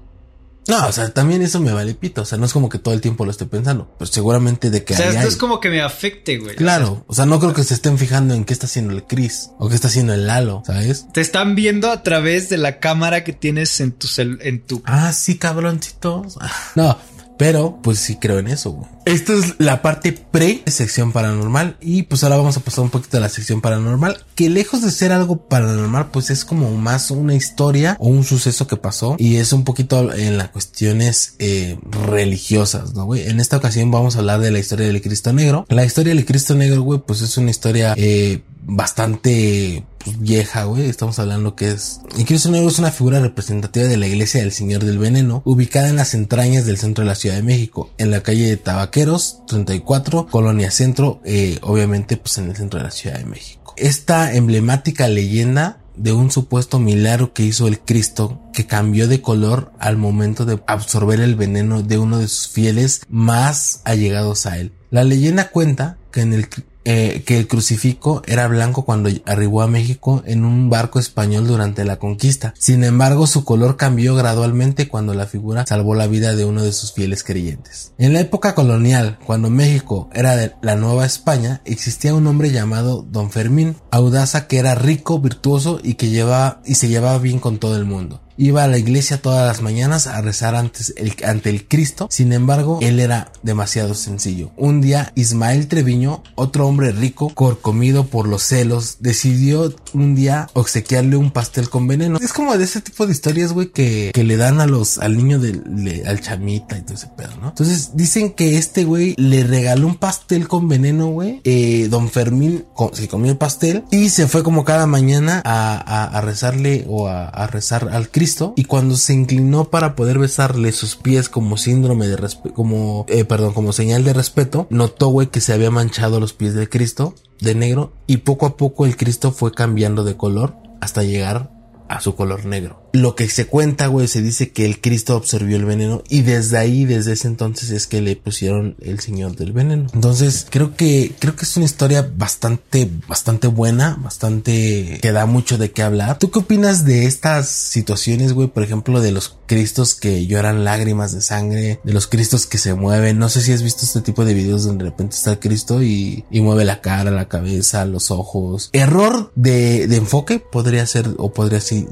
No, 0.68 0.86
o 0.88 0.92
sea, 0.92 1.14
también 1.14 1.42
eso 1.42 1.62
me 1.62 1.72
vale 1.72 1.94
pito. 1.96 2.24
O 2.24 2.26
sea, 2.26 2.38
no 2.38 2.46
es 2.46 2.52
como 2.52 2.68
que 2.68 2.78
todo 2.78 2.94
el 2.94 3.00
tiempo 3.00 3.24
lo 3.24 3.32
esté 3.32 3.46
pensando. 3.46 3.90
Pero 3.98 4.12
seguramente 4.12 4.70
de 4.70 4.84
que 4.84 4.96
o 4.96 4.98
sea, 4.98 5.08
esto 5.10 5.20
hay. 5.22 5.28
es 5.28 5.38
como 5.38 5.62
que 5.62 5.70
me 5.70 5.82
afecte, 5.82 6.40
güey. 6.40 6.56
Claro. 6.58 7.06
O 7.08 7.14
sea, 7.16 7.26
no 7.26 7.40
creo 7.40 7.54
que 7.54 7.64
se 7.64 7.74
estén 7.74 7.98
fijando 7.98 8.34
en 8.34 8.44
qué 8.44 8.52
está 8.52 8.66
haciendo 8.66 8.92
el 8.94 9.04
Chris 9.06 9.52
o 9.60 9.70
qué 9.70 9.76
está 9.76 9.88
haciendo 9.88 10.14
el 10.14 10.28
Lalo, 10.28 10.64
¿sabes? 10.66 11.06
Te 11.14 11.22
están 11.22 11.56
viendo 11.56 11.90
a 11.90 12.04
través 12.04 12.50
de 12.50 12.58
la 12.58 12.80
cámara 12.80 13.24
que 13.24 13.32
tienes 13.32 13.80
en 13.80 13.94
tu 13.94 14.08
cel- 14.08 14.40
en 14.42 14.62
tu 14.66 14.82
Ah, 14.86 15.14
sí, 15.14 15.38
cabroncitos. 15.38 16.38
No, 16.76 16.98
pero 17.38 17.80
pues 17.82 18.00
sí 18.00 18.18
creo 18.18 18.40
en 18.40 18.48
eso, 18.48 18.72
güey. 18.72 18.90
Esta 19.06 19.34
es 19.34 19.56
la 19.60 19.82
parte 19.82 20.12
pre 20.12 20.64
sección 20.66 21.12
paranormal 21.12 21.78
y 21.80 22.04
pues 22.04 22.24
ahora 22.24 22.38
vamos 22.38 22.58
a 22.58 22.60
pasar 22.60 22.84
un 22.84 22.90
poquito 22.90 23.18
a 23.18 23.22
la 23.22 23.30
sección 23.30 23.62
paranormal, 23.62 24.18
que 24.36 24.50
lejos 24.50 24.82
de 24.82 24.92
ser 24.92 25.12
algo 25.12 25.48
paranormal, 25.48 26.12
pues 26.12 26.30
es 26.30 26.44
como 26.44 26.76
más 26.76 27.10
una 27.12 27.36
historia 27.36 27.96
o 28.00 28.08
un 28.10 28.24
suceso 28.24 28.68
que 28.68 28.76
pasó 28.76 29.16
y 29.18 29.38
es 29.38 29.54
un 29.54 29.64
poquito 29.64 30.14
en 30.14 30.38
las 30.38 30.50
cuestiones 30.50 31.36
eh, 31.40 31.80
religiosas, 31.90 32.94
¿no, 32.96 33.06
güey? 33.06 33.28
En 33.28 33.40
esta 33.40 33.58
ocasión 33.58 33.92
vamos 33.92 34.16
a 34.16 34.20
hablar 34.20 34.42
de 34.42 34.52
la 34.52 34.60
historia 34.60 34.88
del 34.88 35.02
Cristo 35.02 35.32
Negro. 35.32 35.66
La 35.70 35.86
historia 35.86 36.14
del 36.14 36.26
Cristo 36.26 36.56
Negro, 36.56 36.82
güey, 36.82 37.00
pues 37.06 37.22
es 37.22 37.38
una 37.38 37.52
historia 37.52 37.94
eh, 37.96 38.42
bastante 38.68 39.84
pues, 39.98 40.20
vieja, 40.20 40.66
güey. 40.66 40.90
Estamos 40.90 41.18
hablando 41.18 41.56
que 41.56 41.72
es... 41.72 42.02
El 42.18 42.26
Cristo 42.26 42.52
Negro 42.52 42.68
es 42.68 42.78
una 42.78 42.92
figura 42.92 43.20
representativa 43.20 43.88
de 43.88 43.98
la 43.98 44.08
iglesia 44.08 44.42
del 44.42 44.52
Señor 44.52 44.84
del 44.84 45.00
Veneno, 45.00 45.42
ubicada 45.46 45.90
en 45.90 45.96
las 45.96 46.14
entrañas 46.14 46.66
del 46.66 46.78
centro 46.78 47.04
de 47.04 47.10
la 47.10 47.16
Ciudad 47.16 47.38
de 47.38 47.44
México, 47.44 47.90
en 47.98 48.12
la 48.12 48.22
calle 48.22 48.48
de 48.48 48.58
Tabaqueros, 48.58 49.40
34, 49.48 50.28
Colonia 50.28 50.70
Centro, 50.70 51.22
eh, 51.24 51.58
obviamente 51.62 52.18
pues 52.18 52.38
en 52.38 52.50
el 52.50 52.56
centro 52.56 52.80
de 52.80 52.86
la 52.86 52.92
Ciudad 52.92 53.18
de 53.18 53.26
México. 53.26 53.74
Esta 53.78 54.34
emblemática 54.34 55.08
leyenda 55.08 55.80
de 55.96 56.12
un 56.12 56.30
supuesto 56.30 56.80
milagro 56.80 57.34
que 57.34 57.44
hizo 57.44 57.68
el 57.68 57.80
Cristo 57.80 58.40
que 58.54 58.68
cambió 58.68 59.08
de 59.08 59.22
color 59.22 59.72
al 59.80 59.98
momento 59.98 60.46
de 60.46 60.62
absorber 60.68 61.20
el 61.20 61.36
veneno 61.36 61.82
de 61.82 61.98
uno 61.98 62.20
de 62.20 62.28
sus 62.28 62.50
fieles 62.50 63.02
más 63.10 63.82
allegados 63.84 64.46
a 64.46 64.58
él. 64.58 64.74
La 64.90 65.04
leyenda 65.04 65.50
cuenta 65.50 65.98
que 66.12 66.22
en 66.22 66.34
el 66.34 66.48
eh, 66.90 67.24
que 67.26 67.38
el 67.38 67.50
crucifijo 67.50 68.22
era 68.28 68.48
blanco 68.48 68.86
cuando 68.86 69.10
arribó 69.26 69.62
a 69.62 69.68
México 69.68 70.24
en 70.26 70.46
un 70.46 70.70
barco 70.70 71.00
español 71.00 71.46
durante 71.46 71.84
la 71.84 72.00
conquista. 72.00 72.54
Sin 72.58 72.86
embargo, 72.86 73.28
su 73.28 73.44
color 73.44 73.76
cambió 73.76 74.16
gradualmente 74.16 74.88
cuando 74.88 75.14
la 75.14 75.26
figura 75.26 75.66
salvó 75.68 75.96
la 75.96 76.08
vida 76.08 76.34
de 76.34 76.46
uno 76.46 76.64
de 76.64 76.72
sus 76.72 76.94
fieles 76.94 77.26
creyentes. 77.26 77.92
En 77.98 78.14
la 78.14 78.22
época 78.22 78.56
colonial, 78.56 79.20
cuando 79.26 79.50
México 79.50 80.10
era 80.14 80.38
de 80.38 80.54
la 80.62 80.78
Nueva 80.78 81.06
España, 81.06 81.62
existía 81.66 82.14
un 82.14 82.26
hombre 82.26 82.52
llamado 82.52 83.02
Don 83.02 83.32
Fermín, 83.32 83.76
audaza 83.92 84.48
que 84.48 84.58
era 84.58 84.74
rico, 84.74 85.20
virtuoso 85.20 85.82
y 85.84 85.96
que 85.96 86.08
llevaba 86.08 86.62
y 86.66 86.76
se 86.76 86.88
llevaba 86.88 87.18
bien 87.18 87.40
con 87.40 87.58
todo 87.58 87.76
el 87.76 87.84
mundo. 87.84 88.22
Iba 88.38 88.64
a 88.64 88.68
la 88.68 88.78
iglesia 88.78 89.22
todas 89.22 89.48
las 89.48 89.62
mañanas 89.62 90.08
a 90.08 90.22
rezar 90.22 90.56
ante 90.56 91.50
el 91.50 91.68
Cristo. 91.68 92.08
Sin 92.12 92.34
embargo, 92.34 92.80
él 92.82 93.00
era 93.00 93.32
demasiado 93.44 93.94
sencillo. 93.96 94.52
Un 94.58 94.82
día, 94.82 95.12
Ismael 95.16 95.68
Treviño, 95.68 96.24
otro 96.36 96.68
hombre 96.68 96.92
rico, 96.92 97.30
corcomido 97.34 98.06
por 98.06 98.28
los 98.28 98.44
celos, 98.44 98.98
decidió 99.00 99.74
un 99.94 100.16
día 100.16 100.50
obsequiarle 100.54 101.18
un 101.18 101.32
pastel 101.32 101.70
con 101.70 101.88
veneno. 101.88 102.20
Es 102.22 102.34
como 102.34 102.58
de 102.58 102.64
ese 102.64 102.82
tipo 102.82 103.06
de 103.06 103.12
historias, 103.14 103.54
güey, 103.54 103.70
que, 103.72 104.12
que 104.14 104.24
le 104.24 104.38
dan 104.38 104.60
a 104.62 104.68
los, 104.68 104.98
al 105.00 105.18
niño 105.18 105.40
del, 105.40 106.04
al 106.06 106.22
chamita 106.22 106.78
y 106.78 106.82
todo 106.82 106.94
ese 106.96 107.08
pedo, 107.08 107.36
¿no? 107.42 107.50
Entonces, 107.50 107.92
dicen 107.96 108.32
que 108.34 108.58
este 108.58 108.84
güey 108.84 109.16
le 109.18 109.44
regaló 109.44 109.88
un 109.88 109.96
pastel 109.96 110.48
con 110.48 110.68
veneno, 110.68 111.08
güey. 111.08 111.42
Eh, 111.44 111.88
don 111.90 112.10
Fermín 112.10 112.66
se 112.94 113.08
comió 113.08 113.32
el 113.32 113.38
pastel 113.38 113.84
y 113.92 114.10
se 114.10 114.28
fue 114.28 114.44
como 114.44 114.64
cada 114.64 114.86
mañana 114.86 115.42
a, 115.44 115.78
a- 115.78 116.18
a 116.18 116.22
rezarle 116.22 116.86
o 116.88 117.08
a 117.08 117.48
rezar 117.48 117.90
al 117.92 118.10
Cristo. 118.12 118.27
Y 118.56 118.66
cuando 118.66 118.96
se 118.98 119.14
inclinó 119.14 119.70
para 119.70 119.96
poder 119.96 120.20
besarle 120.20 120.72
sus 120.72 120.96
pies 120.96 121.30
como 121.30 121.58
síndrome 121.58 122.08
de 122.08 122.18
como, 122.54 123.06
eh, 123.10 123.26
perdón, 123.26 123.54
como 123.54 123.74
señal 123.74 124.04
de 124.04 124.14
respeto, 124.14 124.68
notó, 124.70 125.18
que 125.32 125.42
se 125.42 125.54
había 125.54 125.72
manchado 125.72 126.20
los 126.20 126.34
pies 126.34 126.54
del 126.54 126.70
Cristo 126.70 127.16
de 127.40 127.56
negro 127.56 127.94
y 128.08 128.18
poco 128.18 128.46
a 128.46 128.58
poco 128.58 128.86
el 128.86 128.98
Cristo 128.98 129.32
fue 129.32 129.52
cambiando 129.52 130.04
de 130.04 130.18
color 130.18 130.56
hasta 130.82 131.04
llegar 131.04 131.52
a 131.88 132.02
su 132.02 132.16
color 132.16 132.46
negro. 132.46 132.87
Lo 132.94 133.16
que 133.16 133.30
se 133.30 133.46
cuenta, 133.46 133.88
güey, 133.88 134.08
se 134.08 134.22
dice 134.22 134.52
que 134.52 134.66
el 134.66 134.82
Cristo 134.82 135.16
absorbió 135.16 135.58
el 135.58 135.66
veneno 135.66 136.04
y 136.10 136.22
desde 136.22 136.58
ahí, 136.58 136.86
desde 136.86 137.14
ese 137.14 137.28
entonces 137.28 137.70
es 137.70 137.88
que 137.88 138.02
le 138.02 138.16
pusieron 138.16 138.76
el 138.82 139.00
Señor 139.00 139.36
del 139.36 139.52
Veneno. 139.52 139.88
Entonces, 139.94 140.48
creo 140.50 140.76
que, 140.76 141.14
creo 141.20 141.36
que 141.36 141.46
es 141.46 141.58
una 141.58 141.66
historia 141.66 142.10
bastante, 142.16 142.90
bastante 143.08 143.48
buena, 143.48 143.98
bastante, 144.02 145.00
que 145.02 145.12
da 145.12 145.26
mucho 145.26 145.58
de 145.58 145.72
qué 145.72 145.84
hablar. 145.84 146.18
¿Tú 146.18 146.32
qué 146.32 146.40
opinas 146.40 146.86
de 146.86 147.06
estas 147.06 147.50
situaciones, 147.50 148.34
güey? 148.34 148.48
Por 148.48 148.64
ejemplo, 148.64 149.02
de 149.02 149.12
los 149.12 149.38
Cristos 149.46 149.96
que 149.96 150.28
lloran 150.28 150.66
lágrimas 150.66 151.14
de 151.14 151.22
sangre, 151.22 151.80
de 151.84 151.94
los 151.94 152.08
Cristos 152.08 152.46
que 152.46 152.58
se 152.58 152.74
mueven. 152.74 153.20
No 153.20 153.30
sé 153.30 153.42
si 153.42 153.54
has 153.54 153.64
visto 153.64 153.86
este 153.86 154.02
tipo 154.02 154.26
de 154.26 154.34
videos 154.34 154.66
donde 154.66 154.84
de 154.84 154.92
repente 154.92 155.16
está 155.16 155.32
el 155.32 155.40
Cristo 155.40 155.84
y, 155.84 156.26
y 156.32 156.42
mueve 156.42 156.66
la 156.66 156.82
cara, 156.82 157.12
la 157.12 157.28
cabeza, 157.28 157.86
los 157.86 158.12
ojos. 158.12 158.70
Error 158.74 159.32
de, 159.36 159.88
de 159.88 159.96
enfoque 159.96 160.40
podría 160.40 160.86
ser, 160.86 161.10
o 161.18 161.32
podría 161.32 161.62
sí, 161.62 161.88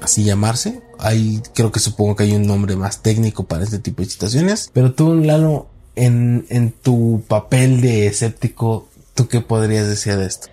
así 0.00 0.24
llamarse. 0.24 0.82
Ahí 0.98 1.40
creo 1.54 1.72
que 1.72 1.80
supongo 1.80 2.16
que 2.16 2.24
hay 2.24 2.32
un 2.32 2.46
nombre 2.46 2.76
más 2.76 3.02
técnico 3.02 3.46
para 3.46 3.64
este 3.64 3.78
tipo 3.78 4.02
de 4.02 4.08
situaciones. 4.08 4.70
Pero 4.72 4.92
tú, 4.92 5.14
Lalo, 5.14 5.68
en, 5.94 6.46
en 6.48 6.72
tu 6.72 7.24
papel 7.28 7.80
de 7.80 8.06
escéptico, 8.06 8.88
¿tú 9.14 9.28
qué 9.28 9.40
podrías 9.40 9.88
decir 9.88 10.16
de 10.16 10.26
esto? 10.26 10.48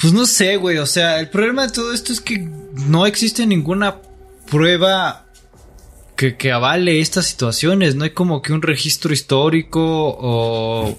Pues 0.00 0.12
no 0.12 0.26
sé, 0.26 0.56
güey. 0.56 0.78
O 0.78 0.86
sea, 0.86 1.20
el 1.20 1.30
problema 1.30 1.66
de 1.66 1.72
todo 1.72 1.92
esto 1.92 2.12
es 2.12 2.20
que 2.20 2.38
no 2.38 3.06
existe 3.06 3.46
ninguna 3.46 4.00
prueba 4.50 5.26
que, 6.16 6.36
que 6.36 6.52
avale 6.52 7.00
estas 7.00 7.26
situaciones. 7.26 7.94
No 7.94 8.04
hay 8.04 8.10
como 8.10 8.42
que 8.42 8.52
un 8.52 8.62
registro 8.62 9.12
histórico 9.12 9.82
o 9.82 10.98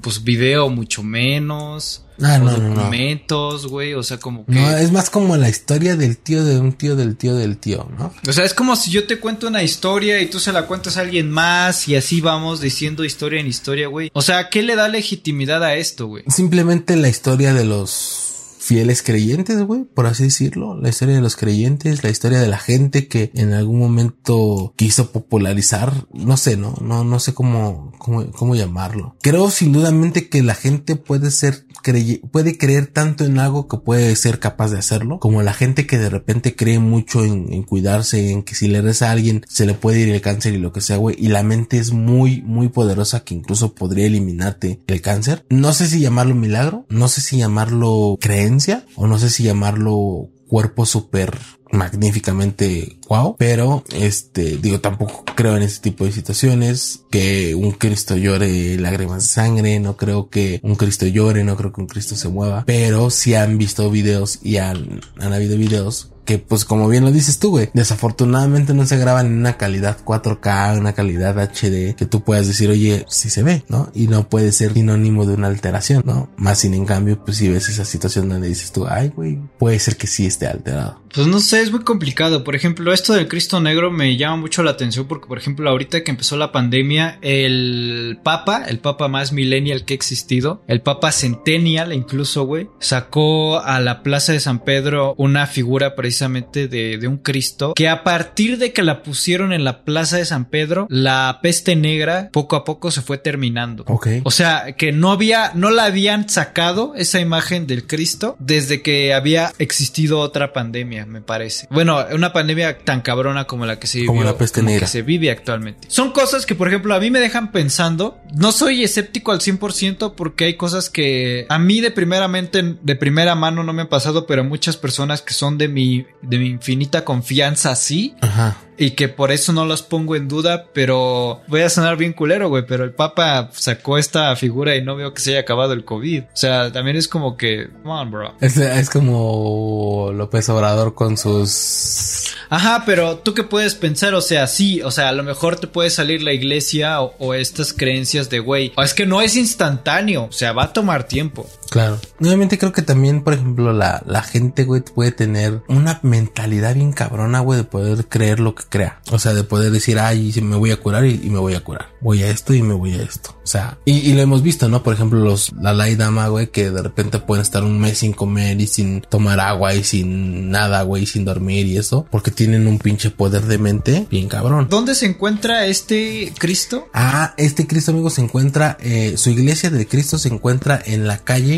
pues 0.00 0.24
video 0.24 0.70
mucho 0.70 1.02
menos. 1.02 2.04
Ah, 2.22 2.36
o 2.36 2.44
no, 2.44 2.56
no, 2.56 2.68
no. 2.68 2.74
documentos, 2.74 3.66
güey. 3.66 3.94
O 3.94 4.02
sea, 4.02 4.18
como 4.18 4.44
que. 4.44 4.52
No, 4.52 4.76
es 4.76 4.92
más 4.92 5.10
como 5.10 5.36
la 5.36 5.48
historia 5.48 5.96
del 5.96 6.16
tío 6.16 6.44
de 6.44 6.58
un 6.58 6.72
tío 6.72 6.96
del 6.96 7.16
tío 7.16 7.34
del 7.34 7.58
tío, 7.58 7.88
¿no? 7.98 8.12
O 8.26 8.32
sea, 8.32 8.44
es 8.44 8.54
como 8.54 8.76
si 8.76 8.90
yo 8.90 9.06
te 9.06 9.18
cuento 9.18 9.48
una 9.48 9.62
historia 9.62 10.20
y 10.20 10.26
tú 10.26 10.40
se 10.40 10.52
la 10.52 10.66
cuentas 10.66 10.96
a 10.96 11.00
alguien 11.00 11.30
más 11.30 11.88
y 11.88 11.96
así 11.96 12.20
vamos 12.20 12.60
diciendo 12.60 13.04
historia 13.04 13.40
en 13.40 13.46
historia, 13.46 13.88
güey. 13.88 14.10
O 14.12 14.22
sea, 14.22 14.48
¿qué 14.50 14.62
le 14.62 14.76
da 14.76 14.88
legitimidad 14.88 15.62
a 15.62 15.74
esto, 15.74 16.06
güey? 16.06 16.24
Simplemente 16.28 16.96
la 16.96 17.08
historia 17.08 17.54
de 17.54 17.64
los 17.64 18.27
fieles 18.68 19.02
creyentes, 19.02 19.62
güey, 19.62 19.84
por 19.84 20.06
así 20.06 20.24
decirlo. 20.24 20.76
La 20.78 20.90
historia 20.90 21.14
de 21.14 21.22
los 21.22 21.36
creyentes, 21.36 22.04
la 22.04 22.10
historia 22.10 22.38
de 22.38 22.48
la 22.48 22.58
gente 22.58 23.08
que 23.08 23.30
en 23.34 23.54
algún 23.54 23.78
momento 23.78 24.74
quiso 24.76 25.10
popularizar, 25.10 26.06
no 26.12 26.36
sé, 26.36 26.58
no, 26.58 26.74
no, 26.82 27.02
no 27.02 27.18
sé 27.18 27.32
cómo, 27.32 27.92
cómo, 27.96 28.30
cómo 28.30 28.54
llamarlo. 28.54 29.16
Creo 29.22 29.50
sin 29.50 29.72
dudamente 29.72 30.28
que 30.28 30.42
la 30.42 30.54
gente 30.54 30.96
puede 30.96 31.30
ser 31.30 31.66
creye 31.82 32.20
puede 32.30 32.58
creer 32.58 32.88
tanto 32.88 33.24
en 33.24 33.38
algo 33.38 33.68
que 33.68 33.78
puede 33.78 34.14
ser 34.16 34.38
capaz 34.38 34.70
de 34.70 34.78
hacerlo, 34.78 35.18
como 35.20 35.42
la 35.42 35.54
gente 35.54 35.86
que 35.86 35.98
de 35.98 36.10
repente 36.10 36.56
cree 36.56 36.78
mucho 36.78 37.24
en, 37.24 37.52
en 37.52 37.62
cuidarse, 37.62 38.32
en 38.32 38.42
que 38.42 38.54
si 38.54 38.68
le 38.68 38.82
reza 38.82 39.08
a 39.08 39.12
alguien 39.12 39.44
se 39.48 39.66
le 39.66 39.74
puede 39.74 40.00
ir 40.00 40.08
el 40.08 40.20
cáncer 40.20 40.54
y 40.54 40.58
lo 40.58 40.72
que 40.72 40.80
sea, 40.80 40.96
güey, 40.96 41.16
y 41.18 41.28
la 41.28 41.42
mente 41.42 41.78
es 41.78 41.92
muy, 41.92 42.42
muy 42.42 42.68
poderosa 42.68 43.24
que 43.24 43.34
incluso 43.34 43.74
podría 43.74 44.06
eliminarte 44.06 44.80
el 44.86 45.00
cáncer. 45.00 45.44
No 45.48 45.72
sé 45.72 45.86
si 45.86 46.00
llamarlo 46.00 46.34
milagro, 46.34 46.84
no 46.88 47.08
sé 47.08 47.20
si 47.20 47.38
llamarlo 47.38 48.18
creencia, 48.20 48.57
o 48.96 49.06
no 49.06 49.18
sé 49.18 49.30
si 49.30 49.44
llamarlo 49.44 50.28
cuerpo 50.48 50.86
súper 50.86 51.38
magníficamente 51.70 52.98
wow, 53.08 53.36
pero 53.38 53.84
este 53.92 54.56
digo 54.56 54.80
tampoco 54.80 55.24
creo 55.36 55.56
en 55.56 55.62
este 55.62 55.90
tipo 55.90 56.04
de 56.06 56.12
situaciones 56.12 57.02
que 57.10 57.54
un 57.54 57.72
Cristo 57.72 58.16
llore 58.16 58.78
lágrimas 58.78 59.24
de 59.24 59.28
sangre, 59.28 59.78
no 59.78 59.96
creo 59.96 60.30
que 60.30 60.60
un 60.62 60.76
Cristo 60.76 61.06
llore, 61.06 61.44
no 61.44 61.56
creo 61.56 61.72
que 61.72 61.82
un 61.82 61.86
Cristo 61.86 62.16
se 62.16 62.28
mueva, 62.28 62.64
pero 62.66 63.10
si 63.10 63.34
han 63.34 63.58
visto 63.58 63.90
videos 63.90 64.38
y 64.42 64.56
han, 64.56 65.00
han 65.18 65.32
habido 65.32 65.58
videos 65.58 66.10
que 66.28 66.38
pues 66.38 66.66
como 66.66 66.90
bien 66.90 67.06
lo 67.06 67.10
dices 67.10 67.38
tú, 67.38 67.48
güey, 67.48 67.70
desafortunadamente 67.72 68.74
no 68.74 68.84
se 68.84 68.98
graban 68.98 69.28
en 69.28 69.38
una 69.38 69.56
calidad 69.56 69.96
4K, 70.04 70.78
una 70.78 70.92
calidad 70.92 71.38
HD 71.38 71.94
que 71.96 72.04
tú 72.04 72.22
puedas 72.22 72.46
decir, 72.46 72.68
oye, 72.68 73.06
sí 73.08 73.30
se 73.30 73.42
ve, 73.42 73.64
¿no? 73.68 73.90
Y 73.94 74.08
no 74.08 74.28
puede 74.28 74.52
ser 74.52 74.74
sinónimo 74.74 75.24
de 75.24 75.32
una 75.32 75.46
alteración, 75.46 76.02
¿no? 76.04 76.28
Más 76.36 76.58
sin 76.58 76.74
en 76.74 76.84
cambio, 76.84 77.24
pues 77.24 77.38
si 77.38 77.48
ves 77.48 77.70
esa 77.70 77.86
situación 77.86 78.28
donde 78.28 78.46
dices 78.46 78.72
tú, 78.72 78.86
ay, 78.86 79.08
güey, 79.08 79.38
puede 79.58 79.78
ser 79.78 79.96
que 79.96 80.06
sí 80.06 80.26
esté 80.26 80.46
alterado. 80.46 81.00
Pues 81.14 81.26
no 81.26 81.40
sé, 81.40 81.62
es 81.62 81.70
muy 81.70 81.80
complicado. 81.80 82.44
Por 82.44 82.54
ejemplo, 82.54 82.92
esto 82.92 83.14
del 83.14 83.28
Cristo 83.28 83.58
Negro 83.60 83.90
me 83.90 84.18
llama 84.18 84.36
mucho 84.36 84.62
la 84.62 84.72
atención 84.72 85.06
porque, 85.08 85.26
por 85.26 85.38
ejemplo, 85.38 85.70
ahorita 85.70 86.04
que 86.04 86.10
empezó 86.10 86.36
la 86.36 86.52
pandemia, 86.52 87.18
el 87.22 88.20
Papa, 88.22 88.64
el 88.68 88.80
Papa 88.80 89.08
más 89.08 89.32
millennial 89.32 89.86
que 89.86 89.94
ha 89.94 89.96
existido, 89.96 90.62
el 90.66 90.82
Papa 90.82 91.10
Centennial 91.10 91.94
incluso, 91.94 92.44
güey, 92.44 92.68
sacó 92.78 93.60
a 93.60 93.80
la 93.80 94.02
Plaza 94.02 94.34
de 94.34 94.40
San 94.40 94.62
Pedro 94.62 95.14
una 95.16 95.46
figura 95.46 95.96
precisamente 95.96 96.17
de, 96.18 96.98
de 96.98 97.08
un 97.08 97.18
Cristo 97.18 97.72
que 97.74 97.88
a 97.88 98.02
partir 98.04 98.58
de 98.58 98.72
que 98.72 98.82
la 98.82 99.02
pusieron 99.02 99.52
en 99.52 99.64
la 99.64 99.84
Plaza 99.84 100.16
de 100.16 100.24
San 100.24 100.46
Pedro, 100.46 100.86
la 100.90 101.38
peste 101.42 101.76
negra 101.76 102.30
poco 102.32 102.56
a 102.56 102.64
poco 102.64 102.90
se 102.90 103.02
fue 103.02 103.18
terminando. 103.18 103.84
Ok. 103.86 104.08
O 104.24 104.30
sea, 104.30 104.72
que 104.76 104.92
no 104.92 105.10
había, 105.12 105.52
no 105.54 105.70
la 105.70 105.84
habían 105.84 106.28
sacado 106.28 106.94
esa 106.96 107.20
imagen 107.20 107.66
del 107.66 107.86
Cristo 107.86 108.36
desde 108.38 108.82
que 108.82 109.14
había 109.14 109.52
existido 109.58 110.20
otra 110.20 110.52
pandemia, 110.52 111.06
me 111.06 111.20
parece. 111.20 111.66
Bueno, 111.70 112.04
una 112.12 112.32
pandemia 112.32 112.78
tan 112.78 113.00
cabrona 113.00 113.44
como 113.44 113.66
la 113.66 113.78
que 113.78 113.86
se 113.86 113.98
vivió, 113.98 114.12
Como 114.12 114.24
la 114.24 114.36
peste 114.36 114.60
como 114.60 114.70
negra. 114.70 114.86
que 114.86 114.90
se 114.90 115.02
vive 115.02 115.30
actualmente. 115.30 115.88
Son 115.90 116.12
cosas 116.12 116.46
que, 116.46 116.54
por 116.54 116.68
ejemplo, 116.68 116.94
a 116.94 117.00
mí 117.00 117.10
me 117.10 117.20
dejan 117.20 117.52
pensando. 117.52 118.18
No 118.34 118.52
soy 118.52 118.82
escéptico 118.84 119.32
al 119.32 119.40
100% 119.40 120.14
porque 120.16 120.44
hay 120.44 120.54
cosas 120.54 120.90
que 120.90 121.46
a 121.48 121.58
mí 121.58 121.80
de 121.80 121.90
primeramente, 121.90 122.76
de 122.82 122.96
primera 122.96 123.34
mano 123.34 123.62
no 123.64 123.72
me 123.72 123.82
han 123.82 123.88
pasado, 123.88 124.26
pero 124.26 124.42
a 124.42 124.44
muchas 124.44 124.76
personas 124.76 125.22
que 125.22 125.34
son 125.34 125.58
de 125.58 125.68
mi, 125.68 126.06
de 126.22 126.38
mi 126.38 126.48
infinita 126.48 127.04
confianza 127.04 127.74
sí. 127.74 128.14
Ajá. 128.20 128.56
Y 128.80 128.92
que 128.92 129.08
por 129.08 129.32
eso 129.32 129.52
no 129.52 129.66
las 129.66 129.82
pongo 129.82 130.14
en 130.14 130.28
duda, 130.28 130.66
pero 130.72 131.40
voy 131.48 131.62
a 131.62 131.70
sonar 131.70 131.96
bien 131.96 132.12
culero, 132.12 132.48
güey. 132.48 132.64
Pero 132.64 132.84
el 132.84 132.92
Papa 132.92 133.50
sacó 133.52 133.98
esta 133.98 134.36
figura 134.36 134.76
y 134.76 134.84
no 134.84 134.94
veo 134.94 135.12
que 135.12 135.20
se 135.20 135.30
haya 135.30 135.40
acabado 135.40 135.72
el 135.72 135.84
COVID. 135.84 136.22
O 136.22 136.36
sea, 136.36 136.70
también 136.70 136.96
es 136.96 137.08
como 137.08 137.36
que, 137.36 137.68
come 137.82 137.94
on, 137.94 138.10
bro. 138.12 138.34
Es, 138.40 138.56
es 138.56 138.88
como 138.88 140.12
López 140.14 140.48
Obrador 140.48 140.94
con 140.94 141.16
sus... 141.16 142.36
Ajá, 142.50 142.84
pero 142.86 143.18
tú 143.18 143.34
qué 143.34 143.42
puedes 143.42 143.74
pensar, 143.74 144.14
o 144.14 144.22
sea, 144.22 144.46
sí, 144.46 144.80
o 144.80 144.90
sea, 144.90 145.08
a 145.08 145.12
lo 145.12 145.22
mejor 145.22 145.56
te 145.56 145.66
puede 145.66 145.90
salir 145.90 146.22
la 146.22 146.32
iglesia 146.32 147.02
o, 147.02 147.14
o 147.18 147.34
estas 147.34 147.74
creencias 147.74 148.30
de, 148.30 148.38
güey, 148.38 148.72
o 148.76 148.82
es 148.82 148.94
que 148.94 149.04
no 149.04 149.20
es 149.20 149.36
instantáneo, 149.36 150.28
o 150.30 150.32
sea, 150.32 150.52
va 150.52 150.64
a 150.64 150.72
tomar 150.72 151.04
tiempo. 151.04 151.46
Claro. 151.70 151.98
Nuevamente 152.18 152.58
creo 152.58 152.72
que 152.72 152.82
también, 152.82 153.22
por 153.22 153.34
ejemplo, 153.34 153.72
la, 153.72 154.02
la 154.06 154.22
gente, 154.22 154.64
güey, 154.64 154.82
puede 154.82 155.12
tener 155.12 155.62
una 155.68 156.00
mentalidad 156.02 156.74
bien 156.74 156.92
cabrona, 156.92 157.40
güey, 157.40 157.58
de 157.58 157.64
poder 157.64 158.06
creer 158.06 158.40
lo 158.40 158.54
que 158.54 158.64
crea. 158.68 159.00
O 159.10 159.18
sea, 159.18 159.34
de 159.34 159.44
poder 159.44 159.70
decir, 159.70 159.98
ay, 159.98 160.32
me 160.42 160.56
voy 160.56 160.70
a 160.70 160.80
curar 160.80 161.04
y, 161.04 161.20
y 161.22 161.30
me 161.30 161.38
voy 161.38 161.54
a 161.54 161.60
curar. 161.64 161.88
Voy 162.00 162.22
a 162.22 162.30
esto 162.30 162.54
y 162.54 162.62
me 162.62 162.74
voy 162.74 162.94
a 162.94 163.02
esto. 163.02 163.38
O 163.42 163.46
sea, 163.46 163.78
y, 163.84 163.98
y 163.98 164.12
lo 164.12 164.20
hemos 164.20 164.42
visto, 164.42 164.68
¿no? 164.68 164.82
Por 164.82 164.94
ejemplo, 164.94 165.18
los, 165.20 165.52
la 165.60 165.72
Lai 165.72 165.96
Dama, 165.96 166.28
güey, 166.28 166.48
que 166.48 166.70
de 166.70 166.82
repente 166.82 167.18
pueden 167.18 167.42
estar 167.42 167.64
un 167.64 167.78
mes 167.80 167.98
sin 167.98 168.12
comer 168.12 168.60
y 168.60 168.66
sin 168.66 169.00
tomar 169.00 169.40
agua 169.40 169.74
y 169.74 169.84
sin 169.84 170.50
nada, 170.50 170.82
güey, 170.82 171.06
sin 171.06 171.24
dormir 171.24 171.66
y 171.66 171.78
eso, 171.78 172.06
porque 172.10 172.30
tienen 172.30 172.66
un 172.66 172.78
pinche 172.78 173.10
poder 173.10 173.46
de 173.46 173.58
mente 173.58 174.06
bien 174.10 174.28
cabrón. 174.28 174.66
¿Dónde 174.68 174.94
se 174.94 175.06
encuentra 175.06 175.66
este 175.66 176.32
Cristo? 176.38 176.88
Ah, 176.92 177.34
este 177.36 177.66
Cristo, 177.66 177.92
amigo, 177.92 178.10
se 178.10 178.20
encuentra, 178.20 178.76
eh, 178.80 179.14
su 179.16 179.30
iglesia 179.30 179.70
de 179.70 179.86
Cristo 179.86 180.18
se 180.18 180.28
encuentra 180.28 180.80
en 180.84 181.06
la 181.06 181.18
calle 181.18 181.57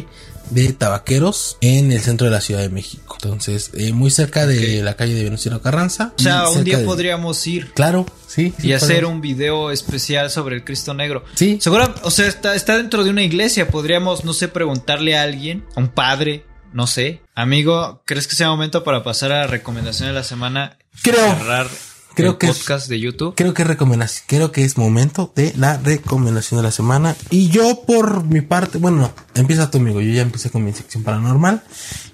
de 0.51 0.73
Tabaqueros 0.73 1.57
en 1.61 1.93
el 1.93 2.01
centro 2.01 2.25
de 2.27 2.33
la 2.33 2.41
Ciudad 2.41 2.61
de 2.61 2.69
México. 2.71 3.17
Entonces, 3.23 3.71
eh, 3.75 3.93
muy 3.93 4.11
cerca 4.11 4.47
de 4.47 4.83
la 4.83 4.95
calle 4.97 5.15
de 5.15 5.23
Venustiano 5.25 5.61
Carranza. 5.63 6.13
O 6.19 6.23
sea, 6.23 6.49
un 6.49 6.65
día 6.65 6.79
de- 6.79 6.85
podríamos 6.85 7.47
ir 7.47 7.73
Claro, 7.73 8.05
sí. 8.27 8.53
sí 8.59 8.69
y 8.69 8.73
hacer 8.73 9.05
un 9.05 9.21
video 9.21 9.71
especial 9.71 10.31
sobre 10.31 10.57
el 10.57 10.65
Cristo 10.65 10.93
Negro. 10.95 11.25
Sí. 11.35 11.59
Seguro, 11.61 11.95
o 12.03 12.11
sea, 12.11 12.27
está, 12.27 12.55
está 12.57 12.77
dentro 12.77 13.05
de 13.05 13.11
una 13.11 13.23
iglesia. 13.23 13.69
Podríamos, 13.69 14.25
no 14.25 14.33
sé, 14.33 14.49
preguntarle 14.49 15.17
a 15.17 15.23
alguien, 15.23 15.65
a 15.77 15.81
un 15.81 15.89
padre, 15.89 16.45
no 16.73 16.87
sé. 16.87 17.21
Amigo, 17.35 18.03
¿crees 18.05 18.27
que 18.27 18.35
sea 18.37 18.49
momento 18.49 18.83
para 18.83 19.05
pasar 19.05 19.31
a 19.33 19.41
la 19.43 19.47
recomendación 19.47 20.09
de 20.09 20.15
la 20.15 20.25
semana? 20.25 20.79
Creo. 21.03 21.37
Cerrar 21.37 21.69
Creo 22.15 22.33
el 22.33 22.39
que 22.39 22.49
es- 22.49 22.59
podcast 22.59 22.89
de 22.89 23.01
YouTube. 23.01 23.35
Creo 23.37 23.55
que 23.55 23.65
recomendación, 23.65 24.25
creo 24.27 24.53
que 24.53 24.65
es 24.65 24.77
momento 24.77 25.33
de 25.37 25.53
la 25.57 25.77
recomendación 25.79 26.59
de 26.59 26.65
la 26.65 26.73
semana. 26.73 27.17
Y 27.31 27.49
yo 27.49 27.83
por 27.87 28.25
mi 28.25 28.41
parte, 28.41 28.79
bueno, 28.79 28.97
no, 28.99 29.13
empieza 29.35 29.71
tu 29.71 29.79
amigo. 29.79 30.01
Yo 30.01 30.11
ya 30.13 30.23
empecé 30.23 30.51
con 30.51 30.65
mi 30.65 30.73
sección 30.73 31.03
paranormal 31.05 31.63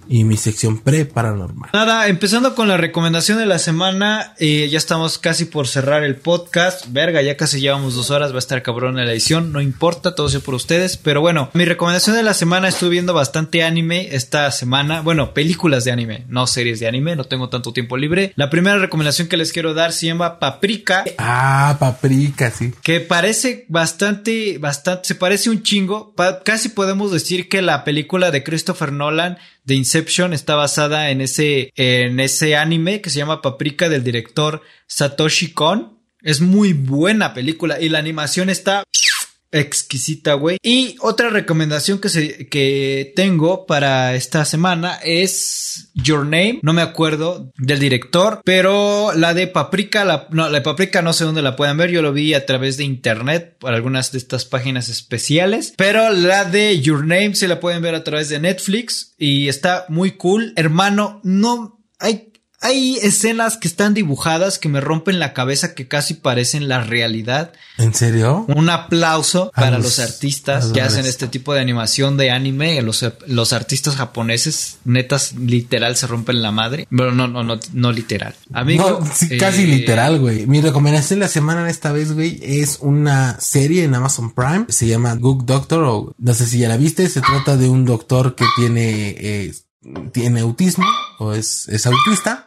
y 0.09 0.25
mi 0.25 0.37
sección 0.37 0.79
pre-paranormal. 0.79 1.71
Nada, 1.73 2.09
empezando 2.09 2.55
con 2.55 2.69
la 2.69 2.77
recomendación 2.77 3.39
de 3.39 3.47
la 3.47 3.59
semana, 3.59 4.35
eh, 4.39 4.69
ya 4.71 4.79
estamos 4.79 5.19
casi 5.19 5.45
por 5.47 5.67
cerrar 5.69 6.03
el 6.05 6.17
podcast. 6.17 6.87
Verga, 6.89 7.23
ya 7.23 7.37
casi 7.37 7.61
llevamos 7.61 7.95
dos 7.95 8.11
horas, 8.11 8.33
va 8.33 8.37
a 8.37 8.39
estar 8.39 8.63
cabrón 8.63 8.99
en 8.99 9.07
la 9.07 9.13
edición, 9.13 9.53
no 9.53 9.61
importa, 9.61 10.15
todo 10.15 10.29
sea 10.29 10.41
por 10.41 10.55
ustedes. 10.55 10.97
Pero 10.97 11.21
bueno, 11.21 11.51
mi 11.55 11.65
recomendación 11.65 12.17
de 12.17 12.23
la 12.23 12.35
semana, 12.35 12.69
estuve 12.69 12.91
viendo 12.91 13.15
bastante 13.15 13.63
anime 13.63 14.09
esta 14.13 14.51
semana. 14.51 15.01
Bueno, 15.01 15.35
películas 15.35 15.85
de 15.85 15.93
anime, 15.93 16.25
no 16.29 16.47
series 16.47 16.81
de 16.81 16.89
anime, 16.89 17.17
no 17.17 17.25
tengo 17.25 17.49
tanto 17.49 17.73
tiempo 17.73 17.97
libre. 17.97 18.33
La 18.37 18.51
primera 18.51 18.79
recomendación 18.79 19.29
que 19.29 19.37
les 19.37 19.53
quiero 19.53 19.75
dar 19.75 19.93
se 19.93 20.07
llama 20.07 20.39
Paprika. 20.39 21.05
Ah, 21.19 21.77
paprika, 21.81 22.51
sí. 22.51 22.73
Que 22.83 23.01
parece 23.01 23.65
bastante, 23.69 24.59
bastante, 24.59 25.09
se 25.09 25.15
parece 25.15 25.51
un 25.51 25.63
chingo. 25.63 26.13
Pa- 26.15 26.41
casi 26.43 26.69
podemos 26.69 27.13
decir 27.13 27.49
que 27.49 27.63
la 27.63 27.85
película 27.85 28.31
de 28.31 28.43
Christopher 28.45 28.93
Nolan 28.93 29.39
de 29.67 29.75
Inception 29.75 30.33
está 30.33 30.55
basada 30.55 31.11
en 31.11 31.21
ese, 31.21 31.73
en 31.75 32.21
ese 32.21 32.57
anime 32.57 33.01
que 33.01 33.11
se 33.11 33.19
llama 33.19 33.43
Paprika 33.43 33.89
del 33.89 34.05
director 34.05 34.63
Satoshi 34.87 35.53
Kon. 35.53 35.99
Es 36.23 36.41
muy 36.41 36.73
buena 36.73 37.35
película 37.35 37.81
y 37.81 37.89
la 37.89 37.99
animación 37.99 38.49
está 38.49 38.85
exquisita, 39.53 40.35
güey. 40.35 40.59
Y 40.63 40.97
otra 41.01 41.31
recomendación 41.31 41.99
que, 41.99 42.09
se, 42.09 42.49
que 42.49 43.13
tengo 43.15 43.67
para 43.67 44.15
esta 44.15 44.45
semana 44.45 44.99
es 45.03 45.91
Your 45.95 46.25
Name. 46.25 46.61
No 46.63 46.73
me 46.73 46.83
acuerdo 46.83 47.53
del 47.59 47.79
director, 47.79 48.41
pero 48.45 49.13
la 49.15 49.35
de 49.35 49.47
Paprika, 49.47 50.05
la, 50.05 50.29
no, 50.31 50.49
la 50.49 50.59
de 50.59 50.63
Paprika 50.63 51.03
no 51.03 51.13
sé 51.13 51.25
dónde 51.25 51.43
la 51.43 51.57
pueden 51.57 51.77
ver. 51.77 51.91
Yo 51.91 52.03
lo 52.03 52.13
vi 52.13 52.35
a 52.35 52.47
través 52.47 52.77
de 52.77 52.85
internet 52.85 53.57
por 53.59 53.75
algunas 53.75 54.13
de 54.13 54.19
estas 54.19 54.45
páginas 54.45 54.89
especiales. 54.89 55.75
Pero 55.77 56.11
la 56.11 56.45
de 56.45 56.81
Your 56.81 57.01
Name 57.01 57.35
se 57.35 57.49
la 57.49 57.61
pueden 57.61 57.83
ver 57.83 57.95
a 57.95 58.05
través 58.05 58.29
de 58.29 58.41
Netflix 58.41 59.15
y 59.19 59.49
está 59.49 59.87
muy 59.89 60.13
cool. 60.13 60.53
Hermano, 60.57 61.21
no 61.25 61.81
hay 61.99 62.33
hay 62.61 62.97
escenas 63.03 63.57
que 63.57 63.69
están 63.69 63.95
dibujadas 63.95 64.59
que 64.59 64.69
me 64.69 64.81
rompen 64.81 65.19
la 65.19 65.33
cabeza 65.35 65.75
que 65.75 65.89
casi 65.89 66.15
parecen 66.15 66.69
la 66.69 66.83
realidad. 66.83 67.53
¿En 67.79 67.93
serio? 67.95 68.45
Un 68.49 68.71
aplauso 68.71 69.51
A 69.55 69.61
para 69.61 69.77
los- 69.79 69.85
los, 69.85 69.99
artistas 69.99 70.67
que 70.73 70.81
hacen 70.81 71.05
este 71.07 71.29
tipo 71.29 71.53
de 71.55 71.61
animación 71.61 72.17
de 72.17 72.31
anime. 72.31 72.81
Los, 72.83 73.05
los 73.27 73.53
artistas 73.53 73.97
japoneses, 73.97 74.79
netas, 74.85 75.35
literal, 75.35 75.97
se 75.97 76.07
rompen 76.07 76.43
la 76.43 76.51
madre. 76.53 76.89
Pero 76.91 77.13
no, 77.13 77.29
no, 77.29 77.43
no, 77.45 77.59
no 77.73 77.93
literal. 77.93 78.35
Amigo. 78.53 79.01
No, 79.01 79.11
sí, 79.15 79.29
eh, 79.31 79.39
casi 79.39 79.67
literal, 79.67 80.19
güey. 80.19 80.47
Mi 80.47 80.61
recomendación 80.61 81.19
de 81.21 81.27
la 81.27 81.31
semana 81.31 81.69
esta 81.69 81.93
vez, 81.93 82.13
güey, 82.13 82.41
es 82.43 82.79
una 82.81 83.39
serie 83.41 83.85
en 83.85 83.95
Amazon 83.95 84.33
Prime. 84.35 84.67
Se 84.69 84.87
llama 84.87 85.15
Good 85.15 85.45
Doctor 85.45 85.85
o 85.85 86.15
no 86.19 86.35
sé 86.35 86.47
si 86.47 86.59
ya 86.59 86.69
la 86.69 86.77
viste. 86.77 87.09
Se 87.09 87.21
trata 87.21 87.57
de 87.57 87.69
un 87.69 87.85
doctor 87.85 88.35
que 88.35 88.47
tiene, 88.57 89.11
eh, 89.19 89.55
tiene 90.13 90.41
autismo 90.41 90.85
o 91.19 91.33
es, 91.33 91.69
es 91.69 91.87
autista. 91.87 92.46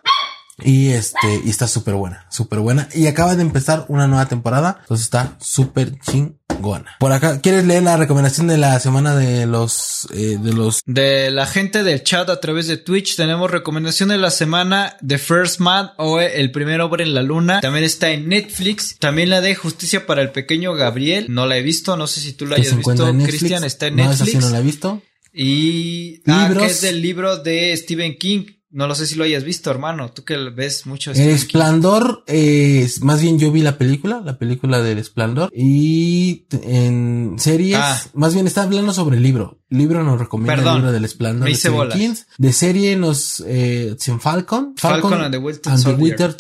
Y 0.64 0.90
este, 0.90 1.42
y 1.46 1.50
está 1.50 1.68
súper 1.68 1.96
buena, 1.96 2.26
súper 2.30 2.60
buena. 2.60 2.90
Y 2.94 3.08
acaba 3.08 3.36
de 3.36 3.42
empezar 3.42 3.86
una 3.88 4.08
nueva 4.08 4.28
temporada. 4.28 4.78
Entonces 4.82 5.06
está 5.06 5.38
súper 5.40 6.00
chingona. 6.00 6.96
Por 7.00 7.12
acá, 7.14 7.40
¿quieres 7.40 7.66
leer 7.66 7.84
la 7.84 7.96
recomendación 7.98 8.48
de 8.48 8.58
la 8.58 8.80
semana 8.80 9.16
de 9.16 9.46
los, 9.46 10.08
eh, 10.14 10.38
de 10.42 10.54
los 10.54 10.82
De 10.86 11.32
la 11.32 11.46
gente 11.46 11.84
del 11.84 12.04
chat 12.04 12.30
a 12.30 12.40
través 12.42 12.68
de 12.68 12.78
Twitch 12.78 13.16
tenemos 13.16 13.50
recomendación 13.50 14.10
de 14.10 14.18
la 14.18 14.30
semana 14.32 14.98
The 15.06 15.18
First 15.18 15.60
Man 15.60 15.92
o 15.98 16.20
El 16.20 16.52
primer 16.52 16.82
hombre 16.82 17.04
en 17.04 17.14
la 17.14 17.22
luna. 17.22 17.62
También 17.62 17.86
está 17.86 18.12
en 18.12 18.28
Netflix. 18.28 18.98
También 19.00 19.30
la 19.30 19.42
de 19.42 19.56
Justicia 19.56 20.06
para 20.06 20.22
el 20.22 20.32
pequeño 20.32 20.74
Gabriel. 20.74 21.28
No 21.30 21.46
la 21.46 21.58
he 21.58 21.62
visto. 21.62 21.96
No 21.96 22.08
sé 22.08 22.20
si 22.20 22.34
tú 22.34 22.46
la 22.46 22.58
hayas 22.58 22.76
visto. 22.76 23.14
Netflix? 23.14 23.40
Cristian 23.40 23.64
está 23.64 23.88
en 23.88 23.96
No, 23.96 24.12
esa 24.12 24.26
Netflix. 24.26 24.32
sí 24.32 24.38
no 24.38 24.50
la 24.50 24.60
he 24.60 24.64
visto. 24.64 25.02
Y 25.34 26.22
ah, 26.28 26.52
que 26.58 26.66
es 26.66 26.82
del 26.82 27.02
libro 27.02 27.38
de 27.38 27.76
Stephen 27.78 28.18
King. 28.18 28.46
No 28.72 28.88
lo 28.88 28.94
sé 28.94 29.08
si 29.08 29.16
lo 29.16 29.24
hayas 29.24 29.44
visto, 29.44 29.72
hermano. 29.72 30.12
Tú 30.12 30.24
que 30.24 30.38
ves 30.38 30.86
mucho 30.86 31.12
El. 31.12 31.18
Esplendor, 31.30 32.24
eh, 32.28 32.82
es- 32.86 33.02
más 33.02 33.20
bien 33.22 33.40
yo 33.40 33.52
vi 33.52 33.62
la 33.64 33.78
película, 33.80 34.22
la 34.24 34.38
película 34.38 34.80
del 34.82 35.00
Esplendor. 35.00 35.50
Y 35.56 36.46
en 36.64 37.36
series, 37.40 37.78
Ah. 37.82 38.00
más 38.14 38.34
bien 38.36 38.46
está 38.46 38.64
hablando 38.64 38.94
sobre 38.94 39.18
el 39.18 39.24
libro. 39.24 39.60
El 39.70 39.80
libro 39.80 40.04
nos 40.04 40.20
recomienda 40.20 40.56
Perdón, 40.56 40.74
el 40.74 40.80
libro 40.82 40.92
del 40.92 41.06
Esplendor. 41.06 41.40
me 41.42 41.46
de 41.46 41.52
hice 41.52 41.60
Stephen 41.62 41.78
bolas. 41.78 41.98
King. 41.98 42.14
De 42.38 42.54
serie 42.54 42.96
nos, 42.96 43.44
eh, 43.48 43.96
sin 43.98 44.20
Falcon. 44.20 44.74
Falcon 44.78 45.14
and 45.14 45.32
the 45.34 45.40
Winter 45.40 45.72
and 45.74 45.84
the. 45.84 45.94
Winter 45.94 46.36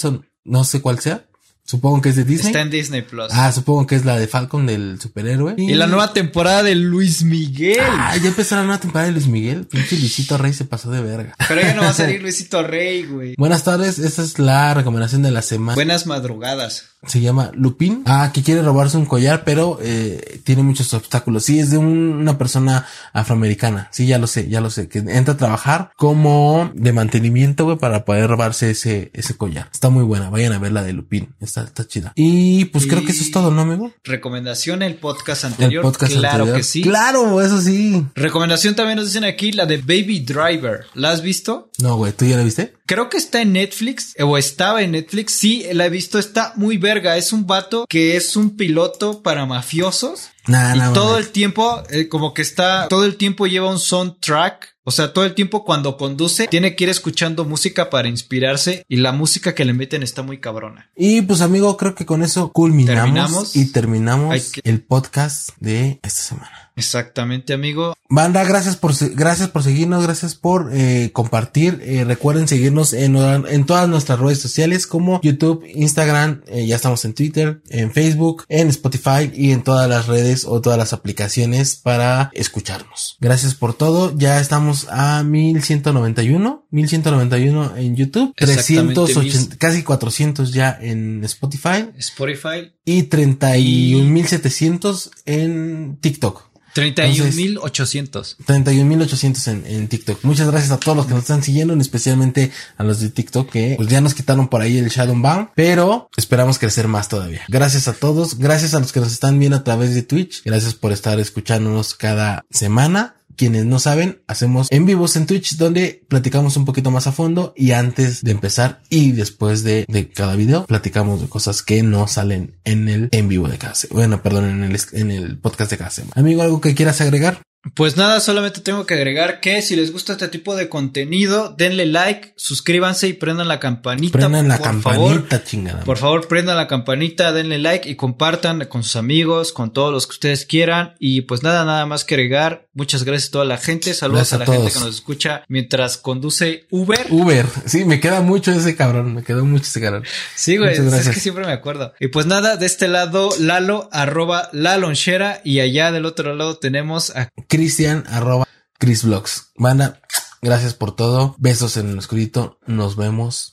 no 0.45 0.63
sé 0.63 0.81
cuál 0.81 0.99
sea. 0.99 1.25
Supongo 1.69 2.01
que 2.01 2.09
es 2.09 2.15
de 2.15 2.23
Disney. 2.23 2.47
Está 2.47 2.61
en 2.61 2.71
Disney 2.71 3.03
Plus. 3.03 3.27
Ah, 3.29 3.51
supongo 3.51 3.85
que 3.85 3.93
es 3.93 4.03
la 4.03 4.17
de 4.17 4.27
Falcon 4.27 4.65
del 4.65 4.99
superhéroe. 4.99 5.53
y 5.55 5.75
la 5.75 5.85
nueva 5.85 6.13
temporada 6.13 6.63
de 6.63 6.73
Luis 6.73 7.21
Miguel. 7.21 7.77
Ah, 7.87 8.17
ya 8.17 8.29
empezó 8.29 8.55
la 8.55 8.63
nueva 8.63 8.79
temporada 8.79 9.05
de 9.05 9.11
Luis 9.11 9.27
Miguel. 9.27 9.67
Pinche 9.67 9.95
Luisito 9.99 10.35
Rey 10.39 10.51
se 10.51 10.65
pasó 10.65 10.89
de 10.89 10.99
verga. 10.99 11.35
Pero 11.47 11.61
ya 11.61 11.75
no 11.75 11.83
va 11.83 11.89
a 11.89 11.93
salir 11.93 12.21
Luisito 12.23 12.63
Rey, 12.63 13.03
güey. 13.03 13.35
Buenas 13.37 13.63
tardes, 13.65 13.99
esta 13.99 14.23
es 14.23 14.39
la 14.39 14.73
recomendación 14.73 15.21
de 15.21 15.29
la 15.29 15.43
semana. 15.43 15.75
Buenas 15.75 16.07
madrugadas. 16.07 16.85
Se 17.07 17.21
llama 17.21 17.51
Lupin. 17.55 18.03
Ah, 18.05 18.31
que 18.33 18.43
quiere 18.43 18.61
robarse 18.61 18.97
un 18.97 19.05
collar, 19.05 19.43
pero 19.45 19.79
eh, 19.81 20.41
tiene 20.43 20.63
muchos 20.63 20.93
obstáculos. 20.93 21.45
Sí, 21.45 21.57
es 21.59 21.71
de 21.71 21.77
un- 21.77 21.87
una 22.19 22.37
persona 22.37 22.85
afroamericana. 23.13 23.87
Sí, 23.91 24.05
ya 24.05 24.17
lo 24.17 24.27
sé, 24.27 24.49
ya 24.49 24.59
lo 24.61 24.69
sé. 24.69 24.89
Que 24.89 24.99
entra 24.99 25.35
a 25.35 25.37
trabajar 25.37 25.91
como 25.95 26.71
de 26.73 26.91
mantenimiento, 26.91 27.65
güey, 27.65 27.77
para 27.77 28.03
poder 28.05 28.27
robarse 28.29 28.71
ese, 28.71 29.11
ese 29.13 29.35
collar. 29.35 29.69
Está 29.71 29.89
muy 29.89 30.03
buena. 30.03 30.29
Vayan 30.29 30.53
a 30.53 30.59
ver 30.59 30.71
la 30.71 30.83
de 30.83 30.93
Lupin. 30.93 31.29
Está, 31.39 31.63
está 31.63 31.87
chida. 31.87 32.11
Y 32.15 32.65
pues 32.65 32.85
creo 32.87 33.03
que 33.05 33.11
eso 33.11 33.23
es 33.23 33.31
todo, 33.31 33.51
¿no, 33.51 33.61
amigo? 33.61 33.91
Recomendación 34.03 34.81
el 34.81 34.95
podcast 34.95 35.43
El 35.45 35.51
anterior. 35.53 35.83
podcast 35.83 36.13
claro 36.13 36.29
anterior. 36.43 36.57
que 36.57 36.63
sí. 36.63 36.81
Claro, 36.81 37.41
eso 37.41 37.61
sí. 37.61 38.05
Recomendación 38.15 38.75
también 38.75 38.97
nos 38.97 39.05
dicen 39.07 39.23
aquí 39.23 39.51
la 39.51 39.65
de 39.65 39.77
Baby 39.77 40.19
Driver. 40.25 40.85
¿La 40.95 41.11
has 41.11 41.21
visto? 41.21 41.68
No, 41.81 41.95
güey, 41.95 42.11
¿tú 42.11 42.25
ya 42.25 42.35
la 42.35 42.43
viste? 42.43 42.73
Creo 42.85 43.09
que 43.09 43.17
está 43.17 43.41
en 43.41 43.53
Netflix 43.53 44.13
o 44.19 44.37
estaba 44.37 44.81
en 44.81 44.91
Netflix. 44.91 45.33
Sí, 45.33 45.65
la 45.71 45.85
he 45.85 45.89
visto. 45.89 46.19
Está 46.19 46.53
muy 46.55 46.77
verga. 46.77 47.15
Es 47.15 47.31
un 47.31 47.47
vato 47.47 47.85
que 47.87 48.17
es 48.17 48.35
un 48.35 48.57
piloto 48.57 49.23
para 49.23 49.45
mafiosos. 49.45 50.29
Nah, 50.47 50.75
y 50.75 50.79
nah, 50.79 50.93
todo 50.93 51.17
el 51.17 51.29
tiempo, 51.29 51.83
eh, 51.89 52.09
como 52.09 52.33
que 52.33 52.41
está, 52.41 52.87
todo 52.89 53.05
el 53.05 53.15
tiempo 53.15 53.47
lleva 53.47 53.69
un 53.69 53.79
soundtrack. 53.79 54.77
O 54.89 54.91
sea, 54.91 55.13
todo 55.13 55.23
el 55.23 55.35
tiempo 55.35 55.63
cuando 55.63 55.97
conduce, 55.97 56.47
tiene 56.47 56.75
que 56.75 56.85
ir 56.85 56.89
escuchando 56.89 57.45
música 57.45 57.91
para 57.91 58.07
inspirarse. 58.07 58.83
Y 58.89 58.95
la 58.97 59.11
música 59.11 59.53
que 59.53 59.63
le 59.63 59.73
meten 59.73 60.01
está 60.01 60.23
muy 60.23 60.39
cabrona. 60.39 60.89
Y 60.95 61.21
pues 61.21 61.41
amigo, 61.41 61.77
creo 61.77 61.93
que 61.93 62.07
con 62.07 62.23
eso 62.23 62.51
culminamos 62.51 63.03
Terminamos. 63.03 63.55
y 63.55 63.71
terminamos 63.71 64.51
que- 64.51 64.61
el 64.63 64.81
podcast 64.81 65.49
de 65.59 65.99
esta 66.01 66.09
semana. 66.09 66.71
Exactamente, 66.75 67.51
amigo. 67.53 67.93
Banda, 68.09 68.43
gracias 68.45 68.77
por 68.77 68.93
gracias 69.13 69.49
por 69.49 69.63
seguirnos, 69.63 70.01
gracias 70.03 70.33
por 70.33 70.69
eh, 70.73 71.11
compartir. 71.13 71.81
Eh, 71.83 72.05
recuerden 72.05 72.47
seguirnos 72.47 72.93
en, 72.93 73.17
en 73.17 73.65
todas 73.65 73.87
nuestras 73.89 74.17
redes 74.17 74.39
sociales 74.41 74.87
como 74.87 75.19
YouTube, 75.21 75.65
Instagram, 75.75 76.41
eh, 76.47 76.65
ya 76.65 76.77
estamos 76.77 77.03
en 77.03 77.13
Twitter, 77.13 77.61
en 77.69 77.91
Facebook, 77.91 78.45
en 78.47 78.69
Spotify 78.69 79.29
y 79.35 79.51
en 79.51 79.61
todas 79.63 79.89
las 79.89 80.07
redes 80.07 80.45
o 80.45 80.61
todas 80.61 80.79
las 80.79 80.93
aplicaciones 80.93 81.75
para 81.75 82.31
escucharnos. 82.33 83.17
Gracias 83.19 83.55
por 83.55 83.73
todo. 83.73 84.13
Ya 84.17 84.39
estamos 84.39 84.78
a 84.89 85.23
1191, 85.23 86.67
1191 86.69 87.77
en 87.77 87.95
YouTube, 87.95 88.33
Exactamente, 88.37 88.93
380, 88.93 89.57
casi 89.57 89.81
400 89.83 90.53
ya 90.53 90.77
en 90.79 91.23
Spotify 91.23 91.87
Spotify, 91.97 92.71
y 92.85 93.03
31.700 93.03 95.09
en 95.25 95.97
TikTok. 96.01 96.49
31.800. 96.75 98.37
31.800 98.45 99.47
en, 99.47 99.65
en 99.65 99.87
TikTok. 99.87 100.23
Muchas 100.23 100.47
gracias 100.47 100.71
a 100.71 100.77
todos 100.77 100.95
los 100.95 101.07
que 101.07 101.13
nos 101.13 101.23
están 101.23 101.43
siguiendo, 101.43 101.73
en 101.73 101.81
especialmente 101.81 102.51
a 102.77 102.83
los 102.83 102.99
de 102.99 103.09
TikTok 103.09 103.49
que 103.49 103.73
pues 103.77 103.89
ya 103.89 104.01
nos 104.01 104.13
quitaron 104.13 104.47
por 104.47 104.61
ahí 104.61 104.77
el 104.77 104.89
Shadowbound, 104.89 105.49
pero 105.55 106.09
esperamos 106.15 106.59
crecer 106.59 106.87
más 106.87 107.09
todavía. 107.09 107.41
Gracias 107.47 107.87
a 107.87 107.93
todos, 107.93 108.37
gracias 108.37 108.73
a 108.73 108.79
los 108.79 108.91
que 108.91 108.99
nos 108.99 109.11
están 109.11 109.39
viendo 109.39 109.57
a 109.57 109.63
través 109.63 109.95
de 109.95 110.03
Twitch, 110.03 110.43
gracias 110.43 110.73
por 110.73 110.91
estar 110.91 111.19
escuchándonos 111.19 111.95
cada 111.95 112.45
semana. 112.49 113.15
Quienes 113.39 113.63
no 113.63 113.79
saben, 113.79 114.21
hacemos 114.27 114.67
en 114.69 114.85
vivos 114.85 115.15
en 115.15 115.25
Twitch 115.25 115.55
donde 115.55 116.03
platicamos 116.09 116.57
un 116.57 116.65
poquito 116.65 116.91
más 116.91 117.07
a 117.07 117.13
fondo 117.13 117.53
y 117.55 117.71
antes 117.71 118.21
de 118.21 118.31
empezar 118.31 118.81
y 118.89 119.13
después 119.13 119.63
de, 119.63 119.85
de 119.87 120.09
cada 120.09 120.35
video 120.35 120.65
platicamos 120.65 121.21
de 121.21 121.29
cosas 121.29 121.63
que 121.63 121.81
no 121.81 122.05
salen 122.09 122.59
en 122.65 122.89
el 122.89 123.07
en 123.13 123.29
vivo 123.29 123.47
de 123.47 123.57
cada 123.57 123.75
semana. 123.75 123.95
Bueno, 123.97 124.21
perdón, 124.21 124.49
en 124.49 124.63
el, 124.63 124.77
en 124.91 125.11
el 125.11 125.39
podcast 125.39 125.71
de 125.71 125.77
cada 125.77 125.89
semana. 125.89 126.15
Amigo, 126.17 126.41
¿algo 126.41 126.59
que 126.59 126.75
quieras 126.75 126.99
agregar? 126.99 127.41
Pues 127.75 127.97
nada, 127.97 128.21
solamente 128.21 128.61
tengo 128.61 128.85
que 128.85 128.93
agregar 128.93 129.41
que 129.41 129.61
si 129.61 129.75
les 129.75 129.91
gusta 129.91 130.13
este 130.13 130.29
tipo 130.29 130.55
de 130.55 130.69
contenido, 130.69 131.53
denle 131.57 131.85
like, 131.85 132.33
suscríbanse 132.37 133.09
y 133.09 133.13
prendan 133.13 133.49
la 133.49 133.59
campanita. 133.59 134.17
Prendan 134.17 134.47
la 134.47 134.57
por 134.57 134.65
campanita, 134.65 135.27
favor. 135.29 135.43
chingada. 135.43 135.83
Por 135.83 135.97
favor, 135.97 136.27
prendan 136.29 136.55
la 136.55 136.67
campanita, 136.67 137.33
denle 137.33 137.59
like 137.59 137.89
y 137.89 137.95
compartan 137.95 138.65
con 138.69 138.83
sus 138.83 138.95
amigos, 138.95 139.51
con 139.51 139.73
todos 139.73 139.91
los 139.91 140.07
que 140.07 140.11
ustedes 140.11 140.45
quieran. 140.45 140.95
Y 140.99 141.21
pues 141.21 141.43
nada, 141.43 141.65
nada 141.65 141.85
más 141.85 142.05
que 142.05 142.15
agregar. 142.15 142.69
Muchas 142.73 143.03
gracias 143.03 143.27
a 143.27 143.31
toda 143.33 143.45
la 143.45 143.57
gente. 143.57 143.93
Saludos 143.93 144.29
Gracias 144.31 144.39
a 144.39 144.43
a 144.43 144.47
la 144.47 144.53
gente 144.53 144.71
que 144.71 144.79
nos 144.79 144.95
escucha 144.95 145.43
mientras 145.49 145.97
conduce 145.97 146.65
Uber. 146.69 147.07
Uber. 147.09 147.45
Sí, 147.65 147.83
me 147.83 147.99
queda 147.99 148.21
mucho 148.21 148.51
ese 148.51 148.77
cabrón. 148.77 149.15
Me 149.15 149.23
quedó 149.23 149.43
mucho 149.43 149.65
ese 149.65 149.81
cabrón. 149.81 150.05
Sí, 150.33 150.55
güey, 150.55 150.75
es 150.75 151.09
que 151.09 151.19
siempre 151.19 151.45
me 151.45 151.51
acuerdo. 151.51 151.93
Y 151.99 152.07
pues 152.07 152.25
nada, 152.25 152.55
de 152.55 152.65
este 152.65 152.87
lado, 152.87 153.31
Lalo, 153.37 153.89
arroba 153.91 154.49
la 154.53 154.77
lonchera. 154.77 155.41
Y 155.43 155.59
allá 155.59 155.91
del 155.91 156.05
otro 156.05 156.33
lado 156.35 156.57
tenemos 156.57 157.09
a 157.09 157.29
Cristian 157.49 158.05
arroba 158.07 158.47
Chris 158.77 159.03
Vlogs. 159.03 159.51
Banda, 159.55 159.99
gracias 160.41 160.73
por 160.73 160.95
todo. 160.95 161.35
Besos 161.39 161.75
en 161.77 161.89
el 161.89 161.97
oscurito. 161.97 162.59
Nos 162.67 162.95
vemos. 162.95 163.51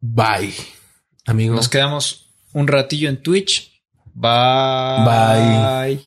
Bye. 0.00 0.54
Amigo. 1.24 1.54
Nos 1.54 1.68
quedamos 1.68 2.34
un 2.52 2.66
ratillo 2.66 3.08
en 3.08 3.22
Twitch. 3.22 3.82
Bye. 4.14 5.04
Bye. 5.04 5.96